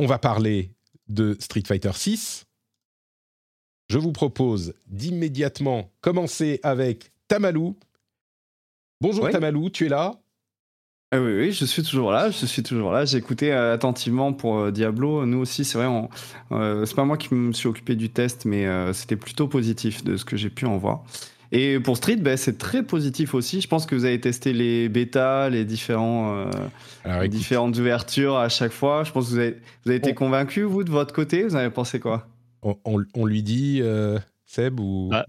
on 0.00 0.06
va 0.06 0.18
parler 0.18 0.72
de 1.06 1.36
Street 1.38 1.62
Fighter 1.66 1.92
6. 1.94 2.44
Je 3.88 3.98
vous 3.98 4.12
propose 4.12 4.74
d'immédiatement 4.86 5.92
commencer 6.00 6.58
avec 6.64 7.12
Tamalou. 7.28 7.78
Bonjour 9.00 9.24
Ouais. 9.24 9.30
Tamalou, 9.30 9.70
tu 9.70 9.86
es 9.86 9.88
là? 9.88 10.20
Oui, 11.18 11.32
oui, 11.38 11.52
je 11.52 11.64
suis 11.64 11.82
toujours 11.82 12.10
là, 12.12 12.30
je 12.30 12.46
suis 12.46 12.62
toujours 12.62 12.92
là. 12.92 13.04
J'ai 13.04 13.18
écouté 13.18 13.52
euh, 13.52 13.74
attentivement 13.74 14.32
pour 14.32 14.58
euh, 14.58 14.70
Diablo. 14.70 15.26
Nous 15.26 15.38
aussi, 15.38 15.64
c'est 15.64 15.78
vrai, 15.78 15.86
on- 15.86 16.08
euh, 16.52 16.84
c'est 16.86 16.94
pas 16.94 17.04
moi 17.04 17.16
qui 17.16 17.34
me 17.34 17.52
suis 17.52 17.68
occupé 17.68 17.94
du 17.96 18.10
test, 18.10 18.44
mais 18.44 18.66
euh, 18.66 18.92
c'était 18.92 19.16
plutôt 19.16 19.46
positif 19.48 20.02
de 20.04 20.16
ce 20.16 20.24
que 20.24 20.36
j'ai 20.36 20.50
pu 20.50 20.66
en 20.66 20.76
voir. 20.78 21.02
Et 21.52 21.78
pour 21.78 21.96
Street, 21.96 22.16
ben, 22.16 22.36
c'est 22.36 22.58
très 22.58 22.82
positif 22.82 23.34
aussi. 23.34 23.60
Je 23.60 23.68
pense 23.68 23.86
que 23.86 23.94
vous 23.94 24.04
avez 24.04 24.20
testé 24.20 24.52
les 24.52 24.88
bêtas, 24.88 25.50
les 25.50 25.64
différents, 25.64 26.34
euh, 26.36 26.50
Alors, 27.04 27.20
les 27.20 27.26
écoute, 27.26 27.36
différentes 27.38 27.78
ouvertures 27.78 28.36
à 28.36 28.48
chaque 28.48 28.72
fois. 28.72 29.04
Je 29.04 29.12
pense 29.12 29.26
que 29.26 29.30
vous 29.30 29.38
avez, 29.38 29.50
vous 29.84 29.90
avez 29.90 29.96
été 29.98 30.10
On- 30.12 30.14
convaincu, 30.14 30.62
vous, 30.62 30.82
de 30.84 30.90
votre 30.90 31.14
côté? 31.14 31.44
Vous 31.44 31.54
avez 31.54 31.70
pensé 31.70 32.00
quoi? 32.00 32.26
On, 32.62 32.76
on- 32.84 33.04
on 33.14 33.26
lui 33.26 33.42
dit 33.42 33.80
euh, 33.82 34.18
Seb 34.46 34.80
ou 34.80 35.10
Ah, 35.12 35.26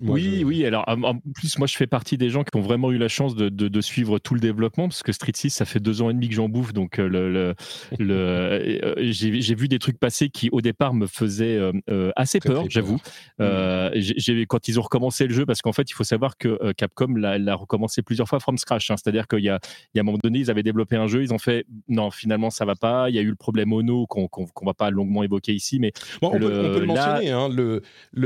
Moi, 0.00 0.14
oui, 0.16 0.38
je- 0.40 0.44
oui. 0.44 0.66
Alors, 0.66 0.84
en 0.88 1.18
plus, 1.34 1.56
moi, 1.58 1.68
je 1.68 1.76
fais 1.76 1.86
partie 1.86 2.18
des 2.18 2.30
gens 2.30 2.42
qui 2.42 2.56
ont 2.56 2.60
vraiment 2.60 2.90
eu 2.90 2.98
la 2.98 3.06
chance 3.08 3.36
de, 3.36 3.48
de- 3.48 3.68
de 3.68 3.80
suivre 3.80 4.18
tout 4.18 4.34
le 4.34 4.40
développement, 4.40 4.88
parce 4.88 5.04
que 5.04 5.12
Street 5.12 5.32
6, 5.34 5.50
ça 5.50 5.64
fait 5.64 5.78
deux 5.78 6.02
ans 6.02 6.10
et 6.10 6.14
demi 6.14 6.28
que 6.28 6.34
j'en 6.34 6.48
bouffe, 6.48 6.72
donc 6.72 6.98
euh, 6.98 7.08
le, 7.08 7.32
le- 7.32 7.54
le- 7.98 8.84
euh, 8.84 8.94
j'ai 8.98 9.54
vu 9.54 9.68
des 9.68 9.78
trucs 9.78 9.98
passer 10.00 10.30
qui, 10.30 10.48
au 10.50 10.60
départ, 10.60 10.94
me 10.94 11.06
faisaient 11.06 11.56
euh, 11.56 11.72
euh, 11.90 12.10
assez 12.16 12.40
Très, 12.40 12.48
peur, 12.50 12.64
j'avoue. 12.68 12.98
Euh, 13.40 13.90
j'ai- 13.94 14.14
j'ai- 14.18 14.46
quand 14.46 14.66
ils 14.68 14.78
ont 14.78 14.82
recommencé 14.82 15.26
le 15.28 15.34
jeu, 15.34 15.46
parce 15.46 15.62
qu'en 15.62 15.72
fait, 15.72 15.88
il 15.90 15.94
faut 15.94 16.04
savoir 16.04 16.36
que 16.36 16.58
euh, 16.62 16.72
Capcom 16.76 17.14
l'a 17.14 17.54
recommencé 17.54 18.02
plusieurs 18.02 18.28
fois 18.28 18.40
from 18.40 18.58
scratch. 18.58 18.90
hein. 18.90 18.96
C'est-à-dire 18.96 19.28
qu'il 19.28 19.40
y 19.40 19.44
y 19.44 19.48
a 19.50 19.60
un 19.98 20.02
moment 20.02 20.18
donné, 20.22 20.40
ils 20.40 20.50
avaient 20.50 20.62
développé 20.64 20.96
un 20.96 21.06
jeu, 21.06 21.22
ils 21.22 21.32
ont 21.32 21.38
fait 21.38 21.66
non, 21.88 22.10
finalement, 22.10 22.50
ça 22.50 22.64
va 22.64 22.74
pas. 22.74 23.10
Il 23.10 23.14
y 23.16 23.18
a 23.18 23.22
eu 23.22 23.30
le 23.30 23.36
problème 23.36 23.72
Ono 23.72 24.06
qu'on 24.06 24.26
qu'on 24.28 24.66
va 24.66 24.74
pas 24.74 24.90
longuement 24.90 25.22
évoquer 25.22 25.52
ici, 25.54 25.78
mais 25.78 25.92
Bon, 26.20 26.28
on, 26.28 26.32
peut, 26.32 26.38
le- 26.38 26.60
on 26.60 26.72
peut 26.74 26.80
le 26.80 26.86
là- 26.86 27.20
mentionner, 27.20 27.30
hein, 27.30 27.80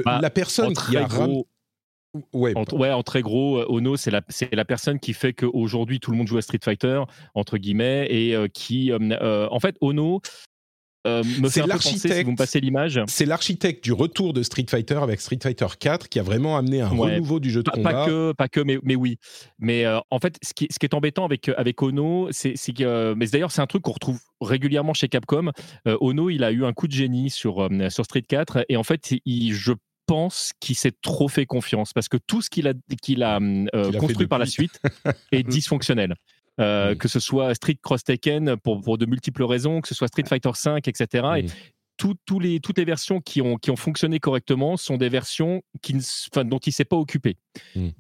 Bah, 0.05 0.19
la 0.23 0.31
personne 0.31 0.73
qui 0.73 0.97
a 0.97 1.05
gros. 1.05 1.47
Ouais, 2.35 2.53
En, 2.57 2.65
ouais, 2.77 2.91
en 2.91 3.03
très 3.03 3.23
gros, 3.23 3.59
euh, 3.59 3.67
Ono, 3.69 3.97
c'est 3.97 4.11
la, 4.11 4.21
c'est 4.29 4.55
la 4.55 4.65
personne 4.67 4.99
qui 5.01 5.15
fait 5.15 5.33
qu'aujourd'hui, 5.33 5.99
tout 5.99 6.11
le 6.11 6.17
monde 6.19 6.29
joue 6.29 6.37
à 6.37 6.43
Street 6.43 6.61
Fighter, 6.63 7.03
entre 7.35 7.57
guillemets, 7.57 8.07
et 8.11 8.37
euh, 8.37 8.49
qui, 8.49 8.93
euh, 8.93 9.49
en 9.51 9.61
fait, 9.61 9.77
Ono 9.81 10.21
euh, 11.07 11.25
me 11.25 11.25
C'est 11.25 11.41
penser, 11.41 11.63
si 11.63 11.67
l'architecte. 11.69 12.25
vous 12.27 12.33
me 12.33 12.37
passez 12.37 12.61
l'image, 12.61 13.01
c'est 13.09 13.25
l'architecte 13.25 13.83
du 13.83 13.93
retour 13.93 14.33
de 14.35 14.43
Street 14.45 14.67
Fighter 14.69 14.97
avec 15.03 15.21
Street 15.21 15.39
Fighter 15.43 15.67
4 15.81 16.09
qui 16.09 16.21
a 16.21 16.23
vraiment 16.23 16.57
amené 16.57 16.81
un 16.83 16.91
Ouais. 16.97 17.15
renouveau 17.15 17.41
du 17.41 17.51
jeu 17.51 17.63
de 17.65 17.71
pas, 17.71 17.77
combat. 17.77 17.93
pas 17.93 18.07
que, 18.07 18.33
pas 18.33 18.49
que, 18.49 18.61
mais, 18.61 18.79
mais 18.85 18.95
oui. 18.95 19.17
Mais 19.59 19.85
en 20.11 20.19
fait, 20.21 20.37
ce 20.45 20.53
qui, 20.55 20.69
ce 20.71 20.79
qui 20.79 20.87
est 20.87 20.95
embêtant 20.95 21.25
avec, 21.25 21.49
avec 21.49 21.83
Ono, 21.83 22.29
c'est 22.31 22.55
que, 22.75 23.15
mais 23.15 23.27
d'ailleurs, 23.27 23.51
c'est 23.51 23.63
un 23.63 23.67
truc 23.67 23.83
qu'on 23.83 23.93
retrouve 23.93 24.21
régulièrement 24.41 24.95
chez 24.95 25.09
Capcom. 25.09 25.51
Ono, 25.87 26.29
il 26.31 26.45
a 26.45 26.53
eu 26.53 26.65
un 26.65 26.73
coup 26.73 26.87
de 26.87 26.93
génie 26.93 27.31
sur, 27.31 27.69
sur 27.89 28.05
Street 28.05 28.23
4, 28.23 28.67
et 28.69 28.77
en 28.77 28.85
fait, 28.85 29.15
il, 29.25 29.55
je 29.55 29.73
pense 30.07 30.53
qu'il 30.61 30.77
s'est 30.77 30.93
trop 31.03 31.29
fait 31.29 31.47
confiance 31.47 31.93
parce 31.93 32.09
que 32.09 32.17
tout 32.27 32.43
ce 32.43 32.51
qu'il 32.51 32.67
a, 32.69 32.75
qu'il 33.03 33.23
a 33.23 33.39
euh, 33.39 33.67
a 33.73 33.93
construit 33.99 34.27
par 34.27 34.39
la 34.39 34.47
suite 34.47 34.81
est 35.31 35.43
dysfonctionnel. 35.49 36.15
Euh, 36.61 36.91
Oui. 36.91 36.99
Que 36.99 37.09
ce 37.09 37.19
soit 37.21 37.55
Street 37.55 37.79
Cross 37.83 38.05
Tekken 38.05 38.57
pour, 38.57 38.81
pour 38.83 38.99
de 38.99 39.07
multiples 39.07 39.43
raisons, 39.45 39.81
que 39.81 39.89
ce 39.89 39.95
soit 39.95 40.09
Street 40.09 40.25
Fighter 40.29 40.51
5, 40.55 40.87
etc. 40.87 41.07
Et 41.39 41.47
tout- 42.27 42.41
les, 42.41 42.59
toutes 42.61 42.79
les 42.79 42.85
versions 42.85 43.21
qui 43.21 43.41
ont, 43.41 43.57
qui 43.57 43.71
ont 43.71 43.77
fonctionné 43.77 44.19
correctement 44.19 44.77
sont 44.77 44.97
des 44.97 45.09
versions 45.09 45.63
qui 45.83 45.97
enfin, 46.33 46.45
dont 46.45 46.59
il 46.59 46.71
ne 46.71 46.73
s'est 46.73 46.85
pas 46.85 46.97
occupé. 46.97 47.37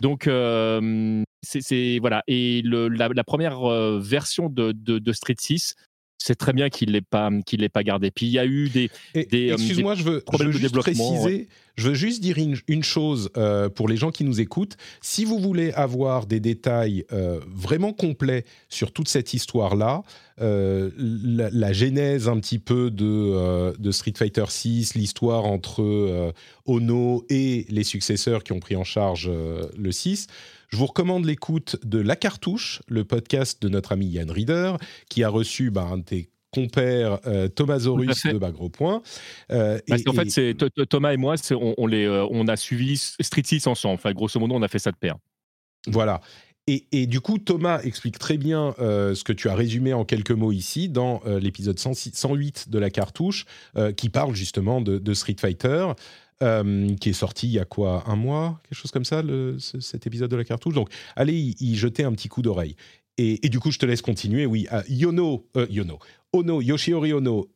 Donc, 0.00 0.26
euh, 0.26 1.22
c'est 1.42 1.98
voilà. 2.00 2.22
Et 2.26 2.62
le, 2.62 2.88
la, 2.88 3.08
la 3.08 3.24
première 3.24 3.60
version 4.00 4.48
de, 4.48 4.72
de, 4.72 4.98
de 4.98 5.12
Street 5.12 5.36
6, 5.38 5.74
c'est 6.22 6.36
très 6.36 6.52
bien 6.52 6.68
qu'il 6.68 6.88
ne 6.88 6.92
l'ait 6.94 7.00
pas, 7.00 7.30
qu'il 7.44 7.60
l'ait 7.60 7.68
pas 7.68 7.82
gardé. 7.82 8.10
Puis 8.10 8.26
il 8.26 8.32
y 8.32 8.38
a 8.38 8.46
eu 8.46 8.68
des. 8.68 8.90
Des, 9.14 9.50
euh, 9.50 9.54
Excuse-moi, 9.54 9.94
je 9.94 10.04
veux, 10.04 10.24
je 10.38 10.44
veux 10.44 10.52
juste 10.52 10.76
préciser, 10.76 11.48
je 11.76 11.88
veux 11.88 11.94
juste 11.94 12.22
dire 12.22 12.38
une, 12.38 12.56
une 12.68 12.84
chose 12.84 13.30
euh, 13.36 13.68
pour 13.68 13.88
les 13.88 13.96
gens 13.96 14.10
qui 14.10 14.24
nous 14.24 14.40
écoutent. 14.40 14.76
Si 15.00 15.24
vous 15.24 15.38
voulez 15.38 15.72
avoir 15.72 16.26
des 16.26 16.38
détails 16.38 17.04
euh, 17.12 17.40
vraiment 17.48 17.92
complets 17.92 18.44
sur 18.68 18.92
toute 18.92 19.08
cette 19.08 19.34
histoire-là, 19.34 20.02
euh, 20.40 20.90
la, 20.96 21.50
la 21.50 21.72
genèse 21.72 22.28
un 22.28 22.38
petit 22.38 22.58
peu 22.58 22.90
de, 22.90 23.76
de 23.76 23.90
Street 23.90 24.14
Fighter 24.16 24.44
6, 24.48 24.94
l'histoire 24.94 25.44
entre 25.44 26.32
Ono 26.66 27.24
et 27.30 27.66
les 27.68 27.84
successeurs 27.84 28.44
qui 28.44 28.52
ont 28.52 28.60
pris 28.60 28.76
en 28.76 28.84
charge 28.84 29.30
le 29.76 29.92
6, 29.92 30.28
je 30.72 30.78
vous 30.78 30.86
recommande 30.86 31.26
l'écoute 31.26 31.76
de 31.84 31.98
La 31.98 32.16
Cartouche, 32.16 32.80
le 32.88 33.04
podcast 33.04 33.60
de 33.62 33.68
notre 33.68 33.92
ami 33.92 34.06
Yann 34.06 34.30
Reader, 34.30 34.76
qui 35.10 35.22
a 35.22 35.28
reçu 35.28 35.70
bah, 35.70 35.82
un 35.82 35.98
de 35.98 36.02
tes 36.02 36.30
compères 36.50 37.18
euh, 37.26 37.48
Thomas 37.48 37.80
Zorus 37.80 38.24
de 38.24 38.38
Bas 38.38 38.50
Gros 38.52 38.70
Point. 38.70 39.02
Euh, 39.50 39.78
Bah, 39.86 39.96
fait, 40.14 40.30
c'est 40.30 40.52
Th- 40.54 40.70
Th- 40.70 40.86
Thomas 40.86 41.12
et 41.12 41.18
moi, 41.18 41.34
on, 41.50 41.74
on 41.76 41.86
les, 41.86 42.06
euh, 42.06 42.26
on 42.30 42.48
a 42.48 42.56
suivi 42.56 42.96
Street 42.96 43.42
6 43.44 43.66
ensemble. 43.66 43.94
Enfin, 43.96 44.12
grosso 44.12 44.40
modo, 44.40 44.54
on 44.54 44.62
a 44.62 44.68
fait 44.68 44.78
ça 44.78 44.90
de 44.90 44.96
pair. 44.96 45.16
Voilà. 45.88 46.22
Et, 46.66 46.86
et 46.92 47.06
du 47.06 47.20
coup, 47.20 47.36
Thomas 47.38 47.82
explique 47.82 48.18
très 48.18 48.38
bien 48.38 48.72
ce 48.78 49.24
que 49.24 49.32
tu 49.32 49.48
as 49.48 49.54
résumé 49.54 49.92
en 49.92 50.04
quelques 50.04 50.30
mots 50.30 50.52
ici 50.52 50.88
dans 50.88 51.20
l'épisode 51.26 51.78
106 51.78 52.12
108 52.14 52.70
de 52.70 52.78
la 52.78 52.88
cartouche, 52.88 53.46
qui 53.96 54.08
parle 54.10 54.36
justement 54.36 54.80
de, 54.80 54.98
de 54.98 55.12
Street 55.12 55.34
Fighter, 55.40 55.88
euh, 56.42 56.94
qui 56.96 57.10
est 57.10 57.12
sorti 57.14 57.46
il 57.46 57.52
y 57.52 57.58
a 57.58 57.64
quoi 57.64 58.04
Un 58.06 58.16
mois 58.16 58.60
Quelque 58.68 58.78
chose 58.78 58.90
comme 58.90 59.04
ça, 59.04 59.22
le- 59.22 59.58
ce- 59.58 59.80
cet 59.80 60.06
épisode 60.06 60.30
de 60.30 60.36
la 60.36 60.44
cartouche. 60.44 60.74
Donc, 60.74 60.88
allez 61.16 61.54
y, 61.60 61.76
jeter 61.76 62.04
un 62.04 62.12
petit 62.12 62.28
coup 62.28 62.42
d'oreille. 62.42 62.76
Et, 63.18 63.44
et 63.46 63.48
du 63.48 63.60
coup, 63.60 63.70
je 63.70 63.78
te 63.78 63.86
laisse 63.86 64.02
continuer. 64.02 64.46
Oui, 64.46 64.66
Yono, 64.88 65.46
euh, 65.56 65.66
Yono, 65.70 65.98
Ono, 66.32 66.60
Yoshiori 66.62 67.12
Ono 67.12 67.46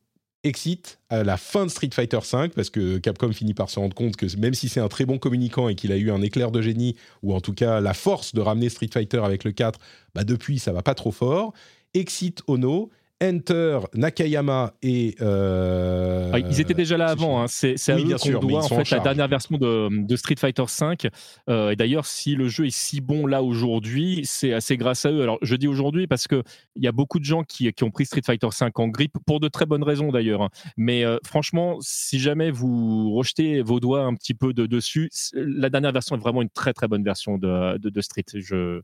Exit 0.43 0.99
à 1.09 1.23
la 1.23 1.35
fin 1.35 1.65
de 1.65 1.71
Street 1.71 1.89
Fighter 1.91 2.19
V, 2.31 2.49
parce 2.49 2.69
que 2.69 2.99
Capcom 2.99 3.33
finit 3.33 3.53
par 3.55 3.69
se 3.69 3.79
rendre 3.79 3.95
compte 3.95 4.15
que 4.15 4.27
même 4.37 4.53
si 4.53 4.69
c'est 4.69 4.79
un 4.79 4.87
très 4.87 5.03
bon 5.05 5.17
communicant 5.17 5.67
et 5.67 5.75
qu'il 5.75 5.91
a 5.91 5.97
eu 5.97 6.11
un 6.11 6.21
éclair 6.21 6.51
de 6.51 6.61
génie, 6.61 6.95
ou 7.23 7.33
en 7.33 7.41
tout 7.41 7.53
cas 7.53 7.81
la 7.81 7.93
force 7.95 8.33
de 8.35 8.39
ramener 8.39 8.69
Street 8.69 8.89
Fighter 8.93 9.17
avec 9.25 9.43
le 9.43 9.51
4, 9.51 9.79
bah 10.13 10.23
depuis 10.23 10.59
ça 10.59 10.71
va 10.71 10.83
pas 10.83 10.93
trop 10.93 11.11
fort. 11.11 11.53
Exit 11.95 12.43
Ono, 12.47 12.89
Enter, 13.23 13.79
Nakayama 13.95 14.73
et. 14.83 15.15
Euh, 15.21 16.29
ah, 16.33 16.39
ils 16.39 16.61
étaient 16.61 16.75
déjà 16.75 16.97
là 16.97 17.07
avant. 17.07 17.41
Hein. 17.41 17.45
C'est 17.47 17.73
à 17.89 17.97
eux 17.97 18.15
qu'on 18.15 18.39
doit 18.39 18.63
en 18.63 18.67
fait 18.67 18.89
la 18.91 18.99
dernière 18.99 19.27
version 19.27 19.57
de, 19.57 20.15
Street 20.15 20.35
Fighter 20.37 20.63
V. 20.63 21.09
Euh, 21.49 21.71
et 21.71 21.75
d'ailleurs, 21.75 22.05
si 22.05 22.35
le 22.35 22.47
jeu 22.47 22.67
est 22.67 22.75
si 22.75 23.01
bon 23.01 23.25
là 23.25 23.41
aujourd'hui, 23.41 24.21
c'est 24.23 24.53
assez 24.53 24.77
grâce 24.77 25.05
à 25.05 25.11
eux. 25.11 25.23
Alors, 25.23 25.39
je 25.41 25.55
dis 25.55 25.67
aujourd'hui 25.67 26.05
parce 26.05 26.27
que 26.27 26.43
il 26.75 26.83
y 26.83 26.87
a 26.87 26.91
beaucoup 26.91 27.17
de 27.17 27.25
gens 27.25 27.43
qui, 27.43 27.73
ont 27.81 27.91
pris 27.91 28.05
Street 28.05 28.21
Fighter 28.23 28.47
V 28.47 28.67
en 28.75 28.87
grippe 28.87 29.17
pour 29.25 29.39
de 29.39 29.47
très 29.47 29.65
bonnes 29.65 29.83
raisons 29.83 30.11
d'ailleurs. 30.11 30.43
Hein. 30.43 30.49
Mais 30.77 31.03
euh, 31.03 31.17
franchement, 31.25 31.77
si 31.81 32.19
jamais 32.19 32.51
vous 32.51 33.13
rejetez 33.15 33.61
vos 33.63 33.79
doigts 33.79 34.03
un 34.03 34.13
petit 34.13 34.35
peu 34.35 34.53
de 34.53 34.67
dessus, 34.67 35.09
la 35.33 35.71
dernière 35.71 35.91
version 35.91 36.15
est 36.15 36.19
vraiment 36.19 36.43
une 36.43 36.49
très 36.49 36.73
très 36.73 36.87
bonne 36.87 37.03
version 37.03 37.39
de, 37.39 38.01
Street. 38.01 38.25
Je, 38.35 38.81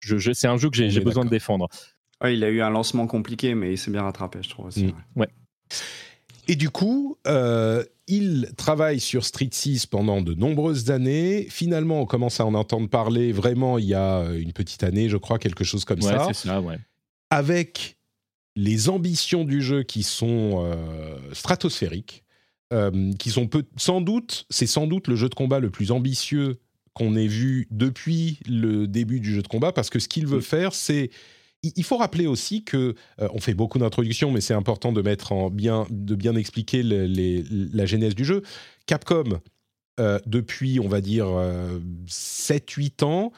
je, 0.00 0.32
c'est 0.32 0.48
un 0.48 0.56
jeu 0.56 0.70
que 0.70 0.76
j'ai 0.76 1.00
besoin 1.00 1.26
de 1.26 1.30
défendre 1.30 1.68
il 2.24 2.44
a 2.44 2.48
eu 2.48 2.60
un 2.62 2.70
lancement 2.70 3.06
compliqué, 3.06 3.54
mais 3.54 3.72
il 3.72 3.78
s'est 3.78 3.90
bien 3.90 4.02
rattrapé, 4.02 4.40
je 4.42 4.48
trouve 4.48 4.66
aussi. 4.66 4.86
Mm. 4.86 4.94
Ouais. 5.16 5.28
Et 6.48 6.56
du 6.56 6.70
coup, 6.70 7.16
euh, 7.26 7.84
il 8.06 8.50
travaille 8.56 9.00
sur 9.00 9.24
Street 9.24 9.48
6 9.50 9.86
pendant 9.86 10.20
de 10.20 10.34
nombreuses 10.34 10.90
années. 10.90 11.46
Finalement, 11.50 12.00
on 12.00 12.06
commence 12.06 12.40
à 12.40 12.46
en 12.46 12.54
entendre 12.54 12.88
parler 12.88 13.32
vraiment 13.32 13.78
il 13.78 13.86
y 13.86 13.94
a 13.94 14.24
une 14.32 14.52
petite 14.52 14.82
année, 14.82 15.08
je 15.08 15.16
crois, 15.16 15.38
quelque 15.38 15.64
chose 15.64 15.84
comme 15.84 16.02
ça. 16.02 16.26
c'est 16.28 16.48
ça, 16.48 16.60
ouais. 16.60 16.78
Avec 17.30 17.96
les 18.56 18.88
ambitions 18.88 19.44
du 19.44 19.62
jeu 19.62 19.82
qui 19.82 20.02
sont 20.02 20.64
euh, 20.64 21.16
stratosphériques, 21.32 22.24
euh, 22.72 23.12
qui 23.18 23.30
sont 23.30 23.46
peu, 23.46 23.64
sans 23.76 24.00
doute, 24.00 24.46
c'est 24.50 24.66
sans 24.66 24.86
doute 24.86 25.08
le 25.08 25.16
jeu 25.16 25.28
de 25.28 25.34
combat 25.34 25.58
le 25.58 25.70
plus 25.70 25.90
ambitieux 25.90 26.60
qu'on 26.92 27.16
ait 27.16 27.26
vu 27.26 27.66
depuis 27.70 28.38
le 28.46 28.86
début 28.86 29.18
du 29.18 29.34
jeu 29.34 29.42
de 29.42 29.48
combat, 29.48 29.72
parce 29.72 29.90
que 29.90 29.98
ce 29.98 30.08
qu'il 30.08 30.26
veut 30.26 30.40
faire, 30.40 30.74
c'est 30.74 31.10
il 31.76 31.84
faut 31.84 31.96
rappeler 31.96 32.26
aussi 32.26 32.64
que 32.64 32.94
euh, 33.20 33.28
on 33.32 33.40
fait 33.40 33.54
beaucoup 33.54 33.78
d'introductions, 33.78 34.30
mais 34.30 34.40
c'est 34.40 34.54
important 34.54 34.92
de 34.92 35.02
mettre 35.02 35.32
en 35.32 35.50
bien, 35.50 35.86
de 35.90 36.14
bien 36.14 36.36
expliquer 36.36 36.82
la 36.82 37.86
genèse 37.86 38.14
du 38.14 38.24
jeu. 38.24 38.42
Capcom, 38.86 39.40
euh, 40.00 40.18
depuis, 40.26 40.80
on 40.80 40.88
va 40.88 41.00
dire, 41.00 41.26
7-8 42.06 43.02
euh, 43.02 43.06
ans, 43.06 43.32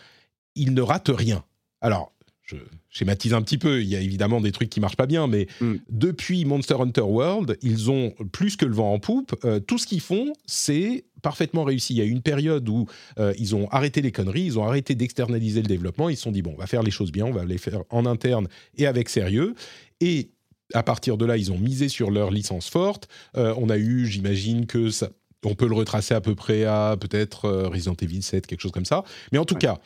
il 0.55 0.75
ne 0.75 0.83
rate 0.83 1.11
rien. 1.13 1.45
Alors, 1.81 2.13
je 2.43 2.57
schématise 2.97 3.35
un 3.35 3.43
petit 3.43 3.59
peu, 3.59 3.83
il 3.83 3.89
y 3.89 3.97
a 3.97 4.01
évidemment 4.01 4.41
des 4.41 4.53
trucs 4.53 4.71
qui 4.71 4.81
marchent 4.81 4.97
pas 4.97 5.07
bien, 5.07 5.27
mais 5.27 5.47
mm. 5.61 5.75
depuis 5.91 6.45
Monster 6.45 6.77
Hunter 6.81 7.03
World, 7.03 7.59
ils 7.63 7.91
ont 7.91 8.15
plus 8.33 8.57
que 8.57 8.65
le 8.65 8.75
vent 8.75 8.93
en 8.93 8.99
poupe. 8.99 9.35
tout 9.67 9.79
ce 9.79 9.87
qu'ils 9.87 10.01
font, 10.01 10.33
c'est 10.47 11.05
parfaitement 11.23 11.65
réussi. 11.65 11.95
Il 11.95 11.97
y 11.97 12.03
a 12.03 12.05
eu 12.05 12.11
une 12.11 12.23
période 12.23 12.69
où 12.69 12.87
euh, 13.19 13.35
ils 13.37 13.57
ont 13.57 13.69
arrêté 13.71 14.01
les 14.01 14.13
conneries, 14.13 14.45
ils 14.45 14.59
ont 14.59 14.65
arrêté 14.65 14.95
d'externaliser 14.95 15.61
le 15.61 15.67
développement, 15.67 16.09
ils 16.09 16.17
se 16.17 16.23
sont 16.23 16.31
dit, 16.31 16.41
bon, 16.41 16.55
on 16.55 16.61
va 16.61 16.69
faire 16.69 16.85
les 16.85 16.93
choses 16.93 17.11
bien, 17.11 17.27
on 17.27 17.33
va 17.33 17.45
les 17.45 17.59
faire 17.59 17.83
en 17.91 18.07
interne 18.07 18.49
et 18.77 18.87
avec 18.87 19.09
sérieux. 19.09 19.55
Et 20.01 20.31
à 20.73 20.85
partir 20.85 21.17
de 21.17 21.25
là, 21.25 21.37
ils 21.37 21.51
ont 21.51 21.59
misé 21.59 21.89
sur 21.89 22.11
leur 22.11 22.31
licence 22.31 22.69
forte. 22.69 23.09
Euh, 23.37 23.55
on 23.57 23.71
a 23.71 23.77
eu, 23.77 24.07
j'imagine 24.07 24.67
que 24.67 24.91
ça, 24.91 25.11
on 25.45 25.57
peut 25.57 25.69
le 25.69 25.75
retracer 25.75 26.15
à 26.15 26.21
peu 26.21 26.35
près 26.35 26.65
à 26.65 26.97
peut-être 27.01 27.47
euh, 27.47 27.69
Resident 27.69 27.97
Evil 28.01 28.23
7, 28.23 28.47
quelque 28.47 28.61
chose 28.61 28.73
comme 28.73 28.85
ça. 28.85 29.03
Mais 29.33 29.39
en 29.39 29.45
tout 29.45 29.57
cas, 29.57 29.79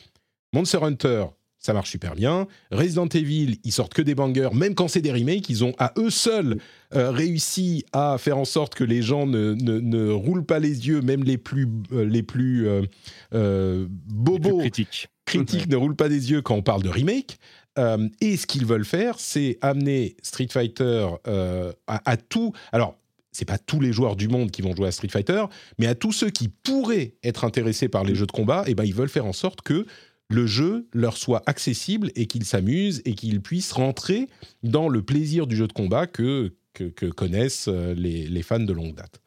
Monster 0.53 0.79
Hunter, 0.81 1.25
ça 1.61 1.73
marche 1.73 1.91
super 1.91 2.15
bien. 2.15 2.47
Resident 2.71 3.07
Evil, 3.07 3.59
ils 3.63 3.71
sortent 3.71 3.93
que 3.93 4.01
des 4.01 4.15
bangers, 4.15 4.49
même 4.53 4.73
quand 4.73 4.87
c'est 4.87 5.01
des 5.01 5.11
remakes, 5.11 5.47
ils 5.47 5.63
ont 5.63 5.73
à 5.77 5.93
eux 5.97 6.09
seuls 6.09 6.57
euh, 6.95 7.11
réussi 7.11 7.85
à 7.93 8.17
faire 8.17 8.39
en 8.39 8.45
sorte 8.45 8.73
que 8.73 8.83
les 8.83 9.03
gens 9.03 9.27
ne, 9.27 9.53
ne, 9.53 10.09
roulent 10.09 10.45
pas 10.45 10.57
les 10.57 10.87
yeux, 10.87 11.01
même 11.01 11.23
les 11.23 11.37
plus, 11.37 11.67
euh, 11.93 12.03
les 12.03 12.23
plus 12.23 12.67
euh, 13.31 13.87
bobos, 14.07 14.57
critiques, 14.57 15.07
critiques 15.25 15.67
ne 15.67 15.75
roulent 15.75 15.95
pas 15.95 16.09
des 16.09 16.31
yeux 16.31 16.41
quand 16.41 16.55
on 16.55 16.63
parle 16.63 16.81
de 16.81 16.89
remake. 16.89 17.37
et 18.21 18.37
ce 18.37 18.47
qu'ils 18.47 18.65
veulent 18.65 18.83
faire, 18.83 19.19
c'est 19.19 19.59
amener 19.61 20.15
Street 20.23 20.49
Fighter 20.49 21.09
à, 21.25 22.11
à, 22.11 22.17
tout. 22.17 22.53
Alors, 22.71 22.97
c'est 23.31 23.45
pas 23.45 23.59
tous 23.59 23.79
les 23.79 23.93
joueurs 23.93 24.15
du 24.15 24.27
monde 24.27 24.49
qui 24.49 24.63
vont 24.63 24.75
jouer 24.75 24.87
à 24.87 24.91
Street 24.91 25.09
Fighter, 25.09 25.45
mais 25.77 25.85
à 25.85 25.95
tous 25.95 26.11
ceux 26.11 26.31
qui 26.31 26.49
pourraient 26.49 27.13
être 27.23 27.45
intéressés 27.45 27.87
par 27.87 28.03
les 28.03 28.15
jeux 28.15 28.25
de 28.25 28.31
combat, 28.31 28.63
et 28.65 28.71
eh 28.71 28.75
ben 28.75 28.83
ils 28.83 28.95
veulent 28.95 29.09
faire 29.09 29.25
en 29.25 29.33
sorte 29.33 29.61
que 29.61 29.85
le 30.31 30.47
jeu 30.47 30.87
leur 30.93 31.17
soit 31.17 31.43
accessible 31.45 32.11
et 32.15 32.25
qu'ils 32.25 32.45
s'amusent 32.45 33.01
et 33.05 33.13
qu'ils 33.13 33.41
puissent 33.41 33.73
rentrer 33.73 34.27
dans 34.63 34.89
le 34.89 35.01
plaisir 35.01 35.47
du 35.47 35.55
jeu 35.55 35.67
de 35.67 35.73
combat 35.73 36.07
que, 36.07 36.53
connaissent 37.15 37.67
euh, 37.67 37.93
les, 37.93 38.41
fans 38.41 38.59
de 38.59 38.73
longue 38.73 38.95
date. 38.95 39.21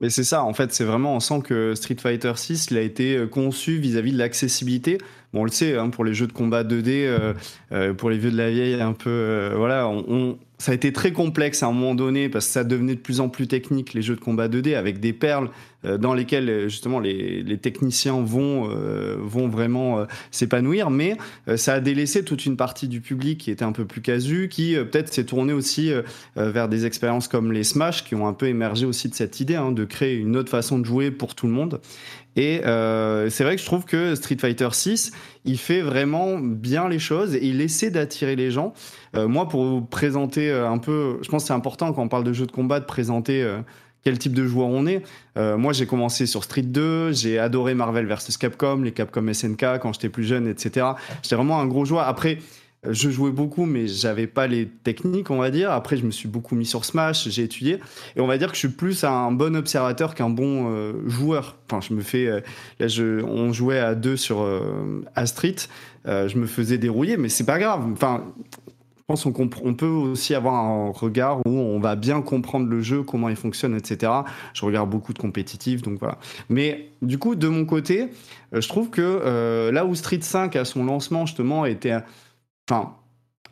Mais 0.00 0.10
c'est 0.10 0.24
ça, 0.24 0.44
en 0.44 0.52
fait, 0.52 0.72
c'est 0.72 0.84
vraiment, 0.84 1.16
on 1.16 1.20
sent 1.20 1.40
que 1.42 1.74
Street 1.74 1.96
Fighter 1.98 2.32
6, 2.36 2.68
il 2.70 2.76
a 2.76 2.82
été 2.82 3.16
euh, 3.16 3.26
conçu 3.26 3.78
vis-à-vis 3.78 4.12
de 4.12 4.18
l'accessibilité. 4.18 4.98
Bon, 5.32 5.40
on 5.40 5.44
le 5.44 5.50
sait, 5.50 5.76
hein, 5.76 5.88
pour 5.88 6.04
les 6.04 6.14
jeux 6.14 6.28
de 6.28 6.32
combat 6.32 6.62
2D, 6.62 7.34
euh, 7.72 7.94
pour 7.94 8.10
les 8.10 8.18
vieux 8.18 8.30
de 8.30 8.36
la 8.36 8.50
vieille, 8.50 8.80
un 8.80 8.92
peu, 8.92 9.52
voilà, 9.56 9.88
on, 9.88 10.38
ça 10.58 10.72
a 10.72 10.74
été 10.74 10.92
très 10.92 11.12
complexe 11.12 11.62
à 11.62 11.66
un 11.66 11.72
moment 11.72 11.94
donné 11.94 12.28
parce 12.28 12.46
que 12.46 12.52
ça 12.52 12.64
devenait 12.64 12.96
de 12.96 13.00
plus 13.00 13.20
en 13.20 13.28
plus 13.28 13.46
technique 13.46 13.94
les 13.94 14.02
jeux 14.02 14.16
de 14.16 14.20
combat 14.20 14.48
2D 14.48 14.74
avec 14.74 14.98
des 14.98 15.12
perles 15.12 15.50
dans 15.84 16.14
lesquelles 16.14 16.48
euh, 16.48 16.68
justement 16.68 17.00
les, 17.00 17.58
techniciens 17.58 18.20
vont 18.20 18.68
euh, 18.70 19.16
vont 19.20 19.48
vraiment 19.48 20.06
s'épanouir 20.30 20.90
mais 20.90 21.16
ça 21.56 21.74
a 21.74 21.80
délaissé 21.80 22.24
toute 22.24 22.46
une 22.46 22.56
partie 22.56 22.88
du 22.88 23.00
public 23.00 23.38
qui 23.38 23.50
était 23.50 23.64
un 23.64 23.72
peu 23.72 23.84
plus 23.84 24.00
casu 24.00 24.48
qui 24.48 24.74
peut-être 24.74 25.12
s'est 25.12 25.24
tourné 25.24 25.52
aussi 25.52 25.90
vers 26.36 26.68
des 26.68 26.86
expériences 26.86 27.26
comme 27.26 27.52
les 27.52 27.64
Smash 27.64 28.04
qui 28.04 28.14
ont 28.14 28.28
un 28.28 28.32
peu 28.32 28.46
émergé 28.46 28.86
aussi 28.86 29.08
de 29.08 29.14
cette 29.14 29.40
idée 29.40 29.56
hein, 29.56 29.72
de 29.72 29.84
créer 29.84 30.14
une 30.14 30.36
autre 30.36 30.50
façon 30.50 30.78
de 30.78 30.84
jouer 30.84 31.10
pour 31.10 31.34
tout 31.34 31.46
le 31.46 31.52
monde 31.52 31.80
et 32.38 32.64
euh, 32.66 33.28
c'est 33.30 33.42
vrai 33.42 33.56
que 33.56 33.60
je 33.60 33.66
trouve 33.66 33.84
que 33.84 34.14
Street 34.14 34.36
Fighter 34.40 34.68
6, 34.70 35.10
il 35.44 35.58
fait 35.58 35.80
vraiment 35.80 36.38
bien 36.38 36.88
les 36.88 37.00
choses 37.00 37.34
et 37.34 37.44
il 37.44 37.60
essaie 37.60 37.90
d'attirer 37.90 38.36
les 38.36 38.52
gens. 38.52 38.74
Euh, 39.16 39.26
moi, 39.26 39.48
pour 39.48 39.64
vous 39.64 39.80
présenter 39.80 40.48
euh, 40.48 40.70
un 40.70 40.78
peu, 40.78 41.18
je 41.22 41.28
pense 41.28 41.42
que 41.42 41.48
c'est 41.48 41.52
important 41.52 41.92
quand 41.92 42.02
on 42.02 42.08
parle 42.08 42.22
de 42.22 42.32
jeux 42.32 42.46
de 42.46 42.52
combat 42.52 42.78
de 42.78 42.84
présenter 42.84 43.44
quel 44.08 44.18
type 44.18 44.32
de 44.32 44.46
joueur 44.46 44.68
on 44.68 44.86
est. 44.86 45.02
moi, 45.36 45.74
j'ai 45.74 45.84
commencé 45.84 46.24
sur 46.24 46.42
Street 46.42 46.62
2, 46.62 47.12
j'ai 47.12 47.38
adoré 47.38 47.74
Marvel 47.74 48.06
vs 48.06 48.38
Capcom, 48.40 48.80
les 48.82 48.92
Capcom 48.92 49.30
SNK 49.30 49.78
quand 49.82 49.92
j'étais 49.92 50.08
plus 50.08 50.24
jeune, 50.24 50.46
etc. 50.46 50.86
J'étais 51.22 51.36
vraiment 51.36 51.60
un 51.60 51.66
gros 51.66 51.84
joueur. 51.84 52.08
Après, 52.08 52.38
je 52.88 53.10
jouais 53.10 53.32
beaucoup, 53.32 53.66
mais 53.66 53.88
j'avais 53.88 54.28
pas 54.28 54.46
les 54.46 54.68
techniques, 54.68 55.30
on 55.30 55.38
va 55.38 55.50
dire. 55.50 55.72
Après, 55.72 55.96
je 55.96 56.06
me 56.06 56.10
suis 56.10 56.28
beaucoup 56.28 56.54
mis 56.54 56.64
sur 56.64 56.84
Smash, 56.84 57.28
j'ai 57.28 57.42
étudié. 57.42 57.80
Et 58.14 58.20
on 58.20 58.26
va 58.26 58.38
dire 58.38 58.48
que 58.48 58.54
je 58.54 58.60
suis 58.60 58.68
plus 58.68 59.02
un 59.04 59.32
bon 59.32 59.56
observateur 59.56 60.14
qu'un 60.14 60.30
bon 60.30 60.70
euh, 60.70 60.92
joueur. 61.06 61.56
Enfin, 61.66 61.80
je 61.86 61.92
me 61.92 62.02
fais. 62.02 62.26
Euh, 62.28 62.40
là, 62.78 62.86
je, 62.86 63.22
on 63.22 63.52
jouait 63.52 63.80
à 63.80 63.94
deux 63.94 64.16
sur 64.16 64.42
euh, 64.42 65.02
Street. 65.24 65.56
Euh, 66.06 66.28
je 66.28 66.38
me 66.38 66.46
faisais 66.46 66.78
dérouiller, 66.78 67.16
mais 67.16 67.28
c'est 67.28 67.44
pas 67.44 67.58
grave. 67.58 67.84
Enfin, 67.92 68.24
pense 69.08 69.24
qu'on 69.24 69.50
on 69.64 69.74
peut 69.74 69.86
aussi 69.86 70.34
avoir 70.34 70.54
un 70.54 70.90
regard 70.90 71.40
où 71.46 71.50
on 71.50 71.80
va 71.80 71.96
bien 71.96 72.22
comprendre 72.22 72.68
le 72.68 72.80
jeu, 72.80 73.02
comment 73.02 73.28
il 73.28 73.36
fonctionne, 73.36 73.74
etc. 73.74 74.12
Je 74.54 74.64
regarde 74.64 74.90
beaucoup 74.90 75.12
de 75.12 75.18
compétitifs, 75.18 75.82
donc 75.82 75.98
voilà. 75.98 76.18
Mais 76.48 76.90
du 77.02 77.18
coup, 77.18 77.34
de 77.34 77.48
mon 77.48 77.64
côté, 77.64 78.08
je 78.52 78.68
trouve 78.68 78.90
que 78.90 79.70
là 79.72 79.84
où 79.84 79.94
Street 79.94 80.20
5 80.20 80.54
à 80.56 80.64
son 80.64 80.84
lancement 80.84 81.26
justement 81.26 81.64
était 81.64 81.96
enfin, 82.70 82.94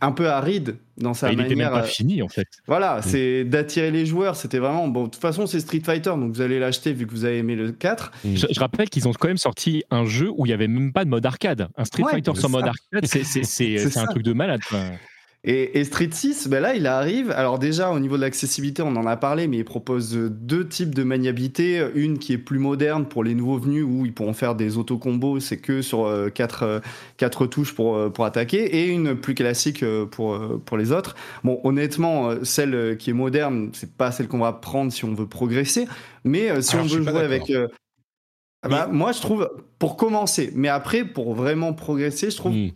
un 0.00 0.12
peu 0.12 0.28
aride 0.28 0.76
dans 0.98 1.14
sa 1.14 1.26
manière. 1.26 1.46
Il 1.46 1.48
n'était 1.48 1.62
même 1.62 1.72
pas 1.72 1.82
euh, 1.82 1.86
fini 1.86 2.22
en 2.22 2.28
fait. 2.28 2.48
Voilà, 2.66 2.98
mm. 2.98 3.02
c'est 3.02 3.44
d'attirer 3.44 3.90
les 3.90 4.07
joueurs. 4.07 4.36
C'était 4.36 4.59
vraiment 4.59 4.88
bon. 4.88 5.04
De 5.04 5.11
toute 5.11 5.20
façon, 5.20 5.46
c'est 5.46 5.61
Street 5.61 5.82
Fighter, 5.84 6.11
donc 6.11 6.34
vous 6.34 6.40
allez 6.40 6.59
l'acheter 6.59 6.92
vu 6.92 7.07
que 7.07 7.12
vous 7.12 7.24
avez 7.24 7.38
aimé 7.38 7.57
le 7.57 7.72
4. 7.72 8.12
Mm. 8.24 8.34
Je, 8.36 8.61
rappelle 8.61 8.88
qu'ils 8.88 9.09
ont 9.09 9.12
quand 9.12 9.28
même 9.28 9.36
sorti 9.36 9.84
un 9.90 10.04
jeu 10.04 10.30
où 10.36 10.46
il 10.46 10.50
y 10.50 10.52
avait 10.52 10.68
même 10.68 10.92
pas 10.92 11.04
de 11.04 11.11
mode 11.11 11.24
arcade. 11.24 11.68
Un 11.76 11.84
Street 11.84 12.04
Fighter 12.11 12.34
sans 12.34 12.48
mode 12.48 12.66
arcade, 12.66 13.07
c'est 13.07 13.96
un 13.96 14.07
truc 14.07 14.22
de 14.22 14.32
malade. 14.32 14.61
Et, 15.49 15.84
Street 15.84 16.09
6, 16.11 16.49
ben 16.49 16.61
là, 16.61 16.74
il 16.74 16.88
arrive. 16.88 17.30
Alors 17.30 17.61
déjà, 17.61 17.92
au 17.92 18.01
niveau 18.01 18.16
de 18.16 18.22
l'accessibilité, 18.22 18.82
on 18.82 18.97
en 18.97 19.07
a 19.07 19.16
parlé, 19.16 19.47
mais 19.47 19.59
il 19.59 19.64
propose 19.64 20.12
deux 20.12 20.66
types 20.66 20.92
de 20.92 21.05
maniabilité. 21.05 21.86
Une 21.94 22.18
qui 22.18 22.32
est 22.32 22.38
plus 22.38 22.59
moderne 22.59 23.07
pour 23.07 23.22
les 23.22 23.36
nouveaux 23.36 23.59
venus, 23.59 23.84
où 23.86 24.05
ils 24.05 24.12
pourront 24.12 24.32
faire 24.32 24.57
des 24.57 24.76
auto-combos, 24.76 25.38
c'est 25.38 25.59
que 25.59 25.82
sur 25.82 26.07
euh, 26.07 26.30
quatre, 26.30 26.64
euh, 26.64 26.80
quatre 27.16 27.47
touches 27.47 27.76
pour, 27.76 27.94
euh, 27.94 28.11
pour 28.11 28.24
attaquer, 28.24 28.64
et 28.64 28.88
une 28.88 29.14
plus 29.14 29.36
classique 29.36 29.84
pour, 30.11 30.36
pour 30.64 30.76
les 30.76 30.90
autres. 30.90 31.14
Bon, 31.44 31.61
honnêtement, 31.62 32.30
celle 32.42 32.97
qui 32.99 33.11
est 33.11 33.12
moderne, 33.12 33.70
c'est 33.72 33.92
pas 33.92 34.11
celle 34.11 34.26
qu'on 34.26 34.38
va 34.38 34.53
prendre 34.53 34.90
si 34.90 35.05
on 35.05 35.14
veut 35.14 35.28
progresser, 35.28 35.86
mais 36.24 36.61
si 36.61 36.74
on 36.74 36.82
veut 36.82 37.02
jouer 37.02 37.20
avec... 37.20 37.52
Bah, 38.68 38.89
moi, 38.90 39.12
je 39.12 39.20
trouve, 39.20 39.48
pour 39.78 39.97
commencer, 39.97 40.51
mais 40.56 40.66
après, 40.66 41.05
pour 41.05 41.36
vraiment 41.36 41.73
progresser, 41.73 42.32
je 42.32 42.36
trouve... 42.36 42.52
Hmm 42.52 42.70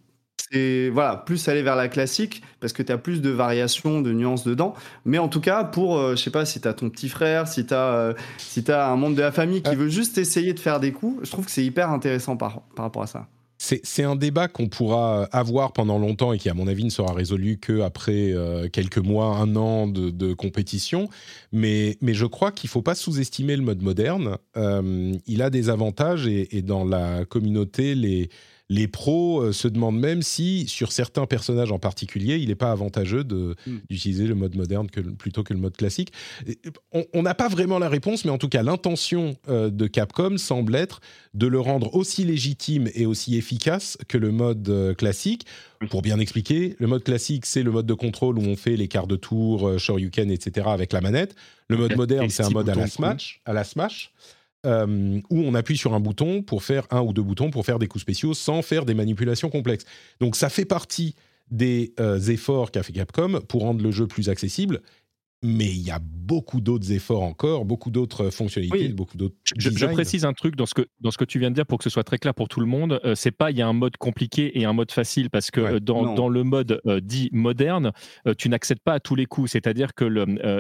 c'est 0.51 0.90
voilà, 0.90 1.16
plus 1.16 1.48
aller 1.48 1.62
vers 1.62 1.77
la 1.77 1.89
classique 1.89 2.43
parce 2.60 2.72
que 2.72 2.82
tu 2.82 2.93
as 2.93 2.98
plus 2.98 3.20
de 3.20 3.31
variations, 3.31 4.01
de 4.01 4.12
nuances 4.12 4.44
dedans. 4.44 4.74
Mais 5.05 5.18
en 5.18 5.28
tout 5.28 5.40
cas, 5.40 5.64
pour, 5.64 5.98
euh, 5.98 6.16
je 6.16 6.22
sais 6.22 6.31
pas, 6.31 6.44
si 6.44 6.60
tu 6.60 6.68
as 6.68 6.74
ton 6.74 6.90
petit 6.90 7.09
frère, 7.09 7.47
si 7.48 7.66
tu 7.66 7.74
as, 7.74 7.94
euh, 7.94 8.14
si 8.39 8.68
as 8.70 8.90
un 8.90 8.97
membre 8.97 9.16
de 9.16 9.22
la 9.22 9.32
famille 9.32 9.62
qui 9.62 9.74
veut 9.74 9.89
juste 9.89 10.18
essayer 10.18 10.52
de 10.52 10.60
faire 10.60 10.81
des 10.81 10.93
coups, 10.93 11.20
je 11.24 11.31
trouve 11.31 11.44
que 11.44 11.51
c'est 11.51 11.64
hyper 11.64 11.90
intéressant 11.90 12.36
par, 12.36 12.62
par 12.74 12.85
rapport 12.85 13.02
à 13.02 13.06
ça. 13.06 13.28
c'est 13.59 14.02
un 14.02 14.16
débat 14.16 14.48
qu'on 14.48 14.68
pourra 14.68 15.24
avoir 15.27 15.72
pendant 15.72 15.98
longtemps 15.98 16.32
et 16.32 16.39
qui, 16.39 16.48
à 16.48 16.55
mon 16.55 16.66
avis, 16.66 16.85
ne 16.85 16.90
sera 16.90 17.12
résolu 17.12 17.59
qu'après 17.59 18.32
euh, 18.32 18.68
quelques 18.68 18.98
mois, 18.98 19.36
un 19.36 19.55
an 19.55 19.86
de, 19.86 20.32
compétition. 20.35 21.09
Mais, 21.52 21.97
mais, 22.01 22.14
je 22.14 22.27
crois 22.27 22.51
qu'il 22.51 22.68
ne 22.68 22.72
faut 22.72 22.82
pas 22.82 22.97
sous-estimer 22.97 23.55
le 23.56 23.62
mode 23.62 23.82
moderne. 23.82 24.36
Euh, 24.56 25.14
il 25.27 25.43
a 25.43 25.51
des 25.51 25.70
avantages 25.70 26.27
et, 26.27 26.56
et 26.56 26.62
dans 26.62 26.85
la 26.85 27.24
communauté, 27.24 27.94
les, 27.94 28.31
les 28.70 28.86
pros 28.86 29.42
euh, 29.42 29.52
se 29.52 29.66
demandent 29.68 29.98
même 29.98 30.22
si, 30.22 30.66
sur 30.68 30.92
certains 30.92 31.26
personnages 31.26 31.72
en 31.72 31.80
particulier, 31.80 32.36
il 32.36 32.48
n'est 32.48 32.55
pas 32.55 32.70
avantageux 32.70 33.24
hmm. 33.24 33.55
d'utiliser 33.90 34.26
le 34.28 34.36
mode 34.36 34.55
moderne 34.55 34.86
plutôt 34.88 35.42
que 35.42 35.52
le 35.52 35.59
mode 35.59 35.76
classique. 35.76 36.12
On 37.12 37.22
n'a 37.22 37.34
pas 37.34 37.48
vraiment 37.48 37.80
la 37.80 37.88
réponse, 37.88 38.24
mais 38.24 38.30
en 38.30 38.38
tout 38.38 38.48
cas, 38.48 38.62
l'intention 38.62 39.36
euh, 39.48 39.70
de 39.70 39.88
Capcom 39.88 40.38
semble 40.38 40.76
être 40.76 41.01
de 41.34 41.48
le 41.48 41.59
rendre 41.59 41.94
aussi 41.97 42.24
légitime 42.24 42.88
et 42.94 43.06
aussi 43.06 43.36
efficace 43.36 43.98
que 44.09 44.16
le 44.16 44.30
mode 44.30 44.68
euh, 44.68 44.94
classique. 44.94 45.47
Pour 45.90 46.02
bien 46.02 46.20
expliquer, 46.20 46.76
le 46.78 46.86
mode 46.86 47.02
classique, 47.02 47.47
c'est 47.47 47.64
le 47.64 47.72
mode 47.72 47.86
de 47.86 47.94
contrôle 47.94 48.38
où 48.38 48.42
on 48.42 48.55
fait 48.55 48.76
les 48.76 48.86
quarts 48.86 49.09
de 49.09 49.16
tour, 49.16 49.78
Shoryuken, 49.78 50.30
etc. 50.30 50.68
avec 50.70 50.92
la 50.92 51.01
manette. 51.01 51.34
Le 51.68 51.76
mode 51.76 51.97
moderne, 51.97 52.28
c'est 52.28 52.44
un 52.44 52.51
mode 52.51 52.68
à 52.68 52.74
la, 52.74 52.86
smash, 52.86 53.40
à 53.47 53.52
la 53.52 53.64
Smash. 53.64 54.12
Euh, 54.66 55.20
où 55.30 55.40
on 55.40 55.54
appuie 55.54 55.78
sur 55.78 55.94
un 55.94 56.00
bouton 56.00 56.42
pour 56.42 56.62
faire 56.62 56.86
un 56.90 57.00
ou 57.00 57.14
deux 57.14 57.22
boutons 57.22 57.50
pour 57.50 57.64
faire 57.64 57.78
des 57.78 57.86
coups 57.86 58.02
spéciaux 58.02 58.34
sans 58.34 58.60
faire 58.60 58.84
des 58.84 58.92
manipulations 58.92 59.48
complexes. 59.48 59.86
Donc 60.20 60.36
ça 60.36 60.50
fait 60.50 60.66
partie 60.66 61.14
des 61.50 61.94
euh, 61.98 62.20
efforts 62.20 62.70
qu'a 62.70 62.82
fait 62.82 62.92
Capcom 62.92 63.40
pour 63.48 63.62
rendre 63.62 63.82
le 63.82 63.90
jeu 63.90 64.06
plus 64.06 64.28
accessible 64.28 64.82
mais 65.42 65.68
il 65.68 65.80
y 65.80 65.90
a 65.90 65.98
beaucoup 66.02 66.60
d'autres 66.60 66.92
efforts 66.92 67.22
encore, 67.22 67.64
beaucoup 67.64 67.90
d'autres 67.90 68.30
fonctionnalités, 68.30 68.88
beaucoup 68.88 69.16
d'autres. 69.16 69.34
Je, 69.56 69.70
je, 69.70 69.86
précise 69.86 70.24
un 70.24 70.34
truc 70.34 70.54
dans 70.54 70.66
ce 70.66 70.74
que 70.74 70.86
dans 71.00 71.10
ce 71.10 71.18
que 71.18 71.24
tu 71.24 71.38
viens 71.38 71.50
de 71.50 71.54
dire 71.54 71.66
pour 71.66 71.78
que 71.78 71.84
ce 71.84 71.90
soit 71.90 72.04
très 72.04 72.18
clair 72.18 72.34
pour 72.34 72.48
tout 72.48 72.60
le 72.60 72.66
monde. 72.66 73.00
Euh, 73.04 73.14
c'est 73.14 73.30
pas 73.30 73.50
il 73.50 73.56
y 73.56 73.62
a 73.62 73.66
un 73.66 73.72
mode 73.72 73.96
compliqué 73.96 74.58
et 74.60 74.64
un 74.66 74.72
mode 74.72 74.92
facile 74.92 75.30
parce 75.30 75.50
que 75.50 75.60
euh, 75.60 75.80
dans, 75.80 76.14
dans, 76.14 76.28
le 76.28 76.44
mode 76.44 76.80
euh, 76.86 77.00
dit 77.00 77.30
moderne, 77.32 77.92
tu 78.36 78.48
n'accèdes 78.48 78.80
pas 78.80 78.94
à 78.94 79.00
tous 79.00 79.14
les 79.14 79.26
coups. 79.26 79.50
C'est-à-dire 79.50 79.94
que 79.94 80.08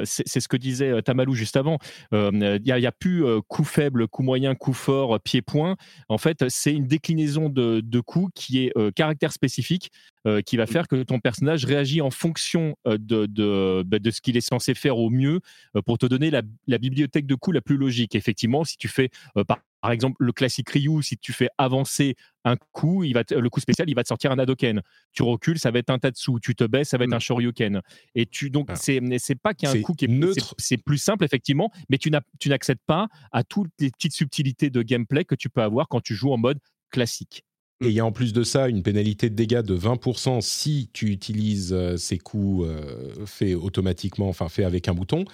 c'est 0.04 0.40
ce 0.40 0.48
que 0.48 0.56
disait 0.56 1.02
Tamalou 1.02 1.34
juste 1.34 1.56
avant. 1.56 1.78
Il 2.12 2.60
n'y 2.64 2.72
a, 2.72 2.88
a, 2.88 2.92
plus 2.92 3.24
coup 3.48 3.64
faible, 3.64 4.08
coup 4.08 4.22
moyen, 4.22 4.54
coup 4.54 4.72
fort, 4.72 5.20
pied-point. 5.20 5.76
En 6.08 6.18
fait, 6.18 6.44
c'est 6.48 6.72
une 6.72 6.86
déclinaison 6.86 7.48
de, 7.48 7.80
de 7.80 8.00
coups 8.00 8.32
qui 8.34 8.64
est 8.64 8.72
caractère 8.94 9.32
spécifique 9.32 9.90
euh, 10.26 10.42
qui 10.42 10.58
va 10.58 10.66
faire 10.66 10.86
que 10.86 11.02
ton 11.02 11.18
personnage 11.18 11.64
réagit 11.64 12.02
en 12.02 12.10
fonction 12.10 12.76
euh, 12.86 12.98
de, 13.00 13.24
de, 13.24 13.82
bah, 13.86 13.98
de 13.98 14.10
ce 14.10 14.20
qu'il 14.20 14.36
est 14.36 14.42
censé 14.42 14.69
faire 14.74 14.98
au 14.98 15.10
mieux 15.10 15.40
euh, 15.76 15.82
pour 15.82 15.98
te 15.98 16.06
donner 16.06 16.30
la, 16.30 16.42
la, 16.66 16.78
bibliothèque 16.78 17.26
de 17.26 17.34
coups 17.34 17.54
la 17.54 17.60
plus 17.60 17.76
logique. 17.76 18.14
Effectivement, 18.14 18.64
si 18.64 18.76
tu 18.76 18.88
fais 18.88 19.10
par, 19.46 19.58
par, 19.80 19.92
exemple 19.92 20.16
le 20.20 20.32
classique 20.32 20.70
Ryu, 20.70 21.02
si 21.02 21.16
tu 21.18 21.32
fais 21.32 21.48
avancer 21.58 22.16
un 22.44 22.56
coup, 22.72 23.04
il 23.04 23.14
va 23.14 23.22
le 23.30 23.50
coup 23.50 23.60
spécial, 23.60 23.88
il 23.88 23.94
va 23.94 24.02
te 24.02 24.08
sortir 24.08 24.32
un 24.32 24.38
Hadoken. 24.38 24.82
Tu 25.12 25.22
recules, 25.22 25.58
ça 25.58 25.70
va 25.70 25.78
être 25.78 25.90
un 25.90 25.98
Tatsu. 25.98 26.32
Tu 26.42 26.54
te 26.54 26.64
baisses, 26.64 26.88
ça 26.88 26.98
va 26.98 27.04
être 27.04 27.12
un 27.12 27.16
mmh. 27.16 27.20
Shoryuken. 27.20 27.80
Et 28.14 28.26
tu 28.26 28.50
donc 28.50 28.68
ah. 28.70 28.76
c'est 28.76 29.00
c'est 29.18 29.34
pas 29.34 29.54
qu'il 29.54 29.68
y 29.68 29.72
a 29.72 29.74
un 29.74 29.82
coup 29.82 29.94
qui 29.94 30.06
est 30.06 30.08
neutre. 30.08 30.54
C'est 30.58 30.82
plus 30.82 30.98
simple 30.98 31.24
effectivement, 31.24 31.70
mais 31.88 31.98
tu 31.98 32.10
n'accèdes 32.10 32.80
pas 32.86 33.08
à 33.32 33.44
toutes 33.44 33.70
les 33.78 33.90
petites 33.90 34.14
subtilités 34.14 34.70
de 34.70 34.82
gameplay 34.82 35.24
que 35.24 35.34
tu 35.34 35.48
peux 35.48 35.62
avoir 35.62 35.88
quand 35.88 36.00
tu 36.00 36.14
joues 36.14 36.32
en 36.32 36.38
mode 36.38 36.58
classique. 36.90 37.44
Et 37.82 37.88
il 37.88 37.92
y 37.92 38.00
a 38.00 38.04
en 38.04 38.12
plus 38.12 38.34
de 38.34 38.42
ça 38.42 38.68
une 38.68 38.82
pénalité 38.82 39.30
de 39.30 39.34
dégâts 39.34 39.62
de 39.62 39.74
20% 39.74 40.42
si 40.42 40.90
tu 40.92 41.06
utilises 41.06 41.72
euh, 41.72 41.96
ces 41.96 42.18
coups 42.18 42.68
euh, 42.68 43.24
faits 43.24 43.56
automatiquement, 43.56 44.28
enfin 44.28 44.50
faits 44.50 44.66
avec 44.66 44.86
un 44.88 44.92
bouton. 44.92 45.24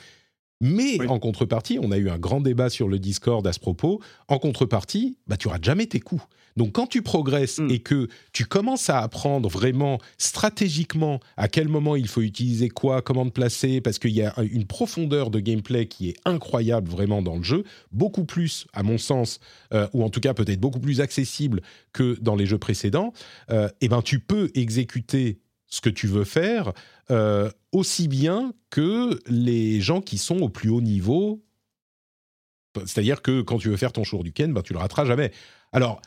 Mais 0.60 1.06
en 1.06 1.18
contrepartie, 1.18 1.78
on 1.82 1.90
a 1.90 1.98
eu 1.98 2.08
un 2.08 2.18
grand 2.18 2.40
débat 2.40 2.70
sur 2.70 2.88
le 2.88 2.98
Discord 2.98 3.46
à 3.46 3.52
ce 3.52 3.60
propos. 3.60 4.00
En 4.28 4.38
contrepartie, 4.38 5.16
bah, 5.26 5.36
tu 5.36 5.48
rates 5.48 5.64
jamais 5.64 5.86
tes 5.86 6.00
coups. 6.00 6.22
Donc 6.56 6.72
quand 6.72 6.86
tu 6.86 7.02
progresses 7.02 7.58
mm. 7.58 7.70
et 7.70 7.78
que 7.80 8.08
tu 8.32 8.46
commences 8.46 8.88
à 8.88 9.00
apprendre 9.00 9.48
vraiment 9.48 9.98
stratégiquement 10.18 11.20
à 11.36 11.48
quel 11.48 11.68
moment 11.68 11.96
il 11.96 12.08
faut 12.08 12.22
utiliser 12.22 12.68
quoi, 12.68 13.02
comment 13.02 13.26
te 13.26 13.30
placer, 13.30 13.80
parce 13.80 13.98
qu'il 13.98 14.12
y 14.12 14.22
a 14.22 14.34
une 14.40 14.64
profondeur 14.64 15.30
de 15.30 15.38
gameplay 15.38 15.86
qui 15.86 16.08
est 16.08 16.16
incroyable 16.24 16.88
vraiment 16.88 17.22
dans 17.22 17.36
le 17.36 17.42
jeu, 17.42 17.64
beaucoup 17.92 18.24
plus, 18.24 18.66
à 18.72 18.82
mon 18.82 18.98
sens, 18.98 19.40
euh, 19.74 19.86
ou 19.92 20.02
en 20.02 20.08
tout 20.08 20.20
cas 20.20 20.34
peut-être 20.34 20.60
beaucoup 20.60 20.80
plus 20.80 21.00
accessible 21.00 21.60
que 21.92 22.16
dans 22.20 22.36
les 22.36 22.46
jeux 22.46 22.58
précédents, 22.58 23.12
euh, 23.50 23.68
et 23.80 23.88
ben 23.88 24.02
tu 24.02 24.18
peux 24.20 24.50
exécuter 24.54 25.38
ce 25.68 25.80
que 25.80 25.90
tu 25.90 26.06
veux 26.06 26.24
faire 26.24 26.72
euh, 27.10 27.50
aussi 27.72 28.08
bien 28.08 28.52
que 28.70 29.20
les 29.28 29.80
gens 29.80 30.00
qui 30.00 30.18
sont 30.18 30.38
au 30.38 30.48
plus 30.48 30.70
haut 30.70 30.80
niveau. 30.80 31.42
C'est-à-dire 32.74 33.22
que 33.22 33.42
quand 33.42 33.58
tu 33.58 33.68
veux 33.68 33.76
faire 33.76 33.92
ton 33.92 34.04
show 34.04 34.22
du 34.22 34.32
Ken, 34.32 34.52
ben, 34.52 34.62
tu 34.62 34.72
le 34.72 34.78
rateras 34.78 35.04
jamais. 35.04 35.32
Alors, 35.72 36.00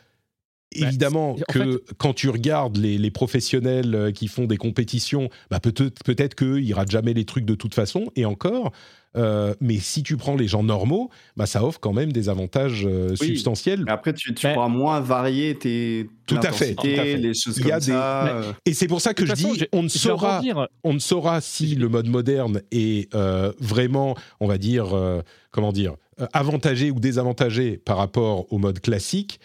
bah, 0.78 0.86
évidemment 0.88 1.36
que 1.48 1.82
quand 1.98 2.12
tu 2.12 2.28
regardes 2.28 2.76
les, 2.76 3.10
professionnels 3.10 3.94
euh, 3.94 4.12
qui 4.12 4.28
font 4.28 4.44
des 4.44 4.56
compétitions, 4.56 5.28
bah 5.50 5.58
peut-être 5.58 6.04
peut 6.04 6.14
qu'ils 6.14 6.74
ratent 6.74 6.90
jamais 6.90 7.12
les 7.12 7.24
trucs 7.24 7.44
de 7.44 7.54
toute 7.54 7.74
façon, 7.74 8.12
et 8.14 8.24
encore. 8.24 8.72
Euh, 9.16 9.54
mais 9.60 9.78
si 9.78 10.02
tu 10.02 10.16
prends 10.16 10.36
les 10.36 10.46
gens 10.46 10.62
normaux, 10.62 11.10
bah 11.36 11.46
ça 11.46 11.64
offre 11.64 11.80
quand 11.80 11.92
même 11.92 12.12
des 12.12 12.28
avantages 12.28 12.86
euh, 12.86 13.16
substantiels. 13.16 13.84
Mais 13.84 13.92
après, 13.92 14.12
tu, 14.12 14.32
tu 14.34 14.46
pourras 14.52 14.68
moins 14.68 15.00
varier 15.00 15.56
tes 15.56 16.08
tout 16.26 16.38
à 16.42 16.52
fait, 16.52 16.76
les 16.84 17.34
choses 17.34 17.58
comme 17.60 17.80
ça. 17.80 18.42
Et 18.64 18.72
c'est 18.72 18.86
pour 18.86 19.00
ça 19.00 19.14
que 19.14 19.26
je 19.26 19.32
dis, 19.32 19.66
on 19.72 19.82
ne 19.82 19.88
saura, 19.88 20.40
on 20.84 20.94
ne 20.94 21.00
saura 21.00 21.40
si 21.40 21.74
le 21.74 21.88
mode 21.88 22.08
moderne 22.08 22.62
est 22.70 23.12
vraiment, 23.58 24.16
on 24.38 24.46
va 24.46 24.58
dire, 24.58 24.94
comment 25.50 25.72
dire, 25.72 25.96
avantagé 26.32 26.90
ou 26.90 27.00
désavantagé 27.00 27.78
par 27.78 27.96
rapport 27.96 28.52
au 28.52 28.58
mode 28.58 28.80
classique 28.80 29.40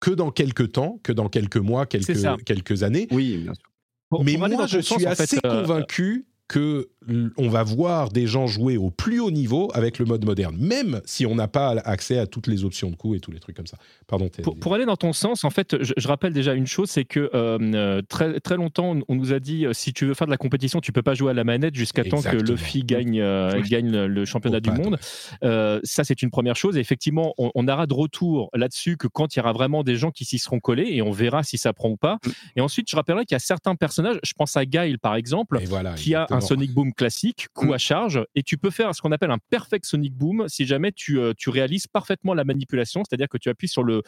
que 0.00 0.10
dans 0.10 0.30
quelques 0.30 0.72
temps, 0.72 1.00
que 1.02 1.12
dans 1.12 1.28
quelques 1.28 1.56
mois, 1.56 1.86
quelques, 1.86 2.44
quelques 2.44 2.82
années. 2.82 3.08
Oui, 3.10 3.38
bien 3.38 3.54
sûr. 3.54 4.24
Mais 4.24 4.36
moi, 4.36 4.66
je 4.66 4.78
suis 4.78 5.06
assez 5.06 5.38
euh, 5.44 5.62
convaincu 5.62 6.26
que 6.46 6.88
on 7.36 7.48
va 7.48 7.62
voir 7.62 8.10
des 8.10 8.26
gens 8.26 8.46
jouer 8.46 8.76
au 8.76 8.90
plus 8.90 9.20
haut 9.20 9.30
niveau 9.30 9.70
avec 9.74 9.98
le 9.98 10.04
mode 10.04 10.24
moderne, 10.24 10.56
même 10.58 11.00
si 11.04 11.26
on 11.26 11.34
n'a 11.34 11.48
pas 11.48 11.70
accès 11.84 12.18
à 12.18 12.26
toutes 12.26 12.46
les 12.46 12.64
options 12.64 12.90
de 12.90 12.96
coup 12.96 13.14
et 13.14 13.20
tous 13.20 13.30
les 13.30 13.40
trucs 13.40 13.56
comme 13.56 13.66
ça. 13.66 13.78
Pardon. 14.06 14.28
Pour, 14.60 14.74
aller 14.74 14.86
dans 14.86 14.96
ton 14.96 15.12
sens, 15.12 15.44
en 15.44 15.50
fait, 15.50 15.76
je, 15.82 16.08
rappelle 16.08 16.32
déjà 16.32 16.54
une 16.54 16.66
chose, 16.66 16.90
c'est 16.90 17.04
que 17.04 17.30
euh, 17.34 17.58
euh, 17.60 18.02
très 18.08 18.40
très 18.40 18.56
longtemps, 18.56 18.96
on 19.08 19.14
nous 19.14 19.32
a 19.32 19.40
dit 19.40 19.66
si 19.72 19.92
tu 19.92 20.06
veux 20.06 20.14
faire 20.14 20.26
de 20.26 20.32
la 20.32 20.36
compétition, 20.36 20.80
tu 20.80 20.92
peux 20.92 21.02
pas 21.02 21.14
jouer 21.14 21.30
à 21.30 21.34
la 21.34 21.44
manette 21.44 21.74
jusqu'à 21.74 22.04
temps 22.04 22.22
que 22.22 22.36
Luffy 22.36 22.84
gagne 22.84 23.22
gagne 23.68 24.04
le 24.04 24.24
championnat 24.24 24.60
du 24.60 24.70
monde. 24.70 24.98
ça, 25.42 26.04
c'est 26.04 26.22
une 26.22 26.30
première 26.30 26.56
chose. 26.56 26.76
Et 26.76 26.80
effectivement, 26.80 27.34
on, 27.38 27.50
on 27.54 27.68
aura 27.68 27.86
de 27.86 27.94
retour 27.94 28.50
là-dessus 28.54 28.96
que 28.96 29.06
quand 29.06 29.34
il 29.34 29.38
y 29.38 29.40
aura 29.40 29.52
vraiment 29.52 29.82
des 29.82 29.96
gens 29.96 30.10
qui 30.10 30.24
s'y 30.24 30.38
seront 30.38 30.60
collés 30.60 30.88
et 30.90 31.02
on 31.02 31.10
verra 31.10 31.42
si 31.42 31.58
ça 31.58 31.72
prend 31.72 31.90
ou 31.90 31.96
pas. 31.96 32.18
Mm. 32.24 32.30
Et 32.56 32.60
ensuite, 32.60 32.90
je 32.90 32.96
rappellerai 32.96 33.24
qu'il 33.24 33.34
y 33.34 33.36
a 33.36 33.40
certains 33.40 33.74
personnages, 33.74 34.18
je 34.22 34.32
pense 34.32 34.56
à 34.56 34.64
Guile 34.64 34.98
par 34.98 35.14
exemple, 35.16 35.58
qui 35.96 36.14
a 36.14 36.26
un 36.30 36.40
Sonic 36.40 36.72
Boom 36.72 36.92
classique, 36.98 37.48
coup 37.54 37.68
mm. 37.68 37.72
à 37.72 37.78
charge, 37.78 38.24
et 38.34 38.42
tu 38.42 38.58
peux 38.58 38.70
faire 38.70 38.94
ce 38.94 39.00
qu'on 39.00 39.12
appelle 39.12 39.30
un 39.30 39.38
perfect 39.50 39.86
Sonic 39.86 40.14
Boom 40.14 40.46
si 40.48 40.66
jamais 40.66 40.92
tu, 40.92 41.18
euh, 41.18 41.32
tu 41.36 41.48
réalises 41.48 41.86
parfaitement 41.86 42.34
la 42.34 42.44
manipulation, 42.44 43.02
c'est-à-dire 43.04 43.28
que 43.28 43.38
tu 43.38 43.48
appuies 43.48 43.68
sur 43.68 43.84
le, 43.84 44.02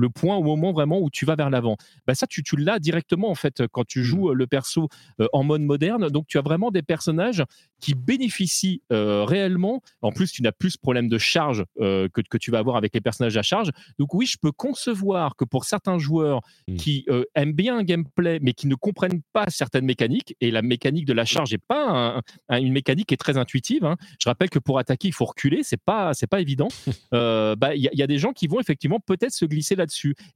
le 0.00 0.08
point 0.08 0.36
au 0.36 0.42
moment 0.42 0.72
vraiment 0.72 1.00
où 1.00 1.10
tu 1.10 1.24
vas 1.24 1.36
vers 1.36 1.50
l'avant. 1.50 1.76
Bah 2.06 2.14
ça, 2.14 2.26
tu, 2.26 2.42
tu 2.42 2.56
l'as 2.56 2.78
directement 2.78 3.30
en 3.30 3.34
fait 3.34 3.62
quand 3.72 3.86
tu 3.86 4.02
joues 4.02 4.28
mmh. 4.28 4.30
euh, 4.30 4.34
le 4.34 4.46
perso 4.46 4.88
euh, 5.20 5.28
en 5.32 5.44
mode 5.44 5.62
moderne. 5.62 6.08
Donc 6.08 6.26
tu 6.26 6.38
as 6.38 6.42
vraiment 6.42 6.70
des 6.70 6.82
personnages 6.82 7.44
qui 7.80 7.94
bénéficient 7.94 8.82
euh, 8.92 9.24
réellement. 9.24 9.82
En 10.02 10.12
plus, 10.12 10.32
tu 10.32 10.42
n'as 10.42 10.52
plus 10.52 10.70
ce 10.70 10.78
problème 10.78 11.08
de 11.08 11.18
charge 11.18 11.64
que, 11.78 12.08
que 12.08 12.38
tu 12.38 12.50
vas 12.50 12.58
avoir 12.58 12.76
avec 12.76 12.94
les 12.94 13.00
personnages 13.00 13.36
à 13.36 13.42
charge. 13.42 13.70
Donc 13.98 14.14
oui, 14.14 14.26
je 14.26 14.38
peux 14.40 14.52
concevoir 14.52 15.36
que 15.36 15.44
pour 15.44 15.64
certains 15.64 15.98
joueurs 15.98 16.40
mmh. 16.68 16.76
qui 16.76 17.06
aiment 17.34 17.52
bien 17.52 17.78
un 17.78 17.82
gameplay 17.82 18.38
mais 18.40 18.52
qui 18.52 18.66
ne 18.66 18.74
comprennent 18.74 19.22
pas 19.32 19.46
certaines 19.48 19.84
mécaniques, 19.84 20.34
et 20.40 20.50
la 20.50 20.62
mécanique 20.62 21.04
de 21.04 21.12
la 21.12 21.24
charge 21.24 21.52
n'est 21.52 21.58
pas 21.58 22.22
une 22.48 22.72
mécanique 22.72 23.08
qui 23.08 23.14
est 23.14 23.18
très 23.18 23.36
intuitive. 23.36 23.84
Hein. 23.84 23.96
Je 24.22 24.28
rappelle 24.28 24.50
que 24.50 24.58
pour 24.58 24.78
attaquer, 24.78 25.08
il 25.08 25.14
faut 25.14 25.24
reculer, 25.24 25.62
c'est 25.62 25.80
pas 25.80 26.14
c'est 26.14 26.26
pas 26.26 26.40
évident. 26.40 26.68
Bah, 27.60 27.74
il 27.74 27.82
y, 27.82 27.88
y, 27.92 28.02
a 28.02 28.06
des 28.06 28.18
gens 28.18 28.32
qui 28.32 28.46
vont 28.46 28.60
effectivement 28.60 29.00
peut-être 29.00 29.32
se 29.32 29.44
glisser 29.44 29.74
là 29.74 29.84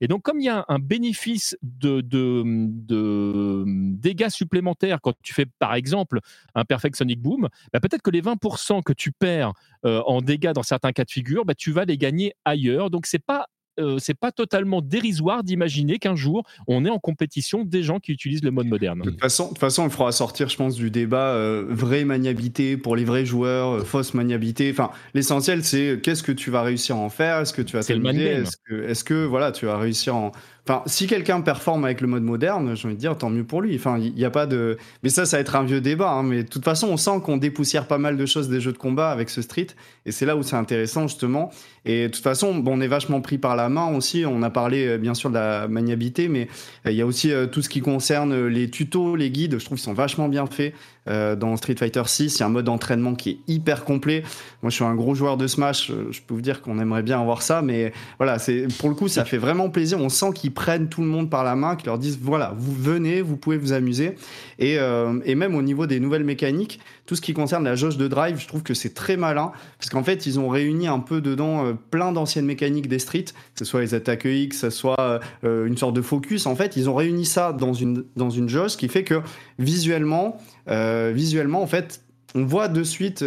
et 0.00 0.08
donc, 0.08 0.22
comme 0.22 0.40
il 0.40 0.44
y 0.44 0.48
a 0.48 0.64
un 0.68 0.78
bénéfice 0.78 1.56
de, 1.62 2.00
de, 2.00 3.64
dégâts 3.96 4.28
supplémentaires 4.28 5.00
quand 5.00 5.14
tu 5.22 5.34
fais, 5.34 5.46
par 5.58 5.74
exemple, 5.74 6.20
un 6.54 6.64
Perfect 6.64 6.96
Sonic 6.96 7.20
Boom, 7.20 7.48
bah, 7.72 7.80
peut-être 7.80 8.02
que 8.02 8.10
les 8.10 8.22
20% 8.22 8.82
que 8.82 8.92
tu 8.92 9.12
perds 9.12 9.52
euh, 9.84 10.00
en 10.06 10.20
dégâts 10.20 10.52
dans 10.52 10.62
certains 10.62 10.92
cas 10.92 11.04
de 11.04 11.10
figure, 11.10 11.44
bah, 11.44 11.54
tu 11.54 11.72
vas 11.72 11.84
les 11.84 11.98
gagner 11.98 12.34
ailleurs. 12.44 12.90
Donc, 12.90 13.06
c'est 13.06 13.18
pas 13.18 13.48
euh, 13.78 13.98
c'est 13.98 14.18
pas 14.18 14.32
totalement 14.32 14.80
dérisoire 14.80 15.42
d'imaginer 15.42 15.98
qu'un 15.98 16.16
jour 16.16 16.44
on 16.66 16.84
est 16.84 16.90
en 16.90 16.98
compétition 16.98 17.64
des 17.64 17.82
gens 17.82 18.00
qui 18.00 18.12
utilisent 18.12 18.44
le 18.44 18.50
mode 18.50 18.66
moderne. 18.66 19.00
De 19.00 19.10
toute 19.10 19.20
façon, 19.20 19.44
de 19.44 19.48
toute 19.50 19.58
façon, 19.58 19.84
il 19.84 19.90
faudra 19.90 20.12
sortir, 20.12 20.48
je 20.48 20.56
pense, 20.56 20.76
du 20.76 20.90
débat 20.90 21.34
euh, 21.34 21.64
vraie 21.68 22.04
maniabilité 22.04 22.76
pour 22.76 22.96
les 22.96 23.04
vrais 23.04 23.24
joueurs, 23.24 23.70
euh, 23.72 23.84
fausse 23.84 24.14
maniabilité. 24.14 24.70
Enfin, 24.70 24.90
l'essentiel, 25.14 25.64
c'est 25.64 26.00
qu'est-ce 26.02 26.22
que 26.22 26.32
tu 26.32 26.50
vas 26.50 26.62
réussir 26.62 26.96
à 26.96 27.00
en 27.00 27.10
faire? 27.10 27.38
Est-ce 27.40 27.52
que 27.52 27.62
tu 27.62 27.76
vas 27.76 27.82
t'amuser? 27.82 28.26
Est-ce 28.26 28.56
que, 28.56 28.88
est 28.88 29.04
que, 29.04 29.24
voilà, 29.24 29.52
tu 29.52 29.66
vas 29.66 29.78
réussir 29.78 30.16
en 30.16 30.32
Enfin, 30.66 30.82
si 30.86 31.06
quelqu'un 31.06 31.42
performe 31.42 31.84
avec 31.84 32.00
le 32.00 32.06
mode 32.06 32.22
moderne, 32.22 32.74
j'ai 32.74 32.86
envie 32.86 32.94
de 32.94 33.00
dire 33.00 33.18
tant 33.18 33.28
mieux 33.28 33.44
pour 33.44 33.60
lui. 33.60 33.76
Enfin, 33.76 33.98
il 33.98 34.14
n'y 34.14 34.24
a 34.24 34.30
pas 34.30 34.46
de. 34.46 34.78
Mais 35.02 35.10
ça, 35.10 35.26
ça 35.26 35.36
va 35.36 35.42
être 35.42 35.56
un 35.56 35.64
vieux 35.64 35.82
débat. 35.82 36.10
Hein. 36.10 36.22
Mais 36.22 36.42
de 36.42 36.48
toute 36.48 36.64
façon, 36.64 36.88
on 36.88 36.96
sent 36.96 37.20
qu'on 37.22 37.36
dépoussière 37.36 37.86
pas 37.86 37.98
mal 37.98 38.16
de 38.16 38.24
choses 38.24 38.48
des 38.48 38.62
jeux 38.62 38.72
de 38.72 38.78
combat 38.78 39.10
avec 39.10 39.28
ce 39.28 39.42
Street. 39.42 39.66
Et 40.06 40.12
c'est 40.12 40.24
là 40.24 40.36
où 40.36 40.42
c'est 40.42 40.56
intéressant, 40.56 41.06
justement. 41.06 41.50
Et 41.84 42.08
de 42.08 42.12
toute 42.12 42.22
façon, 42.22 42.54
bon, 42.54 42.78
on 42.78 42.80
est 42.80 42.88
vachement 42.88 43.20
pris 43.20 43.36
par 43.36 43.56
la 43.56 43.68
main 43.68 43.94
aussi. 43.94 44.24
On 44.26 44.42
a 44.42 44.48
parlé, 44.48 44.86
euh, 44.86 44.96
bien 44.96 45.12
sûr, 45.12 45.28
de 45.28 45.34
la 45.34 45.68
maniabilité, 45.68 46.28
mais 46.28 46.48
euh, 46.86 46.92
il 46.92 46.96
y 46.96 47.02
a 47.02 47.06
aussi 47.06 47.30
euh, 47.30 47.46
tout 47.46 47.60
ce 47.60 47.68
qui 47.68 47.82
concerne 47.82 48.46
les 48.46 48.70
tutos, 48.70 49.16
les 49.16 49.30
guides. 49.30 49.58
Je 49.58 49.64
trouve 49.66 49.76
qu'ils 49.76 49.84
sont 49.84 49.92
vachement 49.92 50.28
bien 50.28 50.46
faits. 50.46 50.72
Dans 51.06 51.56
Street 51.56 51.74
Fighter 51.78 52.02
6, 52.04 52.36
il 52.36 52.40
y 52.40 52.42
a 52.42 52.46
un 52.46 52.48
mode 52.48 52.64
d'entraînement 52.64 53.14
qui 53.14 53.30
est 53.30 53.38
hyper 53.46 53.84
complet. 53.84 54.22
Moi, 54.62 54.70
je 54.70 54.76
suis 54.76 54.84
un 54.84 54.94
gros 54.94 55.14
joueur 55.14 55.36
de 55.36 55.46
Smash. 55.46 55.92
Je 56.10 56.20
peux 56.26 56.34
vous 56.34 56.40
dire 56.40 56.62
qu'on 56.62 56.78
aimerait 56.78 57.02
bien 57.02 57.20
avoir 57.20 57.42
ça, 57.42 57.62
mais 57.62 57.92
voilà, 58.18 58.38
pour 58.78 58.88
le 58.88 58.94
coup, 58.94 59.08
ça 59.08 59.24
fait 59.24 59.38
vraiment 59.38 59.68
plaisir. 59.68 59.98
On 60.00 60.08
sent 60.08 60.32
qu'ils 60.34 60.52
prennent 60.52 60.88
tout 60.88 61.02
le 61.02 61.06
monde 61.06 61.30
par 61.30 61.44
la 61.44 61.56
main, 61.56 61.76
qu'ils 61.76 61.86
leur 61.86 61.98
disent 61.98 62.18
voilà, 62.20 62.54
vous 62.56 62.72
venez, 62.72 63.20
vous 63.20 63.36
pouvez 63.36 63.56
vous 63.56 63.72
amuser. 63.72 64.16
Et, 64.58 64.78
euh, 64.78 65.18
et, 65.24 65.34
même 65.34 65.54
au 65.54 65.62
niveau 65.62 65.86
des 65.86 66.00
nouvelles 66.00 66.24
mécaniques, 66.24 66.80
tout 67.06 67.16
ce 67.16 67.20
qui 67.20 67.34
concerne 67.34 67.64
la 67.64 67.74
jauge 67.74 67.96
de 67.96 68.08
drive, 68.08 68.38
je 68.38 68.46
trouve 68.46 68.62
que 68.62 68.74
c'est 68.74 68.94
très 68.94 69.16
malin, 69.16 69.52
parce 69.78 69.90
qu'en 69.90 70.02
fait, 70.02 70.26
ils 70.26 70.38
ont 70.38 70.48
réuni 70.48 70.86
un 70.86 71.00
peu 71.00 71.20
dedans 71.20 71.66
euh, 71.66 71.72
plein 71.90 72.12
d'anciennes 72.12 72.46
mécaniques 72.46 72.88
des 72.88 72.98
streets, 72.98 73.24
que 73.24 73.58
ce 73.58 73.64
soit 73.64 73.80
les 73.80 73.94
attaques 73.94 74.24
X, 74.24 74.56
que 74.56 74.60
ce 74.60 74.70
soit 74.70 75.20
euh, 75.44 75.66
une 75.66 75.76
sorte 75.76 75.94
de 75.94 76.02
focus. 76.02 76.46
En 76.46 76.56
fait, 76.56 76.76
ils 76.76 76.88
ont 76.88 76.94
réuni 76.94 77.24
ça 77.24 77.52
dans 77.52 77.74
une, 77.74 78.04
dans 78.16 78.30
une 78.30 78.48
jauge, 78.48 78.76
qui 78.76 78.88
fait 78.88 79.04
que 79.04 79.20
visuellement, 79.58 80.38
visuellement, 80.66 81.62
en 81.62 81.66
fait, 81.66 82.02
on 82.34 82.44
voit 82.44 82.68
de 82.68 82.82
suite 82.82 83.24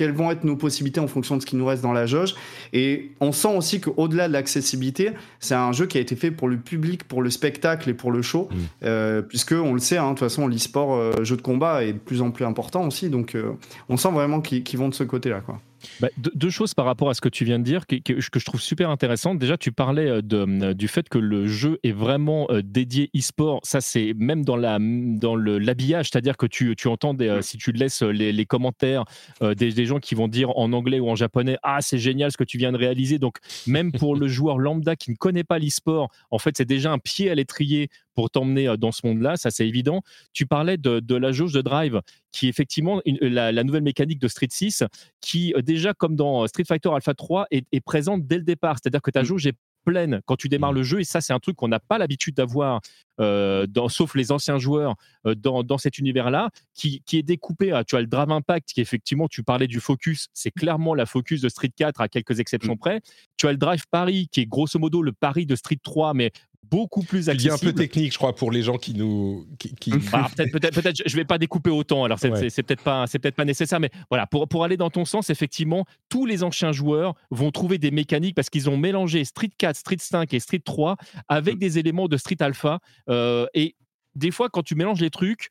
quelles 0.00 0.12
vont 0.12 0.30
être 0.30 0.44
nos 0.44 0.56
possibilités 0.56 0.98
en 0.98 1.08
fonction 1.08 1.36
de 1.36 1.42
ce 1.42 1.46
qui 1.46 1.56
nous 1.56 1.66
reste 1.66 1.82
dans 1.82 1.92
la 1.92 2.06
jauge. 2.06 2.34
Et 2.72 3.12
on 3.20 3.32
sent 3.32 3.54
aussi 3.54 3.82
qu'au-delà 3.82 4.28
de 4.28 4.32
l'accessibilité, 4.32 5.10
c'est 5.40 5.54
un 5.54 5.72
jeu 5.72 5.84
qui 5.84 5.98
a 5.98 6.00
été 6.00 6.16
fait 6.16 6.30
pour 6.30 6.48
le 6.48 6.56
public, 6.56 7.04
pour 7.04 7.20
le 7.20 7.28
spectacle 7.28 7.90
et 7.90 7.92
pour 7.92 8.10
le 8.10 8.22
show, 8.22 8.48
mm. 8.50 8.56
euh, 8.84 9.20
puisque 9.20 9.52
on 9.52 9.74
le 9.74 9.78
sait, 9.78 9.98
hein, 9.98 10.04
de 10.04 10.08
toute 10.12 10.20
façon, 10.20 10.48
l'e-sport, 10.48 10.94
euh, 10.94 11.22
jeu 11.22 11.36
de 11.36 11.42
combat 11.42 11.84
est 11.84 11.92
de 11.92 11.98
plus 11.98 12.22
en 12.22 12.30
plus 12.30 12.46
important 12.46 12.86
aussi. 12.86 13.10
Donc, 13.10 13.34
euh, 13.34 13.52
on 13.90 13.98
sent 13.98 14.10
vraiment 14.10 14.40
qu'ils 14.40 14.78
vont 14.78 14.88
de 14.88 14.94
ce 14.94 15.04
côté-là, 15.04 15.42
quoi. 15.42 15.60
Bah, 16.00 16.08
deux, 16.16 16.50
choses 16.50 16.74
par 16.74 16.84
rapport 16.84 17.10
à 17.10 17.14
ce 17.14 17.20
que 17.20 17.28
tu 17.28 17.44
viens 17.44 17.58
de 17.58 17.64
dire 17.64 17.86
que, 17.86 17.96
que, 17.96 18.20
je 18.20 18.44
trouve 18.44 18.60
super 18.60 18.90
intéressantes. 18.90 19.38
Déjà, 19.38 19.56
tu 19.56 19.72
parlais 19.72 20.08
euh, 20.08 20.20
euh, 20.32 20.74
du 20.74 20.88
fait 20.88 21.08
que 21.08 21.18
le 21.18 21.46
jeu 21.46 21.78
est 21.82 21.92
vraiment 21.92 22.46
euh, 22.50 22.62
dédié 22.62 23.10
e-sport. 23.16 23.60
Ça, 23.62 23.80
c'est 23.80 24.14
même 24.16 24.44
dans 24.44 24.56
la 24.56 24.78
dans 24.80 25.36
l'habillage, 25.36 26.10
c'est-à-dire 26.10 26.36
que 26.36 26.46
tu, 26.46 26.74
tu 26.76 26.88
entends 26.88 27.16
si 27.42 27.58
tu 27.58 27.72
laisses 27.72 28.02
les, 28.02 28.32
les 28.32 28.46
commentaires 28.46 29.04
des, 29.40 29.72
des, 29.72 29.86
gens 29.86 29.98
qui 29.98 30.14
vont 30.14 30.28
dire 30.28 30.56
en 30.56 30.72
anglais 30.72 31.00
ou 31.00 31.10
en 31.10 31.16
japonais, 31.16 31.56
ah 31.62 31.78
c'est 31.80 31.98
génial 31.98 32.30
ce 32.30 32.36
que 32.36 32.44
tu 32.44 32.56
viens 32.58 32.72
de 32.72 32.78
réaliser. 32.78 33.18
Donc 33.18 33.38
même 33.66 33.92
pour 33.92 34.16
le 34.16 34.28
joueur 34.28 34.58
lambda 34.58 34.96
qui 34.96 35.10
ne 35.10 35.16
connaît 35.16 35.44
pas 35.44 35.58
l'e-sport, 35.58 36.10
en 36.30 36.38
fait, 36.38 36.56
c'est 36.56 36.64
déjà 36.64 36.92
un 36.92 36.98
pied 36.98 37.30
à 37.30 37.34
l'étrier 37.34 37.90
pour 38.20 38.30
t'emmener 38.30 38.74
dans 38.76 38.92
ce 38.92 39.06
monde-là, 39.06 39.38
ça 39.38 39.50
c'est 39.50 39.66
évident. 39.66 40.02
Tu 40.34 40.44
parlais 40.44 40.76
de, 40.76 41.00
de, 41.00 41.14
la 41.14 41.32
jauge 41.32 41.54
de 41.54 41.62
drive, 41.62 42.02
qui 42.32 42.44
est 42.44 42.48
effectivement 42.50 43.00
la, 43.06 43.50
la, 43.50 43.64
nouvelle 43.64 43.82
mécanique 43.82 44.18
de 44.18 44.28
Street 44.28 44.48
6, 44.50 44.84
qui 45.22 45.54
déjà 45.64 45.94
comme 45.94 46.16
dans 46.16 46.46
Street 46.46 46.64
Fighter 46.68 46.90
Alpha 46.94 47.14
3 47.14 47.46
est, 47.50 47.64
est 47.72 47.80
présente 47.80 48.26
dès 48.26 48.36
le 48.36 48.44
départ. 48.44 48.76
C'est-à-dire 48.76 49.00
que 49.00 49.10
ta 49.10 49.22
mm. 49.22 49.24
jauge 49.24 49.46
est 49.46 49.56
pleine 49.84 50.20
quand 50.26 50.36
tu 50.36 50.48
démarres 50.48 50.72
mm. 50.72 50.76
le 50.76 50.82
jeu 50.82 51.00
et 51.00 51.04
ça 51.04 51.20
c'est 51.20 51.32
un 51.32 51.38
truc 51.38 51.56
qu'on 51.56 51.68
n'a 51.68 51.80
pas 51.80 51.98
l'habitude 51.98 52.34
d'avoir 52.34 52.80
euh, 53.20 53.66
sauf 53.88 54.14
les 54.14 54.32
anciens 54.32 54.58
joueurs 54.58 54.94
euh, 55.26 55.34
dans, 55.34 55.62
dans, 55.62 55.78
cet 55.78 55.98
univers-là 55.98 56.50
qui, 56.74 57.02
qui, 57.06 57.18
est 57.18 57.22
découpé 57.22 57.80
tu 57.86 57.96
as 57.96 58.00
le 58.00 58.06
Drive 58.06 58.30
Impact 58.30 58.72
qui 58.72 58.80
effectivement 58.80 59.28
tu 59.28 59.42
parlais 59.42 59.66
du 59.66 59.80
focus 59.80 60.28
c'est 60.32 60.50
clairement 60.50 60.94
la 60.94 61.06
focus 61.06 61.40
de 61.40 61.48
Street 61.48 61.72
4 61.74 62.00
à 62.00 62.08
quelques 62.08 62.40
exceptions 62.40 62.74
mm. 62.74 62.78
près 62.78 63.00
tu 63.36 63.46
as 63.46 63.52
le 63.52 63.58
Drive 63.58 63.84
Paris 63.90 64.28
qui 64.30 64.40
est 64.40 64.46
grosso 64.46 64.78
modo 64.78 65.02
le 65.02 65.12
Paris 65.12 65.46
de 65.46 65.56
Street 65.56 65.78
3 65.82 66.14
mais 66.14 66.30
beaucoup 66.70 67.02
plus 67.02 67.28
accessible. 67.28 67.54
Il 67.62 67.68
un 67.68 67.72
peu 67.72 67.78
technique, 67.78 68.12
je 68.12 68.18
crois, 68.18 68.34
pour 68.34 68.50
les 68.50 68.62
gens 68.62 68.76
qui 68.76 68.94
nous. 68.94 69.46
Qui, 69.58 69.92
ah, 70.12 70.28
peut-être, 70.36 70.74
peut-être, 70.74 71.02
je 71.04 71.16
vais 71.16 71.24
pas 71.24 71.38
découper 71.38 71.70
autant. 71.70 72.04
Alors, 72.04 72.18
c'est, 72.18 72.50
c'est, 72.50 72.62
peut-être 72.62 72.82
pas, 72.82 73.06
c'est 73.06 73.18
peut-être 73.18 73.34
pas 73.34 73.44
nécessaire, 73.44 73.80
mais 73.80 73.90
voilà, 74.08 74.26
pour, 74.26 74.48
pour 74.48 74.64
aller 74.64 74.76
dans 74.76 74.90
ton 74.90 75.04
sens, 75.04 75.30
effectivement, 75.30 75.84
tous 76.08 76.26
les 76.26 76.42
anciens 76.42 76.72
joueurs 76.72 77.14
vont 77.30 77.50
trouver 77.50 77.78
des 77.78 77.90
mécaniques 77.90 78.34
parce 78.34 78.50
qu'ils 78.50 78.70
ont 78.70 78.76
mélangé 78.76 79.24
Street 79.24 79.50
4, 79.56 79.76
Street 79.76 79.96
5 79.98 80.32
et 80.32 80.40
Street 80.40 80.62
3 80.64 80.96
avec 81.28 81.56
mm. 81.56 81.58
des 81.58 81.78
éléments 81.78 82.08
de 82.08 82.16
Street 82.16 82.40
Alpha. 82.40 82.80
Euh, 83.08 83.46
et 83.54 83.74
des 84.14 84.30
fois, 84.30 84.48
quand 84.48 84.62
tu 84.62 84.74
mélanges 84.74 85.00
les 85.00 85.10
trucs, 85.10 85.48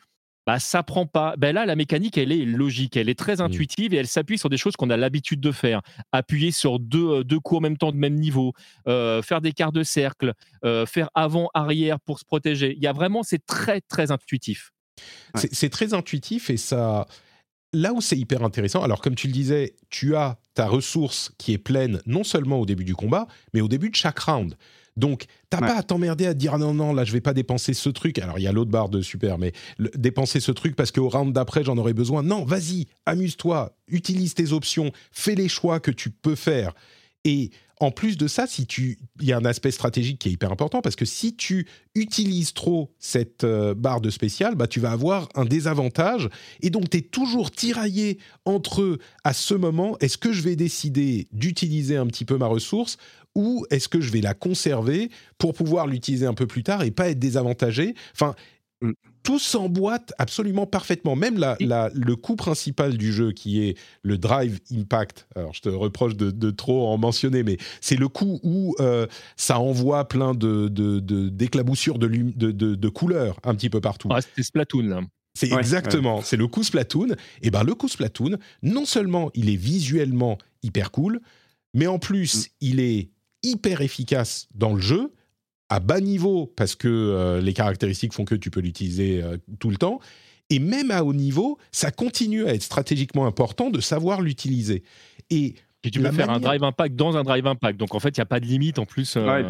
bah, 0.49 0.57
ça 0.57 0.81
prend 0.81 1.05
pas. 1.05 1.35
Ben 1.37 1.53
là, 1.53 1.67
la 1.67 1.75
mécanique, 1.75 2.17
elle 2.17 2.31
est 2.31 2.43
logique, 2.43 2.97
elle 2.97 3.07
est 3.07 3.19
très 3.19 3.35
mmh. 3.35 3.41
intuitive 3.41 3.93
et 3.93 3.97
elle 3.97 4.07
s'appuie 4.07 4.39
sur 4.39 4.49
des 4.49 4.57
choses 4.57 4.75
qu'on 4.75 4.89
a 4.89 4.97
l'habitude 4.97 5.39
de 5.39 5.51
faire. 5.51 5.81
Appuyer 6.11 6.49
sur 6.49 6.79
deux, 6.79 7.19
euh, 7.19 7.23
deux 7.23 7.39
coups 7.39 7.59
en 7.59 7.61
même 7.61 7.77
temps 7.77 7.91
de 7.91 7.97
même 7.97 8.15
niveau, 8.15 8.53
euh, 8.87 9.21
faire 9.21 9.41
des 9.41 9.51
quarts 9.51 9.71
de 9.71 9.83
cercle, 9.83 10.33
euh, 10.65 10.87
faire 10.87 11.11
avant-arrière 11.13 11.99
pour 11.99 12.17
se 12.17 12.25
protéger. 12.25 12.73
Il 12.75 12.81
y 12.81 12.87
a 12.87 12.93
vraiment, 12.93 13.21
c'est 13.21 13.45
très, 13.45 13.79
très 13.81 14.09
intuitif. 14.09 14.71
C'est 15.35 15.69
très 15.69 15.93
intuitif 15.93 16.49
et 16.49 16.57
ça. 16.57 17.05
Là 17.71 17.93
où 17.93 18.01
c'est 18.01 18.17
hyper 18.17 18.41
intéressant, 18.41 18.81
alors 18.81 19.01
comme 19.01 19.13
tu 19.13 19.27
le 19.27 19.33
disais, 19.33 19.75
tu 19.91 20.15
as 20.15 20.39
ta 20.55 20.65
ressource 20.65 21.31
qui 21.37 21.53
est 21.53 21.59
pleine 21.59 22.01
non 22.07 22.23
seulement 22.23 22.59
au 22.59 22.65
début 22.65 22.85
du 22.85 22.95
combat, 22.95 23.27
mais 23.53 23.61
au 23.61 23.67
début 23.67 23.91
de 23.91 23.95
chaque 23.95 24.17
round. 24.17 24.55
Donc, 24.97 25.25
t'as 25.49 25.59
pas 25.59 25.77
à 25.77 25.83
t'emmerder 25.83 26.25
à 26.25 26.33
te 26.33 26.39
dire 26.39 26.53
ah 26.55 26.57
non, 26.57 26.73
non, 26.73 26.93
là, 26.93 27.03
je 27.03 27.11
vais 27.11 27.21
pas 27.21 27.33
dépenser 27.33 27.73
ce 27.73 27.89
truc. 27.89 28.19
Alors, 28.19 28.39
il 28.39 28.43
y 28.43 28.47
a 28.47 28.51
l'autre 28.51 28.71
barre 28.71 28.89
de 28.89 29.01
super, 29.01 29.37
mais 29.37 29.53
dépenser 29.95 30.39
ce 30.39 30.51
truc 30.51 30.75
parce 30.75 30.91
qu'au 30.91 31.09
round 31.09 31.33
d'après, 31.33 31.63
j'en 31.63 31.77
aurai 31.77 31.93
besoin. 31.93 32.23
Non, 32.23 32.43
vas-y, 32.43 32.87
amuse-toi, 33.05 33.75
utilise 33.87 34.33
tes 34.33 34.51
options, 34.51 34.91
fais 35.11 35.35
les 35.35 35.49
choix 35.49 35.79
que 35.79 35.91
tu 35.91 36.09
peux 36.09 36.35
faire. 36.35 36.73
Et 37.25 37.51
en 37.81 37.91
plus 37.91 38.17
de 38.17 38.27
ça, 38.27 38.45
si 38.45 38.65
tu, 38.65 38.99
il 39.21 39.27
y 39.27 39.31
a 39.31 39.37
un 39.37 39.45
aspect 39.45 39.71
stratégique 39.71 40.19
qui 40.19 40.29
est 40.29 40.31
hyper 40.33 40.51
important 40.51 40.81
parce 40.81 40.97
que 40.97 41.05
si 41.05 41.35
tu 41.35 41.65
utilises 41.95 42.53
trop 42.53 42.93
cette 42.99 43.45
euh, 43.45 43.73
barre 43.73 44.01
de 44.01 44.09
spécial, 44.09 44.55
bah 44.55 44.67
tu 44.67 44.81
vas 44.81 44.91
avoir 44.91 45.29
un 45.35 45.45
désavantage 45.45 46.29
et 46.61 46.69
donc 46.69 46.89
tu 46.89 46.97
es 46.97 47.01
toujours 47.01 47.51
tiraillé 47.51 48.19
entre 48.43 48.99
à 49.23 49.31
ce 49.31 49.53
moment, 49.53 49.97
est-ce 49.99 50.17
que 50.17 50.33
je 50.33 50.41
vais 50.41 50.57
décider 50.57 51.29
d'utiliser 51.31 51.95
un 51.95 52.07
petit 52.07 52.25
peu 52.25 52.37
ma 52.37 52.47
ressource 52.47 52.97
ou 53.39 53.65
est-ce 53.69 53.87
que 53.87 54.01
je 54.01 54.11
vais 54.11 54.19
la 54.19 54.33
conserver 54.33 55.09
pour 55.37 55.53
pouvoir 55.53 55.87
l'utiliser 55.87 56.25
un 56.25 56.33
peu 56.33 56.45
plus 56.45 56.61
tard 56.61 56.83
et 56.83 56.91
pas 56.91 57.09
être 57.09 57.19
désavantagé? 57.19 57.95
Enfin, 58.11 58.35
mm. 58.81 58.91
tout 59.23 59.39
s'emboîte 59.39 60.11
absolument 60.17 60.65
parfaitement. 60.65 61.15
Même 61.15 61.37
la, 61.37 61.57
le 61.93 62.15
coup 62.17 62.35
principal 62.35 62.97
du 62.97 63.13
jeu, 63.13 63.31
qui 63.31 63.63
est 63.63 63.77
le 64.03 64.17
Drive 64.17 64.59
Impact, 64.73 65.25
alors 65.37 65.53
je 65.53 65.61
te 65.61 65.69
reproche 65.69 66.17
de, 66.17 66.51
trop 66.51 66.89
en 66.89 66.97
mentionner, 66.97 67.43
mais 67.43 67.55
c'est 67.79 67.95
le 67.95 68.09
coup 68.09 68.41
où 68.43 68.75
euh, 68.81 69.07
ça 69.37 69.57
envoie 69.57 70.05
plein 70.05 70.33
d'éclaboussures 70.35 71.97
de, 71.97 72.07
de, 72.07 72.51
de, 72.51 72.89
couleurs 72.89 73.39
un 73.43 73.55
petit 73.55 73.69
peu 73.69 73.79
partout. 73.79 74.09
Ah, 74.11 74.19
c'est 74.19 74.43
Splatoon, 74.43 75.07
C'est 75.33 75.53
exactement, 75.53 76.21
c'est 76.21 76.37
le 76.37 76.47
coup 76.47 76.63
Splatoon. 76.63 77.15
Et 77.41 77.51
ben 77.51 77.63
le 77.63 77.73
coup 77.73 77.87
Splatoon, 77.87 78.37
non 78.63 78.83
seulement 78.83 79.31
il 79.33 79.49
est 79.49 79.55
visuellement 79.55 80.37
hyper 80.61 80.91
cool, 80.91 81.21
mais 81.73 81.87
en 81.87 81.99
plus 81.99 82.35
mm. 82.35 82.49
il 82.61 82.79
est 82.79 83.09
hyper 83.43 83.81
efficace 83.81 84.47
dans 84.53 84.73
le 84.73 84.81
jeu, 84.81 85.13
à 85.69 85.79
bas 85.79 86.01
niveau, 86.01 86.47
parce 86.55 86.75
que 86.75 86.87
euh, 86.87 87.41
les 87.41 87.53
caractéristiques 87.53 88.13
font 88.13 88.25
que 88.25 88.35
tu 88.35 88.49
peux 88.49 88.59
l'utiliser 88.59 89.21
euh, 89.21 89.37
tout 89.59 89.69
le 89.69 89.77
temps. 89.77 89.99
Et 90.49 90.59
même 90.59 90.89
à 90.89 91.03
haut 91.03 91.13
niveau, 91.13 91.59
ça 91.71 91.91
continue 91.91 92.47
à 92.47 92.53
être 92.53 92.63
stratégiquement 92.63 93.27
important 93.27 93.69
de 93.69 93.79
savoir 93.79 94.21
l'utiliser. 94.21 94.83
Et 95.29 95.53
et 95.83 95.91
tu 95.91 96.01
peux 96.01 96.11
faire 96.11 96.29
un 96.29 96.39
drive 96.39 96.63
impact 96.63 96.95
dans 96.95 97.15
un 97.15 97.23
drive 97.23 97.47
impact. 97.47 97.79
Donc 97.79 97.95
en 97.95 97.99
fait, 97.99 98.09
il 98.09 98.19
n'y 98.19 98.23
a 98.23 98.25
pas 98.25 98.41
de 98.41 98.45
limite 98.45 98.79
en 98.79 98.85
plus. 98.85 99.15
Euh, 99.15 99.43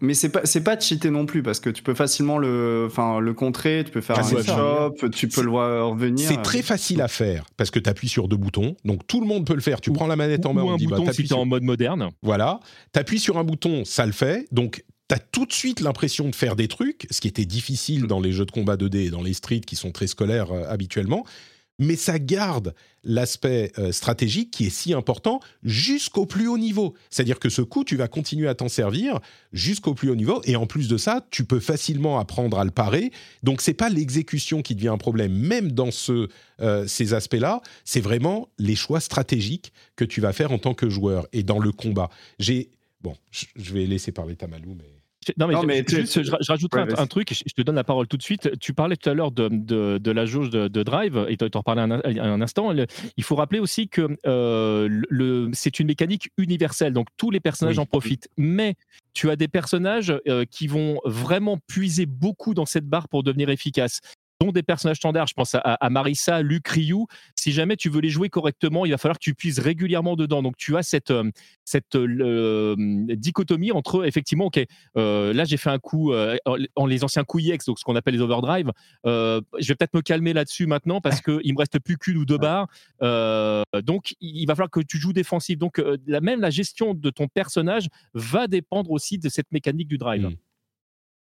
mais 0.00 0.14
c'est 0.14 0.30
pas, 0.30 0.40
c'est 0.44 0.62
pas 0.62 0.78
cheater 0.78 1.10
non 1.10 1.24
plus 1.24 1.42
parce 1.42 1.60
que 1.60 1.70
tu 1.70 1.84
peux 1.84 1.94
facilement 1.94 2.38
le, 2.38 2.86
enfin, 2.86 3.20
le 3.20 3.32
contrer, 3.32 3.84
tu 3.84 3.92
peux 3.92 4.00
faire 4.00 4.16
ah, 4.18 4.26
un 4.26 4.42
shop, 4.42 5.08
tu 5.10 5.28
peux 5.28 5.42
le 5.42 5.50
voir 5.50 5.90
revenir. 5.90 6.26
C'est 6.26 6.42
très 6.42 6.62
facile 6.62 7.00
à 7.00 7.08
faire 7.08 7.44
parce 7.56 7.70
que 7.70 7.78
tu 7.78 7.88
appuies 7.88 8.08
sur 8.08 8.26
deux 8.26 8.36
boutons. 8.36 8.74
Donc 8.84 9.06
tout 9.06 9.20
le 9.20 9.26
monde 9.26 9.46
peut 9.46 9.54
le 9.54 9.60
faire. 9.60 9.80
Tu 9.80 9.92
prends 9.92 10.08
la 10.08 10.16
manette 10.16 10.46
en 10.46 10.54
main, 10.54 10.62
ou 10.62 10.70
un 10.70 10.76
bah, 10.76 10.96
bouton 10.96 11.12
si 11.12 11.24
tu 11.24 11.28
es 11.28 11.32
en 11.32 11.46
mode 11.46 11.62
moderne. 11.62 12.10
Voilà. 12.22 12.58
Tu 12.92 12.98
appuies 12.98 13.20
sur 13.20 13.38
un 13.38 13.44
bouton, 13.44 13.84
ça 13.84 14.04
le 14.04 14.12
fait. 14.12 14.48
Donc 14.50 14.84
tu 15.08 15.14
as 15.14 15.20
tout 15.20 15.46
de 15.46 15.52
suite 15.52 15.80
l'impression 15.80 16.28
de 16.28 16.34
faire 16.34 16.56
des 16.56 16.66
trucs, 16.66 17.06
ce 17.10 17.20
qui 17.20 17.28
était 17.28 17.44
difficile 17.44 18.06
dans 18.06 18.20
les 18.20 18.32
jeux 18.32 18.46
de 18.46 18.50
combat 18.50 18.76
2D 18.76 18.96
et 19.06 19.10
dans 19.10 19.22
les 19.22 19.32
streets 19.32 19.60
qui 19.60 19.76
sont 19.76 19.92
très 19.92 20.08
scolaires 20.08 20.50
euh, 20.50 20.64
habituellement 20.68 21.24
mais 21.78 21.96
ça 21.96 22.18
garde 22.18 22.74
l'aspect 23.04 23.72
euh, 23.78 23.92
stratégique 23.92 24.50
qui 24.50 24.66
est 24.66 24.70
si 24.70 24.92
important 24.92 25.40
jusqu'au 25.62 26.26
plus 26.26 26.48
haut 26.48 26.58
niveau. 26.58 26.94
C'est-à-dire 27.10 27.38
que 27.38 27.48
ce 27.48 27.62
coup, 27.62 27.84
tu 27.84 27.96
vas 27.96 28.08
continuer 28.08 28.48
à 28.48 28.54
t'en 28.54 28.68
servir 28.68 29.20
jusqu'au 29.52 29.94
plus 29.94 30.10
haut 30.10 30.16
niveau, 30.16 30.42
et 30.44 30.56
en 30.56 30.66
plus 30.66 30.88
de 30.88 30.96
ça, 30.96 31.26
tu 31.30 31.44
peux 31.44 31.60
facilement 31.60 32.18
apprendre 32.18 32.58
à 32.58 32.64
le 32.64 32.70
parer. 32.70 33.12
Donc 33.42 33.60
c'est 33.60 33.74
pas 33.74 33.88
l'exécution 33.88 34.62
qui 34.62 34.74
devient 34.74 34.88
un 34.88 34.98
problème, 34.98 35.32
même 35.32 35.72
dans 35.72 35.90
euh, 36.60 36.86
ces 36.86 37.14
aspects-là, 37.14 37.60
c'est 37.84 38.00
vraiment 38.00 38.48
les 38.58 38.74
choix 38.74 39.00
stratégiques 39.00 39.72
que 39.96 40.04
tu 40.04 40.20
vas 40.20 40.32
faire 40.32 40.52
en 40.52 40.58
tant 40.58 40.74
que 40.74 40.90
joueur 40.90 41.26
et 41.32 41.42
dans 41.42 41.58
le 41.58 41.72
combat. 41.72 42.10
J'ai 42.38 42.70
bon, 43.00 43.14
je 43.30 43.72
vais 43.72 43.86
laisser 43.86 44.12
parler 44.12 44.34
Tamalou, 44.34 44.74
mais 44.74 44.97
Non, 45.36 45.62
mais, 45.64 45.84
juste, 45.86 46.22
je, 46.22 46.30
rajouterai 46.48 46.82
un, 46.96 47.06
truc, 47.06 47.32
je, 47.32 47.52
te 47.52 47.62
donne 47.62 47.74
la 47.74 47.84
parole 47.84 48.06
tout 48.06 48.16
de 48.16 48.22
suite. 48.22 48.58
Tu 48.60 48.72
parlais 48.72 48.96
tout 48.96 49.08
à 49.10 49.14
l'heure 49.14 49.32
de, 49.32 49.48
de, 49.48 50.10
la 50.10 50.26
jauge 50.26 50.50
de, 50.50 50.82
Drive, 50.82 51.26
et 51.28 51.36
tu 51.36 51.44
en 51.54 51.62
parlais 51.62 51.82
un, 51.82 51.90
un, 51.90 52.40
instant. 52.40 52.72
il 53.16 53.24
faut 53.24 53.34
rappeler 53.36 53.58
aussi 53.58 53.88
que 53.88 54.16
euh, 54.26 54.88
le, 55.08 55.50
c'est 55.52 55.80
une 55.80 55.88
mécanique 55.88 56.30
universelle, 56.38 56.92
donc 56.92 57.08
tous 57.16 57.30
les 57.30 57.40
personnages 57.40 57.78
en 57.78 57.86
profitent. 57.86 58.28
Mais 58.36 58.74
tu 59.14 59.30
as 59.30 59.36
des 59.36 59.48
personnages 59.48 60.14
euh, 60.28 60.44
qui 60.48 60.66
vont 60.66 61.00
vraiment 61.04 61.58
puiser 61.66 62.06
beaucoup 62.06 62.54
dans 62.54 62.66
cette 62.66 62.86
barre 62.86 63.08
pour 63.08 63.22
devenir 63.22 63.50
efficaces 63.50 64.00
dont 64.40 64.52
des 64.52 64.62
personnages 64.62 64.98
standards. 64.98 65.26
Je 65.26 65.34
pense 65.34 65.54
à, 65.54 65.90
Marissa, 65.90 66.42
Luc, 66.42 66.68
Ryu. 66.68 67.06
Si 67.34 67.52
jamais 67.52 67.76
tu 67.76 67.88
veux 67.88 68.00
les 68.00 68.10
jouer 68.10 68.28
correctement, 68.28 68.86
il 68.86 68.90
va 68.90 68.98
falloir 68.98 69.18
que 69.18 69.24
tu 69.24 69.34
puisses 69.34 69.58
régulièrement 69.58 70.16
dedans. 70.16 70.42
Donc 70.42 70.56
tu 70.56 70.76
as 70.76 70.82
cette, 70.82 71.10
euh, 71.10 71.30
cette 71.64 71.96
euh, 71.96 72.76
dichotomie 73.16 73.72
entre 73.72 74.06
effectivement, 74.06 74.46
ok, 74.46 74.60
euh, 74.96 75.32
là 75.32 75.44
j'ai 75.44 75.56
fait 75.56 75.70
un 75.70 75.78
coup 75.78 76.12
en 76.76 76.86
les 76.86 77.04
anciens 77.04 77.24
coups 77.24 77.48
EX, 77.48 77.66
donc 77.66 77.78
ce 77.78 77.84
qu'on 77.84 77.96
appelle 77.96 78.14
les 78.14 78.20
overdrive. 78.20 78.70
je 79.04 79.40
vais 79.60 79.74
peut-être 79.74 79.94
me 79.94 80.02
calmer 80.02 80.32
là-dessus 80.32 80.66
maintenant 80.66 81.00
parce 81.00 81.20
qu'il 81.20 81.52
me 81.52 81.58
reste 81.58 81.78
plus 81.80 81.98
qu'une 81.98 82.16
ou 82.18 82.24
deux 82.24 82.38
barres. 82.38 82.68
donc 83.00 84.14
il 84.20 84.46
va 84.46 84.54
falloir 84.54 84.70
que 84.70 84.80
tu 84.80 84.98
joues 84.98 85.12
défensif. 85.12 85.58
Donc 85.58 85.82
la, 86.06 86.20
même 86.20 86.40
la 86.40 86.50
gestion 86.50 86.94
de 86.94 87.10
ton 87.10 87.26
personnage 87.26 87.88
va 88.14 88.46
dépendre 88.46 88.90
aussi 88.90 89.18
de 89.18 89.28
cette 89.28 89.50
mécanique 89.52 89.88
du 89.88 89.98
drive. 89.98 90.26
Mmh. 90.26 90.47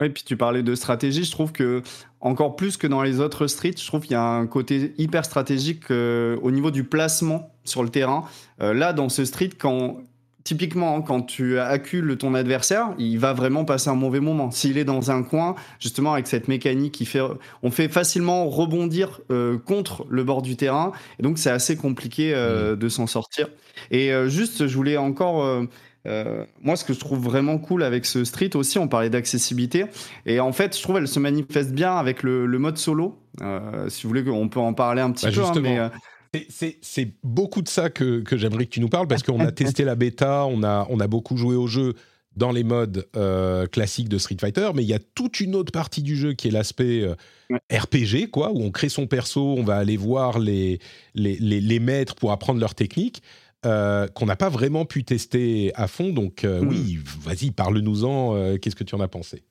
Oui, 0.02 0.10
puis 0.10 0.24
tu 0.24 0.36
parlais 0.36 0.64
de 0.64 0.74
stratégie. 0.74 1.24
Je 1.24 1.32
trouve 1.32 1.52
que, 1.52 1.84
encore 2.20 2.56
plus 2.56 2.76
que 2.76 2.88
dans 2.88 3.04
les 3.04 3.20
autres 3.20 3.46
streets, 3.46 3.78
je 3.78 3.86
trouve 3.86 4.02
qu'il 4.02 4.14
y 4.14 4.16
a 4.16 4.24
un 4.24 4.48
côté 4.48 4.94
hyper 4.98 5.24
stratégique 5.24 5.84
euh, 5.92 6.38
au 6.42 6.50
niveau 6.50 6.72
du 6.72 6.84
placement 6.84 7.54
sur 7.64 7.84
le 7.84 7.90
terrain. 7.90 8.26
Euh, 8.62 8.74
là, 8.74 8.94
dans 8.94 9.10
ce 9.10 9.26
street, 9.26 9.52
quand, 9.60 9.98
typiquement, 10.44 11.04
quand 11.04 11.22
tu 11.22 11.60
accules 11.60 12.18
ton 12.18 12.34
adversaire, 12.34 12.96
il 12.98 13.20
va 13.20 13.34
vraiment 13.34 13.64
passer 13.64 13.92
un 13.92 13.96
mauvais 13.96 14.22
moment. 14.22 14.50
S'il 14.50 14.80
est 14.80 14.86
dans 14.86 15.12
un 15.12 15.22
coin, 15.22 15.54
justement, 15.80 16.14
avec 16.14 16.26
cette 16.26 16.48
mécanique 16.48 16.94
qui 16.94 17.06
fait, 17.06 17.22
on 17.62 17.70
fait 17.70 17.88
facilement 17.88 18.50
rebondir 18.50 19.22
euh, 19.30 19.60
contre 19.60 20.08
le 20.10 20.24
bord 20.24 20.42
du 20.42 20.56
terrain. 20.56 20.94
Et 21.20 21.24
donc, 21.24 21.38
c'est 21.38 21.52
assez 21.52 21.78
compliqué 21.78 22.34
mmh. 22.34 22.76
de 22.76 22.90
s'en 22.90 23.06
sortir. 23.06 23.50
Et 23.92 24.12
juste, 24.28 24.66
je 24.66 24.76
voulais 24.76 24.98
encore 24.98 25.68
euh, 26.08 26.46
moi, 26.62 26.76
ce 26.76 26.84
que 26.84 26.94
je 26.94 27.00
trouve 27.00 27.20
vraiment 27.20 27.58
cool 27.58 27.84
avec 27.84 28.06
ce 28.06 28.24
Street 28.24 28.50
aussi, 28.56 28.80
on 28.80 28.88
parlait 28.88 29.10
d'accessibilité, 29.10 29.86
et 30.26 30.40
en 30.40 30.52
fait, 30.52 30.76
je 30.76 30.82
trouve 30.82 30.98
elle 30.98 31.08
se 31.08 31.20
manifeste 31.20 31.72
bien 31.72 31.96
avec 31.96 32.24
le, 32.24 32.48
mode 32.48 32.78
solo. 32.78 33.20
Euh, 33.42 33.90
si 33.90 34.04
vous 34.04 34.10
voulez, 34.10 34.28
on 34.30 34.50
peut 34.50 34.60
en 34.60 34.74
parler 34.74 35.02
un 35.02 35.12
petit 35.12 35.28
bah, 35.28 35.32
peu. 35.34 35.44
Hein, 35.44 35.62
mais, 35.62 35.80
euh, 35.80 35.90
C'est 36.82 37.14
beaucoup 37.24 37.62
de 37.62 37.70
ça 37.70 37.90
que, 37.90 38.22
que 38.22 38.38
j'aimerais 38.38 38.66
que 38.66 38.72
tu 38.72 38.80
nous 38.80 38.90
parles, 38.90 39.08
parce 39.08 39.24
qu'on 39.24 39.40
a 39.42 39.52
testé 39.52 39.84
la 39.84 39.96
bêta, 39.96 40.46
on 40.46 40.64
a, 40.64 40.88
on 40.90 41.00
a 41.00 41.08
beaucoup 41.08 41.38
joué 41.38 41.56
au 41.56 41.68
jeu 41.68 41.94
dans 42.38 42.54
les 42.54 42.64
modes 42.64 43.06
classiques 43.74 44.08
de 44.08 44.18
Street 44.18 44.38
Fighter, 44.40 44.70
mais 44.74 44.84
il 44.84 44.88
y 44.88 44.94
a 44.94 45.00
toute 45.00 45.42
une 45.42 45.54
autre 45.54 45.74
partie 45.74 46.02
du 46.02 46.16
jeu 46.16 46.32
qui 46.32 46.48
est 46.48 46.52
l'aspect 46.52 47.06
RPG, 47.70 48.30
quoi, 48.32 48.54
où 48.54 48.64
on 48.64 48.72
crée 48.72 48.88
son 48.88 49.06
perso, 49.06 49.56
on 49.58 49.64
va 49.64 49.76
aller 49.76 49.98
voir 49.98 50.40
les, 50.40 50.80
les, 51.14 51.36
les, 51.42 51.60
les 51.60 51.80
maîtres 51.82 52.16
pour 52.16 52.32
apprendre 52.32 52.62
leur 52.62 52.74
technique. 52.74 53.22
Euh, 53.64 54.08
qu'on 54.08 54.26
n'a 54.26 54.36
pas 54.36 54.50
vraiment 54.50 54.86
pu 54.86 55.04
tester 55.04 55.72
à 55.76 55.88
fond. 55.88 56.10
Donc 56.10 56.44
euh, 56.44 56.62
oui, 56.64 56.98
hmm. 56.98 57.30
vas-y, 57.30 57.52
parle-nous-en. 57.52 58.36
Euh, 58.36 58.58
qu'est-ce 58.58 58.76
que 58.76 58.84
tu 58.84 58.96
en 58.96 59.00
as 59.00 59.08
pensé? 59.08 59.44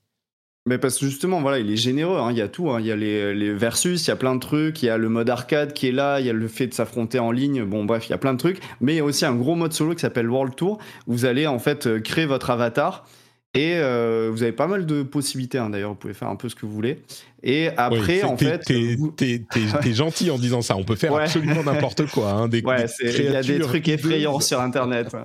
Mais 0.67 0.79
parce 0.79 0.99
que 0.99 1.07
justement, 1.07 1.41
voilà, 1.41 1.61
il 1.61 1.71
est 1.71 1.77
généreux. 1.77 2.19
Hein, 2.19 2.33
il 2.33 2.39
y 2.39 2.41
a 2.41 2.49
tout. 2.49 2.71
Hein. 2.71 2.81
Il 2.81 2.87
y 2.87 2.93
a 2.93 2.97
les, 2.97 3.55
versus, 3.55 4.05
il 4.05 4.09
y 4.09 4.11
a 4.11 4.17
plein 4.17 4.35
de 4.35 4.41
trucs. 4.41 4.83
Il 4.83 4.87
y 4.87 4.89
a 4.89 4.99
le 4.99 5.09
mode 5.09 5.31
arcade 5.31 5.73
qui 5.75 5.87
est 5.87 5.93
là. 5.93 6.19
Il 6.19 6.27
y 6.27 6.31
a 6.31 6.33
le 6.33 6.49
fait 6.49 6.67
de 6.67 6.75
s'affronter 6.75 7.21
en 7.21 7.31
ligne. 7.31 7.65
Bon, 7.65 7.85
bref, 7.85 8.09
il 8.09 8.11
y 8.11 8.13
a 8.13 8.19
plein 8.19 8.33
de 8.33 8.39
trucs. 8.39 8.59
Mais 8.81 8.95
il 8.95 8.97
y 8.97 9.01
a 9.01 9.05
aussi 9.05 9.25
un 9.25 9.35
gros 9.37 9.55
mode 9.55 9.73
solo 9.73 9.95
qui 9.95 10.01
s'appelle 10.01 10.29
World 10.29 10.57
Tour. 10.57 10.79
Où 11.07 11.13
vous 11.13 11.25
allez 11.25 11.47
en 11.47 11.61
fait 11.61 12.03
créer 12.03 12.27
votre 12.27 12.51
avatar 12.51 13.07
et 13.53 13.75
euh, 13.75 14.29
vous 14.31 14.45
avez 14.45 14.53
pas 14.53 14.69
mal 14.69 14.87
de 14.87 15.03
possibilités, 15.03 15.59
hein, 15.59 15.71
d'ailleurs, 15.71 15.91
vous 15.91 15.97
pouvez 15.97 16.15
faire 16.15 16.29
un 16.29 16.37
peu 16.37 16.49
ce 16.49 16.55
que 16.55 16.67
vous 16.67 16.73
voulez. 16.73 17.03
Et 17.43 17.69
après, 17.77 18.23
en 18.23 18.37
fait. 18.37 18.63
T'es 19.17 19.93
gentil 19.93 20.31
en 20.31 20.39
disant 20.39 20.63
ça, 20.63 20.77
on 20.77 20.85
peut 20.85 20.95
faire 20.95 21.15
absolument 21.17 21.65
n'importe 21.65 22.07
quoi. 22.07 22.31
Hein, 22.31 22.49
des, 22.49 22.63
ouais, 22.63 22.87
il 23.03 23.25
y 23.25 23.37
a 23.37 23.43
des 23.43 23.59
trucs 23.59 23.89
effrayants 23.89 24.39
sur 24.39 24.61
Internet. 24.61 25.09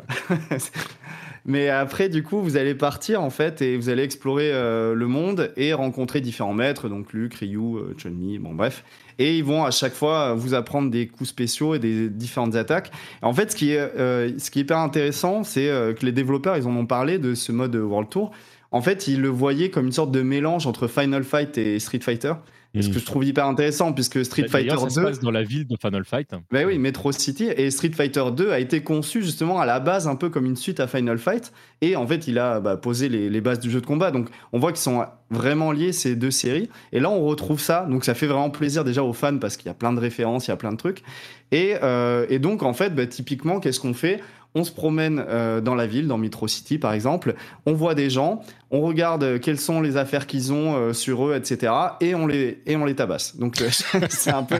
Mais 1.47 1.69
après, 1.69 2.09
du 2.09 2.23
coup, 2.23 2.41
vous 2.41 2.57
allez 2.57 2.73
partir 2.73 3.21
en 3.21 3.29
fait 3.29 3.61
et 3.61 3.77
vous 3.77 3.89
allez 3.89 4.01
explorer 4.01 4.51
euh, 4.51 4.95
le 4.95 5.07
monde 5.07 5.51
et 5.55 5.73
rencontrer 5.73 6.19
différents 6.19 6.55
maîtres, 6.55 6.89
donc 6.89 7.13
Luke, 7.13 7.35
Ryu, 7.35 7.59
euh, 7.77 7.93
Chun-Li, 7.97 8.39
bon 8.39 8.55
bref. 8.55 8.83
Et 9.19 9.37
ils 9.37 9.43
vont 9.43 9.63
à 9.63 9.69
chaque 9.69 9.93
fois 9.93 10.33
vous 10.33 10.55
apprendre 10.55 10.89
des 10.89 11.07
coups 11.07 11.29
spéciaux 11.29 11.75
et 11.75 11.79
des 11.79 12.09
différentes 12.09 12.55
attaques. 12.55 12.91
En 13.21 13.31
fait, 13.31 13.51
ce 13.51 13.55
qui 13.55 13.71
est, 13.71 13.77
euh, 13.77 14.31
ce 14.39 14.49
qui 14.49 14.59
est 14.59 14.61
hyper 14.63 14.79
intéressant, 14.79 15.43
c'est 15.43 15.67
que 15.67 16.05
les 16.05 16.11
développeurs, 16.11 16.57
ils 16.57 16.67
en 16.67 16.75
ont 16.75 16.87
parlé 16.87 17.19
de 17.19 17.35
ce 17.35 17.51
mode 17.51 17.75
World 17.75 18.09
Tour. 18.09 18.31
En 18.71 18.81
fait, 18.81 19.07
ils 19.07 19.21
le 19.21 19.29
voyaient 19.29 19.69
comme 19.69 19.85
une 19.85 19.91
sorte 19.91 20.11
de 20.11 20.21
mélange 20.21 20.67
entre 20.67 20.87
Final 20.87 21.23
Fight 21.23 21.57
et 21.57 21.79
Street 21.79 21.99
Fighter. 21.99 22.33
Ce 22.81 22.89
que 22.89 22.99
je 22.99 23.05
trouve 23.05 23.25
hyper 23.25 23.45
intéressant, 23.45 23.93
puisque 23.93 24.23
Street 24.25 24.47
Fighter 24.47 24.75
2. 24.75 24.77
Ça 24.77 24.89
se 24.89 24.99
passe 24.99 25.19
dans 25.19 25.31
la 25.31 25.43
ville 25.43 25.67
de 25.67 25.75
Final 25.79 26.03
Fight. 26.05 26.31
Ben 26.51 26.65
oui, 26.65 26.77
Metro 26.77 27.11
City. 27.11 27.45
Et 27.55 27.71
Street 27.71 27.91
Fighter 27.91 28.23
2 28.35 28.51
a 28.51 28.59
été 28.59 28.81
conçu 28.83 29.23
justement 29.23 29.59
à 29.59 29.65
la 29.65 29.79
base 29.79 30.07
un 30.07 30.15
peu 30.15 30.29
comme 30.29 30.45
une 30.45 30.55
suite 30.55 30.79
à 30.79 30.87
Final 30.87 31.17
Fight. 31.17 31.53
Et 31.81 31.95
en 31.95 32.05
fait, 32.07 32.27
il 32.27 32.39
a 32.39 32.59
bah, 32.59 32.77
posé 32.77 33.09
les, 33.09 33.41
bases 33.41 33.59
du 33.59 33.69
jeu 33.69 33.81
de 33.81 33.85
combat. 33.85 34.11
Donc, 34.11 34.29
on 34.53 34.59
voit 34.59 34.71
qu'ils 34.71 34.81
sont 34.81 35.05
vraiment 35.29 35.71
liés, 35.71 35.91
ces 35.91 36.15
deux 36.15 36.31
séries. 36.31 36.69
Et 36.91 36.99
là, 36.99 37.09
on 37.09 37.23
retrouve 37.25 37.59
ça. 37.59 37.85
Donc, 37.89 38.05
ça 38.05 38.13
fait 38.13 38.27
vraiment 38.27 38.49
plaisir 38.49 38.83
déjà 38.83 39.03
aux 39.03 39.13
fans 39.13 39.37
parce 39.37 39.57
qu'il 39.57 39.67
y 39.67 39.71
a 39.71 39.75
plein 39.75 39.93
de 39.93 39.99
références, 39.99 40.47
il 40.47 40.51
y 40.51 40.53
a 40.53 40.57
plein 40.57 40.71
de 40.71 40.77
trucs. 40.77 41.03
Et, 41.51 41.75
euh, 41.83 42.25
et 42.29 42.39
donc, 42.39 42.63
en 42.63 42.73
fait, 42.73 42.95
bah, 42.95 43.05
typiquement, 43.07 43.59
qu'est-ce 43.59 43.79
qu'on 43.79 43.93
fait? 43.93 44.21
On 44.57 44.63
se 44.63 44.71
promène 44.71 45.23
euh, 45.27 45.59
dans 45.59 45.75
la 45.75 45.85
ville, 45.85 46.07
dans 46.07 46.17
Metro 46.17 46.47
City 46.47 46.77
par 46.77 46.93
exemple, 46.93 47.35
on 47.65 47.73
voit 47.73 47.93
des 47.93 48.09
gens, 48.09 48.41
on 48.75 48.81
regarde 48.81 49.39
quelles 49.39 49.59
sont 49.59 49.81
les 49.81 49.97
affaires 49.97 50.27
qu'ils 50.27 50.51
ont 50.51 50.75
euh, 50.75 50.93
sur 50.93 51.27
eux, 51.27 51.35
etc. 51.35 51.71
Et 52.01 52.15
on 52.15 52.27
les 52.27 52.61
et 52.65 52.75
on 52.75 52.85
les 52.85 52.95
tabasse. 52.95 53.37
Donc 53.37 53.61
euh, 53.61 53.69
c'est 54.09 54.31
un 54.31 54.43
peu, 54.43 54.59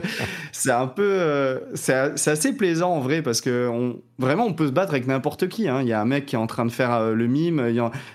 c'est 0.52 0.70
un 0.70 0.86
peu, 0.86 1.60
c'est 1.74 1.94
assez 1.94 2.52
plaisant 2.52 2.92
en 2.92 3.00
vrai 3.00 3.22
parce 3.22 3.40
que 3.40 3.68
on, 3.68 4.00
vraiment 4.18 4.46
on 4.46 4.52
peut 4.52 4.66
se 4.66 4.72
battre 4.72 4.92
avec 4.92 5.06
n'importe 5.06 5.48
qui. 5.48 5.68
Hein. 5.68 5.82
Il 5.82 5.88
y 5.88 5.92
a 5.92 6.00
un 6.00 6.04
mec 6.04 6.26
qui 6.26 6.36
est 6.36 6.38
en 6.38 6.46
train 6.46 6.64
de 6.64 6.72
faire 6.72 7.12
le 7.12 7.26
mime, 7.26 7.62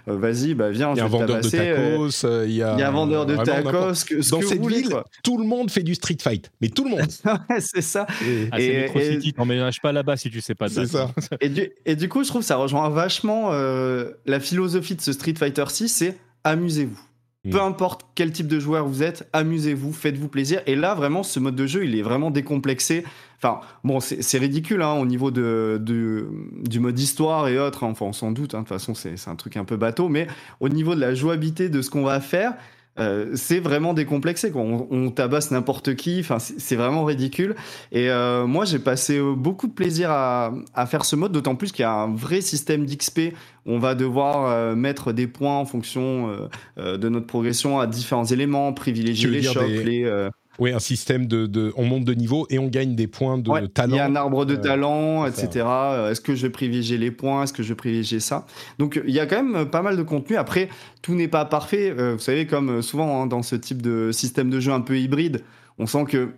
vas-y, 0.08 0.54
bah 0.54 0.70
viens, 0.70 0.94
il 0.94 0.98
y 0.98 1.02
a 1.02 1.06
un 1.06 1.08
vendeur 1.08 1.42
de 1.42 1.50
tacos, 1.50 2.46
il 2.46 2.54
y 2.54 2.64
a 2.64 2.88
un 2.88 2.92
vendeur 2.92 3.26
de 3.26 3.36
tacos. 3.36 4.06
dans 4.32 4.42
cette 4.42 4.66
ville, 4.66 4.90
tout 5.24 5.38
le 5.38 5.46
monde 5.46 5.70
fait 5.70 5.84
du 5.84 5.96
street 5.96 6.18
fight, 6.22 6.52
mais 6.62 6.70
tout 6.70 6.84
le 6.84 6.92
monde. 6.92 7.12
c'est 7.60 7.82
ça. 7.82 8.08
Et, 8.26 8.48
ah, 8.52 8.58
c'est 8.58 8.82
Metro 8.82 9.00
City, 9.00 9.34
t'emménages 9.34 9.82
pas 9.82 9.92
là-bas 9.92 10.18
si 10.18 10.30
tu 10.30 10.42
sais 10.42 10.56
pas. 10.56 10.68
C'est 10.68 10.88
ça. 10.88 11.12
Et 11.40 11.52
et 11.86 11.96
du 11.96 12.10
coup, 12.10 12.24
je 12.24 12.30
trouve 12.30 12.42
que 12.42 12.48
ça 12.48 12.56
rejoint 12.56 12.90
vachement 12.90 13.50
euh, 13.52 14.12
la 14.26 14.40
philosophie 14.40 14.96
de 14.96 15.02
ce 15.02 15.14
Street 15.14 15.34
Fighter 15.38 15.66
6, 15.68 15.90
c'est 15.92 16.18
amusez-vous. 16.44 17.00
Peu 17.44 17.58
mm. 17.58 17.62
importe 17.62 18.06
quel 18.14 18.32
type 18.32 18.48
de 18.48 18.60
joueur 18.60 18.88
vous 18.88 19.02
êtes, 19.02 19.28
amusez-vous, 19.34 19.94
faites-vous 19.94 20.28
plaisir. 20.28 20.62
Et 20.68 20.76
là, 20.76 20.94
vraiment, 20.94 21.24
ce 21.24 21.40
mode 21.40 21.56
de 21.56 21.66
jeu, 21.66 21.86
il 21.86 21.96
est 21.96 22.04
vraiment 22.04 22.30
décomplexé. 22.30 23.04
Enfin, 23.38 23.62
bon, 23.84 24.00
c'est 24.00 24.38
ridicule 24.38 24.84
hein, 24.84 24.94
au 24.94 25.08
niveau 25.08 25.32
de, 25.32 25.82
du 25.84 26.80
mode 26.80 27.00
histoire 27.00 27.48
et 27.48 27.58
autres. 27.58 27.84
Hein. 27.84 27.90
Enfin, 27.92 28.06
on 28.06 28.14
s'en 28.14 28.32
doute. 28.32 28.54
Hein. 28.54 28.60
De 28.60 28.64
toute 28.64 28.70
façon, 28.70 28.94
c'est 28.94 29.28
un 29.28 29.36
truc 29.36 29.58
un 29.58 29.66
peu 29.66 29.76
bateau. 29.76 30.08
Mais 30.08 30.28
au 30.60 30.70
niveau 30.70 30.94
de 30.94 31.00
la 31.00 31.16
jouabilité 31.16 31.70
de 31.70 31.82
ce 31.82 31.90
qu'on 31.90 32.04
va 32.04 32.22
faire, 32.22 32.54
euh, 33.00 33.32
c'est 33.36 33.60
vraiment 33.60 33.94
décomplexé. 33.94 34.52
On, 34.54 35.10
tabasse 35.12 35.52
n'importe 35.52 35.96
qui. 35.96 36.20
Enfin, 36.20 36.40
c'est 36.40 36.76
vraiment 36.76 37.06
ridicule. 37.06 37.56
Et 37.92 38.10
euh, 38.10 38.46
moi, 38.46 38.66
j'ai 38.66 38.80
passé 38.80 39.18
euh, 39.18 39.34
beaucoup 39.34 39.68
de 39.68 39.74
plaisir 39.74 40.12
à, 40.12 40.52
faire 40.88 41.06
ce 41.06 41.16
mode, 41.16 41.32
d'autant 41.32 41.56
plus 41.56 41.72
qu'il 41.72 41.84
y 41.84 41.86
a 41.86 41.92
un 41.92 42.14
vrai 42.14 42.42
système 42.42 42.86
d'XP. 42.86 43.34
On 43.66 43.80
va 43.80 43.96
devoir 43.96 44.76
mettre 44.76 45.14
des 45.14 45.28
points 45.28 45.58
en 45.58 45.66
fonction 45.66 46.36
de 46.78 47.10
notre 47.10 47.28
progression 47.28 47.80
à 47.80 47.86
différents 47.86 48.26
éléments, 48.26 48.74
privilégier 48.74 49.30
les 49.30 49.44
chocs, 49.44 49.68
les 49.68 50.30
oui, 50.60 50.72
un 50.72 50.80
système 50.80 51.28
de, 51.28 51.74
On 51.76 51.86
monte 51.86 52.04
de 52.04 52.14
niveau 52.14 52.46
et 52.50 52.60
on 52.60 52.68
gagne 52.68 52.96
des 52.96 53.08
points 53.08 53.38
de 53.38 53.66
talent. 53.68 53.94
Il 53.94 53.98
y 53.98 54.00
a 54.00 54.06
un 54.06 54.16
arbre 54.16 54.46
de 54.46 54.56
euh, 54.56 54.58
talent, 54.58 55.26
etc. 55.26 55.66
Euh, 55.66 56.12
est-ce 56.12 56.22
que 56.22 56.36
je 56.36 56.44
vais 56.44 56.50
privilégier 56.50 56.98
les 56.98 57.12
points? 57.12 57.44
Est-ce 57.44 57.54
que 57.54 57.64
je 57.64 57.70
vais 57.70 57.76
privilégier 57.76 58.20
ça? 58.20 58.46
Donc 58.78 59.02
il 59.06 59.14
y 59.14 59.20
a 59.20 59.26
quand 59.26 59.42
même 59.42 59.70
pas 59.70 59.82
mal 59.82 59.98
de 59.98 60.04
contenu. 60.04 60.36
Après, 60.36 60.70
tout 61.02 61.16
n'est 61.16 61.30
pas 61.30 61.46
parfait. 61.46 61.94
Euh, 61.98 62.14
vous 62.14 62.20
savez, 62.20 62.48
comme 62.48 62.82
souvent 62.82 63.22
hein, 63.22 63.28
dans 63.28 63.44
ce 63.44 63.56
type 63.56 63.82
de 63.82 64.12
système 64.12 64.50
de 64.50 64.60
jeu 64.60 64.74
un 64.74 64.82
peu 64.82 65.00
hybride, 65.00 65.44
on 65.78 65.86
sent 65.86 66.06
que. 66.06 66.30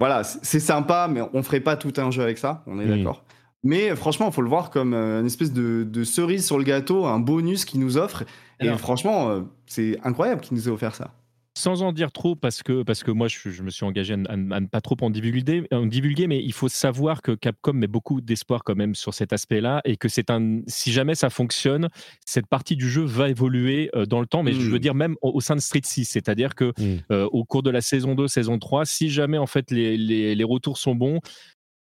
Voilà, 0.00 0.22
c'est 0.22 0.60
sympa, 0.60 1.08
mais 1.10 1.20
on 1.32 1.42
ferait 1.42 1.58
pas 1.58 1.76
tout 1.76 1.92
un 1.96 2.12
jeu 2.12 2.22
avec 2.22 2.38
ça, 2.38 2.62
on 2.68 2.78
est 2.78 2.84
hmm. 2.84 2.98
d'accord. 2.98 3.24
Mais 3.64 3.96
franchement, 3.96 4.28
il 4.28 4.32
faut 4.32 4.42
le 4.42 4.48
voir 4.48 4.70
comme 4.70 4.94
une 4.94 5.26
espèce 5.26 5.52
de, 5.52 6.04
cerise 6.04 6.46
sur 6.46 6.56
le 6.56 6.62
gâteau, 6.62 7.06
un 7.06 7.18
bonus 7.18 7.64
qui 7.64 7.78
nous 7.78 7.96
offre. 7.96 8.22
Et 8.60 8.68
franchement, 8.76 9.42
c'est 9.66 9.98
incroyable 10.04 10.40
qu'il 10.40 10.56
nous 10.56 10.68
ait 10.68 10.70
offert 10.70 10.94
ça. 10.94 11.10
Sans 11.58 11.82
en 11.82 11.90
dire 11.90 12.12
trop, 12.12 12.36
parce 12.36 12.62
que, 12.62 12.84
parce 12.84 13.02
que 13.02 13.10
moi, 13.10 13.26
je, 13.26 13.62
me 13.64 13.70
suis 13.70 13.84
engagé 13.84 14.14
à, 14.14 14.36
ne 14.36 14.66
pas 14.66 14.80
trop 14.80 14.96
en 15.00 15.10
divulguer, 15.10 15.66
en 15.72 15.86
divulguer, 15.86 16.28
mais 16.28 16.40
il 16.40 16.52
faut 16.52 16.68
savoir 16.68 17.20
que 17.20 17.32
Capcom 17.32 17.72
met 17.72 17.88
beaucoup 17.88 18.20
d'espoir 18.20 18.62
quand 18.62 18.76
même 18.76 18.94
sur 18.94 19.12
cet 19.12 19.32
aspect-là 19.32 19.80
et 19.84 19.96
que 19.96 20.08
c'est 20.08 20.30
un, 20.30 20.60
si 20.68 20.92
jamais 20.92 21.16
ça 21.16 21.30
fonctionne, 21.30 21.88
cette 22.24 22.46
partie 22.46 22.76
du 22.76 22.88
jeu 22.88 23.02
va 23.02 23.28
évoluer 23.28 23.90
euh, 23.96 24.06
dans 24.06 24.20
le 24.20 24.26
temps, 24.28 24.44
mais 24.44 24.52
je 24.52 24.70
veux 24.70 24.76
hmm. 24.76 24.78
dire 24.78 24.94
même 24.94 25.16
au, 25.20 25.40
sein 25.40 25.56
de 25.56 25.60
Street 25.60 25.80
6, 25.82 26.04
c'est-à-dire 26.04 26.54
que 26.54 26.72
hmm. 26.78 27.00
euh, 27.10 27.28
au 27.32 27.44
cours 27.44 27.64
de 27.64 27.70
la 27.70 27.80
saison 27.80 28.14
2, 28.14 28.28
saison 28.28 28.60
3, 28.60 28.86
si 28.86 29.10
jamais 29.10 29.38
en 29.38 29.48
fait 29.48 29.72
les, 29.72 29.96
les, 29.96 30.36
les 30.36 30.44
retours 30.44 30.78
sont 30.78 30.94
bons, 30.94 31.18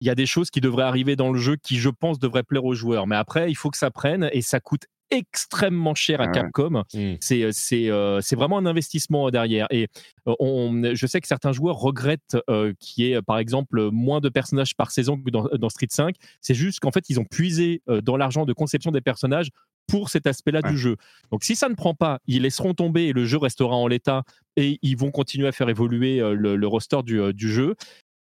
il 0.01 0.07
y 0.07 0.11
a 0.11 0.15
des 0.15 0.27
choses 0.27 0.51
qui 0.51 0.63
devraient 0.63 0.85
arriver 0.85 1.17
dans 1.17 1.33
le 1.33 1.39
jeu 1.39 1.57
qui, 1.57 1.77
je 1.77 1.91
pense, 1.91 2.19
devraient 2.19 2.43
plaire 2.43 2.65
aux 2.65 2.75
joueurs. 2.75 3.07
Mais 3.07 3.17
après, 3.17 3.51
il 3.51 3.55
faut 3.55 3.71
que 3.71 3.79
ça 3.79 3.91
prenne 3.91 4.31
et 4.33 4.41
ça 4.41 4.59
coûte 4.61 4.87
extrêmement 5.11 5.95
cher 5.95 6.21
à 6.21 6.25
Ah 6.25 6.27
ouais. 6.29 6.33
Capcom. 6.35 6.83
Mm. 6.95 7.15
C'est 7.21 7.53
c'est 7.53 7.91
euh, 7.91 8.21
c'est 8.21 8.37
vraiment 8.37 8.59
un 8.59 8.67
investissement 8.67 9.31
derrière. 9.31 9.67
Et 9.71 9.89
euh, 10.29 10.35
on, 10.41 10.95
je 10.95 11.07
sais 11.07 11.21
que 11.21 11.29
certains 11.29 11.53
joueurs 11.53 11.77
regrettent 11.77 12.37
euh, 12.51 12.73
qu'il 12.81 13.05
y 13.05 13.13
ait, 13.13 13.23
par 13.23 13.39
exemple, 13.39 13.91
moins 13.91 14.21
de 14.21 14.29
personnages 14.29 14.75
par 14.75 14.91
saison 14.91 15.17
que 15.19 15.31
dans, 15.31 15.45
dans 15.59 15.69
Street 15.69 15.87
5. 15.91 16.17
C'est 16.41 16.55
juste 16.55 16.81
qu'en 16.81 16.91
fait, 16.93 17.09
ils 17.09 17.21
ont 17.21 17.25
puisé 17.25 17.83
euh, 17.89 18.01
dans 18.01 18.17
l'argent 18.17 18.45
de 18.45 18.53
conception 18.53 18.91
des 18.91 19.01
personnages 19.01 19.49
pour 19.87 20.11
cet 20.11 20.27
aspect-là 20.27 20.61
Ouais. 20.65 20.71
du 20.71 20.79
jeu. 20.79 20.97
Donc, 21.31 21.45
si 21.45 21.55
ça 21.55 21.69
ne 21.69 21.75
prend 21.75 21.95
pas, 21.95 22.19
ils 22.27 22.43
laisseront 22.43 22.75
tomber 22.75 23.05
et 23.05 23.13
le 23.13 23.25
jeu 23.25 23.39
restera 23.39 23.77
en 23.77 23.87
l'état 23.87 24.25
et 24.57 24.79
ils 24.83 24.97
vont 24.97 25.13
continuer 25.13 25.47
à 25.47 25.53
faire 25.53 25.69
évoluer 25.69 26.21
euh, 26.21 26.35
le, 26.35 26.57
le 26.57 26.67
roster 26.67 27.03
du, 27.05 27.21
euh, 27.21 27.33
du 27.33 27.49
jeu. 27.53 27.77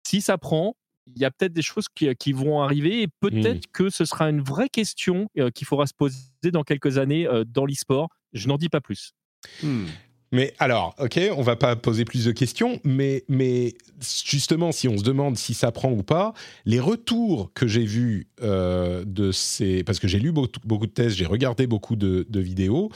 Si 0.07 0.21
ça 0.21 0.37
prend, 0.37 0.75
il 1.15 1.21
y 1.21 1.25
a 1.25 1.31
peut-être 1.31 1.53
des 1.53 1.61
choses 1.61 1.85
qui, 1.93 2.13
qui 2.15 2.33
vont 2.33 2.61
arriver 2.61 3.01
et 3.03 3.07
peut-être 3.19 3.67
que 3.71 3.89
ce 3.89 4.05
sera 4.05 4.29
une 4.29 4.41
vraie 4.41 4.69
question 4.69 5.29
euh, 5.37 5.49
qu'il 5.51 5.67
faudra 5.67 5.85
se 5.87 5.93
poser 5.93 6.17
dans 6.51 6.63
quelques 6.63 6.97
années 6.97 7.27
euh, 7.27 7.43
dans 7.45 7.65
l'e-sport. 7.65 8.09
Je 8.33 8.47
n'en 8.47 8.57
dis 8.57 8.69
pas 8.69 8.81
plus. 8.81 9.13
Hmm. 9.63 9.85
Mais 10.31 10.53
alors, 10.59 10.93
ok, 10.99 11.19
on 11.35 11.41
va 11.41 11.55
pas 11.55 11.75
poser 11.75 12.05
plus 12.05 12.25
de 12.25 12.31
questions, 12.31 12.79
mais, 12.83 13.23
mais 13.27 13.73
justement, 14.23 14.71
si 14.71 14.87
on 14.87 14.97
se 14.97 15.03
demande 15.03 15.37
si 15.37 15.55
ça 15.55 15.71
prend 15.71 15.91
ou 15.91 16.03
pas, 16.03 16.33
les 16.65 16.79
retours 16.79 17.51
que 17.53 17.67
j'ai 17.67 17.85
vus 17.85 18.27
euh, 18.43 19.03
de 19.05 19.31
ces... 19.31 19.83
Parce 19.83 19.99
que 19.99 20.07
j'ai 20.07 20.19
lu 20.19 20.31
beaucoup, 20.31 20.59
beaucoup 20.65 20.85
de 20.85 20.91
tests, 20.91 21.15
j'ai 21.15 21.25
regardé 21.25 21.65
beaucoup 21.65 21.95
de, 21.95 22.27
de 22.29 22.39
vidéos, 22.39 22.91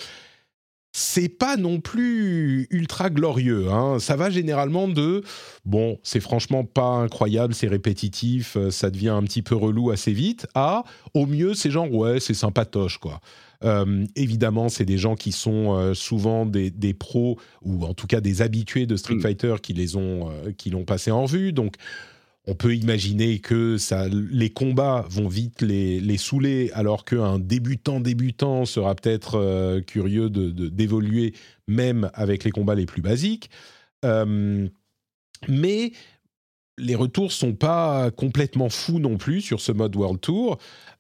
c'est 0.94 1.28
pas 1.28 1.58
non 1.58 1.80
plus 1.82 2.68
ultra 2.70 3.10
glorieux. 3.10 3.70
hein. 3.72 3.98
Ça 4.00 4.16
va 4.16 4.30
généralement 4.30 4.88
de 4.88 5.24
bon, 5.66 6.00
c'est 6.04 6.20
franchement 6.20 6.64
pas 6.64 6.88
incroyable, 6.98 7.54
c'est 7.54 7.68
répétitif, 7.68 8.56
euh, 8.56 8.70
ça 8.70 8.92
devient 8.92 9.10
un 9.10 9.24
petit 9.24 9.42
peu 9.42 9.56
relou 9.56 9.90
assez 9.90 10.14
vite, 10.14 10.48
à 10.54 10.84
au 11.16 11.26
mieux, 11.26 11.56
c'est 11.56 11.72
genre 11.72 11.92
ouais, 11.92 12.20
c'est 12.20 12.36
sympatoche 12.36 13.00
quoi. 13.00 13.20
Euh, 13.64 14.06
évidemment, 14.16 14.68
c'est 14.70 14.86
des 14.86 14.98
gens 14.98 15.16
qui 15.16 15.32
sont 15.32 15.74
euh, 15.74 15.94
souvent 15.94 16.46
des, 16.46 16.70
des 16.70 16.94
pros 16.94 17.40
ou 17.62 17.86
en 17.86 17.94
tout 17.94 18.08
cas 18.08 18.20
des 18.20 18.42
habitués 18.42 18.86
de 18.86 18.96
Street 18.98 19.16
Mm. 19.16 19.22
Fighter 19.22 19.56
qui 19.64 19.74
les 19.74 19.96
ont, 19.96 20.30
euh, 20.30 20.52
qui 20.58 20.70
l'ont 20.70 20.84
passé 20.84 21.12
en 21.12 21.24
revue. 21.24 21.54
Donc, 21.54 21.76
on 22.46 22.56
peut 22.56 22.76
imaginer 22.76 23.40
que 23.40 23.78
ça, 23.78 24.08
les 24.10 24.50
combats 24.50 25.06
vont 25.10 25.28
vite 25.30 25.62
les, 25.62 26.00
les 26.02 26.18
saouler, 26.18 26.72
alors 26.74 27.06
qu'un 27.06 27.40
débutant 27.40 28.00
débutant 28.02 28.66
sera 28.66 28.96
peut-être 28.96 29.36
euh, 29.36 29.80
curieux 29.82 30.30
de- 30.30 30.50
de- 30.52 30.68
d'évoluer 30.68 31.34
même 31.68 32.10
avec 32.14 32.44
les 32.44 32.52
combats 32.52 32.76
les 32.76 32.86
plus 32.86 33.02
basiques. 33.02 33.50
Euh, 34.04 34.68
mais 35.48 35.94
les 36.78 36.96
retours 36.96 37.32
sont 37.32 37.54
pas 37.54 38.12
complètement 38.12 38.70
fous 38.70 39.00
non 39.00 39.18
plus 39.18 39.42
sur 39.42 39.62
ce 39.62 39.72
mode 39.72 39.96
World 39.96 40.20
Tour. 40.20 40.58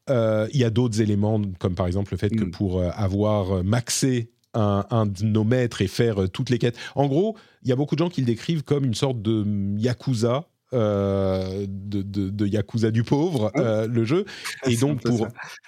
Euh, 0.09 0.47
Il 0.53 0.59
y 0.59 0.63
a 0.63 0.69
d'autres 0.69 1.01
éléments, 1.01 1.41
comme 1.59 1.75
par 1.75 1.87
exemple 1.87 2.13
le 2.13 2.17
fait 2.17 2.29
que 2.29 2.45
Mm. 2.45 2.51
pour 2.51 2.81
avoir 2.83 3.63
maxé 3.63 4.29
un, 4.53 4.85
un 4.91 5.07
de 5.07 5.23
nos 5.23 5.43
maîtres 5.43 5.81
et 5.81 5.87
faire 5.87 6.29
toutes 6.31 6.49
les 6.51 6.59
quêtes. 6.59 6.77
En 6.95 7.07
gros, 7.07 7.35
il 7.63 7.69
y 7.69 7.71
a 7.71 7.75
beaucoup 7.75 7.95
de 7.95 7.99
gens 7.99 8.09
qui 8.09 8.21
le 8.21 8.27
décrivent 8.27 8.63
comme 8.63 8.85
une 8.85 8.93
sorte 8.93 9.21
de 9.21 9.43
Yakuza. 9.77 10.45
Euh, 10.73 11.65
de, 11.67 12.01
de- 12.01 12.29
de 12.29 12.47
Yakuza 12.47 12.91
du 12.91 13.03
pauvre, 13.03 13.51
euh, 13.57 13.87
le 13.87 14.03
jeu. 14.05 14.25
Et 14.67 14.75
donc, 14.77 15.01
pour, 15.01 15.27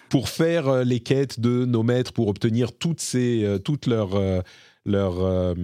pour 0.10 0.30
faire 0.30 0.68
euh, 0.68 0.84
les 0.84 1.00
quêtes 1.00 1.40
de 1.40 1.66
nos 1.66 1.84
maîtres, 1.84 2.14
pour 2.14 2.28
obtenir 2.28 2.72
toutes, 2.74 3.00
ces, 3.02 3.58
toutes 3.64 3.88
leurs, 3.88 4.20
leurs 4.86 5.56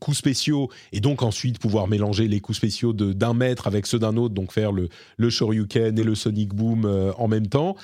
coups 0.00 0.16
spéciaux, 0.18 0.68
et 0.92 1.00
donc 1.00 1.22
ensuite 1.22 1.58
pouvoir 1.58 1.88
mélanger 1.88 2.28
les 2.28 2.40
coups 2.40 2.58
spéciaux 2.58 2.92
de- 2.92 3.12
d'un 3.12 3.34
maître 3.34 3.66
avec 3.66 3.86
ceux 3.86 3.98
d'un 3.98 4.16
autre, 4.16 4.34
donc 4.34 4.52
faire 4.52 4.72
le, 4.72 4.88
le 5.16 5.30
Shoryuken 5.30 5.98
et 5.98 6.02
le 6.04 6.14
Sonic 6.14 6.54
Boom 6.54 6.84
en 7.16 7.28
même 7.28 7.46
temps, 7.46 7.76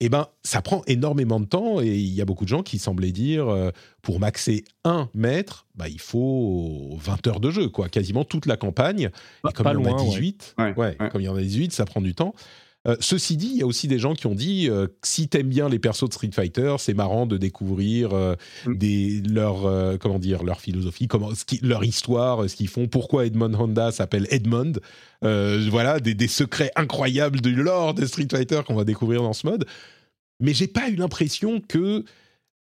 eh 0.00 0.08
ben, 0.08 0.26
ça 0.42 0.60
prend 0.60 0.82
énormément 0.86 1.40
de 1.40 1.46
temps, 1.46 1.80
et 1.80 1.86
il 1.88 2.12
y 2.12 2.20
a 2.20 2.24
beaucoup 2.24 2.44
de 2.44 2.48
gens 2.48 2.62
qui 2.62 2.78
semblaient 2.78 3.12
dire, 3.12 3.48
euh, 3.48 3.70
pour 4.02 4.20
maxer 4.20 4.64
un 4.84 5.08
maître, 5.14 5.66
bah, 5.76 5.88
il 5.88 6.00
faut 6.00 6.96
20 6.98 7.26
heures 7.28 7.40
de 7.40 7.50
jeu, 7.50 7.68
quoi, 7.68 7.88
quasiment 7.88 8.24
toute 8.24 8.46
la 8.46 8.56
campagne. 8.56 9.10
Et 9.48 9.52
comme 9.52 9.66
il 9.68 9.72
y 9.72 9.76
en 9.76 9.80
loin, 9.82 9.98
a 9.98 10.02
ouais. 10.02 10.08
18, 10.08 10.54
Ouais, 10.58 10.74
ouais, 10.76 10.96
ouais. 11.00 11.08
comme 11.10 11.20
il 11.20 11.24
y 11.24 11.28
en 11.28 11.36
a 11.36 11.40
18, 11.40 11.72
ça 11.72 11.84
prend 11.84 12.00
du 12.00 12.14
temps. 12.14 12.34
Euh, 12.86 12.96
ceci 13.00 13.36
dit, 13.38 13.48
il 13.52 13.56
y 13.58 13.62
a 13.62 13.66
aussi 13.66 13.88
des 13.88 13.98
gens 13.98 14.14
qui 14.14 14.26
ont 14.26 14.34
dit 14.34 14.68
euh, 14.68 14.88
si 15.02 15.26
t'aimes 15.28 15.48
bien 15.48 15.68
les 15.70 15.78
persos 15.78 16.08
de 16.08 16.12
Street 16.12 16.30
Fighter, 16.34 16.74
c'est 16.78 16.92
marrant 16.92 17.24
de 17.26 17.38
découvrir 17.38 18.12
euh, 18.12 18.34
Mm. 18.66 18.74
des, 18.76 19.22
leur, 19.28 19.98
comment 19.98 20.18
dire, 20.18 20.42
leur 20.44 20.60
philosophie, 20.60 21.08
comment, 21.08 21.34
ce 21.34 21.44
qui- 21.44 21.60
leur 21.62 21.82
histoire, 21.84 22.48
ce 22.48 22.54
qu'ils 22.56 22.68
font, 22.68 22.86
pourquoi 22.86 23.24
Edmond 23.26 23.54
Honda 23.54 23.90
s'appelle 23.92 24.26
Edmond. 24.30 24.72
Voilà, 25.22 26.00
des, 26.00 26.14
des 26.14 26.28
secrets 26.28 26.70
incroyables 26.76 27.40
du 27.40 27.54
lore 27.54 27.94
de 27.94 28.04
Street 28.04 28.28
Fighter 28.30 28.60
qu'on 28.66 28.74
va 28.74 28.84
découvrir 28.84 29.22
dans 29.22 29.32
ce 29.32 29.46
mode. 29.46 29.64
Mais 30.40 30.52
j'ai 30.52 30.66
pas 30.66 30.90
eu 30.90 30.96
l'impression 30.96 31.60
que 31.66 32.04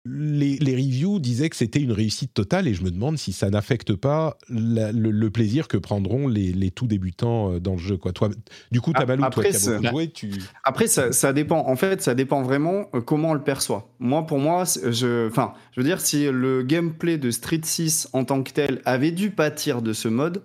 les, 0.05 0.57
les 0.59 0.74
reviews 0.74 1.20
disaient 1.20 1.49
que 1.49 1.55
c'était 1.57 1.81
une 1.81 1.93
réussite 1.93 2.35
totale 2.35 2.66
et 2.66 2.74
je 2.74 2.83
me 2.83 2.91
demande 2.91 3.19
si 3.19 3.33
ça 3.33 3.51
n'affecte 3.51 3.95
pas 3.95 4.37
la- 4.49 4.91
le, 4.91 5.11
le 5.12 5.31
plaisir 5.31 5.69
que 5.69 5.77
prendront 5.77 6.27
les, 6.27 6.53
les 6.53 6.70
tout 6.73 6.89
débutants 6.89 7.53
euh, 7.53 7.61
dans 7.61 7.73
le 7.74 7.79
jeu. 7.79 7.97
Quoi. 7.97 8.12
Toi, 8.12 8.31
du 8.73 8.81
coup, 8.81 8.91
Ah, 8.97 9.05
toi 9.07 9.16
après, 9.27 9.51
qui 9.51 9.57
as 9.57 9.70
beaucoup 9.79 9.87
joué, 9.91 10.11
tu... 10.11 10.31
Après, 10.65 10.89
ça, 10.89 11.12
ça 11.12 11.33
dépend. 11.33 11.69
En 11.69 11.77
fait, 11.77 12.03
ça 12.03 12.15
dépend 12.15 12.43
vraiment 12.43 12.87
euh, 12.95 13.01
comment 13.01 13.31
on 13.31 13.35
le 13.35 13.45
perçoit. 13.45 13.95
Moi, 14.01 14.27
pour 14.27 14.39
moi, 14.41 14.66
c'est- 14.66 14.93
je, 14.93 15.29
enfin, 15.29 15.53
je 15.77 15.81
veux 15.81 15.87
dire, 15.87 16.01
si 16.01 16.24
le 16.24 16.62
gameplay 16.65 17.16
de 17.16 17.31
Street 17.31 17.61
6 17.62 18.09
en 18.12 18.24
tant 18.24 18.43
que 18.43 18.53
tel 18.53 18.83
avait 18.85 19.12
dû 19.12 19.31
pâtir 19.31 19.83
de 19.83 19.93
ce 19.93 20.09
mode, 20.09 20.43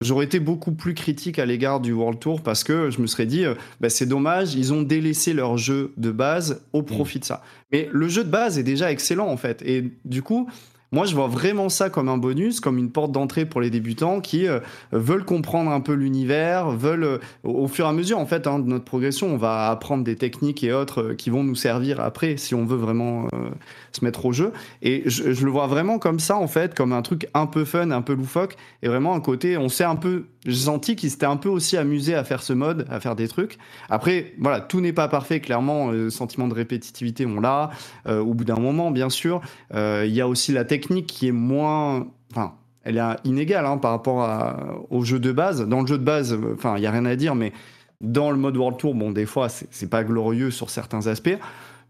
j'aurais 0.00 0.24
été 0.24 0.40
beaucoup 0.40 0.72
plus 0.72 0.94
critique 0.94 1.38
à 1.38 1.46
l'égard 1.46 1.80
du 1.80 1.92
World 1.92 2.20
Tour 2.20 2.42
parce 2.42 2.64
que 2.64 2.90
je 2.90 3.00
me 3.00 3.06
serais 3.06 3.26
dit, 3.26 3.44
euh, 3.44 3.54
bah, 3.80 3.90
c'est 3.90 4.06
dommage, 4.06 4.54
ils 4.54 4.72
ont 4.72 4.82
délaissé 4.82 5.32
leur 5.32 5.58
jeu 5.58 5.92
de 5.96 6.10
base 6.10 6.62
au 6.72 6.82
profit 6.82 7.18
de 7.18 7.24
ça. 7.24 7.42
Mais 7.72 7.88
le 7.92 8.08
jeu 8.08 8.24
de 8.24 8.30
base 8.30 8.58
est 8.58 8.62
déjà 8.62 8.90
excellent 8.90 9.28
en 9.28 9.36
fait. 9.36 9.62
Et 9.62 9.92
du 10.04 10.22
coup, 10.22 10.48
moi, 10.90 11.04
je 11.04 11.14
vois 11.14 11.26
vraiment 11.26 11.68
ça 11.68 11.90
comme 11.90 12.08
un 12.08 12.16
bonus, 12.16 12.60
comme 12.60 12.78
une 12.78 12.90
porte 12.90 13.12
d'entrée 13.12 13.44
pour 13.44 13.60
les 13.60 13.68
débutants 13.68 14.20
qui 14.20 14.46
euh, 14.46 14.60
veulent 14.90 15.24
comprendre 15.24 15.70
un 15.70 15.80
peu 15.80 15.92
l'univers, 15.92 16.70
veulent, 16.70 17.04
euh, 17.04 17.18
au 17.44 17.68
fur 17.68 17.84
et 17.84 17.88
à 17.88 17.92
mesure 17.92 18.18
en 18.18 18.24
fait 18.24 18.46
hein, 18.46 18.58
de 18.58 18.66
notre 18.66 18.86
progression, 18.86 19.26
on 19.28 19.36
va 19.36 19.68
apprendre 19.68 20.02
des 20.02 20.16
techniques 20.16 20.64
et 20.64 20.72
autres 20.72 21.02
euh, 21.02 21.14
qui 21.14 21.28
vont 21.28 21.44
nous 21.44 21.54
servir 21.54 22.00
après 22.00 22.38
si 22.38 22.54
on 22.54 22.64
veut 22.64 22.76
vraiment 22.76 23.28
se 23.92 24.04
mettre 24.04 24.24
au 24.24 24.32
jeu. 24.32 24.52
Et 24.80 25.02
je, 25.04 25.32
je 25.32 25.44
le 25.44 25.50
vois 25.50 25.66
vraiment 25.66 25.98
comme 25.98 26.20
ça 26.20 26.36
en 26.36 26.46
fait, 26.46 26.74
comme 26.74 26.92
un 26.92 27.02
truc 27.02 27.28
un 27.34 27.46
peu 27.46 27.64
fun, 27.64 27.90
un 27.90 28.02
peu 28.02 28.14
loufoque, 28.14 28.56
et 28.82 28.88
vraiment 28.88 29.14
un 29.14 29.20
côté, 29.20 29.58
on 29.58 29.68
s'est 29.68 29.84
un 29.84 29.96
peu, 29.96 30.24
j'ai 30.48 30.56
senti 30.64 30.96
qu'ils 30.96 31.10
s'étaient 31.10 31.26
un 31.26 31.36
peu 31.36 31.48
aussi 31.48 31.76
amusés 31.76 32.14
à 32.16 32.24
faire 32.24 32.42
ce 32.42 32.52
mode, 32.52 32.86
à 32.90 32.98
faire 32.98 33.14
des 33.14 33.28
trucs. 33.28 33.58
Après, 33.88 34.32
voilà, 34.40 34.60
tout 34.60 34.80
n'est 34.80 34.92
pas 34.92 35.06
parfait, 35.06 35.38
clairement, 35.40 35.90
euh, 35.90 36.04
le 36.04 36.10
sentiment 36.10 36.48
de 36.48 36.54
répétitivité, 36.54 37.26
on 37.26 37.38
l'a. 37.40 37.70
Euh, 38.06 38.20
au 38.20 38.34
bout 38.34 38.44
d'un 38.44 38.58
moment, 38.58 38.90
bien 38.90 39.10
sûr, 39.10 39.40
Euh, 39.74 40.04
il 40.06 40.12
y 40.14 40.20
a 40.20 40.26
aussi 40.26 40.50
la 40.52 40.64
technique 40.64 41.06
qui 41.06 41.28
est 41.28 41.32
moins, 41.32 42.06
enfin, 42.32 42.54
elle 42.82 42.96
est 42.98 43.02
inégale 43.24 43.66
hein, 43.66 43.76
par 43.78 43.90
rapport 43.92 44.22
à- 44.22 44.76
au 44.90 45.04
jeu 45.04 45.18
de 45.18 45.30
base. 45.30 45.66
Dans 45.66 45.82
le 45.82 45.86
jeu 45.86 45.98
de 45.98 46.04
base, 46.04 46.32
euh, 46.32 46.54
enfin, 46.54 46.76
il 46.78 46.82
y 46.82 46.86
a 46.86 46.90
rien 46.90 47.04
à 47.04 47.14
dire, 47.16 47.34
mais 47.34 47.52
dans 48.00 48.30
le 48.30 48.36
mode 48.38 48.56
World 48.56 48.78
Tour, 48.78 48.94
bon, 48.94 49.10
des 49.10 49.26
fois, 49.26 49.48
c'est 49.48 49.90
pas 49.90 50.04
glorieux 50.04 50.50
sur 50.50 50.70
certains 50.70 51.06
aspects, 51.08 51.36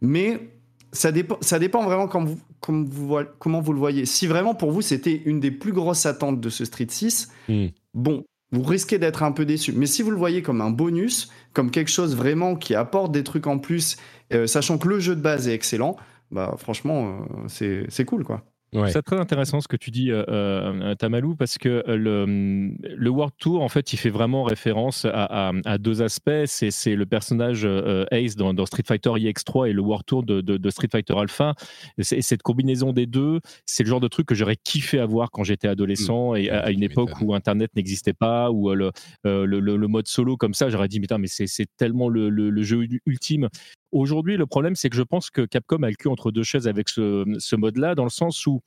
mais 0.01 0.49
ça 0.93 1.13
dépend, 1.13 1.37
ça 1.43 1.59
dépend 1.59 1.85
vraiment 1.85 2.09
comme 2.09 2.27
vous, 2.27 2.39
comme 2.61 2.87
vous, 2.87 3.17
comment 3.39 3.61
vous 3.61 3.73
le 3.75 3.79
voyez. 3.79 4.07
Si 4.07 4.27
vraiment 4.27 4.55
pour 4.55 4.73
vous 4.73 4.81
c'était 4.81 5.23
une 5.27 5.39
des 5.39 5.51
plus 5.51 5.73
grosses 5.73 6.07
attentes 6.07 6.41
de 6.41 6.49
ce 6.49 6.65
Street 6.65 6.87
6, 6.89 7.29
Mm. 7.49 7.67
bon, 7.95 8.25
vous 8.53 8.63
risquez 8.63 8.99
d'être 8.99 9.23
un 9.23 9.33
peu 9.33 9.45
déçu. 9.45 9.73
Mais 9.73 9.87
si 9.87 10.03
vous 10.03 10.11
le 10.11 10.17
voyez 10.17 10.43
comme 10.43 10.61
un 10.61 10.71
bonus, 10.71 11.31
comme 11.53 11.71
quelque 11.71 11.91
chose 11.91 12.17
vraiment 12.17 12.57
qui 12.57 12.75
apporte 12.75 13.13
des 13.13 13.25
trucs 13.25 13.47
en 13.47 13.59
plus, 13.59 13.97
euh, 14.33 14.47
sachant 14.47 14.79
que 14.79 14.89
le 14.89 15.01
jeu 15.01 15.17
de 15.17 15.21
base 15.21 15.49
est 15.49 15.55
excellent, 15.55 15.97
bah 16.31 16.55
franchement, 16.59 17.27
euh, 17.61 17.87
c'est 17.89 18.05
cool 18.05 18.25
quoi. 18.25 18.45
Ouais. 18.75 18.91
C'est 18.91 19.01
très 19.03 19.19
intéressant 19.19 19.61
ce 19.61 19.69
que 19.69 19.77
tu 19.77 19.91
dis, 19.91 20.11
euh, 20.11 20.25
euh, 20.29 20.95
Tamalou, 20.95 21.35
parce 21.37 21.57
que 21.57 21.83
euh, 21.89 21.97
le, 21.97 22.75
le 22.83 23.11
World 23.11 23.33
Tour, 23.39 23.63
en 23.63 23.69
fait, 23.69 23.93
il 23.93 23.97
fait 23.97 24.11
vraiment 24.11 24.43
référence 24.43 25.05
à, 25.07 25.49
à- 25.49 25.53
à 25.65 25.79
deux 25.79 26.03
aspects. 26.03 26.31
C'est 26.47 26.95
le 26.95 27.07
personnage 27.07 27.63
euh, 27.65 28.05
Ace 28.11 28.37
dans, 28.37 28.53
dans 28.53 28.67
Street 28.67 28.83
Fighter 28.87 29.11
EX3 29.11 29.71
et 29.71 29.73
le 29.73 29.81
World 29.81 30.05
Tour 30.05 30.23
de, 30.23 30.41
de- 30.43 30.59
de 30.59 30.71
Street 30.71 30.89
Fighter 30.93 31.15
Alpha. 31.17 31.55
Et 31.97 32.03
cette 32.23 32.43
combinaison 32.43 32.93
des 32.93 33.07
deux, 33.07 33.41
c'est 33.65 33.85
le 33.85 33.89
genre 33.89 34.01
de 34.01 34.09
truc 34.09 34.27
que 34.27 34.35
j'aurais 34.35 34.57
kiffé 34.57 34.99
avoir 34.99 35.31
quand 35.31 35.45
j'étais 35.45 35.69
adolescent 35.69 36.35
et 36.35 36.51
à, 36.51 36.61
à 36.61 36.71
une 36.71 36.83
époque 36.83 37.11
où 37.27 37.35
Internet 37.35 37.71
n'existait 37.75 38.13
pas, 38.13 38.51
où 38.51 38.75
le, 38.75 38.91
le, 39.25 39.47
le- 39.47 39.77
le 39.77 39.89
mode 39.89 40.09
solo 40.09 40.37
comme 40.37 40.53
ça, 40.55 40.69
j'aurais 40.69 40.89
dit, 40.89 41.01
mais, 41.01 41.07
c'est 41.27 41.67
tellement 41.77 42.09
le, 42.09 42.29
le- 42.29 42.51
le 42.51 42.63
jeu 42.63 42.87
ultime. 43.07 43.49
Aujourd'hui, 43.93 44.37
le 44.37 44.47
problème, 44.47 44.77
c'est 44.77 44.91
que 44.91 44.97
je 44.97 45.03
pense 45.03 45.31
que 45.31 45.43
Capcom 45.43 45.83
a 45.83 45.89
le 45.91 45.97
cul 45.97 46.09
entre 46.09 46.31
deux 46.31 46.43
chaises 46.43 46.69
avec 46.69 46.89
ce, 46.89 47.25
ce 47.39 47.57
mode-là, 47.57 47.95
dans 47.95 48.05
le 48.05 48.11
sens 48.11 48.47
où 48.47 48.61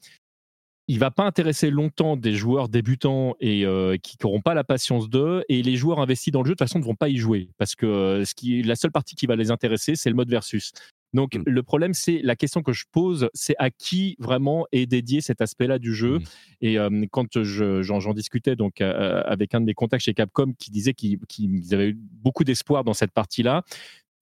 il 0.87 0.99
va 0.99 1.11
pas 1.11 1.23
intéresser 1.25 1.69
longtemps 1.69 2.17
des 2.17 2.33
joueurs 2.33 2.67
débutants 2.67 3.35
et 3.39 3.65
euh, 3.65 3.97
qui 3.97 4.17
n'auront 4.21 4.41
pas 4.41 4.53
la 4.55 4.63
patience 4.63 5.09
d'eux, 5.09 5.43
et 5.47 5.61
les 5.61 5.75
joueurs 5.77 5.99
investis 5.99 6.33
dans 6.33 6.41
le 6.41 6.47
jeu 6.47 6.53
de 6.53 6.55
toute 6.57 6.67
façon 6.67 6.79
ne 6.79 6.83
vont 6.83 6.95
pas 6.95 7.07
y 7.07 7.17
jouer 7.17 7.49
parce 7.57 7.75
que 7.75 7.85
euh, 7.85 8.25
ce 8.25 8.33
qui, 8.35 8.61
la 8.63 8.75
seule 8.75 8.91
partie 8.91 9.15
qui 9.15 9.25
va 9.25 9.35
les 9.35 9.51
intéresser, 9.51 9.95
c'est 9.95 10.09
le 10.09 10.15
mode 10.15 10.29
versus. 10.29 10.71
Donc 11.13 11.35
Mm. 11.35 11.43
le 11.45 11.63
problème, 11.63 11.93
c'est 11.93 12.19
la 12.23 12.35
question 12.35 12.61
que 12.63 12.73
je 12.73 12.85
pose, 12.91 13.29
c'est 13.33 13.55
à 13.59 13.69
qui 13.69 14.15
vraiment 14.19 14.65
est 14.71 14.85
dédié 14.85 15.21
cet 15.21 15.39
aspect-là 15.39 15.77
du 15.77 15.93
jeu? 15.93 16.19
Mm. 16.19 16.23
Et 16.61 16.79
euh, 16.79 17.05
quand 17.11 17.41
je- 17.43 17.81
j'en 17.83 18.13
discutais 18.13 18.55
donc 18.55 18.81
euh, 18.81 19.21
avec 19.25 19.53
un 19.53 19.61
de 19.61 19.65
mes 19.67 19.73
contacts 19.73 20.03
chez 20.03 20.13
Capcom 20.13 20.53
qui 20.57 20.71
disait 20.71 20.93
qu'ils 20.93 21.19
qu'ils 21.29 21.73
avaient 21.73 21.89
eu 21.89 21.97
beaucoup 21.97 22.43
d'espoir 22.43 22.83
dans 22.83 22.93
cette 22.93 23.11
partie-là. 23.11 23.63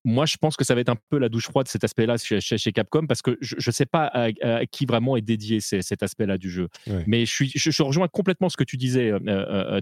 Moi, 0.10 0.26
je 0.26 0.38
pense 0.38 0.58
que 0.58 0.64
ça 0.64 0.76
va 0.76 0.82
être 0.82 0.90
un 0.90 0.98
peu 1.10 1.18
la 1.18 1.30
douche 1.30 1.46
froide 1.46 1.68
cet 1.68 1.84
aspect-là 1.84 2.18
chez, 2.18 2.42
chez, 2.42 2.72
Capcom 2.72 3.08
parce 3.08 3.22
que 3.22 3.38
je 3.42 3.56
ne 3.56 3.72
sais 3.72 3.86
pas 3.86 4.06
à, 4.06 4.66
qui 4.66 4.86
vraiment 4.86 5.16
est 5.16 5.22
dédié 5.22 5.60
cet 5.62 6.04
aspect-là 6.04 6.38
du 6.38 6.50
jeu. 6.50 6.70
Mais 7.08 7.26
je, 7.26 7.32
suis, 7.32 7.52
je, 7.56 7.84
rejoins 7.84 8.08
complètement 8.08 8.50
ce 8.50 8.58
que 8.58 8.64
tu 8.64 8.78
disais, 8.78 9.12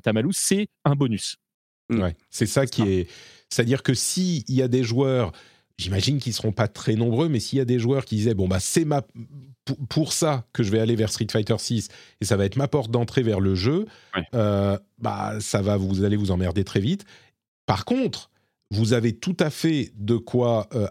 Tamalou. 0.04 0.32
C'est 0.32 0.68
un 0.86 0.96
bonus. 0.96 1.38
Mm. 1.90 2.02
Ouais, 2.02 2.16
c'est 2.30 2.46
ça 2.46 2.66
qui 2.66 2.84
est. 2.84 3.10
C'est-à-dire 3.50 3.82
que 3.82 3.94
s'il 3.94 4.44
y 4.50 4.62
a 4.62 4.68
des 4.68 4.84
joueurs 4.84 5.32
j'imagine 5.78 6.20
qu'ils 6.20 6.34
seront 6.34 6.52
pas 6.52 6.68
très 6.68 6.96
nombreux, 6.96 7.30
mais 7.30 7.40
s'il 7.40 7.60
y 7.60 7.62
a 7.62 7.66
des 7.66 7.80
joueurs 7.80 8.06
qui 8.06 8.16
disaient 8.16 8.34
bon 8.34 8.48
bah 8.48 8.60
c'est 8.60 8.86
ma 8.86 9.04
pour, 9.90 10.14
ça 10.14 10.46
que 10.54 10.64
je 10.64 10.72
vais 10.72 10.80
aller 10.80 10.96
vers 10.96 11.10
Street 11.10 11.28
Fighter 11.30 11.58
6 11.58 11.90
et 12.22 12.26
ça 12.26 12.38
va 12.38 12.46
être 12.46 12.56
ma 12.56 12.68
porte 12.68 12.90
d'entrée 12.90 13.22
vers 13.22 13.42
le 13.42 13.54
jeu, 13.54 13.86
euh, 14.34 14.78
bah 14.98 15.36
ça 15.42 15.62
va 15.62 15.78
vous 15.78 16.04
allez 16.04 16.16
vous 16.16 16.32
emmerder 16.32 16.64
très 16.64 16.80
vite. 16.80 17.06
Par 17.66 17.86
contre, 17.86 18.32
vous 18.72 18.94
avez 18.94 19.14
tout 19.14 19.38
à 19.40 19.50
fait 19.50 19.92
de 19.96 20.18
quoi 20.18 20.68
euh, 20.74 20.88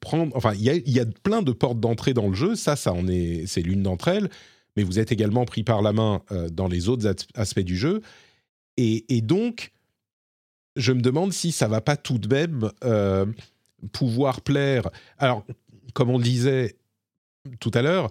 prendre. 0.00 0.34
Enfin, 0.36 0.54
il 0.54 0.62
y 0.62 1.00
a, 1.00 1.06
plein 1.22 1.42
de 1.42 1.52
portes 1.52 1.80
d'entrée 1.80 2.14
dans 2.14 2.28
le 2.28 2.34
jeu. 2.34 2.54
Ça, 2.54 2.76
ça 2.76 2.92
en 2.92 3.06
est 3.08 3.46
c'est 3.46 3.62
l'une 3.62 3.82
d'entre 3.82 4.08
elles. 4.08 4.30
Mais 4.76 4.82
vous 4.82 4.98
êtes 4.98 5.12
également 5.12 5.44
pris 5.44 5.62
par 5.62 5.82
la 5.82 5.92
main 5.92 6.22
euh, 6.32 6.48
dans 6.48 6.68
les 6.68 6.88
autres 6.88 7.14
aspects 7.34 7.60
du 7.60 7.76
jeu. 7.76 8.02
Et, 8.76 9.20
donc, 9.20 9.70
je 10.74 10.92
me 10.92 11.00
demande 11.00 11.32
si 11.32 11.52
ça 11.52 11.68
va 11.68 11.80
pas 11.80 11.96
tout 11.96 12.18
de 12.18 12.26
même 12.26 12.72
pouvoir 13.92 14.40
plaire. 14.40 14.90
Alors, 15.16 15.44
comme 15.92 16.10
on 16.10 16.18
le 16.18 16.24
disait 16.24 16.74
tout 17.60 17.70
à 17.72 17.82
l'heure, 17.82 18.10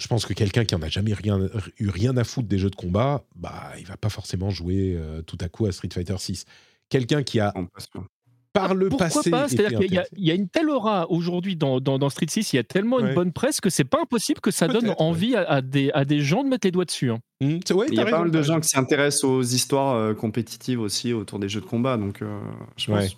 je 0.00 0.08
pense 0.08 0.24
que 0.24 0.32
quelqu'un 0.32 0.64
qui 0.64 0.74
en 0.74 0.82
a 0.82 0.88
jamais 0.88 1.12
rien, 1.12 1.38
eu 1.78 1.88
rien 1.88 2.16
à 2.16 2.24
foutre 2.24 2.48
des 2.48 2.58
jeux 2.58 2.70
de 2.70 2.76
combat, 2.76 3.22
bah, 3.36 3.72
il 3.78 3.86
va 3.86 3.96
pas 3.96 4.08
forcément 4.08 4.50
jouer 4.50 4.94
euh, 4.96 5.20
tout 5.22 5.38
à 5.40 5.48
coup 5.48 5.66
à 5.66 5.72
Street 5.72 5.90
Fighter 5.92 6.16
6. 6.18 6.46
Quelqu'un 6.90 7.22
qui 7.22 7.40
a 7.40 7.54
par 8.52 8.74
le 8.74 8.88
Pourquoi 8.88 9.06
passé. 9.08 9.30
pas? 9.30 9.48
C'est-à-dire 9.48 9.78
qu'il 9.78 10.24
y, 10.24 10.30
a 10.30 10.34
une 10.34 10.48
telle 10.48 10.70
aura 10.70 11.08
aujourd'hui 11.08 11.54
dans, 11.54 11.78
dans, 11.80 12.10
Street 12.10 12.26
6, 12.28 12.52
il 12.52 12.56
y 12.56 12.58
a 12.58 12.64
tellement 12.64 12.98
une 12.98 13.14
bonne 13.14 13.32
presse 13.32 13.60
que 13.60 13.70
c'est 13.70 13.84
pas 13.84 14.00
impossible 14.02 14.40
que 14.40 14.50
ça 14.50 14.66
donne 14.66 14.92
envie 14.98 15.36
à, 15.36 15.62
des, 15.62 15.92
à 15.92 16.04
des 16.04 16.20
gens 16.20 16.42
de 16.42 16.48
mettre 16.48 16.66
les 16.66 16.72
doigts 16.72 16.84
dessus. 16.84 17.12
Hein. 17.12 17.20
Mmh, 17.40 17.58
il 17.88 17.94
y 17.94 18.00
a 18.00 18.04
pas 18.06 18.18
mal 18.18 18.32
de 18.32 18.42
gens 18.42 18.58
qui 18.58 18.68
s'intéressent 18.68 19.22
aux 19.22 19.42
histoires 19.42 19.94
euh, 19.94 20.14
compétitives 20.14 20.80
aussi 20.80 21.12
autour 21.12 21.38
des 21.38 21.48
jeux 21.48 21.60
de 21.60 21.66
combat, 21.66 21.96
donc 21.96 22.22
euh, 22.22 22.40
je 22.76 22.90
pense 22.90 23.16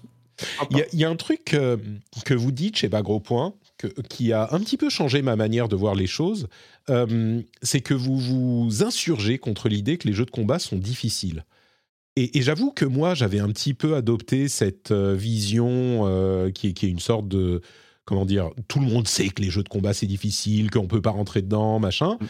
il 0.71 1.01
y, 1.01 1.05
a 1.05 1.11
un 1.11 1.17
truc 1.17 1.55
euh, 1.55 1.77
que 2.25 2.35
vous 2.35 2.53
dites 2.53 2.77
chez 2.77 2.89
Bagro 2.89 3.21
Point 3.21 3.55
qui 4.09 4.33
a 4.33 4.49
un 4.53 4.61
petit 4.61 4.77
peu 4.77 4.91
changé 4.91 5.23
ma 5.23 5.35
manière 5.35 5.69
de 5.69 5.77
voir 5.77 5.95
les 5.95 6.07
choses. 6.07 6.49
Euh, 6.89 7.41
c'est 7.63 7.81
que 7.81 7.95
vous 7.95 8.17
vous 8.17 8.85
insurgez 8.85 9.39
contre 9.39 9.69
l'idée 9.69 9.99
que 9.99 10.07
les 10.07 10.15
jeux 10.15 10.25
de 10.25 10.31
combat 10.31 10.59
sont 10.59 10.77
difficiles. 10.77 11.45
Et, 12.17 12.43
j'avoue 12.43 12.73
que 12.73 12.85
moi, 12.85 13.15
j'avais 13.15 13.39
un 13.39 13.49
petit 13.49 13.73
peu 13.73 13.95
adopté 13.95 14.49
cette 14.49 14.91
euh, 14.91 15.15
vision 15.15 16.51
qui, 16.53 16.69
est 16.69 16.83
une 16.83 17.01
sorte 17.01 17.29
de. 17.29 17.61
Comment 18.05 18.27
dire 18.27 18.51
Tout 18.69 18.81
le 18.81 18.87
monde 18.87 19.07
sait 19.07 19.29
que 19.29 19.41
les 19.41 19.49
jeux 19.49 19.63
de 19.63 19.69
combat, 19.69 19.95
c'est 19.95 20.07
difficile, 20.07 20.71
qu'on 20.71 20.83
ne 20.83 20.89
peut 20.89 21.01
pas 21.01 21.11
rentrer 21.11 21.41
dedans, 21.41 21.79
machin. 21.79 22.19
Mm. 22.21 22.27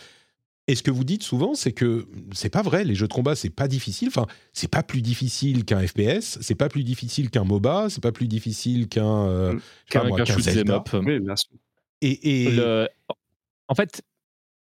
Et 0.69 0.75
ce 0.77 0.83
que 0.83 0.91
vous 0.91 1.05
dites 1.05 1.25
souvent, 1.25 1.55
c'est 1.55 1.73
que 1.73 2.07
c'est 2.33 2.49
pas 2.49 2.63
vrai. 2.63 2.85
Les 2.85 2.95
jeux 2.95 3.09
de 3.09 3.13
combat, 3.13 3.35
c'est 3.35 3.51
pas 3.51 3.67
difficile. 3.67 4.09
Enfin, 4.09 4.27
c'est 4.53 4.71
pas 4.71 4.85
plus 4.85 5.03
difficile 5.03 5.65
qu'un 5.65 5.85
FPS. 5.85 6.39
C'est 6.41 6.55
pas 6.55 6.69
plus 6.69 6.85
difficil 6.85 7.31
qu'un 7.31 7.45
MOBA. 7.45 7.89
C'est 7.91 8.03
pas 8.03 8.13
plus 8.13 8.29
difficile 8.29 8.89
qu'un 8.89 9.27
euh, 9.27 9.59
qu'un 9.91 10.05
Zelda. 10.39 10.85
Oui, 10.93 11.19
bien 11.19 11.37
sûr. 11.37 11.51
Et, 12.01 12.47
et... 12.47 12.87
en 13.69 13.75
fait, 13.75 14.03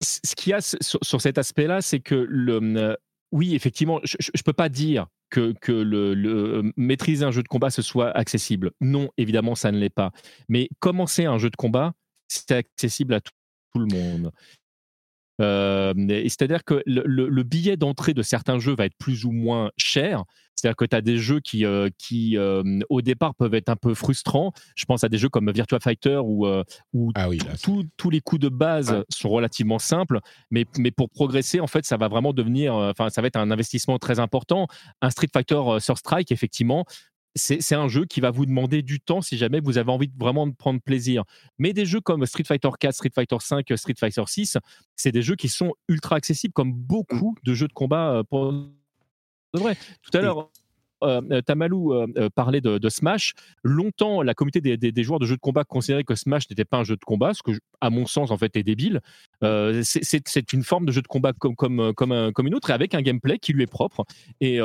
ce 0.01 0.35
qu'il 0.35 0.51
y 0.51 0.53
a 0.53 0.61
sur, 0.61 1.21
cet 1.21 1.37
aspect-là, 1.37 1.81
c'est 1.81 1.99
que 1.99 2.15
le, 2.15 2.59
euh, 2.77 2.95
oui, 3.31 3.55
effectivement, 3.55 3.99
je 4.03 4.15
ne 4.17 4.41
peux 4.43 4.53
pas 4.53 4.69
dire 4.69 5.07
que, 5.29 5.53
le, 5.67 6.13
le, 6.13 6.71
maîtriser 6.77 7.25
un 7.25 7.31
jeu 7.31 7.43
de 7.43 7.47
combat 7.47 7.69
ce 7.69 7.81
soit 7.81 8.11
accessible. 8.11 8.71
Non, 8.81 9.09
évidemment, 9.17 9.55
ça 9.55 9.71
ne 9.71 9.77
l'est 9.77 9.89
pas. 9.89 10.11
Mais 10.47 10.69
commencer 10.79 11.25
un 11.25 11.37
jeu 11.37 11.49
de 11.49 11.55
combat, 11.55 11.93
c'est 12.27 12.51
accessible 12.51 13.13
à 13.13 13.21
tout 13.21 13.31
le 13.75 13.85
monde. 13.87 14.31
Euh, 15.39 15.93
c'est-à-dire 16.23 16.63
que 16.63 16.81
le, 16.85 17.43
billet 17.43 17.77
d'entrée 17.77 18.13
de 18.13 18.21
certains 18.21 18.59
jeux 18.59 18.75
va 18.75 18.85
être 18.85 18.97
plus 18.97 19.25
ou 19.25 19.31
moins 19.31 19.71
cher. 19.77 20.23
C'est-à-dire 20.55 20.75
que 20.75 20.85
tu 20.85 20.95
as 20.95 21.01
des 21.01 21.17
jeux 21.17 21.39
qui, 21.39 21.65
euh, 21.65 21.89
qui 21.99 22.35
euh, 22.35 22.63
au 22.89 23.03
départ, 23.03 23.35
peuvent 23.35 23.53
être 23.53 23.69
un 23.69 23.75
peu 23.75 23.93
frustrants. 23.93 24.51
Je 24.75 24.85
pense 24.85 25.03
à 25.03 25.09
des 25.09 25.19
jeux 25.19 25.29
comme 25.29 25.51
Virtua 25.51 25.79
Fighter 25.79 26.19
où, 26.23 26.47
où 26.93 27.11
ah 27.13 27.27
tous 27.55 28.09
les 28.09 28.21
coups 28.21 28.41
de 28.41 28.49
base 28.49 29.03
sont 29.09 29.29
relativement 29.29 29.77
simples. 29.77 30.19
Mais, 30.49 30.65
mais 30.79 30.89
pour 30.89 31.09
progresser, 31.09 31.59
en 31.59 31.67
fait, 31.67 31.85
ça 31.85 31.97
va 31.97 32.07
vraiment 32.07 32.33
devenir, 32.33 32.73
enfin, 32.73 33.09
ça 33.09 33.21
va 33.21 33.27
être 33.27 33.35
un 33.35 33.51
investissement 33.51 33.99
très 33.99 34.19
important. 34.19 34.67
Un 35.01 35.11
Street 35.11 35.29
Fighter 35.31 35.61
Sur 35.79 35.99
Strike, 35.99 36.31
effectivement, 36.31 36.85
c'est 37.37 37.75
un 37.75 37.87
jeu 37.87 38.05
qui 38.05 38.21
va 38.21 38.31
vous 38.31 38.45
demander 38.45 38.81
du 38.81 38.99
temps 38.99 39.21
si 39.21 39.37
jamais 39.37 39.59
vous 39.59 39.77
avez 39.77 39.91
envie 39.91 40.07
de 40.07 40.17
vraiment 40.17 40.47
de 40.47 40.53
prendre 40.53 40.81
plaisir. 40.81 41.23
Mais 41.57 41.73
des 41.73 41.85
jeux 41.85 42.01
comme 42.01 42.25
Street 42.25 42.43
Fighter 42.43 42.69
4, 42.79 42.93
Street 42.93 43.11
Fighter 43.13 43.37
5, 43.39 43.65
Street 43.75 43.95
Fighter 43.99 44.23
6, 44.25 44.57
c'est 44.95 45.11
des 45.11 45.21
jeux 45.21 45.35
qui 45.35 45.49
sont 45.49 45.73
ultra 45.87 46.15
accessibles 46.15 46.53
comme 46.53 46.73
beaucoup 46.73 47.35
de 47.43 47.53
jeux 47.53 47.67
de 47.67 47.73
combat 47.73 48.11
euh, 48.11 48.23
pour 48.23 48.51
de 48.51 49.59
vrai. 49.59 49.77
Tout 50.03 50.17
à 50.17 50.21
l'heure, 50.21 50.49
euh, 51.03 51.21
euh, 51.31 51.41
Tamalou 51.41 51.93
euh, 51.93 52.29
parlait 52.33 52.61
de, 52.61 52.89
Smash. 52.89 53.33
Longtemps, 53.63 54.21
la 54.21 54.33
communauté 54.33 54.61
des, 54.61 55.03
joueurs 55.03 55.19
de 55.19 55.25
jeux 55.25 55.35
de 55.35 55.41
combat 55.41 55.63
considérait 55.63 56.03
que 56.03 56.15
Smash 56.15 56.49
n'était 56.49 56.65
pas 56.65 56.77
un 56.77 56.83
jeu 56.83 56.95
de 56.95 57.05
combat, 57.05 57.33
ce 57.33 57.43
que, 57.43 57.51
à 57.81 57.89
mon 57.89 58.05
sens, 58.05 58.31
en 58.31 58.37
fait, 58.37 58.55
est 58.55 58.63
débile. 58.63 59.01
c'est 59.41 60.53
une 60.53 60.63
forme 60.63 60.85
de 60.85 60.91
jeu 60.91 61.01
de 61.01 61.07
combat 61.07 61.33
comme, 61.33 61.55
comme, 61.55 61.93
comme, 61.95 62.31
comme, 62.33 62.47
une 62.47 62.55
autre, 62.55 62.69
et 62.69 62.73
avec 62.73 62.93
un 62.93 63.01
gameplay 63.01 63.39
qui 63.39 63.53
lui 63.53 63.63
est 63.63 63.71
propre. 63.71 64.05
Et, 64.41 64.57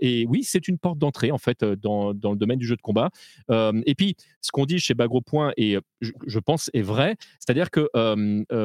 et 0.00 0.26
oui, 0.28 0.44
c'est 0.44 0.68
une 0.68 0.78
porte 0.78 0.98
d'entrée, 0.98 1.30
en 1.30 1.38
fait, 1.38 1.64
dans, 1.64 2.14
dans, 2.14 2.32
le 2.32 2.38
domaine 2.38 2.58
du 2.58 2.66
jeu 2.66 2.76
de 2.76 2.82
combat. 2.82 3.10
et 3.50 3.94
puis, 3.94 4.16
ce 4.40 4.50
qu'on 4.50 4.66
dit 4.66 4.78
chez 4.78 4.94
Bagro 4.94 5.20
Point, 5.20 5.52
et 5.56 5.78
je, 6.00 6.38
pense 6.38 6.70
est 6.72 6.82
vrai, 6.82 7.16
c'est-à-dire 7.38 7.70
que 7.70 7.88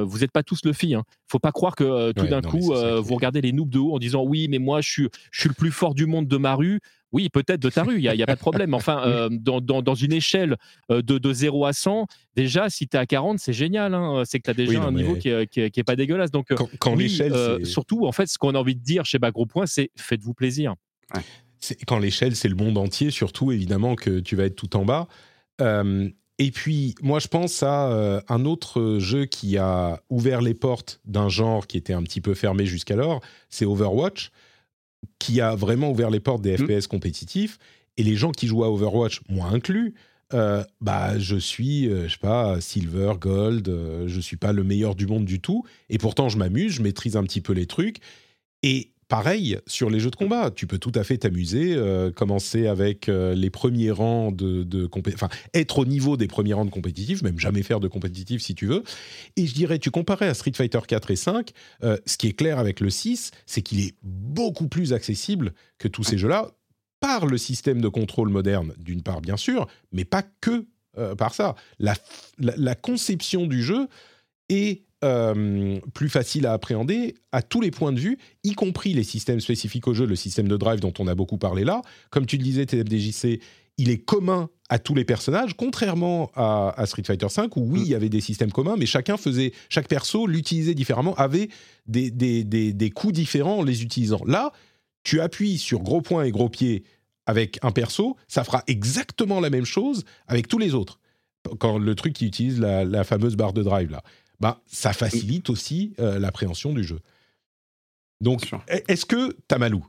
vous 0.04 0.20
n'êtes 0.20 0.32
pas 0.32 0.44
tous 0.44 0.64
le 0.64 0.72
Il 0.82 0.96
Hein. 0.96 1.04
Faut 1.28 1.40
pas 1.40 1.52
croire 1.52 1.76
que 1.76 2.12
tout 2.12 2.28
d'un 2.28 2.42
coup, 2.42 2.74
vous 2.74 3.16
regardez 3.16 3.42
les 3.42 3.52
noobs 3.52 3.70
de 3.70 3.80
haut 3.80 3.96
en 3.96 4.00
disant 4.00 4.24
oui, 4.24 4.48
mais 4.50 4.60
moi, 4.60 4.82
je 4.82 4.90
suis, 4.90 5.10
je 5.32 5.42
suis 5.42 5.50
le 5.50 5.56
plus 5.56 5.72
fort 5.72 5.94
du 5.94 6.06
monde 6.06 6.28
de 6.28 6.38
ma 6.38 6.56
rue. 6.56 6.80
Oui, 7.12 7.30
peut-être 7.30 7.60
de 7.60 7.70
ta 7.70 7.84
rue, 7.84 7.98
il 7.98 8.12
n'y 8.12 8.24
a, 8.24 8.26
pas 8.26 8.34
de 8.34 8.40
problème. 8.40 8.74
Enfin, 8.74 9.04
euh, 9.06 9.30
dans, 9.30 9.94
une 9.94 10.14
échelle 10.14 10.58
euh, 10.92 11.04
de, 11.04 11.20
de 11.20 11.34
0 11.34 11.66
à 11.66 11.74
100, 11.74 12.08
déjà, 12.36 12.70
si 12.70 12.88
tu 12.88 12.98
es 12.98 13.00
à 13.00 13.06
40, 13.06 13.40
c'est 13.40 13.54
génial. 13.54 13.94
Hein. 13.94 14.24
C'est 14.26 14.40
que 14.40 14.46
tu 14.46 14.50
as 14.50 14.54
déjà 14.54 14.84
un 14.84 14.92
niveau 14.92 15.16
qui 15.16 15.30
n'est 15.30 15.84
pas 15.84 15.96
dégueulasse. 15.96 16.32
Donc, 16.32 16.52
euh, 16.52 16.56
quand, 16.80 16.96
l'échelle. 16.96 17.66
surtout, 17.66 18.06
en 18.06 18.12
fait, 18.12 18.28
ce 18.28 18.38
qu'on 18.38 18.56
a 18.56 18.60
envie 18.60 18.76
de 18.76 18.84
dire 18.84 19.06
chez 19.06 19.20
Bagro 19.20 19.46
Point, 19.46 19.66
c'est 19.66 19.92
faites-vous 19.96 20.34
plaisir. 20.34 20.76
Quand 21.88 22.00
l'échelle, 22.00 22.36
c'est 22.36 22.50
le 22.50 22.56
monde 22.56 22.78
entier, 22.78 23.12
surtout, 23.12 23.52
évidemment, 23.52 23.96
que 23.96 24.20
tu 24.20 24.36
vas 24.36 24.46
être 24.46 24.56
tout 24.56 24.76
en 24.76 24.86
bas. 24.86 25.08
et 25.60 26.52
puis, 26.52 26.96
moi, 27.02 27.20
je 27.20 27.28
pense 27.28 27.64
à 27.64 28.24
un 28.28 28.46
autre 28.46 28.98
jeu 29.00 29.26
qui 29.26 29.58
a 29.58 30.02
ouvert 30.10 30.42
les 30.42 30.54
portes 30.54 31.02
d'un 31.06 31.30
genre 31.30 31.68
qui 31.68 31.78
était 31.78 31.94
un 31.94 32.04
petit 32.04 32.22
peu 32.22 32.34
fermé 32.34 32.66
jusqu'alors, 32.66 33.22
c'est 33.50 33.66
Overwatch 33.66 34.32
qui 35.20 35.42
a 35.42 35.56
vraiment 35.56 35.92
ouvert 35.92 36.10
les 36.10 36.20
portes 36.20 36.42
des 36.42 36.58
mm. 36.58 36.82
FPS 36.82 36.88
compétitifs. 36.88 37.58
Et 37.98 38.04
les 38.04 38.16
gens 38.16 38.32
qui 38.32 38.48
jouent 38.48 38.64
à 38.64 38.72
Overwatch, 38.72 39.22
moi 39.30 39.48
inclus, 39.48 39.94
euh, 40.34 40.64
bah, 40.82 41.18
je 41.20 41.36
suis, 41.36 41.88
euh, 41.88 42.08
je 42.08 42.14
sais 42.14 42.20
pas, 42.20 42.60
silver, 42.62 43.14
gold, 43.20 43.70
euh, 43.70 44.08
je 44.08 44.20
suis 44.20 44.38
pas 44.38 44.54
le 44.54 44.64
meilleur 44.64 44.96
du 44.96 45.08
monde 45.08 45.26
du 45.26 45.40
tout. 45.40 45.64
Et 45.90 45.98
pourtant, 45.98 46.30
je 46.30 46.38
m'amuse, 46.38 46.74
je 46.74 46.82
maîtrise 46.82 47.16
un 47.16 47.24
petit 47.24 47.42
peu 47.42 47.54
les 47.54 47.66
trucs. 47.66 47.98
Et 48.64 48.92
pareil 49.08 49.58
sur 49.68 49.90
les 49.90 50.00
jeux 50.00 50.10
de 50.10 50.16
combat. 50.16 50.50
Tu 50.50 50.66
peux 50.66 50.80
tout 50.80 50.92
à 50.96 51.04
fait 51.04 51.18
t'amuser, 51.20 51.78
commencer 52.16 52.66
avec 52.66 53.08
les 53.08 53.50
premiers 53.50 53.92
rangs 53.92 54.32
de, 54.32 54.64
de 54.64 54.90
enfin 55.14 55.30
être 55.54 55.80
au 55.80 55.86
niveau 55.86 56.18
des 56.18 56.28
premiers 56.28 56.54
rangs 56.54 56.66
de 56.66 56.72
compétitifs, 56.72 57.22
même 57.22 57.38
jamais 57.38 57.62
faire 57.62 57.80
de 57.80 57.88
compétitif 57.88 58.42
si 58.42 58.56
tu 58.56 58.66
veux. 58.66 58.84
Et 59.36 59.46
je 59.46 59.54
dirais, 59.54 59.78
tu 59.78 59.92
comparais 59.92 60.28
à 60.28 60.34
Street 60.34 60.54
Fighter 60.56 60.80
4 60.88 61.12
et 61.12 61.16
5, 61.16 61.52
euh, 61.84 61.98
ce 62.08 62.18
qui 62.18 62.28
est 62.28 62.34
clair 62.34 62.58
avec 62.58 62.80
le 62.80 62.90
6, 62.90 63.32
c'est 63.46 63.62
qu'il 63.62 63.82
est 63.82 63.96
beaucoup 64.02 64.68
plus 64.68 64.94
accessible 64.94 65.54
que 65.78 65.90
tous 65.90 66.04
ces 66.04 66.18
jeux-là 66.18 66.52
par 67.04 67.26
le 67.26 67.38
système 67.38 67.82
de 67.82 67.90
contrôle 67.90 68.30
moderne, 68.30 68.74
d'une 68.78 69.02
part 69.02 69.20
bien 69.20 69.36
sûr, 69.36 69.68
mais 69.92 70.06
pas 70.06 70.24
que 70.42 70.66
par 71.18 71.34
ça. 71.34 71.56
La, 71.80 71.96
la, 72.38 72.54
la, 72.56 72.76
conception 72.76 73.48
du 73.48 73.64
jeu 73.64 73.88
est 74.48 74.84
euh, 75.04 75.80
plus 75.94 76.08
facile 76.08 76.46
à 76.46 76.54
appréhender 76.54 77.16
à 77.34 77.42
tous 77.42 77.60
les 77.60 77.72
points 77.72 77.92
de 77.92 78.00
vue, 78.00 78.18
y 78.46 78.54
compris 78.54 78.94
les 78.94 79.04
systèmes 79.04 79.42
spécifiques 79.42 79.86
au 79.86 79.94
jeu, 79.94 80.06
le 80.06 80.16
système 80.16 80.48
de 80.48 80.56
drive 80.56 80.80
dont 80.80 80.94
on 80.98 81.08
a 81.08 81.16
beaucoup 81.16 81.38
parlé 81.38 81.66
là. 81.66 81.82
Comme 82.10 82.26
tu 82.26 82.38
le 82.38 82.44
disais, 82.44 82.66
TFDJC, 82.66 83.42
il 83.78 83.90
est 83.90 83.98
commun 83.98 84.50
à 84.70 84.80
tous 84.80 84.96
les 84.96 85.04
personnages, 85.04 85.58
contrairement 85.58 86.32
à, 86.36 86.86
Street 86.86 87.04
Fighter 87.06 87.28
V, 87.36 87.44
où 87.58 87.74
oui, 87.74 87.82
il 87.84 87.90
y 87.90 87.96
avait 87.96 88.08
des 88.08 88.22
systèmes 88.22 88.52
communs, 88.54 88.76
mais 88.78 88.86
chacun 88.86 89.18
faisait, 89.18 89.52
chaque 89.68 89.90
perso 89.90 90.26
l'utilisait 90.26 90.74
différemment, 90.74 91.16
avait 91.16 91.50
des, 91.86 92.10
des, 92.10 92.44
des, 92.46 92.90
coups 92.90 93.14
différents 93.14 93.60
en 93.60 93.64
les 93.64 93.84
utilisant. 93.84 94.22
Là, 94.26 94.54
tu 95.04 95.22
appuies 95.22 95.58
sur 95.58 95.82
gros 95.82 96.02
point 96.02 96.24
et 96.24 96.32
gros 96.32 96.50
pied 96.50 96.84
avec 97.26 97.60
un 97.62 97.72
perso, 97.72 98.18
ça 98.28 98.44
fera 98.44 98.64
exactement 98.68 99.40
la 99.40 99.50
même 99.50 99.66
chose 99.66 100.04
avec 100.28 100.48
tous 100.48 100.58
les 100.58 100.74
autres. 100.74 101.00
Quand 101.60 101.78
le 101.78 101.96
truc 101.96 102.14
qui 102.14 102.26
utilise 102.26 102.60
la, 102.60 102.86
la 102.86 103.04
fameuse 103.04 103.36
barre 103.36 103.54
de 103.54 103.64
drive 103.64 103.92
là. 103.92 104.04
Bah, 104.40 104.62
ça 104.66 104.92
facilite 104.92 105.50
aussi 105.50 105.94
euh, 106.00 106.20
l'appréhension 106.20 106.74
du 106.74 106.84
jeu. 106.84 107.00
Donc, 108.20 108.50
est-ce 108.68 109.06
que, 109.06 109.38
Tamalou, 109.48 109.86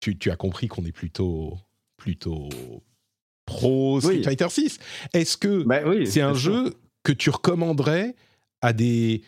tu, 0.00 0.18
tu 0.18 0.30
as 0.30 0.36
compris 0.36 0.68
qu'on 0.68 0.84
est 0.84 0.92
plutôt, 0.92 1.58
plutôt 1.96 2.48
pro 3.44 4.00
Street 4.00 4.22
Fighter 4.22 4.48
6. 4.48 4.78
Est-ce 5.14 5.36
que 5.36 5.62
bah 5.64 5.80
c'est 6.04 6.20
un 6.20 6.34
jeu 6.34 6.74
que 7.02 7.12
tu 7.12 7.30
recommanderais 7.30 8.14
à 8.60 8.72
des 8.72 9.22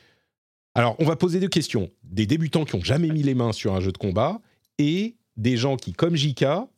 alors, 0.77 0.97
on 0.99 1.05
va 1.05 1.15
poser 1.15 1.39
deux 1.39 1.49
questions. 1.49 1.89
Des 2.03 2.27
débutants 2.27 2.65
qui 2.65 2.75
ont 2.75 2.83
jamais 2.83 3.09
mis 3.09 3.23
les 3.23 3.35
mains 3.35 3.53
sur 3.53 3.75
un 3.75 3.81
jeu 3.81 3.93
de 3.93 3.99
combat 3.99 4.41
et 4.79 5.17
des 5.37 5.57
gens 5.57 5.77
qui, 5.77 5.93
comme 5.93 6.17
Jika, 6.17 6.69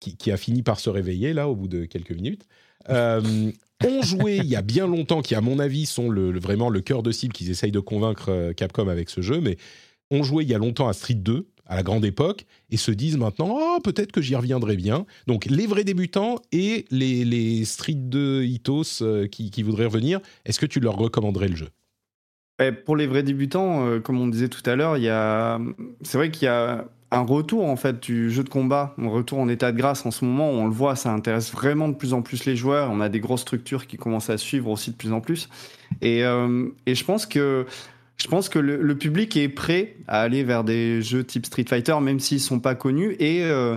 qui, 0.00 0.30
a 0.30 0.36
fini 0.36 0.62
par 0.62 0.80
se 0.80 0.90
réveiller 0.90 1.32
là 1.32 1.48
au 1.48 1.56
bout 1.56 1.68
de 1.68 1.84
quelques 1.84 2.12
minutes, 2.12 2.46
euh, 2.90 3.50
ont 3.84 4.02
joué 4.02 4.36
il 4.36 4.46
y 4.46 4.56
a 4.56 4.62
bien 4.62 4.86
longtemps, 4.86 5.22
qui 5.22 5.34
à 5.34 5.40
mon 5.40 5.58
avis 5.58 5.86
sont 5.86 6.10
vraiment 6.10 6.68
le 6.68 6.80
cœur 6.80 7.02
de 7.02 7.10
cible 7.10 7.32
qu'ils 7.32 7.50
essayent 7.50 7.72
de 7.72 7.80
convaincre 7.80 8.30
euh, 8.30 8.52
Capcom 8.52 8.88
avec 8.88 9.10
ce 9.10 9.20
jeu, 9.20 9.40
mais 9.40 9.56
ont 10.10 10.22
joué 10.22 10.44
il 10.44 10.50
y 10.50 10.54
a 10.54 10.58
longtemps 10.58 10.88
à 10.88 10.92
Street 10.92 11.14
2, 11.14 11.46
à 11.66 11.76
la 11.76 11.82
grande 11.82 12.04
époque, 12.04 12.44
et 12.70 12.76
se 12.76 12.90
disent 12.90 13.16
maintenant, 13.16 13.56
oh, 13.58 13.78
peut-être 13.82 14.12
que 14.12 14.20
j'y 14.20 14.36
reviendrai 14.36 14.76
bien. 14.76 15.06
Donc 15.26 15.46
les 15.46 15.66
vrais 15.66 15.84
débutants 15.84 16.36
et 16.52 16.84
les, 16.90 17.64
Street 17.64 17.94
2 17.94 18.44
Hitos 18.44 19.02
euh, 19.02 19.26
qui, 19.26 19.62
voudraient 19.62 19.86
revenir, 19.86 20.20
est-ce 20.44 20.60
que 20.60 20.66
tu 20.66 20.80
leur 20.80 20.96
recommanderais 20.96 21.48
le 21.48 21.56
jeu? 21.56 21.68
Pour 22.84 22.94
les 22.94 23.08
vrais 23.08 23.24
débutants, 23.24 24.00
comme 24.02 24.20
on 24.20 24.28
disait 24.28 24.48
tout 24.48 24.62
à 24.70 24.76
l'heure, 24.76 24.94
a... 24.94 25.58
c'est 26.02 26.18
vrai 26.18 26.30
qu'il 26.30 26.44
y 26.44 26.48
a 26.48 26.88
un 27.14 27.22
retour 27.22 27.66
en 27.66 27.76
fait 27.76 28.02
du 28.02 28.30
jeu 28.30 28.44
de 28.44 28.48
combat, 28.48 28.94
un 28.98 29.08
retour 29.08 29.38
en 29.38 29.48
état 29.48 29.72
de 29.72 29.78
grâce 29.78 30.04
en 30.06 30.10
ce 30.10 30.24
moment. 30.24 30.50
On 30.50 30.66
le 30.66 30.72
voit, 30.72 30.96
ça 30.96 31.12
intéresse 31.12 31.52
vraiment 31.52 31.88
de 31.88 31.94
plus 31.94 32.12
en 32.14 32.22
plus 32.22 32.44
les 32.44 32.56
joueurs. 32.56 32.90
On 32.90 33.00
a 33.00 33.08
des 33.08 33.20
grosses 33.20 33.42
structures 33.42 33.86
qui 33.86 33.96
commencent 33.96 34.30
à 34.30 34.38
suivre 34.38 34.70
aussi 34.70 34.90
de 34.90 34.96
plus 34.96 35.12
en 35.12 35.20
plus. 35.20 35.48
Et, 36.02 36.24
euh, 36.24 36.68
et 36.86 36.94
je 36.94 37.04
pense 37.04 37.26
que 37.26 37.66
je 38.16 38.28
pense 38.28 38.48
que 38.48 38.58
le, 38.58 38.94
public 38.96 39.36
est 39.36 39.48
prêt 39.48 39.96
à 40.06 40.20
aller 40.20 40.44
vers 40.44 40.62
des 40.62 41.02
jeux 41.02 41.24
type 41.24 41.46
Street 41.46 41.64
Fighter, 41.68 41.98
même 42.00 42.20
s'ils 42.20 42.40
sont 42.40 42.60
pas 42.60 42.74
connus. 42.74 43.16
Et 43.18 43.42
euh, 43.42 43.76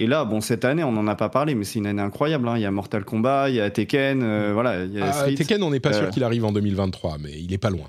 et 0.00 0.06
là, 0.06 0.24
bon, 0.24 0.40
cette 0.40 0.64
année, 0.64 0.82
on 0.82 0.92
n'en 0.92 1.06
a 1.08 1.14
pas 1.14 1.28
parlé, 1.28 1.54
mais 1.54 1.64
c'est 1.64 1.78
une 1.78 1.86
année 1.86 2.00
incroyable. 2.00 2.48
Hein. 2.48 2.56
Il 2.56 2.62
y 2.62 2.64
a 2.64 2.70
Mortal 2.70 3.04
Kombat, 3.04 3.50
il 3.50 3.56
y 3.56 3.60
a 3.60 3.70
Tekken, 3.70 4.22
euh, 4.22 4.50
voilà. 4.54 4.84
Il 4.84 4.94
y 4.94 5.00
a 5.00 5.10
ah, 5.12 5.30
Tekken, 5.30 5.62
on 5.62 5.70
n'est 5.70 5.80
pas 5.80 5.92
sûr 5.92 6.08
qu'il 6.08 6.24
arrive 6.24 6.46
en 6.46 6.52
2023, 6.52 7.18
mais 7.18 7.32
il 7.32 7.52
est 7.52 7.58
pas 7.58 7.68
loin. 7.68 7.86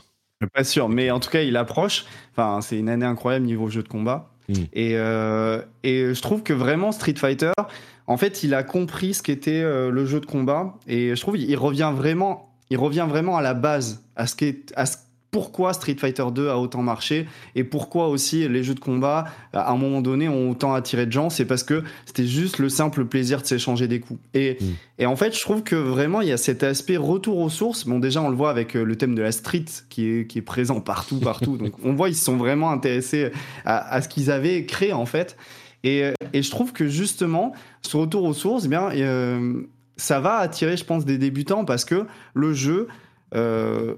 Pas 0.54 0.64
sûr, 0.64 0.90
mais 0.90 1.10
en 1.12 1.20
tout 1.20 1.30
cas, 1.30 1.42
il 1.42 1.56
approche. 1.56 2.06
Enfin, 2.36 2.60
c'est 2.62 2.78
une 2.78 2.90
année 2.90 3.06
incroyable 3.06 3.46
niveau 3.46 3.70
jeu 3.70 3.84
de 3.84 3.88
combat. 3.88 4.31
Mm. 4.52 4.64
Et, 4.74 4.92
euh, 4.96 5.62
et 5.84 6.14
je 6.14 6.22
trouve 6.22 6.44
que 6.44 6.54
vraiment 6.54 6.92
Street 6.92 7.16
Fighter, 7.18 7.52
en 8.08 8.18
fait, 8.18 8.44
il 8.44 8.54
a 8.54 8.64
compris 8.64 9.14
ce 9.14 9.24
qu'était 9.24 9.62
euh, 9.62 9.90
le 9.90 10.06
jeu 10.06 10.20
de 10.20 10.26
combat. 10.26 10.76
Et 10.88 11.16
je 11.16 11.22
trouve 11.22 11.38
qu'il 11.38 11.58
revient 11.58 11.92
vraiment, 11.96 12.54
il 12.70 12.78
revient 12.78 13.06
vraiment 13.08 13.38
à 13.38 13.42
la 13.42 13.54
base, 13.54 14.04
à 14.16 14.28
ce 14.28 14.36
qu'est, 14.36 14.74
à 14.76 14.86
ce 14.86 14.98
pourquoi 15.32 15.72
Street 15.72 15.96
Fighter 15.98 16.26
2 16.34 16.50
a 16.50 16.58
autant 16.58 16.82
marché 16.82 17.26
et 17.56 17.64
pourquoi 17.64 18.10
aussi 18.10 18.48
les 18.50 18.64
jeux 18.64 18.76
de 18.76 18.82
combat 18.82 19.26
à 19.54 19.72
un 19.72 19.78
moment 19.78 20.02
donné 20.02 20.28
ont 20.28 20.52
autant 20.52 20.74
attiré 20.74 21.06
de 21.06 21.12
gens, 21.12 21.30
c'est 21.30 21.46
parce 21.46 21.64
que 21.64 21.84
c'était 22.06 22.28
juste 22.28 22.60
le 22.60 22.68
simple 22.68 23.06
plaisir 23.06 23.42
de 23.42 23.48
s'échanger 23.48 23.88
des 23.88 24.02
coups. 24.02 24.20
Et, 24.34 24.58
mm. 24.60 24.66
et, 25.00 25.06
en 25.06 25.16
fait, 25.16 25.34
je 25.34 25.40
trouve 25.40 25.64
que 25.64 25.76
vraiment 25.76 26.20
il 26.20 26.28
y 26.28 26.34
a 26.34 26.38
cet 26.38 26.64
aspect 26.64 26.98
retour 26.98 27.38
aux 27.38 27.50
sources. 27.50 27.86
Bon, 27.86 28.00
déjà 28.00 28.22
on 28.22 28.30
le 28.30 28.36
voit 28.36 28.50
avec 28.50 28.76
euh, 28.76 28.84
le 28.84 28.96
thème 28.98 29.16
de 29.16 29.22
la 29.22 29.32
street 29.32 29.66
qui 29.90 30.10
est, 30.10 30.28
qui 30.28 30.40
est 30.40 30.44
présent 30.44 30.82
partout, 30.82 31.20
partout. 31.20 31.58
Donc 31.58 31.74
on 31.84 31.94
voit 31.94 32.10
ils 32.10 32.16
se 32.16 32.26
sont 32.26 32.36
vraiment 32.38 32.70
intéressés 32.70 33.32
à, 33.66 34.02
ce 34.02 34.10
qu'ils 34.10 34.32
avaient 34.32 34.66
créé 34.66 34.92
en 34.92 35.06
fait. 35.06 35.38
Et, 35.84 36.12
et, 36.34 36.44
je 36.44 36.52
trouve 36.52 36.74
que 36.74 36.88
justement 36.88 37.54
ce 37.82 37.98
retour 37.98 38.26
aux 38.26 38.34
sources, 38.34 38.66
eh 38.66 38.68
bien 38.68 38.90
euh, 38.92 39.64
ça 39.96 40.20
va 40.20 40.38
attirer, 40.38 40.78
je 40.78 40.84
pense, 40.84 41.06
des 41.06 41.18
débutants 41.18 41.64
parce 41.64 41.86
que 41.86 42.06
le 42.34 42.54
jeu 42.54 42.88
euh, 43.34 43.96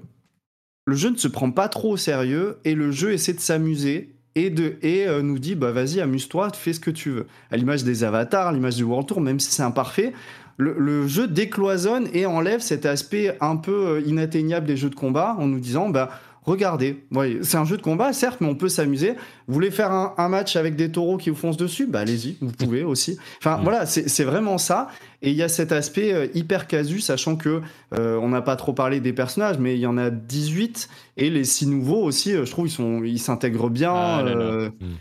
le 0.86 0.94
jeu 0.94 1.10
ne 1.10 1.16
se 1.16 1.28
prend 1.28 1.50
pas 1.50 1.68
trop 1.68 1.92
au 1.92 1.96
sérieux 1.96 2.58
et 2.64 2.74
le 2.74 2.90
jeu 2.90 3.12
essaie 3.12 3.32
de 3.32 3.40
s'amuser 3.40 4.14
et, 4.34 4.50
de, 4.50 4.76
euh, 4.84 5.22
nous 5.22 5.38
dit 5.38 5.54
bah 5.54 5.70
vas-y 5.70 6.00
amuse-toi, 6.00 6.50
fais 6.52 6.72
ce 6.72 6.80
que 6.80 6.90
tu 6.90 7.10
veux. 7.10 7.26
À 7.50 7.56
l'image 7.56 7.84
des 7.84 8.04
avatars, 8.04 8.48
à 8.48 8.52
l'image 8.52 8.76
du 8.76 8.82
World 8.82 9.06
Tour, 9.06 9.20
même 9.20 9.40
si 9.40 9.50
c'est 9.50 9.62
imparfait, 9.62 10.12
le, 10.56 11.06
jeu 11.08 11.26
décloisonne 11.26 12.08
et 12.12 12.26
enlève 12.26 12.60
cet 12.60 12.86
aspect 12.86 13.36
un 13.40 13.56
peu 13.56 13.86
euh, 13.86 14.00
inatteignable 14.06 14.66
des 14.66 14.76
jeux 14.76 14.90
de 14.90 14.94
combat 14.94 15.36
en 15.38 15.46
nous 15.46 15.58
disant 15.58 15.88
bah 15.88 16.10
regardez, 16.44 17.04
c'est 17.42 17.56
un 17.56 17.64
jeu 17.64 17.76
de 17.76 17.82
combat, 17.82 18.12
certes, 18.12 18.40
mais 18.40 18.46
on 18.46 18.54
peut 18.54 18.68
s'amuser. 18.68 19.14
Vous 19.46 19.54
voulez 19.54 19.70
faire 19.70 19.90
un, 19.92 20.28
match 20.28 20.56
avec 20.56 20.76
des 20.76 20.90
taureaux 20.90 21.16
qui 21.16 21.30
vous 21.30 21.36
foncent 21.36 21.56
dessus? 21.56 21.86
Bah 21.86 22.00
allez-y, 22.00 22.36
vous 22.40 22.52
pouvez 22.52 22.82
aussi. 22.82 23.18
Enfin 23.38 23.60
voilà, 23.62 23.86
c'est 23.86 24.24
vraiment 24.24 24.58
ça. 24.58 24.88
Et 25.24 25.30
il 25.30 25.36
y 25.36 25.42
a 25.42 25.48
cet 25.48 25.72
aspect 25.72 26.12
euh, 26.12 26.26
hyper 26.34 26.66
casu, 26.66 27.00
sachant 27.00 27.36
que 27.36 27.62
euh, 27.98 28.18
on 28.18 28.28
n'a 28.28 28.42
pas 28.42 28.56
trop 28.56 28.74
parlé 28.74 29.00
des 29.00 29.14
personnages, 29.14 29.58
mais 29.58 29.74
il 29.74 29.80
y 29.80 29.86
en 29.86 29.96
a 29.96 30.10
18 30.10 30.90
et 31.16 31.30
les 31.30 31.44
six 31.44 31.66
nouveaux 31.66 32.02
aussi. 32.02 32.34
Euh, 32.34 32.44
je 32.44 32.50
trouve 32.50 32.66
ils 32.66 32.70
sont, 32.70 33.02
ils 33.02 33.18
s'intègrent 33.18 33.70
bien. 33.70 33.94
Ah, 33.94 34.22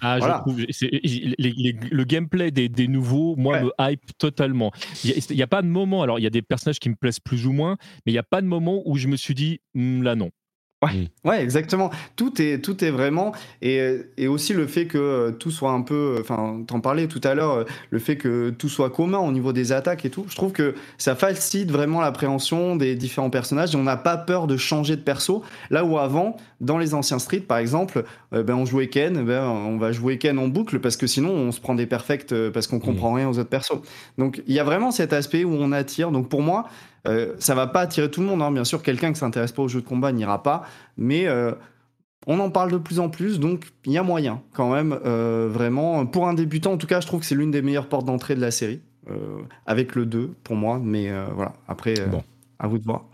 ah 0.02 0.20
je 0.22 0.42
trouve, 0.42 0.60
le 0.60 2.04
gameplay 2.06 2.52
des, 2.52 2.88
nouveaux, 2.88 3.36
moi, 3.36 3.60
me 3.60 3.72
hype 3.80 4.18
totalement. 4.18 4.72
Il 5.04 5.14
n'y 5.36 5.44
a, 5.44 5.48
pas 5.48 5.62
de 5.62 5.68
moment. 5.68 6.04
Alors 6.04 6.20
il 6.20 6.24
y 6.24 6.28
a 6.28 6.32
des 6.32 6.42
personnages 6.42 6.80
qui 6.80 6.90
me 6.90 6.96
plaisent 6.96 7.20
plus 7.20 7.46
ou 7.46 7.52
moins, 7.52 7.76
mais 8.06 8.14
il 8.14 8.16
n'y 8.16 8.20
a 8.20 8.24
pas 8.24 8.42
de 8.42 8.48
moment 8.48 8.82
où 8.86 8.96
je 8.96 9.10
me 9.10 9.18
suis 9.18 9.36
dit 9.36 9.60
hmm, 9.74 10.04
là 10.04 10.16
non. 10.16 10.32
Ouais, 10.84 10.94
mm. 10.94 11.28
ouais, 11.28 11.42
exactement. 11.42 11.90
Tout 12.16 12.42
est, 12.42 12.64
tout 12.64 12.84
est 12.84 12.92
vraiment. 12.92 13.32
Et, 13.62 14.00
et 14.18 14.28
aussi 14.28 14.54
le 14.54 14.68
fait 14.68 14.86
que 14.86 14.98
euh, 14.98 15.32
tout 15.32 15.52
soit 15.52 15.72
un 15.72 15.82
peu. 15.82 16.18
Enfin, 16.20 16.64
t'en 16.68 16.82
parlais 16.82 17.08
tout 17.08 17.22
à 17.24 17.34
l'heure, 17.36 17.52
euh, 17.52 17.64
le 17.90 18.00
fait 18.00 18.18
que 18.18 18.50
tout 18.50 18.70
soit 18.70 18.90
commun 18.90 19.20
au 19.20 19.32
niveau 19.32 19.54
des 19.54 19.72
attaques 19.72 20.06
et 20.06 20.10
tout. 20.10 20.26
Je 20.28 20.36
trouve 20.36 20.52
que 20.52 20.76
ça 20.98 21.16
facilite 21.16 21.72
vraiment 21.72 22.02
l'appréhension 22.02 22.76
des 22.76 22.96
différents 22.96 23.30
personnages 23.30 23.74
et 23.74 23.78
on 23.78 23.84
n'a 23.84 23.98
pas 23.98 24.18
peur 24.18 24.48
de 24.48 24.58
changer 24.58 24.96
de 24.96 25.02
perso. 25.02 25.44
Là 25.70 25.86
où 25.86 25.98
avant, 25.98 26.36
dans 26.60 26.78
les 26.78 26.94
anciens 26.94 27.20
Street, 27.20 27.40
par 27.40 27.60
exemple, 27.60 28.04
euh, 28.34 28.44
ben, 28.44 28.56
on 28.56 28.66
jouait 28.66 28.88
Ken, 28.88 29.24
ben, 29.24 29.44
on 29.44 29.78
va 29.78 29.92
jouer 29.92 30.18
Ken 30.18 30.38
en 30.38 30.48
boucle 30.48 30.80
parce 30.80 30.98
que 30.98 31.08
sinon 31.08 31.30
on 31.30 31.52
se 31.52 31.62
prend 31.62 31.76
des 31.76 31.86
perfects 31.86 32.34
parce 32.52 32.68
qu'on 32.68 32.80
comprend 32.80 33.12
mm. 33.12 33.16
rien 33.16 33.30
aux 33.30 33.40
autres 33.40 33.50
persos. 33.50 33.82
Donc 34.18 34.42
il 34.48 34.54
y 34.54 34.60
a 34.60 34.64
vraiment 34.64 34.92
cet 34.92 35.14
aspect 35.14 35.44
où 35.46 35.54
on 35.54 35.72
attire. 35.72 36.12
Donc 36.12 36.28
pour 36.28 36.42
moi, 36.42 36.66
euh, 37.08 37.36
ça 37.40 37.56
va 37.56 37.68
pas 37.68 37.82
attirer 37.82 38.10
tout 38.10 38.22
le 38.22 38.28
monde, 38.28 38.42
hein. 38.42 38.52
bien 38.52 38.64
sûr. 38.64 38.82
Quelqu'un 38.82 39.12
qui 39.12 39.20
s'intéresse 39.20 39.52
pas 39.52 39.62
aux 39.62 39.68
jeux 39.68 39.82
de 39.82 39.88
combat 39.88 40.12
n'ira 40.12 40.42
pas, 40.42 40.64
mais 40.98 41.28
euh, 41.28 41.52
on 42.28 42.40
en 42.40 42.50
parle 42.50 42.72
de 42.72 42.78
plus 42.78 43.00
en 43.00 43.10
plus, 43.10 43.40
donc 43.40 43.66
il 43.86 43.92
y 43.92 43.98
a 43.98 44.04
moyen 44.04 44.42
quand 44.54 44.72
même, 44.72 44.98
euh, 45.06 45.50
vraiment. 45.52 46.06
Pour 46.06 46.28
un 46.28 46.34
débutant, 46.34 46.74
en 46.74 46.78
tout 46.78 46.88
cas, 46.88 47.02
je 47.02 47.08
trouve 47.08 47.20
que 47.20 47.26
c'est 47.26 47.36
l'une 47.36 47.52
des 47.52 47.62
meilleures 47.62 47.90
portes 47.90 48.06
d'entrée 48.06 48.36
de 48.36 48.42
la 48.42 48.52
série, 48.52 48.82
avec 49.66 49.96
le 49.96 50.06
2 50.06 50.32
pour 50.44 50.56
moi, 50.56 50.80
mais 50.82 51.12
voilà. 51.36 51.54
Après, 51.68 51.96
à 52.60 52.68
vous 52.68 52.78
de 52.78 52.86
voir. 52.86 53.06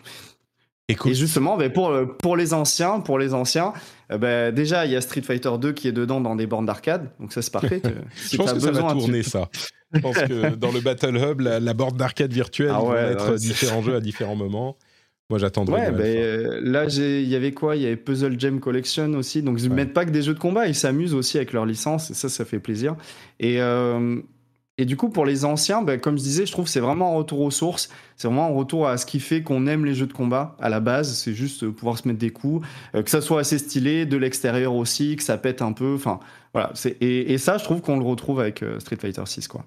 Et 0.89 1.13
justement, 1.13 1.55
ben, 1.55 1.71
pour, 1.71 1.93
pour 2.17 2.35
les 2.35 2.53
anciens, 2.53 2.99
pour 2.99 3.19
les 3.19 3.33
anciens, 3.33 3.73
ben, 4.09 4.53
déjà 4.53 4.85
il 4.85 4.91
y 4.91 4.95
a 4.95 5.01
Street 5.01 5.21
Fighter 5.21 5.51
2 5.59 5.71
qui 5.73 5.87
est 5.87 5.91
dedans 5.91 6.19
dans 6.19 6.35
des 6.35 6.47
bornes 6.47 6.65
d'arcade, 6.65 7.11
donc 7.19 7.31
ça 7.31 7.41
c'est 7.41 7.53
parfait. 7.53 7.81
je 8.31 8.37
pense 8.37 8.53
que 8.53 8.59
ça 8.59 8.71
va 8.71 8.91
tourner 8.93 9.23
ça. 9.23 9.49
Je 9.93 9.99
pense 9.99 10.17
que 10.17 10.55
dans 10.55 10.71
le 10.71 10.81
Battle 10.81 11.15
Hub, 11.15 11.41
la, 11.41 11.59
la 11.59 11.73
borne 11.73 11.95
d'arcade 11.95 12.33
virtuelle 12.33 12.73
ah 12.73 12.81
va 12.83 13.01
être 13.01 13.35
différents 13.35 13.81
jeux 13.81 13.95
à 13.95 14.01
différents 14.01 14.35
moments. 14.35 14.77
Moi, 15.29 15.37
j'attendrai. 15.37 15.81
Ouais, 15.81 15.91
ben, 15.91 16.01
euh, 16.01 16.59
là, 16.63 16.85
il 16.85 17.27
y 17.27 17.35
avait 17.35 17.51
quoi? 17.51 17.75
Il 17.75 17.83
y 17.83 17.85
avait 17.85 17.97
Puzzle 17.97 18.39
Gem 18.39 18.59
Collection 18.59 19.13
aussi. 19.13 19.43
Donc, 19.43 19.61
ils 19.61 19.69
ne 19.69 19.75
mettent 19.75 19.93
pas 19.93 20.05
que 20.05 20.09
des 20.09 20.23
jeux 20.23 20.33
de 20.33 20.39
combat, 20.39 20.65
ils 20.65 20.73
s'amusent 20.73 21.13
aussi 21.13 21.37
avec 21.37 21.53
leur 21.53 21.67
licence. 21.67 22.09
Et 22.09 22.15
ça, 22.15 22.29
ça 22.29 22.45
fait 22.45 22.57
plaisir. 22.57 22.95
Et, 23.39 23.61
euh, 23.61 24.21
et 24.79 24.85
du 24.85 24.95
coup, 24.95 25.09
pour 25.09 25.25
les 25.25 25.43
anciens, 25.43 25.81
ben, 25.81 25.99
comme 25.99 26.17
je 26.17 26.23
disais, 26.23 26.45
je 26.45 26.53
trouve 26.53 26.63
que 26.63 26.71
c'est 26.71 26.79
vraiment 26.79 27.11
un 27.11 27.17
retour 27.17 27.41
aux 27.41 27.51
sources. 27.51 27.89
C'est 28.15 28.29
vraiment 28.29 28.45
un 28.45 28.55
retour 28.55 28.87
à 28.87 28.97
ce 28.97 29.05
qui 29.05 29.19
fait 29.19 29.43
qu'on 29.43 29.67
aime 29.67 29.83
les 29.83 29.93
jeux 29.93 30.07
de 30.07 30.13
combat 30.13 30.55
à 30.57 30.69
la 30.69 30.79
base. 30.79 31.17
C'est 31.17 31.33
juste 31.33 31.67
pouvoir 31.67 31.97
se 31.97 32.07
mettre 32.07 32.17
des 32.17 32.29
coups, 32.29 32.65
euh, 32.95 33.03
que 33.03 33.09
ça 33.09 33.19
soit 33.19 33.41
assez 33.41 33.57
stylé, 33.57 34.05
de 34.05 34.15
l'extérieur 34.15 34.73
aussi, 34.73 35.17
que 35.17 35.23
ça 35.23 35.37
pète 35.37 35.61
un 35.61 35.73
peu. 35.73 35.95
Enfin, 35.95 36.21
voilà. 36.53 36.71
Et, 37.01 37.37
ça, 37.37 37.57
je 37.57 37.65
trouve 37.65 37.81
qu'on 37.81 37.99
le 37.99 38.05
retrouve 38.05 38.39
avec 38.39 38.63
Street 38.79 38.95
Fighter 38.95 39.23
6, 39.25 39.49
quoi. 39.49 39.65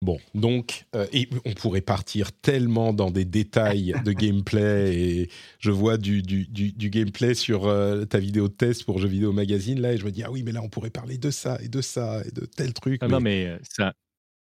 Bon, 0.00 0.18
donc, 0.32 0.86
euh, 0.94 1.08
et 1.12 1.28
on 1.44 1.52
pourrait 1.54 1.80
partir 1.80 2.30
tellement 2.30 2.92
dans 2.92 3.10
des 3.10 3.24
détails 3.24 3.94
de 4.04 4.12
gameplay, 4.12 4.94
et 4.96 5.30
je 5.58 5.72
vois 5.72 5.96
du, 5.96 6.22
du, 6.22 6.46
du, 6.46 6.90
gameplay 6.90 7.34
sur 7.34 7.66
euh, 7.66 8.04
ta 8.04 8.20
vidéo 8.20 8.46
de 8.46 8.52
test 8.52 8.84
pour 8.84 8.98
Jeux 8.98 9.08
Vidéo 9.08 9.32
Magazine, 9.32 9.80
là, 9.80 9.92
et 9.94 9.98
je 9.98 10.04
me 10.04 10.12
dis, 10.12 10.22
ah 10.22 10.30
oui, 10.30 10.44
mais 10.44 10.52
là, 10.52 10.62
on 10.62 10.68
pourrait 10.68 10.90
parler 10.90 11.18
de 11.18 11.32
ça, 11.32 11.58
et 11.60 11.68
de 11.68 11.80
ça, 11.80 12.22
et 12.24 12.30
de 12.30 12.46
tel 12.46 12.74
truc. 12.74 13.00
Ah 13.02 13.08
Non, 13.08 13.18
mais 13.20 13.46
euh, 13.46 13.58
ça 13.68 13.92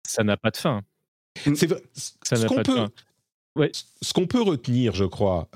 ça 0.08 0.24
n'a 0.24 0.38
pas 0.38 0.52
de 0.52 0.58
fin. 0.58 0.84
C'est 1.44 1.68
Ça 1.94 2.38
n'a 2.38 2.48
pas 2.48 2.64
de 2.64 2.72
fin. 2.72 2.90
Ouais. 3.56 3.72
Ce 4.02 4.14
qu'on 4.14 4.28
peut 4.28 4.42
retenir, 4.42 4.94
je 4.94 5.04
crois, 5.04 5.50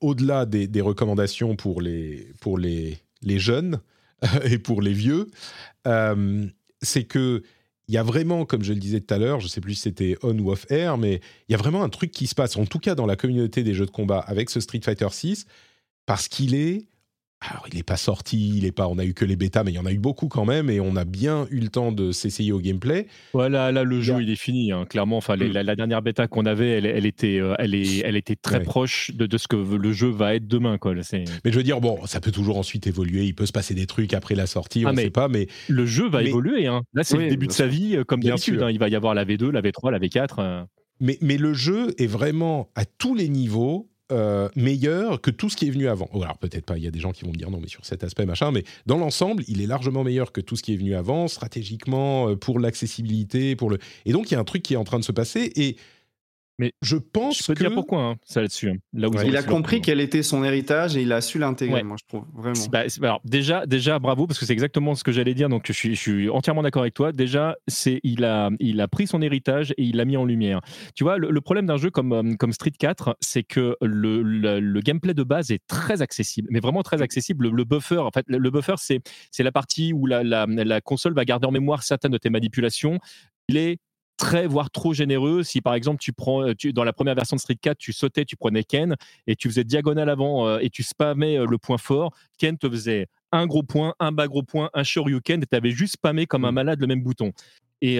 au-delà 0.00 0.46
des, 0.46 0.66
des, 0.66 0.80
recommandations 0.80 1.56
pour 1.56 1.82
les, 1.82 2.32
pour 2.40 2.56
les, 2.56 2.98
les 3.20 3.38
jeunes 3.38 3.80
et 4.44 4.58
pour 4.58 4.80
les 4.80 4.94
vieux, 4.94 5.26
c'est 5.84 7.04
que 7.04 7.42
il 7.88 7.94
y 7.94 7.98
a 7.98 8.02
vraiment, 8.02 8.44
comme 8.44 8.62
je 8.62 8.72
le 8.72 8.78
disais 8.78 9.00
tout 9.00 9.12
à 9.12 9.18
l'heure, 9.18 9.40
je 9.40 9.46
ne 9.46 9.50
sais 9.50 9.60
plus 9.60 9.74
si 9.74 9.82
c'était 9.82 10.16
on 10.22 10.38
ou 10.38 10.50
off 10.50 10.66
air, 10.70 10.98
mais 10.98 11.20
il 11.48 11.52
y 11.52 11.54
a 11.54 11.58
vraiment 11.58 11.82
un 11.82 11.88
truc 11.88 12.10
qui 12.10 12.26
se 12.26 12.34
passe, 12.34 12.56
en 12.56 12.64
tout 12.64 12.78
cas 12.78 12.94
dans 12.94 13.06
la 13.06 13.16
communauté 13.16 13.62
des 13.62 13.74
jeux 13.74 13.86
de 13.86 13.90
combat 13.90 14.20
avec 14.20 14.50
ce 14.50 14.60
Street 14.60 14.80
Fighter 14.82 15.08
6, 15.10 15.46
parce 16.06 16.28
qu'il 16.28 16.54
est 16.54 16.86
alors, 17.50 17.64
il 17.70 17.76
n'est 17.76 17.82
pas 17.82 17.96
sorti, 17.96 18.56
il 18.56 18.64
est 18.64 18.72
pas. 18.72 18.86
On 18.88 18.98
a 18.98 19.04
eu 19.04 19.14
que 19.14 19.24
les 19.24 19.36
bêtas, 19.36 19.64
mais 19.64 19.72
il 19.72 19.74
y 19.74 19.78
en 19.78 19.86
a 19.86 19.92
eu 19.92 19.98
beaucoup 19.98 20.28
quand 20.28 20.44
même, 20.44 20.70
et 20.70 20.80
on 20.80 20.94
a 20.96 21.04
bien 21.04 21.46
eu 21.50 21.58
le 21.58 21.68
temps 21.68 21.90
de 21.90 22.12
s'essayer 22.12 22.52
au 22.52 22.60
gameplay. 22.60 23.06
Voilà, 23.32 23.72
là, 23.72 23.82
le 23.82 24.00
jeu, 24.00 24.20
il 24.20 24.30
est 24.30 24.36
fini, 24.36 24.70
hein, 24.70 24.84
clairement. 24.88 25.16
Enfin, 25.16 25.36
mm. 25.36 25.52
la, 25.52 25.76
dernière 25.76 26.02
bêta 26.02 26.28
qu'on 26.28 26.46
avait, 26.46 26.70
elle, 26.70 27.06
était, 27.06 27.40
euh, 27.40 27.54
elle, 27.58 27.74
est, 27.74 27.98
elle 27.98 28.16
était 28.16 28.36
très 28.36 28.62
proche 28.62 29.10
de, 29.14 29.36
ce 29.36 29.48
que 29.48 29.56
le 29.56 29.92
jeu 29.92 30.08
va 30.08 30.34
être 30.34 30.46
demain, 30.46 30.78
quoi. 30.78 30.94
Mais 30.94 31.24
je 31.44 31.56
veux 31.56 31.62
dire, 31.62 31.80
bon, 31.80 32.06
ça 32.06 32.20
peut 32.20 32.30
toujours 32.30 32.58
ensuite 32.58 32.86
évoluer. 32.86 33.24
Il 33.24 33.34
peut 33.34 33.46
se 33.46 33.52
passer 33.52 33.74
des 33.74 33.86
trucs 33.86 34.14
après 34.14 34.34
la 34.34 34.46
sortie, 34.46 34.84
ah, 34.86 34.90
on 34.90 34.92
ne 34.92 35.00
sait 35.00 35.10
pas, 35.10 35.28
mais 35.28 35.48
le 35.68 35.86
jeu 35.86 36.08
va 36.08 36.22
évoluer. 36.22 36.66
Hein. 36.66 36.82
Là, 36.94 37.02
c'est 37.02 37.16
le 37.16 37.28
début 37.28 37.46
de 37.46 37.52
sa 37.52 37.66
vie, 37.66 37.96
euh, 37.96 38.04
comme 38.04 38.22
d'habitude. 38.22 38.62
Hein. 38.62 38.70
Il 38.70 38.78
va 38.78 38.88
y 38.88 38.96
avoir 38.96 39.14
la 39.14 39.24
V2, 39.24 39.50
la 39.50 39.62
V3, 39.62 39.90
la 39.90 39.98
V4. 39.98 40.66
mais, 41.00 41.18
mais 41.20 41.38
le 41.38 41.54
jeu 41.54 41.94
est 41.98 42.06
vraiment 42.06 42.70
à 42.74 42.84
tous 42.84 43.14
les 43.14 43.28
niveaux 43.28 43.91
euh, 44.12 44.48
meilleur 44.54 45.20
que 45.20 45.30
tout 45.30 45.48
ce 45.48 45.56
qui 45.56 45.66
est 45.66 45.70
venu 45.70 45.88
avant. 45.88 46.08
alors 46.14 46.38
peut-être 46.38 46.66
pas, 46.66 46.78
il 46.78 46.84
y 46.84 46.86
a 46.86 46.90
des 46.90 47.00
gens 47.00 47.12
qui 47.12 47.24
vont 47.24 47.32
me 47.32 47.36
dire 47.36 47.50
non, 47.50 47.58
mais 47.60 47.68
sur 47.68 47.84
cet 47.84 48.04
aspect 48.04 48.26
machin, 48.26 48.50
mais 48.52 48.64
dans 48.86 48.98
l'ensemble, 48.98 49.42
il 49.48 49.60
est 49.60 49.66
largement 49.66 50.04
meilleur 50.04 50.32
que 50.32 50.40
tout 50.40 50.56
ce 50.56 50.62
qui 50.62 50.74
est 50.74 50.76
venu 50.76 50.94
avant, 50.94 51.28
stratégiquement, 51.28 52.28
euh, 52.28 52.36
pour 52.36 52.60
l'accessibilité, 52.60 53.56
pour 53.56 53.70
le. 53.70 53.78
Et 54.06 54.12
donc 54.12 54.30
il 54.30 54.34
y 54.34 54.36
a 54.36 54.40
un 54.40 54.44
truc 54.44 54.62
qui 54.62 54.74
est 54.74 54.76
en 54.76 54.84
train 54.84 54.98
de 54.98 55.04
se 55.04 55.12
passer 55.12 55.50
et 55.56 55.76
mais 56.58 56.72
je 56.82 56.96
pense 56.96 57.38
je 57.38 57.46
peux 57.46 57.54
que... 57.54 57.60
dire 57.60 57.72
pourquoi 57.72 58.02
hein, 58.02 58.16
ça 58.24 58.40
là-dessus. 58.40 58.70
Hein. 58.70 58.76
Là 58.92 59.08
il 59.24 59.36
a 59.36 59.42
compris 59.42 59.80
quel 59.80 60.00
était 60.00 60.22
son 60.22 60.44
héritage 60.44 60.96
et 60.96 61.02
il 61.02 61.12
a 61.12 61.20
su 61.20 61.38
l'intégrer. 61.38 61.82
Moi, 61.82 61.96
je 62.00 62.06
trouve 62.06 62.26
vraiment. 62.34 62.66
Bah, 62.70 62.84
alors 63.02 63.20
déjà, 63.24 63.66
déjà, 63.66 63.98
bravo 63.98 64.26
parce 64.26 64.38
que 64.38 64.46
c'est 64.46 64.52
exactement 64.52 64.94
ce 64.94 65.04
que 65.04 65.12
j'allais 65.12 65.34
dire. 65.34 65.48
Donc 65.48 65.64
je 65.66 65.72
suis, 65.72 65.94
je 65.94 66.00
suis 66.00 66.30
entièrement 66.30 66.62
d'accord 66.62 66.82
avec 66.82 66.94
toi. 66.94 67.12
Déjà, 67.12 67.56
c'est 67.68 68.00
il 68.02 68.24
a, 68.24 68.50
il 68.60 68.80
a 68.80 68.88
pris 68.88 69.06
son 69.06 69.22
héritage 69.22 69.72
et 69.72 69.84
il 69.84 69.96
l'a 69.96 70.04
mis 70.04 70.16
en 70.16 70.24
lumière. 70.24 70.60
Tu 70.94 71.04
vois, 71.04 71.18
le, 71.18 71.40
problème 71.40 71.66
d'un 71.66 71.76
jeu 71.76 71.90
comme, 71.90 72.12
euh, 72.12 72.34
comme 72.36 72.52
Street 72.52 72.72
4, 72.78 73.16
c'est 73.20 73.42
que 73.42 73.76
le, 73.80 74.22
le, 74.22 74.80
gameplay 74.80 75.14
de 75.14 75.22
base 75.22 75.50
est 75.50 75.66
très 75.66 76.02
accessible, 76.02 76.48
mais 76.50 76.60
vraiment 76.60 76.82
très 76.82 77.02
accessible. 77.02 77.48
Le, 77.48 77.64
buffer, 77.64 77.98
en 77.98 78.10
fait, 78.10 78.24
le, 78.28 78.50
buffer, 78.50 78.74
c'est, 78.78 79.00
c'est 79.30 79.42
la 79.42 79.52
partie 79.52 79.92
où 79.92 80.06
la, 80.06 80.22
la, 80.22 80.46
la 80.46 80.80
console 80.80 81.14
va 81.14 81.24
garder 81.24 81.46
en 81.46 81.50
mémoire 81.50 81.82
certaines 81.82 82.12
de 82.12 82.18
tes 82.18 82.30
manipulations. 82.30 82.98
Il 83.48 83.56
est 83.56 83.78
très 84.22 84.46
voire 84.46 84.70
trop 84.70 84.94
généreux. 84.94 85.42
Si 85.42 85.60
par 85.60 85.74
exemple 85.74 85.98
tu 86.00 86.12
prends 86.12 86.46
euh, 86.46 86.54
tu, 86.54 86.72
dans 86.72 86.84
la 86.84 86.92
première 86.92 87.16
version 87.16 87.34
de 87.34 87.40
Street 87.40 87.58
4, 87.60 87.76
tu 87.76 87.92
sautais, 87.92 88.24
tu 88.24 88.36
prenais 88.36 88.62
Ken 88.62 88.94
et 89.26 89.34
tu 89.34 89.48
faisais 89.48 89.64
diagonale 89.64 90.08
avant 90.08 90.46
euh, 90.46 90.58
et 90.60 90.70
tu 90.70 90.84
spammais 90.84 91.38
euh, 91.38 91.46
le 91.46 91.58
point 91.58 91.76
fort, 91.76 92.14
Ken 92.38 92.56
te 92.56 92.70
faisait 92.70 93.08
un 93.32 93.46
gros 93.46 93.64
point, 93.64 93.94
un 93.98 94.12
bas 94.12 94.28
gros 94.28 94.44
point, 94.44 94.70
un 94.74 94.84
Shoryuken 94.84 95.42
et 95.42 95.46
tu 95.46 95.56
avais 95.56 95.72
juste 95.72 95.94
spammé 95.94 96.26
comme 96.26 96.44
un 96.44 96.52
mmh. 96.52 96.54
malade 96.54 96.80
le 96.80 96.86
même 96.86 97.02
bouton. 97.02 97.32
Et, 97.80 97.98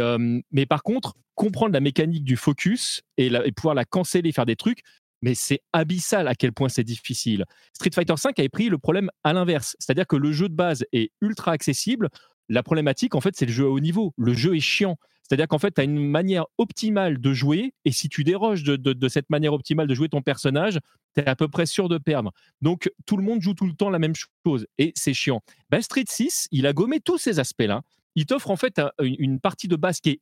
mais 0.53 0.65
par 0.65 0.85
contre, 0.85 1.15
comprendre 1.35 1.73
la 1.73 1.81
mécanique 1.81 2.23
du 2.23 2.37
focus 2.37 3.03
et, 3.17 3.27
et 3.27 3.51
pouvoir 3.51 3.75
la 3.75 3.85
canceller, 3.85 4.31
faire 4.31 4.47
des 4.47 4.55
trucs, 4.55 4.83
mais 5.23 5.35
c'est 5.35 5.61
abyssal 5.73 6.29
à 6.29 6.35
quel 6.35 6.53
point 6.53 6.69
c'est 6.69 6.85
difficile. 6.85 7.45
Street 7.73 7.91
Fighter 7.93 8.15
V 8.15 8.31
avait 8.37 8.49
pris 8.49 8.69
le 8.69 8.79
problème 8.79 9.11
à 9.25 9.33
l'inverse, 9.33 9.75
c'est-à-dire 9.81 10.07
que 10.07 10.17
le 10.17 10.31
jeu 10.31 10.49
de 10.49 10.55
base 10.55 10.85
est 10.93 11.11
ultra 11.21 11.53
accessible. 11.53 12.11
La 12.53 12.63
problématique, 12.63 13.15
en 13.15 13.23
fait, 13.23 13.35
c'est 13.35 13.47
le 13.47 13.53
jeu 13.53 13.65
à 13.65 13.69
haut 13.71 13.81
niveau. 13.81 14.13
Le 14.19 14.35
jeu 14.35 14.55
est 14.55 14.61
chiant. 14.61 14.99
C'est-à-dire 15.23 15.49
qu'en 15.49 15.59
fait, 15.59 15.73
tu 15.73 15.81
as 15.81 15.85
une 15.85 16.07
manière 16.07 16.45
optimale 16.59 17.19
de 17.19 17.33
jouer, 17.33 17.73
et 17.87 17.93
si 17.93 18.11
tu 18.11 18.25
déroges 18.25 18.63
de, 18.63 19.09
cette 19.09 19.31
manière 19.31 19.55
optimale 19.55 19.87
de 19.87 19.95
jouer 19.95 20.11
ton 20.11 20.21
personnage, 20.21 20.79
tu 21.15 21.23
es 21.23 21.27
à 21.27 21.35
peu 21.35 21.49
près 21.49 21.65
sûr 21.65 21.89
de 21.89 21.97
perdre. 21.97 22.31
Donc, 22.61 22.93
tout 23.07 23.17
le 23.17 23.23
monde 23.23 23.41
joue 23.41 23.55
tout 23.55 23.67
le 23.67 23.73
temps 23.73 23.89
la 23.89 23.99
même 23.99 24.13
chose, 24.45 24.67
et 24.77 24.93
c'est 24.95 25.15
chiant. 25.15 25.41
Street 25.81 26.05
6, 26.07 26.49
il 26.51 26.67
a 26.67 26.75
gommé 26.75 27.01
tous 27.01 27.17
ces 27.17 27.39
aspects-là. 27.39 27.81
Il 28.17 28.27
t'offre 28.27 28.51
en 28.51 28.57
fait 28.57 28.83
une 29.01 29.41
partie 29.41 29.69
de 29.69 29.77
base 29.77 30.01
qui 30.01 30.11
est 30.11 30.21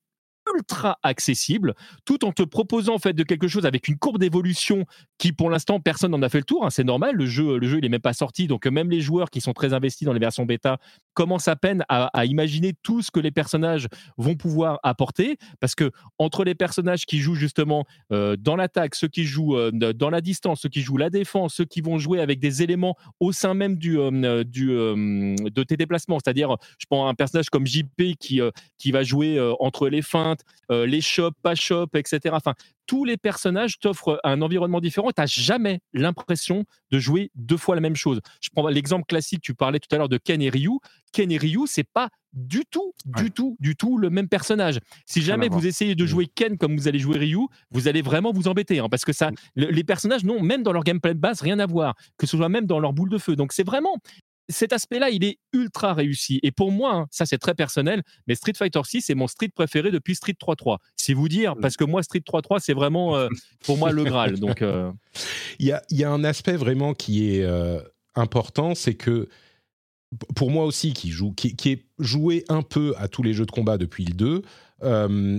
ultra 0.56 0.98
accessible, 1.02 1.74
tout 2.04 2.24
en 2.24 2.32
te 2.32 2.42
proposant 2.42 2.94
en 2.94 2.98
fait 2.98 3.12
de 3.12 3.22
quelque 3.22 3.48
chose 3.48 3.66
avec 3.66 3.88
une 3.88 3.98
courbe 3.98 4.18
d'évolution 4.18 4.84
qui, 5.18 5.32
pour 5.32 5.50
l'instant, 5.50 5.80
personne 5.80 6.12
n'en 6.12 6.22
a 6.22 6.28
fait 6.28 6.38
le 6.38 6.44
tour. 6.44 6.64
Hein, 6.64 6.70
c'est 6.70 6.84
normal, 6.84 7.14
le 7.16 7.26
jeu, 7.26 7.58
le 7.58 7.66
jeu, 7.66 7.78
il 7.78 7.84
est 7.84 7.88
même 7.88 8.00
pas 8.00 8.12
sorti, 8.12 8.46
donc 8.46 8.66
même 8.66 8.90
les 8.90 9.00
joueurs 9.00 9.30
qui 9.30 9.40
sont 9.40 9.52
très 9.52 9.72
investis 9.72 10.06
dans 10.06 10.12
les 10.12 10.20
versions 10.20 10.46
bêta 10.46 10.78
commencent 11.14 11.48
à 11.48 11.56
peine 11.56 11.84
à, 11.88 12.24
imaginer 12.24 12.72
tout 12.82 13.02
ce 13.02 13.10
que 13.10 13.20
les 13.20 13.30
personnages 13.30 13.88
vont 14.16 14.36
pouvoir 14.36 14.78
apporter, 14.82 15.36
parce 15.58 15.74
que 15.74 15.90
entre 16.18 16.44
les 16.44 16.54
personnages 16.54 17.04
qui 17.04 17.18
jouent 17.18 17.34
justement 17.34 17.84
euh, 18.12 18.36
dans 18.38 18.56
l'attaque, 18.56 18.94
ceux 18.94 19.08
qui 19.08 19.24
jouent 19.24 19.56
euh, 19.56 19.70
dans 19.70 20.10
la 20.10 20.20
distance, 20.20 20.60
ceux 20.62 20.68
qui 20.68 20.82
jouent 20.82 20.96
la 20.96 21.10
défense, 21.10 21.54
ceux 21.54 21.64
qui 21.64 21.80
vont 21.80 21.98
jouer 21.98 22.20
avec 22.20 22.38
des 22.38 22.62
éléments 22.62 22.96
au 23.18 23.32
sein 23.32 23.54
même 23.54 23.76
du, 23.76 23.98
euh, 23.98 24.44
du 24.44 24.68
de 24.68 25.62
tes 25.62 25.76
déplacements, 25.76 26.18
c'est-à-dire, 26.24 26.56
je 26.78 26.86
prends 26.88 27.08
un 27.08 27.14
personnage 27.14 27.50
comme 27.50 27.66
JP 27.66 28.16
qui 28.18 28.40
qui 28.78 28.92
va 28.92 29.02
jouer 29.02 29.38
entre 29.58 29.88
les 29.88 30.02
feintes 30.02 30.39
euh, 30.70 30.86
les 30.86 31.00
shops, 31.00 31.34
pas 31.42 31.54
shop, 31.54 31.88
etc. 31.94 32.20
Enfin, 32.32 32.54
tous 32.86 33.04
les 33.04 33.16
personnages 33.16 33.78
t'offrent 33.78 34.20
un 34.24 34.42
environnement 34.42 34.80
différent. 34.80 35.10
Tu 35.14 35.20
n'as 35.20 35.26
jamais 35.26 35.80
l'impression 35.92 36.64
de 36.90 36.98
jouer 36.98 37.30
deux 37.36 37.56
fois 37.56 37.74
la 37.74 37.80
même 37.80 37.96
chose. 37.96 38.20
Je 38.40 38.48
prends 38.52 38.66
l'exemple 38.68 39.04
classique, 39.06 39.42
tu 39.42 39.54
parlais 39.54 39.78
tout 39.78 39.94
à 39.94 39.98
l'heure 39.98 40.08
de 40.08 40.18
Ken 40.18 40.42
et 40.42 40.50
Ryu. 40.50 40.78
Ken 41.12 41.30
et 41.30 41.38
Ryu, 41.38 41.60
c'est 41.66 41.84
pas 41.84 42.08
du 42.32 42.64
tout, 42.70 42.92
du 43.04 43.30
tout, 43.30 43.56
du 43.60 43.76
tout 43.76 43.98
le 43.98 44.10
même 44.10 44.28
personnage. 44.28 44.78
Si 45.06 45.22
jamais 45.22 45.48
vous 45.48 45.66
essayez 45.66 45.94
de 45.94 46.04
mm. 46.04 46.08
jouer 46.08 46.26
Ken 46.26 46.58
comme 46.58 46.76
vous 46.76 46.88
allez 46.88 46.98
jouer 46.98 47.18
Ryu, 47.18 47.46
vous 47.70 47.88
allez 47.88 48.02
vraiment 48.02 48.32
vous 48.32 48.48
embêter, 48.48 48.78
hein, 48.78 48.88
parce 48.90 49.04
que 49.04 49.12
ça, 49.12 49.30
mm. 49.30 49.34
les 49.56 49.84
personnages 49.84 50.24
n'ont 50.24 50.42
même 50.42 50.62
dans 50.62 50.72
leur 50.72 50.84
gameplay 50.84 51.14
de 51.14 51.20
base 51.20 51.40
rien 51.42 51.58
à 51.58 51.66
voir, 51.66 51.94
que 52.18 52.26
ce 52.26 52.36
soit 52.36 52.48
même 52.48 52.66
dans 52.66 52.80
leur 52.80 52.92
boule 52.92 53.10
de 53.10 53.18
feu. 53.18 53.36
Donc 53.36 53.52
c'est 53.52 53.66
vraiment, 53.66 53.96
cet 54.50 54.72
aspect-là, 54.72 55.10
il 55.10 55.24
est 55.24 55.38
ultra 55.52 55.94
réussi. 55.94 56.40
Et 56.42 56.50
pour 56.50 56.72
moi, 56.72 56.94
hein, 56.94 57.06
ça 57.10 57.26
c'est 57.26 57.38
très 57.38 57.54
personnel, 57.54 58.02
mais 58.26 58.34
Street 58.34 58.52
Fighter 58.56 58.80
6 58.84 59.02
c'est 59.02 59.14
mon 59.14 59.26
street 59.26 59.50
préféré 59.54 59.90
depuis 59.90 60.14
Street 60.14 60.36
3.3. 60.40 60.78
C'est 60.96 61.14
vous 61.14 61.28
dire, 61.28 61.54
parce 61.60 61.76
que 61.76 61.84
moi 61.84 62.02
Street 62.02 62.20
3.3 62.20 62.58
c'est 62.60 62.74
vraiment 62.74 63.16
euh, 63.16 63.28
pour 63.64 63.78
moi 63.78 63.92
le 63.92 64.04
Graal. 64.04 64.38
Donc, 64.40 64.62
euh. 64.62 64.92
il, 65.58 65.66
y 65.66 65.72
a, 65.72 65.82
il, 65.90 65.98
y 65.98 66.04
a, 66.04 66.10
un 66.10 66.24
aspect 66.24 66.56
vraiment 66.56 66.94
qui 66.94 67.34
est 67.34 67.42
euh, 67.42 67.80
important, 68.14 68.74
c'est 68.74 68.94
que 68.94 69.28
pour 70.34 70.50
moi 70.50 70.64
aussi, 70.64 70.92
qui, 70.92 71.10
joue, 71.10 71.32
qui, 71.32 71.54
qui, 71.54 71.70
est 71.70 71.86
joué 72.00 72.44
un 72.48 72.62
peu 72.62 72.94
à 72.98 73.06
tous 73.06 73.22
les 73.22 73.32
jeux 73.32 73.46
de 73.46 73.52
combat 73.52 73.78
depuis 73.78 74.04
le 74.04 74.42
2, 74.82 75.32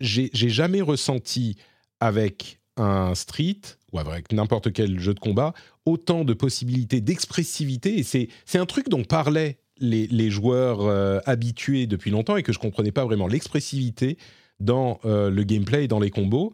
j'ai 0.00 0.48
jamais 0.48 0.82
ressenti 0.82 1.56
avec 2.00 2.60
un 2.76 3.14
Street 3.14 3.60
ou 3.92 3.98
avec 3.98 4.32
n'importe 4.32 4.72
quel 4.72 4.98
jeu 4.98 5.14
de 5.14 5.20
combat, 5.20 5.54
autant 5.86 6.24
de 6.24 6.34
possibilités 6.34 7.00
d'expressivité. 7.00 7.98
Et 7.98 8.02
c'est 8.02 8.58
un 8.58 8.66
truc 8.66 8.88
dont 8.88 9.04
parlaient 9.04 9.58
les, 9.80 10.06
les 10.08 10.30
joueurs 10.30 10.80
euh, 10.82 11.20
habitués 11.26 11.86
depuis 11.86 12.10
longtemps 12.10 12.36
et 12.36 12.42
que 12.42 12.52
je 12.52 12.58
ne 12.58 12.62
comprenais 12.62 12.92
pas 12.92 13.04
vraiment. 13.04 13.26
L'expressivité 13.26 14.18
dans 14.60 14.98
euh, 15.04 15.30
le 15.30 15.44
gameplay 15.44 15.84
et 15.84 15.88
dans 15.88 16.00
les 16.00 16.10
combos. 16.10 16.52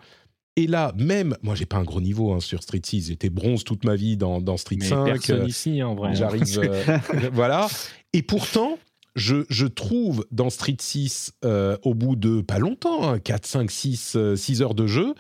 Et 0.57 0.67
là, 0.69 0.93
même, 0.97 1.37
moi, 1.43 1.55
j'ai 1.55 1.67
pas 1.67 1.79
un 1.79 1.85
gros 1.85 2.01
niveau 2.01 2.33
hein, 2.33 2.41
sur 2.41 2.63
Street 2.63 2.83
6. 2.85 3.09
J'étais 3.09 3.31
bronze 3.31 3.65
toute 3.65 3.85
ma 3.85 3.97
vie 3.97 4.17
dans, 4.17 4.41
dans 4.41 4.57
Street 4.57 4.77
Mais 4.79 4.87
5. 4.87 5.05
Personne 5.05 5.41
euh, 5.41 5.49
ici, 5.49 5.83
en 5.83 5.95
vrai. 5.95 6.11
Hein. 6.11 6.15
J'arrive, 6.15 6.45
voilà. 7.33 7.67
Et 8.13 8.23
pourtant, 8.23 8.79
je, 9.17 9.45
je, 9.49 9.67
trouve 9.67 10.27
dans 10.31 10.51
Street 10.51 10.77
6, 10.79 11.33
au 11.83 11.95
bout 11.95 12.15
de 12.15 12.41
pas 12.41 12.59
longtemps, 12.59 13.19
4, 13.19 13.47
5, 13.47 13.71
6, 13.71 14.17
6 14.37 14.63
heures 14.63 14.75
de 14.75 14.87
jeu, 14.87 15.15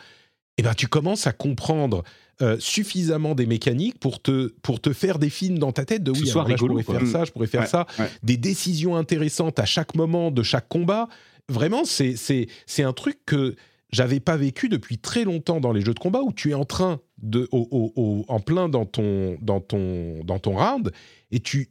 eh 0.58 0.62
ben, 0.62 0.74
tu 0.74 0.86
commences 0.86 1.26
à 1.26 1.32
comprendre 1.32 2.04
euh, 2.42 2.56
suffisamment 2.58 3.34
des 3.34 3.46
mécaniques 3.46 3.98
pour 3.98 4.20
te, 4.20 4.48
pour 4.62 4.80
te 4.80 4.92
faire 4.92 5.18
des 5.18 5.30
films 5.30 5.58
dans 5.58 5.72
ta 5.72 5.84
tête 5.84 6.02
de 6.02 6.10
oui, 6.10 6.30
alors 6.30 6.48
je 6.48 6.66
pourrais 6.66 6.82
faire 6.82 7.06
ça, 7.06 7.24
je 7.24 7.30
pourrais 7.32 7.46
faire 7.46 7.66
ça, 7.66 7.86
des 8.22 8.36
décisions 8.36 8.96
intéressantes 8.96 9.58
à 9.58 9.64
chaque 9.64 9.94
moment 9.94 10.30
de 10.30 10.42
chaque 10.42 10.68
combat. 10.68 11.08
Vraiment, 11.48 11.84
c'est, 11.84 12.16
c'est, 12.16 12.48
c'est 12.66 12.82
un 12.82 12.92
truc 12.92 13.18
que 13.26 13.54
j'avais 13.92 14.20
pas 14.20 14.36
vécu 14.36 14.68
depuis 14.68 14.98
très 14.98 15.24
longtemps 15.24 15.60
dans 15.60 15.72
les 15.72 15.80
jeux 15.80 15.94
de 15.94 15.98
combat 15.98 16.22
où 16.22 16.32
tu 16.32 16.50
es 16.50 16.54
en 16.54 16.64
train 16.64 17.00
de, 17.22 17.48
en 17.52 18.40
plein 18.40 18.68
dans 18.68 18.86
ton, 18.86 19.36
dans, 19.40 19.60
ton, 19.60 20.24
dans 20.24 20.38
ton 20.38 20.56
round 20.56 20.92
et 21.30 21.40
tu 21.40 21.70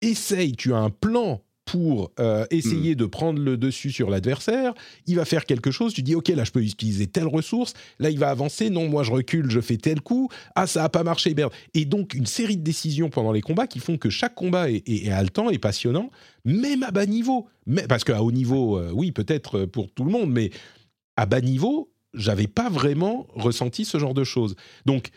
essayes, 0.00 0.52
tu 0.52 0.72
as 0.72 0.78
un 0.78 0.90
plan 0.90 1.42
pour 1.64 2.10
euh, 2.20 2.44
essayer 2.50 2.92
hmm. 2.92 2.98
de 2.98 3.06
prendre 3.06 3.40
le 3.40 3.56
dessus 3.56 3.90
sur 3.90 4.10
l'adversaire. 4.10 4.74
Il 5.06 5.16
va 5.16 5.24
faire 5.24 5.46
quelque 5.46 5.70
chose, 5.70 5.94
tu 5.94 6.02
dis 6.02 6.14
ok 6.14 6.28
là 6.28 6.44
je 6.44 6.52
peux 6.52 6.62
utiliser 6.62 7.06
telle 7.06 7.26
ressource, 7.26 7.74
là 7.98 8.10
il 8.10 8.18
va 8.18 8.30
avancer, 8.30 8.70
non 8.70 8.88
moi 8.88 9.02
je 9.02 9.12
recule, 9.12 9.50
je 9.50 9.60
fais 9.60 9.76
tel 9.76 10.00
coup, 10.00 10.28
ah 10.54 10.66
ça 10.66 10.84
a 10.84 10.88
pas 10.88 11.02
marché, 11.02 11.34
merde. 11.34 11.52
Et 11.74 11.84
donc 11.84 12.14
une 12.14 12.26
série 12.26 12.56
de 12.56 12.62
décisions 12.62 13.08
pendant 13.08 13.32
les 13.32 13.40
combats 13.40 13.66
qui 13.66 13.78
font 13.78 13.96
que 13.96 14.10
chaque 14.10 14.34
combat 14.34 14.70
est, 14.70 14.88
est, 14.88 15.10
haletant 15.10 15.50
et 15.50 15.58
passionnant, 15.58 16.10
même 16.44 16.82
à 16.82 16.90
bas 16.90 17.06
niveau. 17.06 17.46
Mais, 17.66 17.86
parce 17.86 18.04
qu'à 18.04 18.22
haut 18.22 18.32
niveau, 18.32 18.78
euh, 18.78 18.90
oui 18.92 19.12
peut-être 19.12 19.64
pour 19.64 19.90
tout 19.90 20.04
le 20.04 20.10
monde, 20.10 20.30
mais 20.30 20.50
à 21.16 21.26
bas 21.26 21.40
niveau, 21.40 21.90
j'avais 22.12 22.46
pas 22.46 22.68
vraiment 22.68 23.26
ressenti 23.34 23.84
ce 23.84 23.98
genre 23.98 24.14
de 24.14 24.24
choses. 24.24 24.54
Donc 24.86 25.10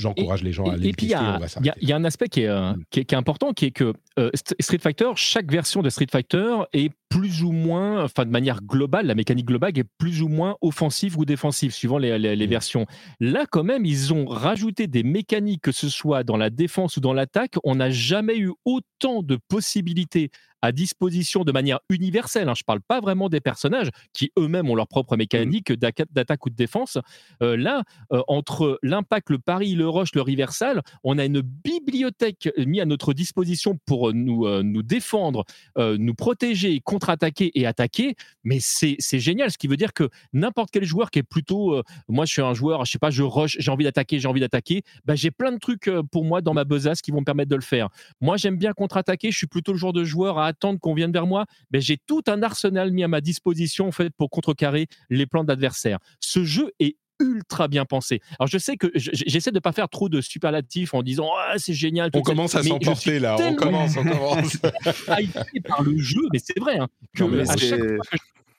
j'encourage 0.00 0.42
les 0.42 0.52
gens 0.52 0.66
à 0.66 0.74
aller 0.74 0.92
puis 0.92 1.06
il 1.06 1.10
y, 1.10 1.86
y, 1.86 1.92
a 1.92 1.96
un 1.96 2.04
aspect 2.04 2.28
qui 2.28 2.42
est, 2.42 2.48
euh, 2.48 2.72
qui 2.90 3.00
est, 3.00 3.04
qui 3.04 3.14
est 3.14 3.18
important 3.18 3.52
qui 3.52 3.66
est 3.66 3.70
que 3.70 3.92
euh, 4.18 4.30
Street 4.34 4.78
Fighter 4.78 5.10
chaque 5.14 5.50
version 5.50 5.82
de 5.82 5.90
Street 5.90 6.06
Fighter 6.10 6.56
est 6.72 6.90
plus 7.10 7.42
ou 7.42 7.52
moins 7.52 8.04
enfin 8.04 8.24
de 8.24 8.30
manière 8.30 8.62
globale 8.62 9.06
la 9.06 9.14
mécanique 9.14 9.46
globale 9.46 9.76
est 9.78 9.84
plus 9.98 10.22
ou 10.22 10.28
moins 10.28 10.56
offensive 10.62 11.18
ou 11.18 11.24
défensive 11.26 11.72
suivant 11.72 11.98
les, 11.98 12.18
les, 12.18 12.46
mm. 12.46 12.50
versions 12.50 12.86
là 13.18 13.44
quand 13.50 13.64
même 13.64 13.84
ils 13.84 14.14
ont 14.14 14.26
rajouté 14.26 14.86
des 14.86 15.02
mécaniques 15.02 15.62
que 15.62 15.72
ce 15.72 15.88
soit 15.88 16.24
dans 16.24 16.36
la 16.36 16.48
défense 16.48 16.96
ou 16.96 17.00
dans 17.00 17.12
l'attaque 17.12 17.56
on 17.64 17.74
n'a 17.74 17.90
jamais 17.90 18.38
eu 18.38 18.52
autant 18.64 19.22
de 19.22 19.36
possibilités 19.48 20.30
à 20.62 20.72
disposition 20.72 21.44
de 21.44 21.52
manière 21.52 21.80
universelle. 21.88 22.48
Hein. 22.48 22.54
Je 22.56 22.62
ne 22.62 22.66
parle 22.66 22.80
pas 22.80 23.00
vraiment 23.00 23.28
des 23.28 23.40
personnages 23.40 23.90
qui 24.12 24.32
eux-mêmes 24.38 24.68
ont 24.68 24.74
leur 24.74 24.88
propre 24.88 25.16
mécanique 25.16 25.70
mmh. 25.70 26.04
d'attaque 26.10 26.46
ou 26.46 26.50
de 26.50 26.54
défense. 26.54 26.98
Euh, 27.42 27.56
là, 27.56 27.82
euh, 28.12 28.22
entre 28.28 28.78
l'impact, 28.82 29.30
le 29.30 29.38
pari, 29.38 29.74
le 29.74 29.88
rush, 29.88 30.14
le 30.14 30.22
reversal, 30.22 30.82
on 31.04 31.18
a 31.18 31.24
une 31.24 31.40
bibliothèque 31.40 32.50
mise 32.58 32.82
à 32.82 32.84
notre 32.84 33.12
disposition 33.12 33.78
pour 33.86 34.12
nous, 34.12 34.46
nous 34.62 34.82
défendre, 34.82 35.44
nous 35.76 36.14
protéger, 36.14 36.80
contre-attaquer 37.00 37.50
et 37.58 37.66
attaquer, 37.66 38.14
mais 38.44 38.58
c'est 38.60 39.18
génial. 39.18 39.50
Ce 39.50 39.58
qui 39.58 39.66
veut 39.66 39.76
dire 39.76 39.94
que 39.94 40.10
n'importe 40.32 40.70
quel 40.70 40.84
joueur 40.84 41.10
qui 41.10 41.18
est 41.20 41.22
plutôt, 41.22 41.82
moi 42.08 42.26
je 42.26 42.32
suis 42.32 42.42
un 42.42 42.52
joueur, 42.52 42.84
je 42.84 42.92
sais 42.92 42.98
pas, 42.98 43.10
je 43.10 43.22
rush, 43.22 43.56
j'ai 43.58 43.70
envie 43.70 43.84
d'attaquer, 43.84 44.18
j'ai 44.18 44.28
envie 44.28 44.40
d'attaquer, 44.40 44.82
bah, 45.04 45.14
j'ai 45.14 45.30
plein 45.30 45.52
de 45.52 45.58
trucs 45.58 45.90
pour 46.12 46.24
moi 46.24 46.42
dans 46.42 46.52
ma 46.52 46.64
besace 46.64 47.00
qui 47.00 47.10
vont 47.10 47.20
me 47.20 47.24
permettre 47.24 47.50
de 47.50 47.56
le 47.56 47.62
faire. 47.62 47.88
Moi 48.20 48.36
j'aime 48.36 48.56
bien 48.56 48.72
contre-attaquer, 48.72 49.30
je 49.30 49.38
suis 49.38 49.46
plutôt 49.46 49.72
le 49.72 49.78
genre 49.78 49.94
de 49.94 50.04
joueur 50.04 50.38
à 50.38 50.46
attendre 50.46 50.78
qu'on 50.78 50.94
vienne 50.94 51.12
vers 51.12 51.26
moi, 51.26 51.46
ben, 51.70 51.80
j'ai 51.80 51.96
tout 51.96 52.22
un 52.26 52.42
arsenal 52.42 52.92
mis 52.92 53.02
à 53.02 53.08
ma 53.08 53.22
disposition 53.22 53.88
en 53.88 53.92
fait, 53.92 54.10
pour 54.10 54.28
contrecarrer 54.28 54.86
les 55.08 55.26
plans 55.26 55.44
d'adversaires. 55.44 55.98
Ce 56.20 56.44
jeu 56.44 56.70
est 56.80 56.96
ultra 57.20 57.68
bien 57.68 57.84
pensé. 57.84 58.20
Alors 58.38 58.48
je 58.48 58.58
sais 58.58 58.76
que 58.76 58.88
j'essaie 58.94 59.52
de 59.52 59.58
pas 59.58 59.72
faire 59.72 59.88
trop 59.88 60.08
de 60.08 60.20
superlatifs 60.20 60.94
en 60.94 61.02
disant 61.02 61.30
ah, 61.38 61.54
c'est 61.58 61.74
génial. 61.74 62.10
On 62.14 62.22
commence 62.22 62.54
à 62.54 62.62
s'emporter 62.62 63.18
là. 63.18 63.36
On 63.38 63.54
commence, 63.54 63.96
on 63.96 64.02
commence. 64.02 64.56
par 65.68 65.82
le 65.82 65.98
jeu, 65.98 66.22
mais 66.32 66.40
c'est 66.42 66.58
vrai 66.58 66.78
hein, 66.78 66.88
que 67.14 67.48
à 67.48 67.56
chaque 67.56 67.80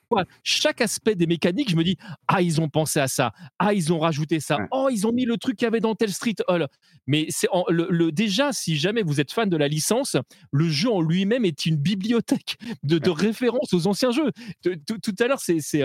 fois 0.09 0.25
chaque 0.43 0.81
aspect 0.81 1.15
des 1.15 1.27
mécaniques, 1.27 1.69
je 1.71 1.75
me 1.75 1.83
dis 1.83 1.97
ah 2.27 2.41
ils 2.41 2.61
ont 2.61 2.69
pensé 2.69 2.99
à 2.99 3.07
ça, 3.07 3.33
ah 3.59 3.73
ils 3.73 3.91
ont 3.91 3.99
rajouté 3.99 4.39
ça, 4.39 4.59
oh 4.71 4.89
ils 4.91 5.07
ont 5.07 5.11
mis 5.11 5.25
le 5.25 5.37
truc 5.37 5.57
qu'il 5.57 5.65
y 5.65 5.67
avait 5.67 5.79
dans 5.79 5.95
tel 5.95 6.11
Street 6.11 6.35
Hall. 6.47 6.67
Mais 7.07 7.25
c'est 7.29 7.47
le, 7.69 8.11
déjà 8.11 8.53
si 8.53 8.77
jamais 8.77 9.01
vous 9.01 9.19
êtes 9.19 9.31
fan 9.31 9.49
de 9.49 9.57
la 9.57 9.67
licence, 9.67 10.15
le 10.51 10.69
jeu 10.69 10.89
en 10.89 11.01
lui-même 11.01 11.45
est 11.45 11.65
une 11.65 11.77
bibliothèque 11.77 12.57
de, 12.83 12.99
de 12.99 13.09
références 13.09 13.73
aux 13.73 13.87
anciens 13.87 14.11
jeux. 14.11 14.31
Tout 14.63 15.15
à 15.19 15.27
l'heure 15.27 15.41
c'est 15.41 15.59
c'est 15.59 15.81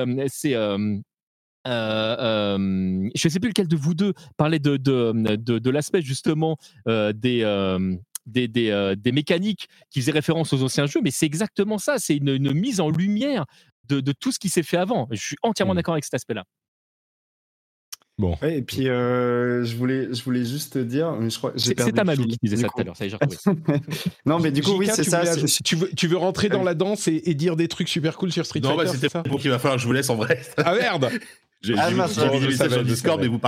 euh, 1.66 2.16
euh, 2.18 3.10
je 3.14 3.28
ne 3.28 3.30
sais 3.30 3.40
plus 3.40 3.48
lequel 3.48 3.68
de 3.68 3.76
vous 3.76 3.94
deux 3.94 4.12
parlait 4.36 4.58
de, 4.58 4.76
de, 4.76 5.36
de, 5.36 5.70
l'aspect 5.70 6.02
justement 6.02 6.56
euh, 6.88 7.12
des, 7.12 7.40
des, 8.26 8.48
des, 8.48 8.94
des, 8.96 9.12
mécaniques 9.12 9.68
qui 9.90 10.00
faisaient 10.00 10.12
référence 10.12 10.52
aux 10.52 10.62
anciens 10.62 10.86
jeux, 10.86 11.00
mais 11.02 11.10
c'est 11.10 11.26
exactement 11.26 11.78
ça, 11.78 11.98
c'est 11.98 12.16
une, 12.16 12.28
une, 12.28 12.52
mise 12.52 12.80
en 12.80 12.90
lumière 12.90 13.46
de, 13.88 14.00
de 14.00 14.12
tout 14.12 14.32
ce 14.32 14.38
qui 14.38 14.48
s'est 14.48 14.62
fait 14.62 14.76
avant. 14.76 15.08
Je 15.10 15.20
suis 15.20 15.36
entièrement 15.42 15.72
mmh. 15.72 15.76
d'accord 15.76 15.94
avec 15.94 16.04
cet 16.04 16.14
aspect-là. 16.14 16.44
Bon. 18.18 18.34
et 18.40 18.62
puis 18.62 18.84
je 18.84 19.76
voulais, 19.76 20.08
je 20.14 20.24
voulais 20.24 20.46
juste 20.46 20.78
dire, 20.78 21.14
je 21.28 21.36
crois, 21.36 21.52
c'est 21.56 21.74
Tamalou 21.74 22.24
qui 22.26 22.38
disait 22.42 22.56
ça 22.56 22.68
tout 22.68 22.80
à 22.80 22.84
l'heure. 22.84 22.96
Ça 22.96 23.04
non, 24.26 24.38
mais 24.38 24.50
du 24.50 24.62
coup, 24.62 24.72
oui, 24.78 24.88
c'est 24.90 25.04
ça. 25.04 25.22
tu, 25.64 25.76
veux, 25.76 25.90
tu 25.90 26.06
veux 26.06 26.16
rentrer 26.16 26.48
dans 26.48 26.62
la 26.62 26.72
danse 26.72 27.08
et, 27.08 27.34
dire 27.34 27.56
des 27.56 27.68
trucs 27.68 27.90
super 27.90 28.16
cool 28.16 28.32
sur 28.32 28.46
Street 28.46 28.60
Fighter 28.62 28.84
Non, 28.84 28.90
c'était 28.90 29.28
pour 29.28 29.38
qu'il 29.38 29.50
va 29.50 29.58
falloir 29.58 29.76
que 29.76 29.82
je 29.82 29.86
vous 29.86 29.92
laisse 29.92 30.08
en 30.08 30.16
vrai. 30.16 30.40
Ah 30.56 30.74
merde 30.74 31.10
j'ai 31.62 31.74
ah, 31.76 31.88
vu, 31.88 31.96
des 32.40 32.46
messages 32.46 32.70
sur 32.70 32.84
Discord, 32.84 33.20
mais 33.20 33.28
vous, 33.28 33.40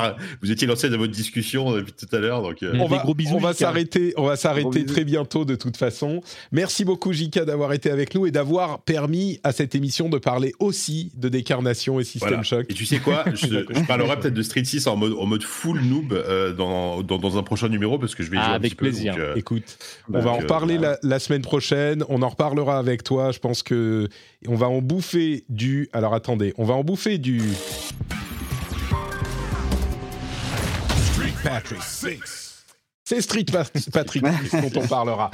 vous 0.43 0.51
étiez 0.51 0.67
lancé 0.67 0.89
dans 0.89 0.99
votre 0.99 1.13
discussion 1.13 1.73
depuis 1.73 1.93
tout 1.93 2.15
à 2.15 2.19
l'heure. 2.19 2.43
Donc, 2.43 2.63
euh. 2.63 2.73
on, 2.79 2.87
va, 2.87 3.05
on 3.07 3.39
va 3.39 3.53
s'arrêter, 3.53 4.15
on 4.17 4.25
va 4.25 4.37
s'arrêter 4.37 4.85
très 4.85 5.05
bientôt 5.05 5.45
de 5.45 5.55
toute 5.55 5.77
façon. 5.77 6.21
Merci 6.51 6.85
beaucoup 6.85 7.13
Jika 7.13 7.45
d'avoir 7.45 7.73
été 7.73 7.91
avec 7.91 8.15
nous 8.15 8.27
et 8.27 8.31
d'avoir 8.31 8.83
permis 8.83 9.41
à 9.45 9.53
cette 9.53 9.75
émission 9.75 10.09
de 10.09 10.19
parler 10.19 10.53
aussi 10.59 11.13
de 11.17 11.29
décarnation 11.29 12.01
et 12.01 12.05
System 12.05 12.43
Shock. 12.43 12.67
Et 12.69 12.75
tu 12.75 12.87
sais 12.87 12.99
quoi, 12.99 13.25
je, 13.35 13.61
parlerai 13.87 14.19
peut-être 14.19 14.35
de 14.35 14.43
Street 14.43 14.65
6 14.65 14.87
en 14.87 14.97
mode, 14.97 15.13
en 15.13 15.27
mode 15.27 15.43
full 15.43 15.81
noob 15.81 16.13
euh, 16.13 16.53
dans, 16.53 17.03
dans, 17.03 17.39
un 17.39 17.43
prochain 17.43 17.69
numéro 17.69 17.99
parce 17.99 18.15
que 18.15 18.23
je 18.23 18.31
vais 18.31 18.39
ah, 18.41 18.47
jouer 18.47 18.55
avec 18.55 18.77
plaisir. 18.77 19.15
Euh, 19.19 19.35
Écoute, 19.37 19.79
on 20.13 20.21
va 20.21 20.31
en 20.31 20.39
reparler 20.39 20.79
la, 20.79 20.99
la, 21.03 21.19
semaine 21.19 21.43
prochaine. 21.43 22.05
On 22.09 22.23
en 22.23 22.29
reparlera 22.29 22.79
avec 22.79 23.05
toi. 23.05 23.33
Je 23.33 23.39
pense 23.39 23.63
que 23.63 24.09
on 24.47 24.55
va 24.55 24.69
en 24.69 24.81
bouffer 24.81 25.45
du. 25.49 25.89
Alors 25.93 26.15
attendez, 26.15 26.55
on 26.59 26.65
va 26.65 26.75
en 26.75 26.85
bouffer 26.85 27.19
du. 27.19 27.43
Patrick 31.43 31.83
6. 31.83 32.65
C'est 33.05 33.23
Street 33.23 33.47
Patrick 33.93 34.23
dont 34.23 34.81
on 34.83 34.87
parlera. 34.87 35.31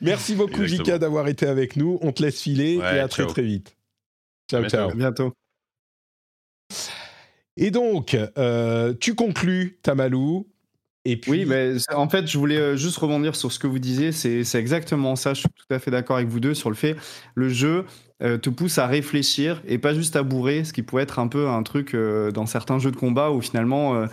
Merci 0.00 0.34
beaucoup, 0.34 0.64
Jika, 0.66 0.98
d'avoir 0.98 1.28
été 1.28 1.46
avec 1.46 1.76
nous. 1.76 1.98
On 2.02 2.12
te 2.12 2.22
laisse 2.22 2.42
filer 2.42 2.74
et 2.74 2.98
à 2.98 3.08
très 3.08 3.26
très 3.26 3.42
vite. 3.42 3.74
Ciao, 4.50 4.68
ciao. 4.68 4.90
À 4.90 4.94
bientôt. 4.94 5.32
Et 7.56 7.70
donc, 7.70 8.14
euh, 8.36 8.92
tu 9.00 9.14
conclus, 9.14 9.78
Tamalou. 9.82 10.46
Et 11.06 11.16
puis... 11.16 11.30
Oui, 11.30 11.44
mais 11.46 11.76
en 11.94 12.08
fait, 12.08 12.26
je 12.26 12.36
voulais 12.36 12.58
euh, 12.58 12.76
juste 12.76 12.98
rebondir 12.98 13.34
sur 13.34 13.50
ce 13.50 13.58
que 13.58 13.66
vous 13.66 13.78
disiez. 13.78 14.12
C'est 14.12 14.42
exactement 14.54 15.16
ça. 15.16 15.32
Je 15.32 15.40
suis 15.40 15.48
tout 15.48 15.74
à 15.74 15.78
fait 15.78 15.90
d'accord 15.90 16.16
avec 16.16 16.28
vous 16.28 16.40
deux 16.40 16.54
sur 16.54 16.68
le 16.68 16.76
fait 16.76 16.96
le 17.34 17.48
jeu 17.48 17.86
euh, 18.22 18.38
te 18.38 18.50
pousse 18.50 18.78
à 18.78 18.86
réfléchir 18.86 19.62
et 19.66 19.78
pas 19.78 19.94
juste 19.94 20.16
à 20.16 20.22
bourrer, 20.22 20.64
ce 20.64 20.72
qui 20.72 20.82
pourrait 20.82 21.02
être 21.02 21.18
un 21.18 21.28
peu 21.28 21.48
un 21.48 21.62
truc 21.62 21.94
dans 21.94 22.46
certains 22.46 22.78
jeux 22.78 22.90
de 22.90 22.96
combat 22.96 23.30
où 23.30 23.40
finalement 23.40 24.06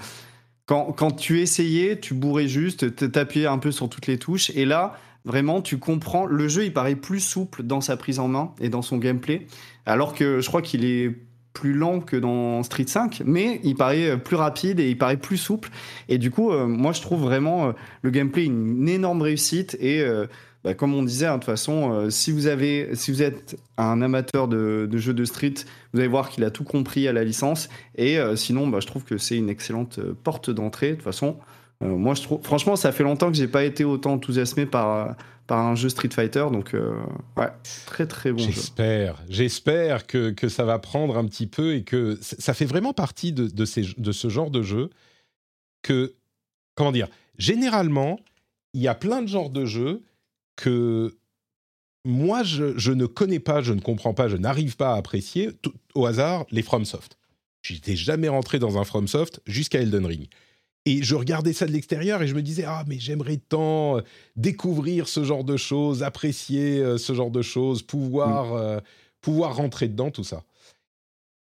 quand, 0.65 0.93
quand 0.93 1.11
tu 1.11 1.41
essayais, 1.41 1.99
tu 1.99 2.13
bourrais 2.13 2.47
juste, 2.47 3.11
t'appuyais 3.11 3.47
un 3.47 3.57
peu 3.57 3.71
sur 3.71 3.89
toutes 3.89 4.07
les 4.07 4.17
touches. 4.17 4.49
Et 4.51 4.65
là, 4.65 4.97
vraiment, 5.25 5.61
tu 5.61 5.77
comprends. 5.77 6.25
Le 6.25 6.47
jeu, 6.47 6.65
il 6.65 6.73
paraît 6.73 6.95
plus 6.95 7.19
souple 7.19 7.63
dans 7.63 7.81
sa 7.81 7.97
prise 7.97 8.19
en 8.19 8.27
main 8.27 8.53
et 8.59 8.69
dans 8.69 8.81
son 8.81 8.97
gameplay. 8.97 9.47
Alors 9.85 10.13
que 10.13 10.39
je 10.39 10.47
crois 10.47 10.61
qu'il 10.61 10.85
est 10.85 11.15
plus 11.53 11.73
lent 11.73 11.99
que 11.99 12.17
dans 12.17 12.63
Street 12.63 12.87
5, 12.87 13.21
mais 13.25 13.61
il 13.63 13.75
paraît 13.75 14.17
plus 14.17 14.35
rapide 14.35 14.79
et 14.79 14.89
il 14.89 14.97
paraît 14.97 15.17
plus 15.17 15.37
souple. 15.37 15.69
Et 16.09 16.17
du 16.17 16.31
coup, 16.31 16.51
euh, 16.51 16.65
moi, 16.65 16.91
je 16.93 17.01
trouve 17.01 17.21
vraiment 17.21 17.67
euh, 17.67 17.71
le 18.01 18.09
gameplay 18.09 18.45
une, 18.45 18.89
énorme 18.89 19.21
réussite. 19.21 19.77
Et 19.79 20.01
euh, 20.01 20.25
bah, 20.63 20.73
comme 20.73 20.93
on 20.93 21.03
disait, 21.03 21.25
hein, 21.25 21.33
de 21.33 21.39
toute 21.39 21.45
façon, 21.45 21.91
euh, 21.91 22.09
si, 22.09 22.31
vous 22.31 22.47
êtes 22.47 23.59
un 23.77 24.01
amateur 24.01 24.47
de, 24.47 24.89
jeux 24.93 25.13
de 25.13 25.25
street, 25.25 25.55
vous 25.91 25.99
allez 25.99 26.07
voir 26.07 26.29
qu'il 26.29 26.43
a 26.45 26.51
tout 26.51 26.63
compris 26.63 27.07
à 27.07 27.13
la 27.13 27.23
licence. 27.25 27.67
Et 27.95 28.17
euh, 28.17 28.37
sinon, 28.37 28.67
bah, 28.67 28.79
je 28.79 28.87
trouve 28.87 29.03
que 29.03 29.17
c'est 29.17 29.35
une 29.35 29.49
excellente 29.49 29.99
euh, 29.99 30.15
porte 30.23 30.49
d'entrée. 30.49 30.91
De 30.91 30.95
toute 30.95 31.03
façon, 31.03 31.37
moi, 31.81 32.13
je 32.13 32.21
trouve, 32.21 32.41
franchement, 32.43 32.77
ça 32.77 32.93
fait 32.93 33.03
longtemps 33.03 33.29
que 33.29 33.35
j'ai 33.35 33.49
pas 33.49 33.65
été 33.65 33.83
autant 33.83 34.13
enthousiasmé 34.13 34.65
par, 34.65 35.17
un 35.49 35.75
jeu 35.75 35.89
Street 35.89 36.09
Fighter. 36.09 36.45
Donc, 36.49 36.73
ouais, 37.35 37.49
très 37.85 38.07
très 38.07 38.31
bon 38.31 38.37
J'espère, 38.37 39.21
j'espère 39.27 40.07
que, 40.07 40.33
ça 40.47 40.63
va 40.63 40.79
prendre 40.79 41.17
un 41.17 41.25
petit 41.25 41.45
peu 41.45 41.73
et 41.73 41.83
que 41.83 42.17
ça 42.21 42.53
fait 42.53 42.63
vraiment 42.63 42.93
partie 42.93 43.33
de, 43.33 43.47
de 43.47 44.11
ce 44.13 44.29
genre 44.29 44.49
de 44.49 44.61
jeu 44.61 44.91
que, 45.81 46.13
comment 46.75 46.93
dire, 46.93 47.09
généralement, 47.37 48.17
il 48.73 48.81
y 48.81 48.87
a 48.87 48.95
plein 48.95 49.21
de 49.21 49.27
genres 49.27 49.49
de 49.49 49.65
jeux 49.65 50.03
que 50.55 51.15
moi, 52.05 52.43
je, 52.43 52.91
ne 52.91 53.05
connais 53.05 53.39
pas, 53.39 53.61
je 53.61 53.73
ne 53.73 53.79
comprends 53.79 54.13
pas, 54.13 54.27
je 54.27 54.37
n'arrive 54.37 54.75
pas 54.75 54.93
à 54.93 54.97
apprécier 54.97 55.51
au 55.95 56.05
hasard 56.05 56.45
les 56.51 56.61
FromSoft. 56.61 57.17
Je 57.61 57.73
n'étais 57.73 57.95
jamais 57.95 58.27
rentré 58.27 58.59
dans 58.59 58.77
un 58.77 58.83
FromSoft 58.83 59.39
jusqu'à 59.45 59.79
Elden 59.79 60.05
Ring. 60.05 60.27
Et 60.85 61.01
je 61.01 61.15
regardais 61.15 61.53
ça 61.53 61.65
de 61.65 61.71
l'extérieur 61.71 62.21
et 62.21 62.27
je 62.27 62.35
me 62.35 62.41
disais 62.41 62.65
ah 62.67 62.83
mais 62.87 62.99
j'aimerais 62.99 63.37
tant 63.37 63.97
euh, 63.97 64.01
découvrir 64.35 65.07
ce 65.07 65.23
genre 65.23 65.45
de 65.45 65.55
choses, 65.55 66.03
apprécier 66.03 66.79
euh, 66.79 66.97
ce 66.97 67.13
genre 67.13 67.31
de 67.31 67.41
choses, 67.41 67.81
pouvoir 67.83 68.53
mm. 68.53 68.57
euh, 68.57 68.79
pouvoir 69.21 69.55
rentrer 69.55 69.87
dedans 69.87 70.11
tout 70.11 70.25
ça. 70.25 70.43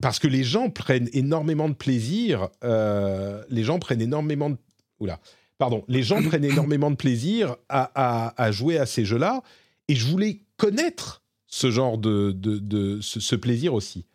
Parce 0.01 0.19
que 0.19 0.27
les 0.27 0.43
gens 0.43 0.69
prennent 0.69 1.09
énormément 1.13 1.69
de 1.69 1.75
plaisir, 1.75 2.49
les 2.63 3.63
gens 3.63 3.77
prennent 3.77 4.01
énormément 4.01 4.49
de 4.49 4.57
oula, 4.99 5.19
pardon, 5.61 5.85
les 5.87 6.01
gens 6.01 6.23
prennent 6.23 6.43
énormément 6.43 6.89
de 6.89 6.95
plaisir 6.95 7.55
à, 7.69 8.51
jouer 8.51 8.79
à 8.79 8.87
ces 8.87 9.05
jeux-là, 9.05 9.43
et 9.87 9.95
je 9.95 10.07
voulais 10.07 10.39
connaître 10.57 11.21
ce 11.45 11.69
genre 11.69 11.99
de, 11.99 12.99
ce, 13.03 13.35
plaisir 13.35 13.75
aussi. 13.75 14.07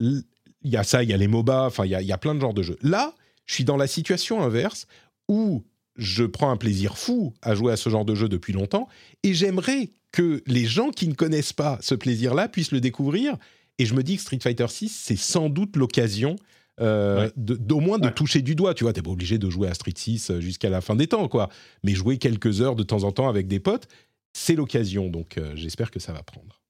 Il 0.00 0.24
y 0.64 0.78
a 0.78 0.82
ça, 0.82 1.02
il 1.02 1.10
y 1.10 1.12
a 1.12 1.18
les 1.18 1.28
MOBA, 1.28 1.66
enfin 1.66 1.84
il 1.84 1.90
y 1.90 2.12
a, 2.12 2.16
plein 2.16 2.34
de 2.34 2.40
genres 2.40 2.54
de 2.54 2.62
jeux. 2.62 2.78
Là, 2.80 3.12
je 3.44 3.52
suis 3.52 3.64
dans 3.64 3.76
la 3.76 3.86
situation 3.86 4.42
inverse 4.42 4.86
où 5.28 5.62
je 5.96 6.24
prends 6.24 6.50
un 6.50 6.56
plaisir 6.56 6.96
fou 6.96 7.34
à 7.42 7.54
jouer 7.54 7.74
à 7.74 7.76
ce 7.76 7.90
genre 7.90 8.06
de 8.06 8.14
jeu 8.14 8.30
depuis 8.30 8.54
longtemps, 8.54 8.88
et 9.24 9.34
j'aimerais 9.34 9.90
que 10.10 10.42
les 10.46 10.64
gens 10.64 10.88
qui 10.88 11.06
ne 11.06 11.12
connaissent 11.14 11.52
pas 11.52 11.78
ce 11.82 11.94
plaisir-là 11.94 12.48
puissent 12.48 12.72
le 12.72 12.80
découvrir. 12.80 13.36
Et 13.76 13.84
je 13.84 13.92
me 13.92 14.02
dis 14.02 14.16
que 14.16 14.22
Street 14.22 14.38
Fighter 14.42 14.68
6, 14.68 14.88
c'est 14.88 15.16
sans 15.16 15.50
doute 15.50 15.76
l'occasion 15.76 16.36
euh, 16.78 17.30
d'au 17.36 17.80
moins 17.80 17.98
de 17.98 18.08
toucher 18.08 18.42
du 18.42 18.54
doigt. 18.54 18.74
Tu 18.74 18.84
vois, 18.84 18.92
t'es 18.92 19.02
pas 19.02 19.10
obligé 19.10 19.38
de 19.38 19.48
jouer 19.48 19.68
à 19.68 19.74
Street 19.74 19.94
6 19.96 20.30
euh, 20.30 20.40
jusqu'à 20.40 20.68
la 20.68 20.80
fin 20.80 20.94
des 20.94 21.06
temps, 21.06 21.28
quoi. 21.28 21.48
Mais 21.82 21.94
jouer 21.94 22.18
quelques 22.18 22.60
heures 22.60 22.76
de 22.76 22.82
temps 22.82 23.04
en 23.04 23.12
temps 23.12 23.28
avec 23.28 23.48
des 23.48 23.60
potes, 23.60 23.88
c'est 24.34 24.54
l'occasion. 24.54 25.08
Donc, 25.08 25.38
euh, 25.38 25.52
j'espère 25.54 25.90
que 25.90 26.00
ça 26.00 26.12
va 26.12 26.22
prendre. 26.22 26.60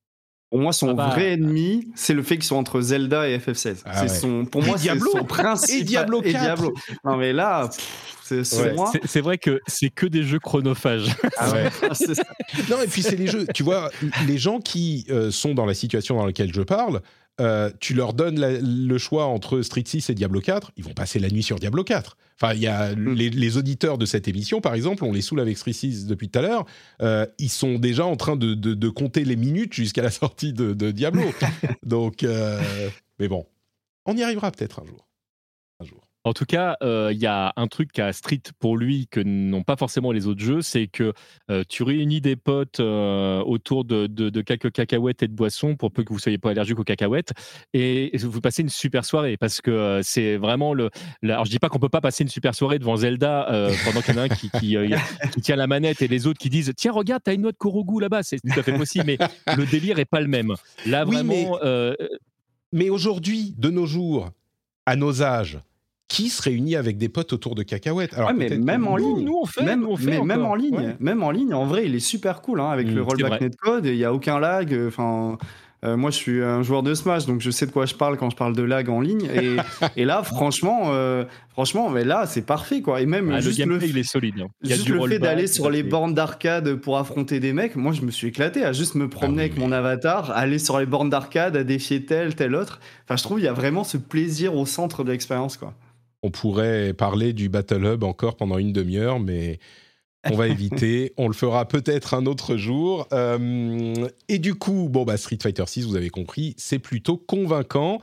Pour 0.51 0.61
moi, 0.61 0.73
son 0.73 0.91
ah 0.91 0.95
bah, 0.95 1.09
vrai 1.09 1.33
ennemi, 1.33 1.89
c'est 1.97 2.15
le 2.15 2.23
fait 2.23 2.37
qu'ils 2.37 2.45
sont 2.45 2.57
entre 2.57 2.81
Zelda 2.81 3.29
et 3.29 3.37
FF16. 3.37 3.83
Ah 3.85 4.07
c'est 4.07 4.21
son, 4.21 4.45
pour 4.45 4.63
moi, 4.63 4.79
c'est 4.79 4.97
son 4.97 5.25
principe. 5.25 5.81
Et 5.81 5.85
Diablo 5.85 6.23
4. 6.23 6.29
Et 6.29 6.39
Diablo. 6.39 6.75
Non, 7.05 7.17
mais 7.17 7.33
là, 7.33 7.69
c'est 8.23 9.21
vrai 9.21 9.39
que 9.39 9.61
c'est 9.67 9.91
que 9.91 10.07
des 10.07 10.23
jeux 10.23 10.39
chronophages. 10.39 11.17
Ah 11.37 11.53
non, 12.71 12.81
et 12.81 12.87
puis 12.87 13.03
c'est 13.03 13.17
les 13.17 13.27
jeux. 13.27 13.45
Tu 13.53 13.65
vois, 13.65 13.91
les 14.29 14.39
gens 14.39 14.61
qui 14.61 15.05
sont 15.33 15.53
dans 15.53 15.67
la 15.67 15.75
situation 15.75 16.17
dans 16.17 16.27
laquelle 16.27 16.55
je 16.55 16.63
parle, 16.63 17.03
euh, 17.41 17.71
tu 17.81 17.95
leur 17.95 18.15
donnes 18.15 18.41
le 18.41 18.99
choix 18.99 19.27
entre 19.27 19.61
Street 19.63 19.85
6 19.87 20.11
et 20.11 20.15
Diablo 20.15 20.41
4, 20.41 20.73
ils 20.77 20.85
vont 20.85 20.95
passer 20.95 21.19
la 21.19 21.29
nuit 21.29 21.43
sur 21.43 21.59
Diablo 21.59 21.85
4. 21.85 22.17
Enfin, 22.41 22.55
il 22.55 22.61
y 22.61 22.67
a 22.67 22.95
mm. 22.95 23.13
les, 23.13 23.57
auditeurs 23.57 23.99
de 23.99 24.07
cette 24.07 24.29
émission, 24.29 24.61
par 24.61 24.75
exemple, 24.75 25.05
on 25.05 25.13
les 25.13 25.23
saoule 25.23 25.41
avec 25.41 25.59
Street 25.59 25.73
6 25.73 26.07
depuis 26.07 26.29
tout 26.29 26.39
à 26.39 26.43
l'heure, 26.43 26.67
euh, 27.03 27.27
ils 27.39 27.51
sont 27.51 27.79
déjà 27.79 28.07
en 28.07 28.17
train 28.17 28.37
de, 28.37 28.89
compter 28.89 29.25
les 29.25 29.37
minutes 29.37 29.75
jusqu'à 29.75 30.03
la 30.03 30.11
sortie 30.11 30.53
de, 30.53 30.91
Diablo. 30.91 31.25
Donc, 31.83 32.23
euh, 32.23 32.61
mais 33.19 33.29
bon, 33.29 33.47
on 34.07 34.17
y 34.17 34.23
arrivera 34.23 34.51
peut-être 34.51 34.81
un 34.83 34.87
jour. 34.87 35.06
En 36.27 36.33
tout 36.33 36.45
cas, 36.45 36.77
euh, 36.83 37.11
il 37.13 37.21
y 37.21 37.27
a 37.27 37.53
un 37.55 37.69
truc 37.69 37.97
à 38.01 38.13
Street 38.13 38.43
pour 38.59 38.77
lui 38.77 39.07
que 39.07 39.21
n'ont 39.21 39.63
pas 39.63 39.77
forcément 39.77 40.11
les 40.11 40.27
autres 40.27 40.43
jeux, 40.43 40.61
c'est 40.61 40.89
que 40.89 41.13
euh, 41.53 41.63
tu 41.69 41.85
réunis 41.85 42.21
des 42.21 42.35
potes 42.35 42.81
euh, 42.81 43.45
autour 43.45 43.85
de, 43.85 44.09
de, 44.09 44.41
quelques 44.41 44.73
cacahuètes 44.73 45.23
et 45.23 45.29
de 45.29 45.33
boissons, 45.33 45.77
pour 45.77 45.93
peu 45.93 46.03
que 46.03 46.13
vous 46.13 46.19
soyez 46.19 46.37
pas 46.37 46.51
allergique 46.51 46.81
aux 46.81 46.85
cacahuètes, 46.85 47.33
et 47.75 48.11
vous 48.19 48.41
passez 48.41 48.63
une 48.63 48.71
super 48.71 49.05
soirée 49.05 49.37
parce 49.37 49.61
que 49.61 50.01
c'est 50.03 50.37
vraiment 50.37 50.75
le. 50.75 50.91
Alors 51.23 51.45
je 51.45 51.51
dis 51.53 51.61
pas 51.61 51.69
qu'on 51.69 51.79
peut 51.79 51.89
pas 51.89 52.01
passer 52.01 52.25
une 52.25 52.29
super 52.29 52.57
soirée 52.57 52.81
devant 52.81 52.97
Zelda 52.97 53.47
pendant 53.85 54.01
qu'il 54.01 54.17
y 54.17 54.19
en 54.19 54.23
a 54.23 54.25
un 54.25 54.29
qui, 54.29 54.51
qui, 54.51 55.41
tient 55.43 55.55
la 55.55 55.69
manette 55.69 56.03
et 56.03 56.09
les 56.09 56.27
autres 56.27 56.41
qui 56.41 56.51
disent 56.51 56.73
tiens 56.77 56.91
regarde 56.91 57.23
t'as 57.25 57.35
une 57.35 57.43
noix 57.43 57.53
de 57.53 57.57
Korogu 57.57 58.01
là-bas, 58.01 58.25
c'est 58.25 58.41
tout 58.41 58.59
à 58.59 58.65
fait 58.65 58.77
possible, 58.77 59.05
mais 59.07 59.19
le 59.57 59.65
délire 59.65 60.01
est 60.01 60.05
pas 60.05 60.21
le 60.21 60.27
même. 60.27 60.57
Là 60.87 61.05
vraiment. 61.05 61.61
mais 62.73 62.91
aujourd'hui, 62.91 63.55
de 63.59 63.71
nos 63.71 63.87
jours, 63.87 64.31
à 64.87 64.97
nos 64.97 65.23
âges 65.23 65.61
qui 66.09 66.29
se 66.29 66.43
réunit 66.43 66.77
avec 66.77 66.99
des 66.99 67.09
potes 67.09 67.33
autour 67.33 67.55
de 67.55 67.63
cacahuètes. 67.63 68.15
Alors, 68.15 68.33
mais 68.33 68.49
même 68.51 68.87
en 68.87 68.97
ligne, 68.97 69.25
nous 69.25 69.39
on 69.43 69.47
fait, 69.47 69.65
même, 69.65 69.87
on 69.87 69.97
fait 69.97 70.19
mais 70.19 70.23
même 70.23 70.45
en 70.45 70.55
ligne, 70.55 70.97
même 71.01 71.23
en 71.23 71.31
ligne, 71.31 71.53
en 71.53 71.67
vrai, 71.67 71.87
il 71.87 71.95
est 71.95 72.01
super 72.01 72.43
cool 72.43 72.61
hein, 72.61 72.71
avec 72.71 72.87
le 72.89 73.01
mmh, 73.01 73.05
rollback 73.05 73.41
netcode. 73.41 73.87
Il 73.87 73.97
y 73.97 74.05
a 74.05 74.13
aucun 74.13 74.39
lag. 74.39 74.73
Euh, 74.73 74.89
enfin. 74.89 75.39
Euh, 75.85 75.97
moi, 75.97 76.11
je 76.11 76.17
suis 76.17 76.43
un 76.43 76.63
joueur 76.63 76.83
de 76.83 76.95
Smash, 76.95 77.27
donc 77.27 77.43
je 77.43 77.51
sais 77.51 77.67
de 77.67 77.71
quoi 77.71 77.85
je 77.85 77.95
parle 77.95 78.17
quand 78.17 78.31
je 78.31 78.37
parle 78.37 78.57
de 78.57 78.63
lag 78.63 78.89
en 78.89 79.01
ligne. 79.01 79.27
Et, 79.27 79.57
et 79.97 80.05
là, 80.05 80.23
franchement, 80.23 80.85
euh, 80.87 81.25
franchement, 81.51 81.91
mais 81.91 82.03
là, 82.03 82.27
c'est 82.27 82.45
parfait, 82.45 82.81
quoi. 82.81 83.03
Et 83.03 83.07
même 83.07 83.31
ah, 83.31 83.41
juste 83.41 83.65
le, 83.65 83.83
il 83.85 83.99
est 83.99 84.03
solide. 84.03 84.41
Hein. 84.41 84.49
Il 84.63 84.75
juste 84.75 84.89
le 84.89 85.07
fait 85.07 85.19
d'aller 85.19 85.47
sur 85.47 85.69
les 85.71 85.83
bornes 85.83 86.15
d'arcade 86.15 86.75
pour 86.77 86.97
affronter 86.97 87.41
des 87.41 87.53
mecs, 87.53 87.77
moi, 87.77 87.93
je 87.93 88.03
me 88.03 88.11
suis 88.11 88.29
éclaté 88.29 88.65
à 88.65 88.73
juste 88.73 88.95
me 88.95 89.09
promener 89.09 89.43
ah 89.43 89.45
avec 89.45 89.59
mon 89.59 89.71
avatar, 89.71 90.31
aller 90.31 90.59
sur 90.59 90.79
les 90.79 90.87
bornes 90.87 91.11
d'arcade, 91.11 91.57
à 91.57 91.63
défier 91.63 92.05
tel, 92.05 92.35
tel 92.35 92.55
autre. 92.55 92.81
Enfin, 93.05 93.17
je 93.17 93.23
trouve 93.23 93.39
il 93.39 93.45
y 93.45 93.49
a 93.49 93.53
vraiment 93.53 93.85
ce 93.85 93.99
plaisir 93.99 94.57
au 94.57 94.65
centre 94.65 95.05
de 95.05 95.13
l'expérience, 95.13 95.57
quoi. 95.57 95.75
On 96.27 96.31
pourrait 96.31 96.93
parler 96.93 97.33
du 97.33 97.49
Battle 97.49 97.85
Hub 97.85 98.03
encore 98.03 98.35
pendant 98.35 98.59
une 98.59 98.73
demi-heure, 98.73 99.21
mais 99.21 99.61
on 100.29 100.35
va 100.35 100.49
éviter. 100.49 101.13
On 101.17 101.29
le 101.29 101.35
fera 101.35 101.69
peut-être 101.69 102.15
un 102.15 102.27
autre 102.27 102.57
jour. 102.57 103.07
Euh, 103.13 104.09
et 104.27 104.41
du 104.41 104.57
coup, 104.57 104.89
bon, 104.91 105.05
bah, 105.05 105.19
Street 105.19 105.39
Fighter 105.41 105.63
6, 105.65 105.85
vous 105.85 105.95
avez 105.95 106.11
compris, 106.11 106.55
c'est 106.59 106.81
plutôt 106.81 107.17
convaincant. 107.17 108.01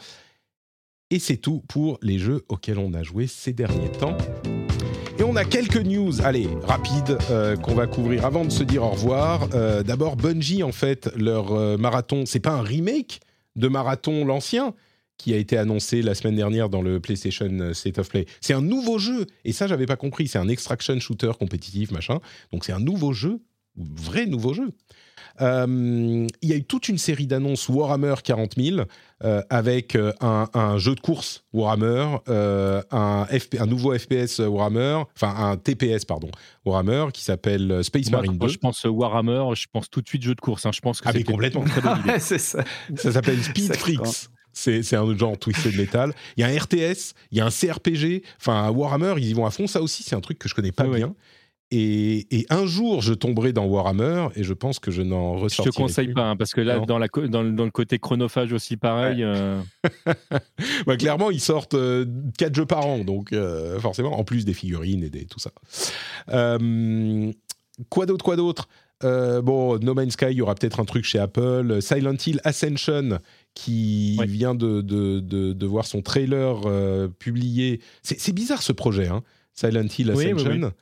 Et 1.10 1.20
c'est 1.20 1.36
tout 1.36 1.66
pour 1.68 2.00
les 2.02 2.18
jeux 2.18 2.46
auxquels 2.48 2.80
on 2.80 2.94
a 2.94 3.04
joué 3.04 3.28
ces 3.28 3.52
derniers 3.52 3.92
temps. 3.92 4.16
Et 5.20 5.24
on 5.24 5.36
a 5.36 5.44
quelques 5.44 5.84
news, 5.84 6.22
allez, 6.22 6.48
rapides, 6.64 7.18
euh, 7.30 7.58
qu'on 7.58 7.76
va 7.76 7.88
couvrir 7.88 8.26
avant 8.26 8.46
de 8.46 8.52
se 8.52 8.64
dire 8.64 8.84
au 8.84 8.92
revoir. 8.92 9.50
Euh, 9.54 9.84
d'abord, 9.84 10.16
Bungie, 10.16 10.64
en 10.64 10.72
fait, 10.72 11.10
leur 11.18 11.78
marathon, 11.78 12.24
c'est 12.26 12.40
pas 12.40 12.52
un 12.52 12.62
remake 12.64 13.20
de 13.58 13.68
Marathon 13.68 14.24
l'ancien, 14.24 14.74
qui 15.18 15.34
a 15.34 15.38
été 15.38 15.58
annoncé 15.58 16.02
la 16.02 16.16
semaine 16.16 16.36
dernière 16.36 16.70
dans 16.70 16.82
le 16.82 17.00
PlayStation 17.00 17.48
euh, 17.60 17.74
State 17.74 18.00
of 18.00 18.10
Play. 18.10 18.26
C'est 18.42 18.54
un 18.54 18.62
nouveau 18.62 18.98
jeu, 19.00 19.26
et 19.46 19.54
ça 19.54 19.68
j'avais 19.68 19.86
pas 19.86 19.96
compris, 19.96 20.28
c'est 20.28 20.40
un 20.40 20.48
extraction 20.48 21.00
shooter 21.00 21.32
compétitif, 21.40 21.92
machin. 21.92 22.20
Donc 22.52 22.66
c'est 22.66 22.74
un 22.74 22.80
nouveau 22.80 23.14
jeu, 23.14 23.42
vrai 23.76 24.26
nouveau 24.26 24.54
jeu. 24.54 24.70
Euh, 25.42 26.28
il 26.44 26.50
y 26.50 26.54
a 26.54 26.56
eu 26.56 26.64
toute 26.64 26.90
une 26.90 27.00
série 27.00 27.26
d'annonces 27.26 27.68
Warhammer 27.68 28.14
40 28.24 28.54
000 28.56 28.82
euh, 29.24 29.42
avec 29.50 29.98
un, 30.22 30.78
jeu 30.78 30.94
de 30.94 31.00
course 31.00 31.44
Warhammer, 31.54 32.18
un, 32.28 32.84
un, 32.92 33.66
nouveau 33.66 33.98
FPS 33.98 34.40
Warhammer, 34.40 35.02
enfin 35.16 35.34
un 35.36 35.58
TPS 35.58 36.06
pardon 36.06 36.30
Warhammer 36.66 37.08
qui 37.12 37.24
s'appelle 37.24 37.84
Space 37.84 38.12
Marine 38.12 38.38
2. 38.38 38.48
je 38.48 38.58
pense 38.60 38.84
Warhammer, 38.84 39.56
je 39.56 39.66
pense 39.72 39.90
tout 39.90 40.02
de 40.02 40.08
suite 40.08 40.22
jeu 40.22 40.36
de 40.36 40.42
course. 40.42 40.68
Hein. 40.68 40.72
Je 40.72 40.82
pense 40.82 41.02
que 41.02 41.10
ah, 41.10 41.12
c'est 41.16 41.24
complètement. 41.24 41.66
ça. 42.20 42.38
ça 42.38 43.12
s'appelle 43.12 43.42
Speed 43.42 43.76
Freaks. 43.76 44.30
C'est 44.54 44.96
un 44.96 45.02
autre 45.02 45.20
genre 45.20 45.38
Twisted 45.38 45.76
Metal. 45.76 46.14
Il 46.38 46.42
y 46.42 46.44
a 46.44 46.48
un 46.48 46.58
RTS, 46.58 47.14
il 47.32 47.40
y 47.40 47.42
a 47.42 47.46
un 47.46 47.50
CRPG. 47.50 48.24
Enfin, 48.40 48.70
Warhammer, 48.70 49.16
ils 49.18 49.30
y 49.30 49.34
vont 49.34 49.46
à 49.46 49.52
fond. 49.52 49.68
Ça 49.68 49.82
aussi, 49.82 50.04
c'est 50.04 50.16
un 50.16 50.22
truc 50.22 50.40
que 50.40 50.48
je 50.48 50.56
connais 50.56 50.72
pas 50.72 50.88
bien. 50.88 51.16
Et, 51.76 52.46
un 52.52 52.68
jour, 52.68 53.02
je 53.02 53.16
tomberai 53.16 53.52
dans 53.52 53.66
Warhammer 53.66 54.28
et 54.36 54.44
je 54.44 54.54
pense 54.54 54.78
que 54.78 54.92
je 54.92 55.02
n'en 55.02 55.34
ressortirai 55.34 55.72
Je 55.72 55.72
te 55.72 55.76
conseille 55.76 56.14
pas, 56.14 56.30
hein, 56.30 56.36
parce 56.36 56.54
que 56.54 56.62
là, 56.62 56.80
dans, 56.80 57.00
la, 57.00 57.08
dans, 57.08 57.42
le 57.42 57.72
côté 57.72 57.98
chronophage 57.98 58.54
aussi, 58.54 58.78
pareil. 58.78 59.24
Euh. 59.24 59.60
bah, 60.86 60.98
clairement, 60.98 61.32
ils 61.32 61.40
sortent 61.40 61.72
4 61.72 61.80
euh, 61.80 62.06
jeux 62.54 62.66
par 62.68 62.86
an, 62.86 63.00
donc 63.00 63.34
euh, 63.34 63.80
forcément, 63.80 64.20
en 64.20 64.24
plus 64.24 64.46
des 64.46 64.54
figurines 64.54 65.04
et 65.04 65.10
des, 65.10 65.26
tout 65.26 65.40
ça. 65.40 65.50
quoi 67.90 68.06
d'autre, 68.06 68.24
quoi 68.24 68.36
d'autre? 68.36 68.68
Bon, 69.02 69.80
No 69.80 69.96
Man's 69.96 70.14
Sky, 70.14 70.28
il 70.30 70.38
y 70.38 70.42
aura 70.42 70.54
peut-être 70.54 70.80
un 70.80 70.86
truc 70.86 71.06
chez 71.06 71.18
Apple. 71.18 71.82
Silent 71.82 72.18
Hill 72.24 72.40
Ascension, 72.44 73.18
qui 73.54 74.20
vient 74.26 74.56
de, 74.56 74.82
de, 74.82 75.20
de, 75.20 75.66
voir 75.66 75.86
son 75.86 76.02
trailer 76.02 76.62
euh, 76.66 77.08
publié. 77.08 77.82
C'est 78.02 78.34
bizarre 78.34 78.64
ce 78.64 78.72
projet, 78.72 79.08
hein, 79.08 79.24
Silent 79.54 79.88
Hill 79.98 80.12
Ascension. 80.12 80.74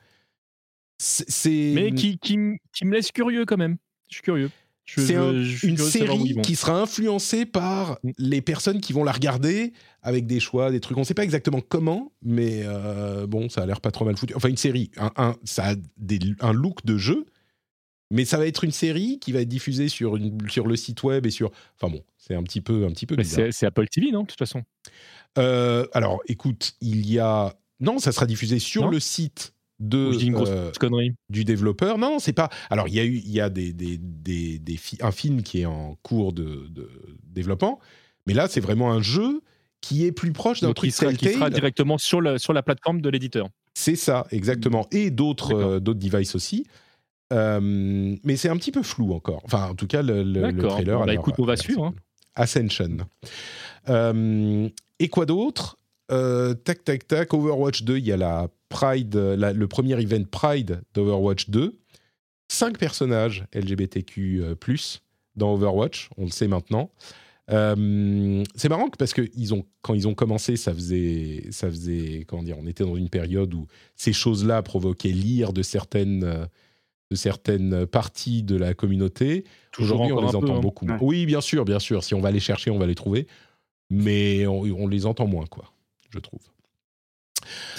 c'est 0.98 1.72
Mais 1.74 1.92
qui, 1.92 2.18
qui, 2.18 2.38
qui, 2.72 2.84
me 2.84 2.92
laisse 2.92 3.12
curieux 3.12 3.44
quand 3.44 3.58
même. 3.58 3.76
Je 4.08 4.14
suis 4.14 4.22
curieux. 4.22 4.50
C'est 4.86 5.14
une 5.62 5.76
série 5.76 6.36
qui 6.42 6.56
sera 6.56 6.80
influencée 6.80 7.46
par 7.46 7.98
mm. 8.02 8.10
les 8.18 8.42
personnes 8.42 8.80
qui 8.80 8.92
vont 8.92 9.04
la 9.04 9.12
regarder 9.12 9.72
avec 10.02 10.26
des 10.26 10.40
choix, 10.40 10.70
des 10.70 10.80
trucs. 10.80 10.96
On 10.96 11.00
ne 11.00 11.06
sait 11.06 11.14
pas 11.14 11.24
exactement 11.24 11.60
comment, 11.60 12.12
mais 12.22 12.62
euh, 12.64 13.26
bon, 13.26 13.48
ça 13.48 13.62
a 13.62 13.66
l'air 13.66 13.80
pas 13.80 13.90
trop 13.90 14.04
mal 14.04 14.16
foutu. 14.16 14.34
Enfin, 14.34 14.48
une 14.48 14.56
série, 14.56 14.90
un, 14.96 15.36
ça 15.44 15.70
a 15.70 15.74
des, 15.96 16.18
un 16.40 16.52
look 16.52 16.84
de 16.84 16.98
jeu, 16.98 17.26
mais 18.12 18.24
ça 18.24 18.36
va 18.36 18.46
être 18.46 18.62
une 18.62 18.70
série 18.72 19.18
qui 19.18 19.32
va 19.32 19.40
être 19.40 19.48
diffusée 19.48 19.88
sur, 19.88 20.16
une, 20.16 20.38
sur 20.48 20.66
le 20.66 20.76
site 20.76 21.02
web 21.02 21.26
et 21.26 21.30
sur. 21.30 21.50
Enfin 21.80 21.90
bon, 21.90 22.04
c'est 22.18 22.34
un 22.34 22.42
petit 22.42 22.60
peu, 22.60 22.84
un 22.84 22.90
petit 22.90 23.06
peu 23.06 23.16
bizarre. 23.16 23.48
C'est 23.50 23.66
Apple 23.66 23.88
TV, 23.88 24.12
non, 24.12 24.22
de 24.22 24.26
toute 24.26 24.38
façon? 24.38 24.62
Euh, 25.38 25.86
Alors, 25.92 26.20
écoute, 26.28 26.74
il 26.80 27.10
y 27.10 27.18
a. 27.18 27.56
Non, 27.80 27.98
ça 27.98 28.12
sera 28.12 28.26
diffusé 28.26 28.58
sur 28.58 28.88
le 28.88 29.00
site 29.00 29.54
de 29.80 30.12
euh, 30.46 31.10
du 31.30 31.44
développeur. 31.44 31.98
Non, 31.98 32.18
c'est 32.18 32.34
pas. 32.34 32.50
Alors, 32.70 32.86
il 32.86 32.94
y 32.94 33.00
a 33.00 33.04
eu, 33.04 33.16
il 33.16 33.32
y 33.32 33.40
a 33.40 33.48
des, 33.48 33.72
des, 33.72 33.98
des, 33.98 34.58
des 34.58 34.78
un 35.00 35.10
film 35.10 35.42
qui 35.42 35.62
est 35.62 35.66
en 35.66 35.96
cours 36.02 36.32
de, 36.32 36.68
de 36.68 36.88
développement, 37.24 37.80
mais 38.26 38.34
là, 38.34 38.46
c'est 38.46 38.60
vraiment 38.60 38.92
un 38.92 39.02
jeu 39.02 39.42
qui 39.80 40.04
est 40.04 40.12
plus 40.12 40.32
proche 40.32 40.60
d'un 40.60 40.74
truc 40.74 40.90
qui 40.90 40.96
sera, 40.96 41.12
qui 41.12 41.32
sera 41.32 41.50
directement 41.50 41.98
sur 41.98 42.20
la, 42.20 42.38
sur 42.38 42.52
la 42.52 42.62
plateforme 42.62 43.00
de 43.00 43.08
l'éditeur. 43.08 43.48
C'est 43.74 43.96
ça, 43.96 44.26
exactement. 44.30 44.86
Et 44.92 45.10
d'autres 45.10 45.54
euh, 45.54 45.80
d'autres 45.80 45.98
devices 45.98 46.34
aussi. 46.34 46.66
Euh, 47.32 48.16
mais 48.22 48.36
c'est 48.36 48.48
un 48.48 48.56
petit 48.56 48.72
peu 48.72 48.82
flou 48.82 49.12
encore. 49.12 49.40
Enfin, 49.44 49.70
en 49.70 49.74
tout 49.74 49.86
cas, 49.86 50.02
le, 50.02 50.22
le, 50.22 50.56
trailer. 50.56 50.98
Bon, 50.98 51.06
bah, 51.06 51.14
écoute, 51.14 51.34
on 51.38 51.44
va 51.44 51.56
suivre. 51.56 51.84
Hein. 51.86 51.94
Ascension. 52.34 52.98
Euh, 53.88 54.68
et 54.98 55.08
quoi 55.08 55.26
d'autre? 55.26 55.78
Euh, 56.10 56.54
Tac, 56.54 56.84
tac, 56.84 57.06
tac. 57.06 57.32
Overwatch 57.32 57.84
2, 57.84 57.98
il 57.98 58.06
y 58.06 58.12
a 58.12 58.16
la 58.16 58.48
Pride, 58.68 59.14
le 59.14 59.66
premier 59.66 60.00
event 60.00 60.24
Pride 60.30 60.82
d'Overwatch 60.94 61.50
2. 61.50 61.78
Cinq 62.48 62.78
personnages 62.78 63.46
LGBTQ 63.54 64.42
dans 65.36 65.54
Overwatch, 65.54 66.10
on 66.18 66.24
le 66.24 66.30
sait 66.30 66.48
maintenant. 66.48 66.90
c'est 67.48 68.68
marrant 68.68 68.88
parce 68.98 69.14
que 69.14 69.30
ils 69.34 69.54
ont, 69.54 69.64
quand 69.80 69.94
ils 69.94 70.06
ont 70.06 70.14
commencé, 70.14 70.56
ça 70.56 70.74
faisait, 70.74 71.46
ça 71.50 71.68
faisait, 71.70 72.24
comment 72.26 72.42
dire, 72.42 72.56
on 72.58 72.66
était 72.66 72.84
dans 72.84 72.96
une 72.96 73.08
période 73.08 73.54
où 73.54 73.66
ces 73.94 74.12
choses-là 74.12 74.62
provoquaient 74.62 75.08
l'ire 75.08 75.52
de 75.54 75.62
certaines 75.62 76.48
de 77.12 77.16
certaines 77.16 77.86
parties 77.86 78.42
de 78.42 78.56
la 78.56 78.72
communauté. 78.72 79.44
Aujourd'hui, 79.78 80.12
on 80.12 80.26
les 80.26 80.34
entend 80.34 80.56
hein. 80.56 80.60
beaucoup 80.60 80.86
moins. 80.86 80.96
Oui, 81.02 81.26
bien 81.26 81.42
sûr, 81.42 81.66
bien 81.66 81.78
sûr. 81.78 82.02
Si 82.02 82.14
on 82.14 82.20
va 82.20 82.30
les 82.30 82.40
chercher, 82.40 82.70
on 82.70 82.78
va 82.78 82.86
les 82.86 82.94
trouver. 82.94 83.26
Mais 83.90 84.46
on, 84.46 84.62
on 84.62 84.88
les 84.88 85.04
entend 85.04 85.26
moins, 85.26 85.44
quoi, 85.44 85.70
je 86.08 86.18
trouve. 86.18 86.40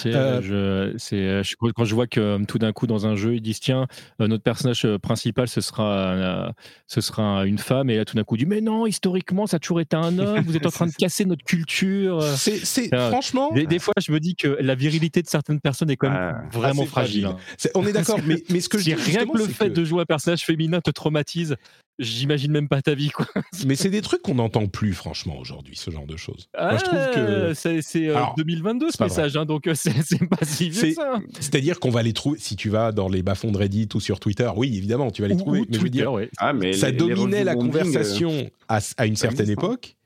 Euh, 0.06 0.40
je, 0.42 0.98
c'est, 0.98 1.16
euh, 1.16 1.42
quand 1.74 1.84
je 1.84 1.94
vois 1.94 2.06
que 2.06 2.20
euh, 2.20 2.38
tout 2.46 2.58
d'un 2.58 2.72
coup 2.72 2.86
dans 2.86 3.06
un 3.06 3.16
jeu 3.16 3.34
ils 3.34 3.40
disent 3.40 3.60
tiens 3.60 3.86
notre 4.18 4.42
personnage 4.42 4.86
principal 5.02 5.48
ce 5.48 5.60
sera 5.60 6.52
ce 6.86 7.00
sera 7.00 7.46
une 7.46 7.58
femme 7.58 7.90
et 7.90 7.96
là 7.96 8.04
tout 8.04 8.16
d'un 8.16 8.24
coup 8.24 8.36
dit 8.36 8.46
mais 8.46 8.60
non 8.60 8.86
historiquement 8.86 9.46
ça 9.46 9.56
a 9.56 9.60
toujours 9.60 9.80
été 9.80 9.96
un 9.96 10.18
homme 10.18 10.40
vous 10.40 10.56
êtes 10.56 10.66
en 10.66 10.70
train 10.70 10.86
de 10.86 10.92
casser 10.92 11.24
notre 11.24 11.44
culture. 11.44 12.22
C'est, 12.22 12.94
franchement 12.94 13.50
des, 13.52 13.78
fois 13.78 13.94
je 14.00 14.12
me 14.12 14.20
dis 14.20 14.34
que 14.34 14.48
la 14.60 14.74
virilité 14.74 15.22
de 15.22 15.28
certaines 15.28 15.60
personnes 15.60 15.90
est 15.90 15.96
quand 15.96 16.10
même 16.10 16.34
ah, 16.36 16.48
vraiment 16.52 16.84
fragile, 16.86 17.26
hein. 17.26 17.36
on 17.74 17.86
est 17.86 17.92
d'accord 17.92 18.18
mais, 18.24 18.42
mais 18.50 18.60
ce 18.60 18.68
que 18.68 18.78
je 18.78 18.84
dis 18.84 18.94
rien 18.94 19.26
que 19.26 19.38
le 19.38 19.46
fait 19.46 19.70
de 19.70 19.84
jouer 19.84 20.02
un 20.02 20.06
personnage 20.06 20.44
féminin 20.44 20.80
te 20.80 20.90
traumatise 20.90 21.56
j'imagine 21.98 22.52
même 22.52 22.68
pas 22.68 22.82
ta 22.82 22.94
vie 22.94 23.10
quoi. 23.10 23.26
Mais 23.66 23.76
c'est 23.76 23.90
des 23.90 24.02
trucs 24.02 24.22
qu'on 24.22 24.34
n'entend 24.34 24.66
plus 24.66 24.92
franchement 24.92 25.38
aujourd'hui, 25.38 25.76
ce 25.76 25.90
genre 25.90 26.06
de 26.06 26.16
choses. 26.16 26.48
Ah, 26.54 26.76
je 26.76 26.84
trouve 26.84 27.10
que 27.14 27.54
c'est, 27.54 28.12
2022 28.36 28.86
euh, 28.86 28.90
ce 28.90 29.02
message, 29.02 29.36
hein, 29.36 29.44
donc 29.44 29.66
euh, 29.66 29.74
c'est, 29.74 29.92
pas 30.28 30.44
si 30.44 30.70
vieux 30.70 30.92
ça. 30.92 31.20
C'est-à-dire 31.34 31.80
qu'on 31.80 31.90
va 31.90 32.02
les 32.02 32.12
trouver 32.12 32.38
si 32.38 32.56
tu 32.56 32.68
vas 32.68 32.92
dans 32.92 33.08
les 33.08 33.22
bas-fonds 33.22 33.52
de 33.52 33.58
Reddit 33.58 33.88
ou 33.94 34.00
sur 34.00 34.20
Twitter. 34.20 34.50
Oui, 34.56 34.76
évidemment, 34.76 35.10
tu 35.10 35.22
vas 35.22 35.28
les 35.28 35.36
trouver. 35.36 35.60
mais 35.68 35.76
je 35.76 35.82
veux 35.82 35.90
dire, 35.90 36.12
ah, 36.38 36.52
mais 36.52 36.72
ça 36.72 36.92
dominait 36.92 37.44
la 37.44 37.54
conversation 37.54 38.30
euh, 38.30 38.80
à, 38.96 39.06
une 39.06 39.16
certaine 39.16 39.50
époque 39.50 39.96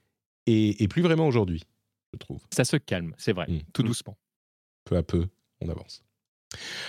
et, 0.46 0.88
plus 0.88 1.02
vraiment 1.02 1.26
aujourd'hui, 1.26 1.62
je 2.12 2.18
trouve. 2.18 2.40
Ça 2.50 2.64
se 2.64 2.76
calme, 2.76 3.14
c'est 3.18 3.32
vrai, 3.32 3.46
mm. 3.48 3.60
tout 3.72 3.82
doucement. 3.82 4.16
Peu 4.84 4.96
à 4.96 5.02
peu, 5.02 5.26
on 5.60 5.68
avance. 5.68 6.02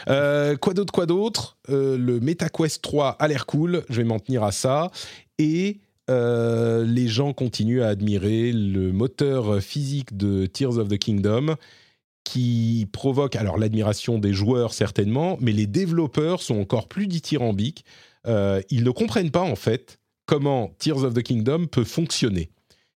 Euh, 0.07 0.55
quoi 0.55 0.73
d'autre, 0.73 0.93
quoi 0.93 1.05
d'autre? 1.05 1.57
Euh, 1.69 1.97
Le 1.97 2.19
MetaQuest 2.19 2.81
3 2.81 3.17
a 3.19 3.27
l'air 3.27 3.45
cool, 3.45 3.83
je 3.89 3.97
vais 3.97 4.03
m'en 4.03 4.19
tenir 4.19 4.43
à 4.43 4.51
ça. 4.51 4.91
Et 5.37 5.79
euh, 6.09 6.83
les 6.85 7.07
gens 7.07 7.33
continuent 7.33 7.81
à 7.81 7.87
admirer 7.87 8.51
le 8.51 8.91
moteur 8.91 9.61
physique 9.61 10.17
de 10.17 10.45
Tears 10.45 10.77
of 10.77 10.87
the 10.87 10.97
Kingdom, 10.97 11.55
qui 12.23 12.87
provoque 12.91 13.35
alors 13.35 13.57
l'admiration 13.57 14.19
des 14.19 14.33
joueurs 14.33 14.73
certainement, 14.73 15.37
mais 15.41 15.51
les 15.51 15.67
développeurs 15.67 16.41
sont 16.41 16.59
encore 16.59 16.87
plus 16.87 17.07
dithyrambiques. 17.07 17.85
Ils 18.25 18.83
ne 18.83 18.91
comprennent 18.91 19.31
pas 19.31 19.41
en 19.41 19.55
fait 19.55 19.99
comment 20.25 20.75
Tears 20.77 21.03
of 21.03 21.13
the 21.15 21.23
Kingdom 21.23 21.65
peut 21.65 21.83
fonctionner. 21.83 22.51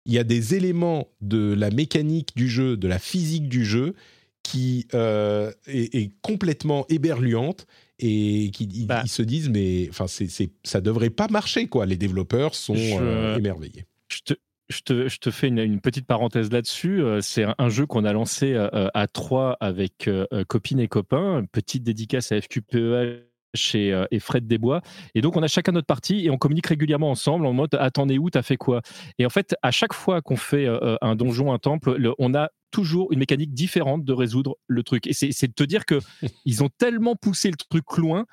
Il 0.06 0.14
y 0.14 0.20
a 0.20 0.24
des 0.24 0.54
éléments 0.54 1.08
de 1.22 1.54
la 1.54 1.72
mécanique 1.72 2.36
du 2.36 2.50
jeu, 2.50 2.78
de 2.78 2.88
la 2.88 3.00
physique 3.00 3.48
du 3.48 3.66
jeu, 3.66 3.96
qui 4.44 4.88
euh, 4.94 5.52
est, 5.68 6.12
complètement 6.22 6.86
éberluante 6.90 7.66
et 7.98 8.52
qui 8.54 8.86
bah. 8.86 9.02
ils, 9.04 9.10
se 9.10 9.22
disent 9.22 9.50
mais 9.50 9.88
enfin 9.90 10.08
c'est, 10.08 10.28
ça 10.64 10.82
devrait 10.82 11.10
pas 11.10 11.28
marcher 11.30 11.68
quoi. 11.68 11.86
Les 11.86 11.98
développeurs 11.98 12.54
sont 12.54 12.76
euh, 12.78 13.38
émerveillés. 13.38 13.86
Je 14.10 14.20
te, 14.26 14.34
je 14.70 14.82
te, 14.82 15.08
je 15.08 15.18
te, 15.18 15.32
fais 15.32 15.48
une, 15.48 15.80
petite 15.80 16.06
parenthèse 16.06 16.52
là-dessus. 16.52 17.02
Euh, 17.02 17.22
c'est 17.22 17.46
un, 17.58 17.70
jeu 17.70 17.86
qu'on 17.86 18.06
a 18.06 18.14
lancé 18.14 18.56
à 18.56 19.08
trois 19.08 19.58
avec 19.60 20.10
copines 20.48 20.80
et 20.80 20.88
copains. 20.88 21.40
Une 21.40 21.48
petite 21.48 21.84
dédicace 21.84 22.32
à 22.32 22.42
FQPE 22.42 23.33
chez 23.54 24.04
et 24.12 24.20
Fred 24.20 24.48
Desbois. 24.48 24.82
Et 25.16 25.22
donc, 25.22 25.36
on 25.36 25.44
a 25.44 25.48
chacun 25.48 25.72
notre 25.72 25.88
partie 25.88 26.26
et 26.26 26.30
on 26.30 26.38
communique 26.38 26.68
régulièrement 26.68 27.12
ensemble 27.12 27.46
en 27.46 27.54
mode 27.54 27.76
Attendez 27.76 28.18
où, 28.18 28.30
t'as 28.30 28.42
fait 28.42 28.58
quoi? 28.58 28.82
Et 29.20 29.26
en 29.26 29.30
fait, 29.30 29.56
à 29.62 29.72
chaque 29.72 29.94
fois 29.94 30.22
qu'on 30.22 30.38
fait 30.38 30.68
un 31.02 31.16
donjon, 31.16 31.54
un 31.54 31.60
temple, 31.60 31.98
on 32.20 32.34
a 32.34 32.50
toujours 32.72 33.14
une 33.14 33.20
mécanique 33.20 33.54
différente 33.54 34.04
de 34.04 34.14
résoudre 34.14 34.58
le 34.68 34.84
truc. 34.84 35.08
Et 35.08 35.14
c'est 35.14 35.48
de 35.48 35.54
te 35.54 35.64
dire 35.64 35.86
que 35.86 36.00
ils 36.46 36.64
ont 36.64 36.70
tellement 36.78 37.16
poussé 37.16 37.50
le 37.50 37.56
truc 37.56 37.86
loin 37.98 38.26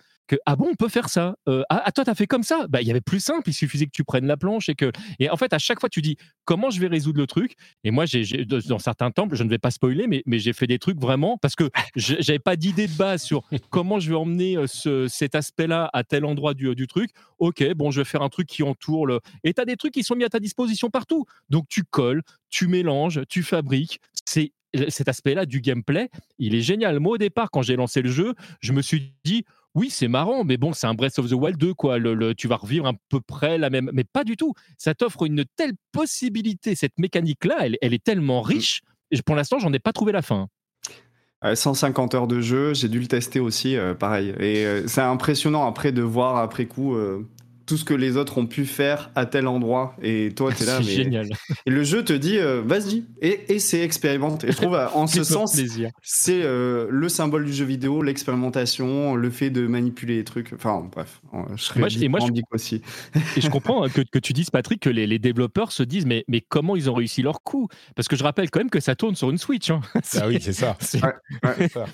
ah 0.47 0.57
bon 0.57 0.69
on 0.71 0.75
peut 0.75 0.89
faire 0.89 1.09
ça 1.09 1.37
euh, 1.49 1.63
ah, 1.71 1.83
ah, 1.85 1.93
toi 1.93 2.05
t'as 2.05 2.15
fait 2.15 2.27
comme 2.27 2.43
ça? 2.43 2.67
Bah 2.69 2.81
il 2.81 2.87
y 2.89 2.91
avait 2.91 3.01
plus 3.01 3.21
simple 3.21 3.49
il 3.49 3.53
suffisait 3.53 3.87
que 3.87 3.91
tu 3.93 4.05
prennes 4.05 4.27
la 4.27 4.37
planche 4.37 4.69
et 4.69 4.75
que 4.75 4.91
et 5.19 5.31
en 5.31 5.37
fait 5.37 5.53
à 5.53 5.59
chaque 5.59 5.81
fois 5.81 5.89
tu 5.89 6.03
dis 6.03 6.17
comment 6.45 6.71
je 6.71 6.81
vais 6.81 6.87
résoudre 6.87 7.19
le 7.19 7.27
truc? 7.27 7.55
Et 7.85 7.91
moi 7.91 8.07
j'ai 8.07 8.45
dans 8.45 8.79
certains 8.79 9.11
temples 9.11 9.37
je 9.37 9.45
ne 9.45 9.49
vais 9.49 9.59
pas 9.59 9.71
spoiler 9.71 10.07
mais 10.07 10.23
mais 10.27 10.39
j'ai 10.39 10.53
fait 10.53 10.67
des 10.67 10.79
trucs 10.79 11.01
vraiment 11.01 11.39
parce 11.39 11.55
que 11.55 11.71
j'avais 11.97 12.39
pas 12.39 12.57
d'idée 12.57 12.87
de 12.87 12.97
base 12.97 13.23
sur 13.23 13.43
comment 13.71 14.01
je 14.01 14.11
vais 14.11 14.17
emmener 14.17 14.57
euh, 14.57 14.67
ce, 14.67 15.09
cet 15.09 15.35
aspect 15.35 15.67
là 15.67 15.91
à 15.93 16.05
tel 16.05 16.25
endroit 16.25 16.55
du, 16.55 16.75
du 16.75 16.87
truc. 16.87 17.11
Ok 17.39 17.65
bon 17.75 17.91
je 17.91 18.01
vais 18.01 18.05
faire 18.05 18.23
un 18.23 18.29
truc 18.29 18.47
qui 18.49 18.63
entoure 18.63 19.07
le 19.07 19.21
et 19.45 19.55
t'as 19.55 19.65
des 19.65 19.77
trucs 19.77 19.95
qui 19.95 20.05
sont 20.05 20.15
mis 20.15 20.25
à 20.25 20.29
ta 20.29 20.41
disposition 20.41 20.91
partout. 20.91 21.25
Donc 21.49 21.67
tu 21.69 21.85
colles 21.85 22.23
tu 22.51 22.67
mélanges 22.67 23.21
tu 23.29 23.43
fabriques. 23.43 24.01
C'est 24.25 24.53
cet 24.89 25.09
aspect-là 25.09 25.47
du 25.47 25.61
gameplay, 25.61 26.11
il 26.39 26.55
est 26.55 26.61
génial. 26.61 27.01
Moi, 27.01 27.15
au 27.15 27.19
départ, 27.19 27.51
quand 27.51 27.63
j'ai 27.63 27.77
lancé 27.77 28.03
le 28.03 28.11
jeu, 28.11 28.35
je 28.61 28.73
me 28.73 28.83
suis 28.83 29.15
dit, 29.25 29.45
oui, 29.75 29.89
c'est 29.91 30.09
marrant, 30.09 30.43
mais 30.45 30.57
bon, 30.57 30.73
c'est 30.73 30.87
un 30.87 30.95
Breath 30.95 31.19
of 31.19 31.29
the 31.29 31.35
Wild 31.35 31.57
2, 31.57 31.75
quoi. 31.75 31.99
Le, 31.99 32.35
tu 32.35 32.49
vas 32.49 32.57
revivre 32.57 32.87
à 32.87 32.93
peu 33.09 33.21
près 33.21 33.57
la 33.57 33.71
même. 33.71 33.91
Mais 33.93 34.05
pas 34.05 34.25
du 34.25 34.37
tout. 34.37 34.55
Ça 34.79 34.95
t'offre 34.95 35.25
une 35.25 35.45
telle 35.57 35.73
possibilité. 35.93 36.75
Cette 36.75 36.99
mécanique-là, 36.99 37.67
elle, 37.81 37.95
est 37.95 38.03
tellement 38.03 38.43
mmh. 38.43 38.47
riche. 38.47 38.83
Et 39.13 39.23
pour 39.23 39.37
l'instant, 39.37 39.59
j'en 39.59 39.73
ai 39.73 39.79
pas 39.79 39.93
trouvé 39.93 40.13
la 40.13 40.23
fin. 40.23 40.49
150 41.43 42.15
heures 42.15 42.27
de 42.27 42.41
jeu, 42.41 42.75
j'ai 42.75 42.89
dû 42.89 43.01
le 43.01 43.07
tester 43.07 43.41
aussi, 43.41 43.77
euh, 43.77 43.95
pareil. 43.95 44.35
Et 44.41 44.67
euh, 44.67 44.87
c'est 44.87 45.01
impressionnant 45.01 45.67
après 45.67 45.91
de 45.91 46.03
voir 46.03 46.37
après 46.37 46.67
coup 46.67 46.95
euh, 46.95 47.27
tout 47.71 47.77
ce 47.77 47.85
que 47.85 47.95
les 47.95 48.17
autres 48.17 48.37
ont 48.37 48.49
pu 48.49 48.67
faire 48.67 49.13
à 49.15 49.27
tel 49.27 49.47
endroit. 49.47 49.95
Et 50.03 50.33
toi, 50.35 50.53
tu 50.53 50.65
es 50.65 50.67
là. 50.67 50.79
c'est 50.83 50.91
génial. 50.91 51.29
Et 51.67 51.71
le 51.71 51.85
jeu 51.85 52.05
te 52.05 52.13
dit, 52.13 52.37
euh, 52.37 52.63
vas-y, 52.67 53.05
et, 53.23 53.55
et 53.55 53.61
c'est 53.61 53.83
expérimente. 53.83 54.43
Et 54.43 54.51
je 54.51 54.57
trouve, 54.57 54.75
en 54.75 55.07
ce 55.07 55.23
sens, 55.23 55.57
c'est 56.03 56.43
euh, 56.43 56.89
le 56.91 57.09
symbole 57.09 57.45
du 57.45 57.53
jeu 57.53 57.65
vidéo, 57.65 58.03
l'expérimentation, 58.03 59.15
le 59.15 59.31
fait 59.31 59.51
de 59.51 59.69
manipuler 59.69 60.17
les 60.17 60.25
trucs. 60.25 60.53
Enfin, 60.53 60.85
bref, 60.91 61.21
je 61.55 61.63
serais 61.63 61.79
moi, 61.79 61.89
et 61.89 62.09
moi, 62.09 62.19
je, 62.19 62.43
aussi. 62.51 62.83
et 63.37 63.41
je 63.41 63.49
comprends 63.49 63.85
hein, 63.85 63.89
que, 63.89 64.01
que, 64.01 64.19
tu 64.19 64.33
dises, 64.33 64.51
Patrick, 64.51 64.83
que 64.83 64.91
les, 64.91 65.07
les, 65.07 65.21
développeurs 65.21 65.71
se 65.71 65.85
disent, 65.85 66.07
mais, 66.07 66.25
mais 66.27 66.41
comment 66.41 66.75
ils 66.75 66.91
ont 66.91 66.95
réussi 66.95 67.23
leur 67.23 67.41
coup? 67.45 67.69
Parce 67.95 68.09
que 68.09 68.17
je 68.17 68.25
rappelle 68.25 68.51
quand 68.51 68.59
même 68.59 68.71
que 68.71 68.81
ça 68.81 68.97
tourne 68.97 69.15
sur 69.15 69.31
une 69.31 69.39
Switch. 69.39 69.71
Hein. 69.71 69.81
Ah 70.17 70.27
oui, 70.27 70.39
c'est 70.41 70.55
ça. 70.55 70.77
C'est 70.81 70.99
ça. 70.99 71.87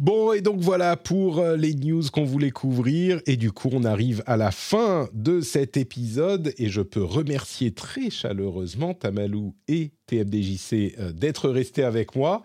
Bon, 0.00 0.32
et 0.32 0.40
donc 0.40 0.60
voilà 0.60 0.96
pour 0.96 1.40
euh, 1.40 1.58
les 1.58 1.74
news 1.74 2.02
qu'on 2.10 2.24
voulait 2.24 2.50
couvrir. 2.50 3.20
Et 3.26 3.36
du 3.36 3.52
coup, 3.52 3.68
on 3.70 3.84
arrive 3.84 4.22
à 4.24 4.38
la 4.38 4.50
fin 4.50 5.10
de 5.12 5.42
cet 5.42 5.76
épisode. 5.76 6.54
Et 6.56 6.70
je 6.70 6.80
peux 6.80 7.04
remercier 7.04 7.72
très 7.72 8.08
chaleureusement 8.08 8.94
Tamalou 8.94 9.54
et 9.68 9.90
TMDJC 10.06 10.94
euh, 10.98 11.12
d'être 11.12 11.50
restés 11.50 11.82
avec 11.82 12.16
moi 12.16 12.42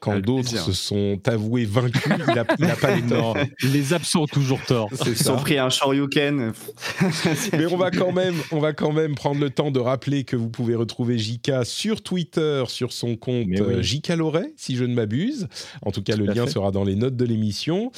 quand, 0.00 0.20
d'autres 0.20 0.58
se 0.58 0.72
sont 0.72 1.18
avoués 1.26 1.64
vaincus, 1.64 2.02
il 2.06 2.66
n'a 2.66 2.76
pas 2.76 2.94
les 2.96 3.02
torts. 3.02 3.36
Les 3.62 3.92
absents 3.92 4.22
ont 4.22 4.26
toujours 4.26 4.62
tort. 4.64 4.90
Ils 5.06 5.16
sont 5.16 5.36
pris 5.36 5.58
un 5.58 5.70
shoryuken. 5.70 6.52
Mais 7.52 7.66
on 7.66 7.76
va, 7.76 7.90
quand 7.90 8.12
même, 8.12 8.34
on 8.52 8.58
va 8.58 8.72
quand 8.72 8.92
même 8.92 9.14
prendre 9.14 9.40
le 9.40 9.50
temps 9.50 9.70
de 9.70 9.80
rappeler 9.80 10.24
que 10.24 10.36
vous 10.36 10.50
pouvez 10.50 10.74
retrouver 10.74 11.18
Jika 11.18 11.64
sur 11.64 12.02
Twitter, 12.02 12.64
sur 12.68 12.92
son 12.92 13.16
compte 13.16 13.46
oui. 13.48 13.60
Euh, 13.60 13.82
Jika 13.82 14.16
Loret, 14.16 14.52
si 14.56 14.76
je 14.76 14.84
ne 14.84 14.94
m'abuse. 14.94 15.48
En 15.82 15.90
tout 15.90 16.02
cas, 16.02 16.16
le 16.16 16.26
lien 16.26 16.46
sera 16.46 16.70
dans 16.70 16.84
les 16.84 16.96
notes 16.96 17.16
de 17.16 17.24
l'émission 17.24 17.90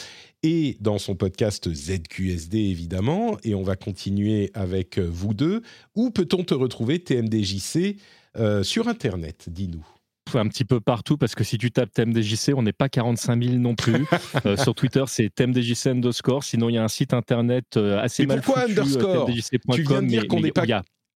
et 0.42 0.76
dans 0.80 0.98
son 0.98 1.16
podcast 1.16 1.72
ZQSD 1.72 2.58
évidemment. 2.58 3.36
Et 3.42 3.54
on 3.54 3.62
va 3.62 3.76
continuer 3.76 4.50
avec 4.54 4.98
vous 4.98 5.34
deux. 5.34 5.62
Où 5.94 6.10
peut-on 6.10 6.44
te 6.44 6.54
retrouver, 6.54 7.00
TMDJC, 7.00 7.96
euh, 8.36 8.62
sur 8.62 8.88
Internet? 8.88 9.48
Dis-nous 9.48 9.97
un 10.36 10.48
petit 10.48 10.64
peu 10.64 10.80
partout 10.80 11.16
parce 11.16 11.34
que 11.34 11.44
si 11.44 11.58
tu 11.58 11.70
tapes 11.70 11.92
TMDJC, 11.92 12.52
on 12.54 12.62
n'est 12.62 12.72
pas 12.72 12.88
45 12.88 13.42
000 13.42 13.56
non 13.56 13.74
plus. 13.74 14.06
Euh, 14.46 14.56
sur 14.56 14.74
Twitter, 14.74 15.02
c'est 15.06 15.34
TMDJC 15.34 15.86
underscore. 15.86 16.44
Sinon, 16.44 16.68
il 16.68 16.74
y 16.74 16.78
a 16.78 16.84
un 16.84 16.88
site 16.88 17.12
internet 17.12 17.76
euh, 17.76 17.98
assez 18.00 18.24
Mais 18.24 18.34
mal 18.34 18.42
pourquoi 18.42 18.62
foutu, 18.62 18.78
euh, 18.78 18.82
underscore? 18.82 19.30
Tu 19.72 19.82
viens 19.82 20.02
de 20.02 20.06
dire 20.06 20.28
qu'on 20.28 20.40
n'est 20.40 20.52
pas, 20.52 20.64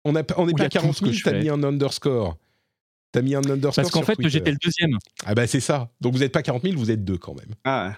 on 0.05 0.13
n'est 0.13 0.23
pas 0.23 0.69
40 0.69 0.97
000, 0.97 1.13
t'as 1.23 1.33
mis 1.33 1.49
un 1.49 1.63
underscore. 1.63 2.37
T'as 3.13 3.23
mis 3.23 3.35
un 3.35 3.41
underscore 3.41 3.75
Parce 3.75 3.91
qu'en 3.91 4.03
fait, 4.03 4.17
j'étais 4.29 4.51
le 4.51 4.57
deuxième. 4.57 4.99
Ah 5.25 5.35
bah 5.35 5.47
c'est 5.47 5.61
ça. 5.61 5.91
Donc 6.01 6.15
vous 6.15 6.21
n'êtes 6.21 6.33
pas 6.33 6.43
40 6.43 6.63
000, 6.63 6.77
vous 6.77 6.91
êtes 6.91 7.05
deux 7.05 7.19
quand 7.19 7.35
même. 7.35 7.55
Ah 7.65 7.97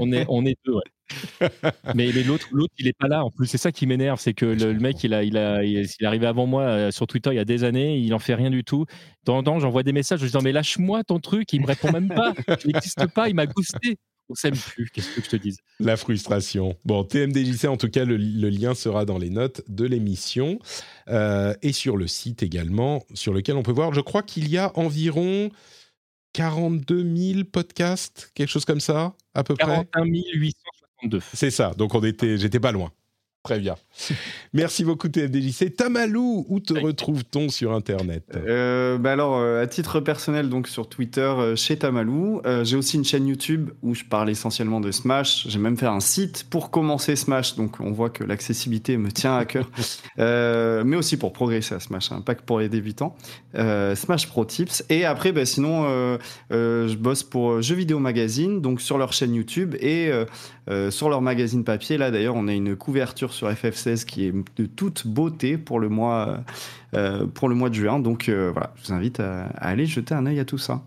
on 0.00 0.12
est, 0.12 0.26
on 0.28 0.44
est, 0.44 0.56
deux, 0.64 0.74
ouais. 0.74 1.50
mais, 1.94 2.10
l'autre, 2.22 2.48
l'autre, 2.52 2.74
il 2.78 2.86
est 2.88 2.96
pas 2.98 3.08
là. 3.08 3.24
En 3.24 3.30
plus, 3.30 3.46
c'est 3.46 3.58
ça 3.58 3.72
qui 3.72 3.86
m'énerve, 3.86 4.20
c'est 4.20 4.34
que 4.34 4.46
le, 4.46 4.74
mec, 4.74 5.02
il 5.04 5.14
a, 5.14 5.22
il 5.22 5.36
a, 5.36 5.64
il 5.64 5.78
est 5.78 6.04
arrivé 6.04 6.26
avant 6.26 6.46
moi 6.46 6.62
euh, 6.62 6.90
sur 6.90 7.06
Twitter 7.06 7.30
il 7.32 7.36
y 7.36 7.40
a 7.40 7.44
des 7.44 7.64
années, 7.64 7.98
il 7.98 8.12
en 8.14 8.18
fait 8.18 8.34
rien 8.34 8.50
du 8.50 8.64
tout. 8.64 8.86
En 9.26 9.42
temps, 9.42 9.58
j'envoie 9.58 9.82
des 9.82 9.92
messages 9.92 10.22
en 10.22 10.26
disant 10.26 10.40
mais 10.42 10.52
lâche-moi 10.52 11.04
ton 11.04 11.20
truc, 11.20 11.52
il 11.52 11.60
me 11.60 11.66
répond 11.66 11.92
même 11.92 12.08
pas, 12.08 12.32
il 12.64 12.72
n'existe 12.72 13.06
pas, 13.08 13.28
il 13.28 13.34
m'a 13.34 13.46
ghosté. 13.46 13.98
On 14.30 14.34
s'aime 14.34 14.56
plus, 14.56 14.90
qu'est-ce 14.90 15.14
que 15.14 15.24
je 15.24 15.30
te 15.30 15.36
dise 15.36 15.58
La 15.80 15.96
frustration. 15.96 16.76
Bon, 16.84 17.02
TMDJC, 17.02 17.64
en 17.64 17.78
tout 17.78 17.88
cas, 17.88 18.04
le, 18.04 18.16
lien 18.16 18.74
sera 18.74 19.06
dans 19.06 19.16
les 19.16 19.30
notes 19.30 19.62
de 19.68 19.86
l'émission 19.86 20.58
euh, 21.08 21.54
et 21.62 21.72
sur 21.72 21.96
le 21.96 22.06
site 22.06 22.42
également, 22.42 23.02
sur 23.14 23.32
lequel 23.32 23.56
on 23.56 23.62
peut 23.62 23.72
voir. 23.72 23.94
Je 23.94 24.02
crois 24.02 24.22
qu'il 24.22 24.50
y 24.50 24.58
a 24.58 24.70
environ 24.78 25.50
42 26.32 27.16
000 27.16 27.44
podcasts, 27.50 28.30
quelque 28.34 28.48
chose 28.48 28.64
comme 28.64 28.80
ça, 28.80 29.14
à 29.34 29.44
peu 29.44 29.54
près. 29.54 29.86
41 29.92 30.22
862. 30.34 31.20
C'est 31.34 31.50
ça, 31.50 31.72
donc 31.74 31.94
on 31.94 32.02
était, 32.02 32.38
j'étais 32.38 32.60
pas 32.60 32.72
loin. 32.72 32.92
Très 33.44 33.60
bien. 33.60 33.76
Merci 34.52 34.84
beaucoup 34.84 35.08
TFDJC. 35.08 35.76
Tamalou, 35.76 36.44
où 36.48 36.60
te 36.60 36.74
retrouve-t-on 36.74 37.48
sur 37.48 37.72
Internet? 37.72 38.24
Euh, 38.34 38.98
bah 38.98 39.12
Alors, 39.12 39.38
euh, 39.38 39.62
à 39.62 39.66
titre 39.66 40.00
personnel, 40.00 40.48
donc 40.48 40.66
sur 40.66 40.88
Twitter, 40.88 41.20
euh, 41.20 41.56
chez 41.56 41.78
Tamalou. 41.78 42.42
J'ai 42.64 42.76
aussi 42.76 42.96
une 42.96 43.04
chaîne 43.04 43.26
YouTube 43.26 43.70
où 43.82 43.94
je 43.94 44.04
parle 44.04 44.28
essentiellement 44.28 44.80
de 44.80 44.90
Smash. 44.90 45.46
J'ai 45.48 45.58
même 45.58 45.76
fait 45.76 45.86
un 45.86 46.00
site 46.00 46.46
pour 46.50 46.70
commencer 46.70 47.14
Smash, 47.14 47.54
donc 47.54 47.80
on 47.80 47.92
voit 47.92 48.10
que 48.10 48.24
l'accessibilité 48.24 48.96
me 48.96 49.10
tient 49.10 49.36
à 49.36 49.44
cœur. 49.44 49.70
mais 50.18 50.96
aussi 50.96 51.16
pour 51.16 51.32
progresser 51.32 51.74
à 51.74 51.80
Smash, 51.80 52.10
hein, 52.12 52.20
pas 52.20 52.34
que 52.34 52.42
pour 52.42 52.58
les 52.58 52.68
débutants. 52.68 53.16
Smash 53.54 54.26
Pro 54.26 54.44
Tips. 54.44 54.84
Et 54.90 55.04
après, 55.04 55.32
bah, 55.32 55.46
sinon, 55.46 56.18
je 56.50 56.96
bosse 56.96 57.22
pour 57.22 57.62
Jeux 57.62 57.76
Vidéo 57.76 57.98
Magazine, 57.98 58.60
donc 58.60 58.80
sur 58.80 58.98
leur 58.98 59.12
chaîne 59.12 59.34
YouTube 59.34 59.74
et 59.80 60.10
sur 60.90 61.08
leur 61.08 61.22
magazine 61.22 61.64
papier. 61.64 61.96
Là, 61.96 62.10
d'ailleurs, 62.10 62.34
on 62.36 62.48
a 62.48 62.52
une 62.52 62.76
couverture 62.76 63.27
sur 63.32 63.50
FF16 63.50 64.04
qui 64.04 64.24
est 64.24 64.32
de 64.56 64.66
toute 64.66 65.06
beauté 65.06 65.58
pour 65.58 65.80
le 65.80 65.88
mois, 65.88 66.42
euh, 66.94 67.26
pour 67.26 67.48
le 67.48 67.54
mois 67.54 67.70
de 67.70 67.74
juin. 67.74 67.98
Donc 67.98 68.28
euh, 68.28 68.50
voilà, 68.52 68.72
je 68.76 68.86
vous 68.86 68.92
invite 68.92 69.20
à, 69.20 69.46
aller 69.56 69.86
jeter 69.86 70.14
un 70.14 70.26
œil 70.26 70.40
à 70.40 70.44
tout 70.44 70.58
ça. 70.58 70.82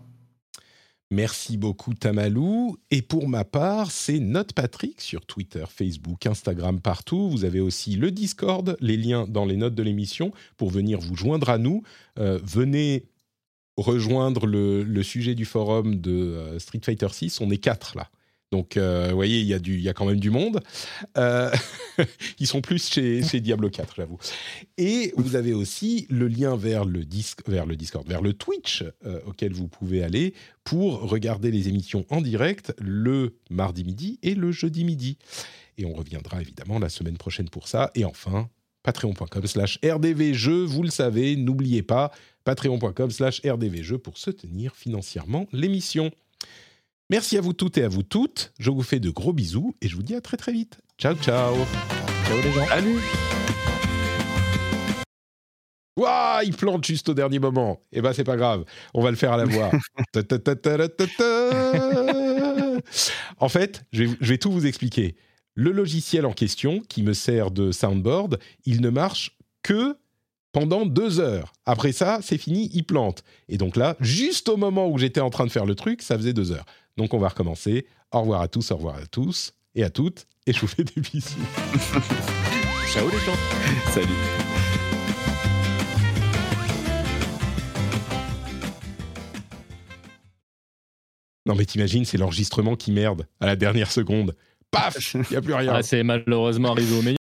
Merci 1.10 1.58
beaucoup 1.58 1.92
Tamalou. 1.92 2.78
Et 2.90 3.02
pour 3.02 3.28
ma 3.28 3.44
part, 3.44 3.90
c'est 3.90 4.18
Note 4.18 4.54
Patrick 4.54 5.00
sur 5.00 5.26
Twitter, 5.26 5.64
Facebook, 5.68 6.24
Instagram, 6.26 6.80
partout. 6.80 7.28
Vous 7.28 7.44
avez 7.44 7.60
aussi 7.60 7.96
le 7.96 8.10
Discord, 8.10 8.76
les 8.80 8.96
liens 8.96 9.26
dans 9.28 9.44
les 9.44 9.56
notes 9.56 9.74
de 9.74 9.82
l'émission 9.82 10.32
pour 10.56 10.70
venir 10.70 11.00
vous 11.00 11.16
joindre 11.16 11.50
à 11.50 11.58
nous. 11.58 11.82
Euh, 12.18 12.38
venez 12.42 13.04
rejoindre 13.76 14.46
le, 14.46 14.82
le, 14.84 15.02
sujet 15.02 15.34
du 15.34 15.44
forum 15.44 15.96
de 15.96 16.56
Street 16.58 16.80
Fighter 16.82 17.08
6. 17.10 17.40
On 17.40 17.50
est 17.50 17.58
quatre 17.58 17.96
là. 17.96 18.08
Donc, 18.52 18.76
euh, 18.76 19.08
vous 19.08 19.16
voyez, 19.16 19.40
il 19.40 19.46
y, 19.46 19.54
a 19.54 19.58
il 19.64 19.80
y 19.80 19.88
a 19.88 19.94
quand 19.94 20.04
même 20.04 20.20
du 20.20 20.30
monde. 20.30 20.60
Euh, 21.16 21.50
ils 22.38 22.46
sont 22.46 22.60
plus 22.60 22.90
chez, 22.90 23.22
Diablo 23.40 23.70
4, 23.70 23.94
j'avoue. 23.96 24.18
Et 24.76 25.14
vous 25.16 25.36
avez 25.36 25.54
aussi 25.54 26.06
le 26.10 26.28
lien 26.28 26.54
vers 26.54 26.84
le, 26.84 27.02
vers 27.46 27.64
le 27.64 27.76
Discord, 27.76 28.06
vers 28.06 28.20
le 28.20 28.34
Twitch 28.34 28.84
euh, 29.06 29.20
auquel 29.26 29.54
vous 29.54 29.68
pouvez 29.68 30.04
aller 30.04 30.34
pour 30.64 31.00
regarder 31.00 31.50
les 31.50 31.68
émissions 31.68 32.04
en 32.10 32.20
direct 32.20 32.74
le 32.78 33.38
mardi 33.48 33.84
midi 33.84 34.18
et 34.22 34.34
le 34.34 34.52
jeudi 34.52 34.84
midi. 34.84 35.16
Et 35.78 35.86
on 35.86 35.94
reviendra 35.94 36.42
évidemment 36.42 36.78
la 36.78 36.90
semaine 36.90 37.16
prochaine 37.16 37.48
pour 37.48 37.68
ça. 37.68 37.90
Et 37.94 38.04
enfin, 38.04 38.50
patreon.com 38.82 39.46
slash 39.46 39.78
rdvjeux, 39.82 40.64
vous 40.64 40.82
le 40.82 40.90
savez, 40.90 41.36
n'oubliez 41.36 41.82
pas, 41.82 42.12
patreon.com 42.44 43.10
slash 43.10 43.40
rdvjeux 43.46 43.96
pour 43.96 44.18
soutenir 44.18 44.76
financièrement 44.76 45.46
l'émission. 45.52 46.10
Merci 47.12 47.36
à 47.36 47.42
vous 47.42 47.52
toutes 47.52 47.76
et 47.76 47.84
à 47.84 47.88
vous 47.88 48.02
toutes, 48.02 48.54
je 48.58 48.70
vous 48.70 48.80
fais 48.82 48.98
de 48.98 49.10
gros 49.10 49.34
bisous 49.34 49.76
et 49.82 49.88
je 49.88 49.96
vous 49.96 50.02
dis 50.02 50.14
à 50.14 50.22
très 50.22 50.38
très 50.38 50.50
vite. 50.50 50.78
Ciao 50.96 51.14
ciao 51.14 51.54
Ciao 52.26 52.40
les 52.42 52.52
gens. 52.52 52.64
Salut 52.64 52.96
Ouah, 55.98 56.40
il 56.42 56.56
plante 56.56 56.86
juste 56.86 57.10
au 57.10 57.14
dernier 57.14 57.38
moment. 57.38 57.82
Eh 57.92 58.00
ben, 58.00 58.14
c'est 58.14 58.24
pas 58.24 58.38
grave. 58.38 58.64
On 58.94 59.02
va 59.02 59.10
le 59.10 59.16
faire 59.16 59.32
à 59.32 59.36
la 59.36 59.44
voix. 59.44 59.70
En 63.38 63.48
fait, 63.50 63.84
je 63.92 64.04
vais, 64.04 64.16
je 64.18 64.28
vais 64.30 64.38
tout 64.38 64.50
vous 64.50 64.64
expliquer. 64.64 65.14
Le 65.54 65.70
logiciel 65.70 66.24
en 66.24 66.32
question, 66.32 66.80
qui 66.80 67.02
me 67.02 67.12
sert 67.12 67.50
de 67.50 67.72
soundboard, 67.72 68.38
il 68.64 68.80
ne 68.80 68.88
marche 68.88 69.36
que 69.62 69.98
pendant 70.52 70.86
deux 70.86 71.18
heures. 71.18 71.52
Après 71.66 71.92
ça, 71.92 72.20
c'est 72.22 72.38
fini, 72.38 72.70
il 72.72 72.84
plante. 72.84 73.24
Et 73.48 73.58
donc 73.58 73.76
là, 73.76 73.96
juste 74.00 74.48
au 74.48 74.56
moment 74.56 74.88
où 74.88 74.98
j'étais 74.98 75.20
en 75.20 75.30
train 75.30 75.46
de 75.46 75.50
faire 75.50 75.66
le 75.66 75.74
truc, 75.74 76.02
ça 76.02 76.16
faisait 76.16 76.34
deux 76.34 76.52
heures. 76.52 76.66
Donc 76.96 77.14
on 77.14 77.18
va 77.18 77.28
recommencer. 77.28 77.86
Au 78.10 78.20
revoir 78.20 78.42
à 78.42 78.48
tous, 78.48 78.70
au 78.70 78.76
revoir 78.76 78.96
à 78.96 79.06
tous 79.06 79.54
et 79.74 79.84
à 79.84 79.90
toutes. 79.90 80.26
Et 80.46 80.52
je 80.52 80.60
vous 80.60 80.66
fais 80.66 80.84
des 80.84 81.00
bisous. 81.00 81.38
Ciao 82.92 83.08
les 83.08 83.18
gens. 83.18 83.36
Salut 83.90 84.08
Non 91.44 91.56
mais 91.56 91.64
t'imagines, 91.64 92.04
c'est 92.04 92.18
l'enregistrement 92.18 92.76
qui 92.76 92.92
merde 92.92 93.26
à 93.40 93.46
la 93.46 93.56
dernière 93.56 93.90
seconde. 93.90 94.36
Paf, 94.70 95.14
il 95.14 95.24
n'y 95.30 95.36
a 95.36 95.40
plus 95.40 95.54
rien. 95.54 95.72
Ah, 95.74 95.82
c'est 95.82 96.02
malheureusement 96.02 96.70
arrivé 96.72 96.94
au 96.96 97.02
meilleur. 97.02 97.16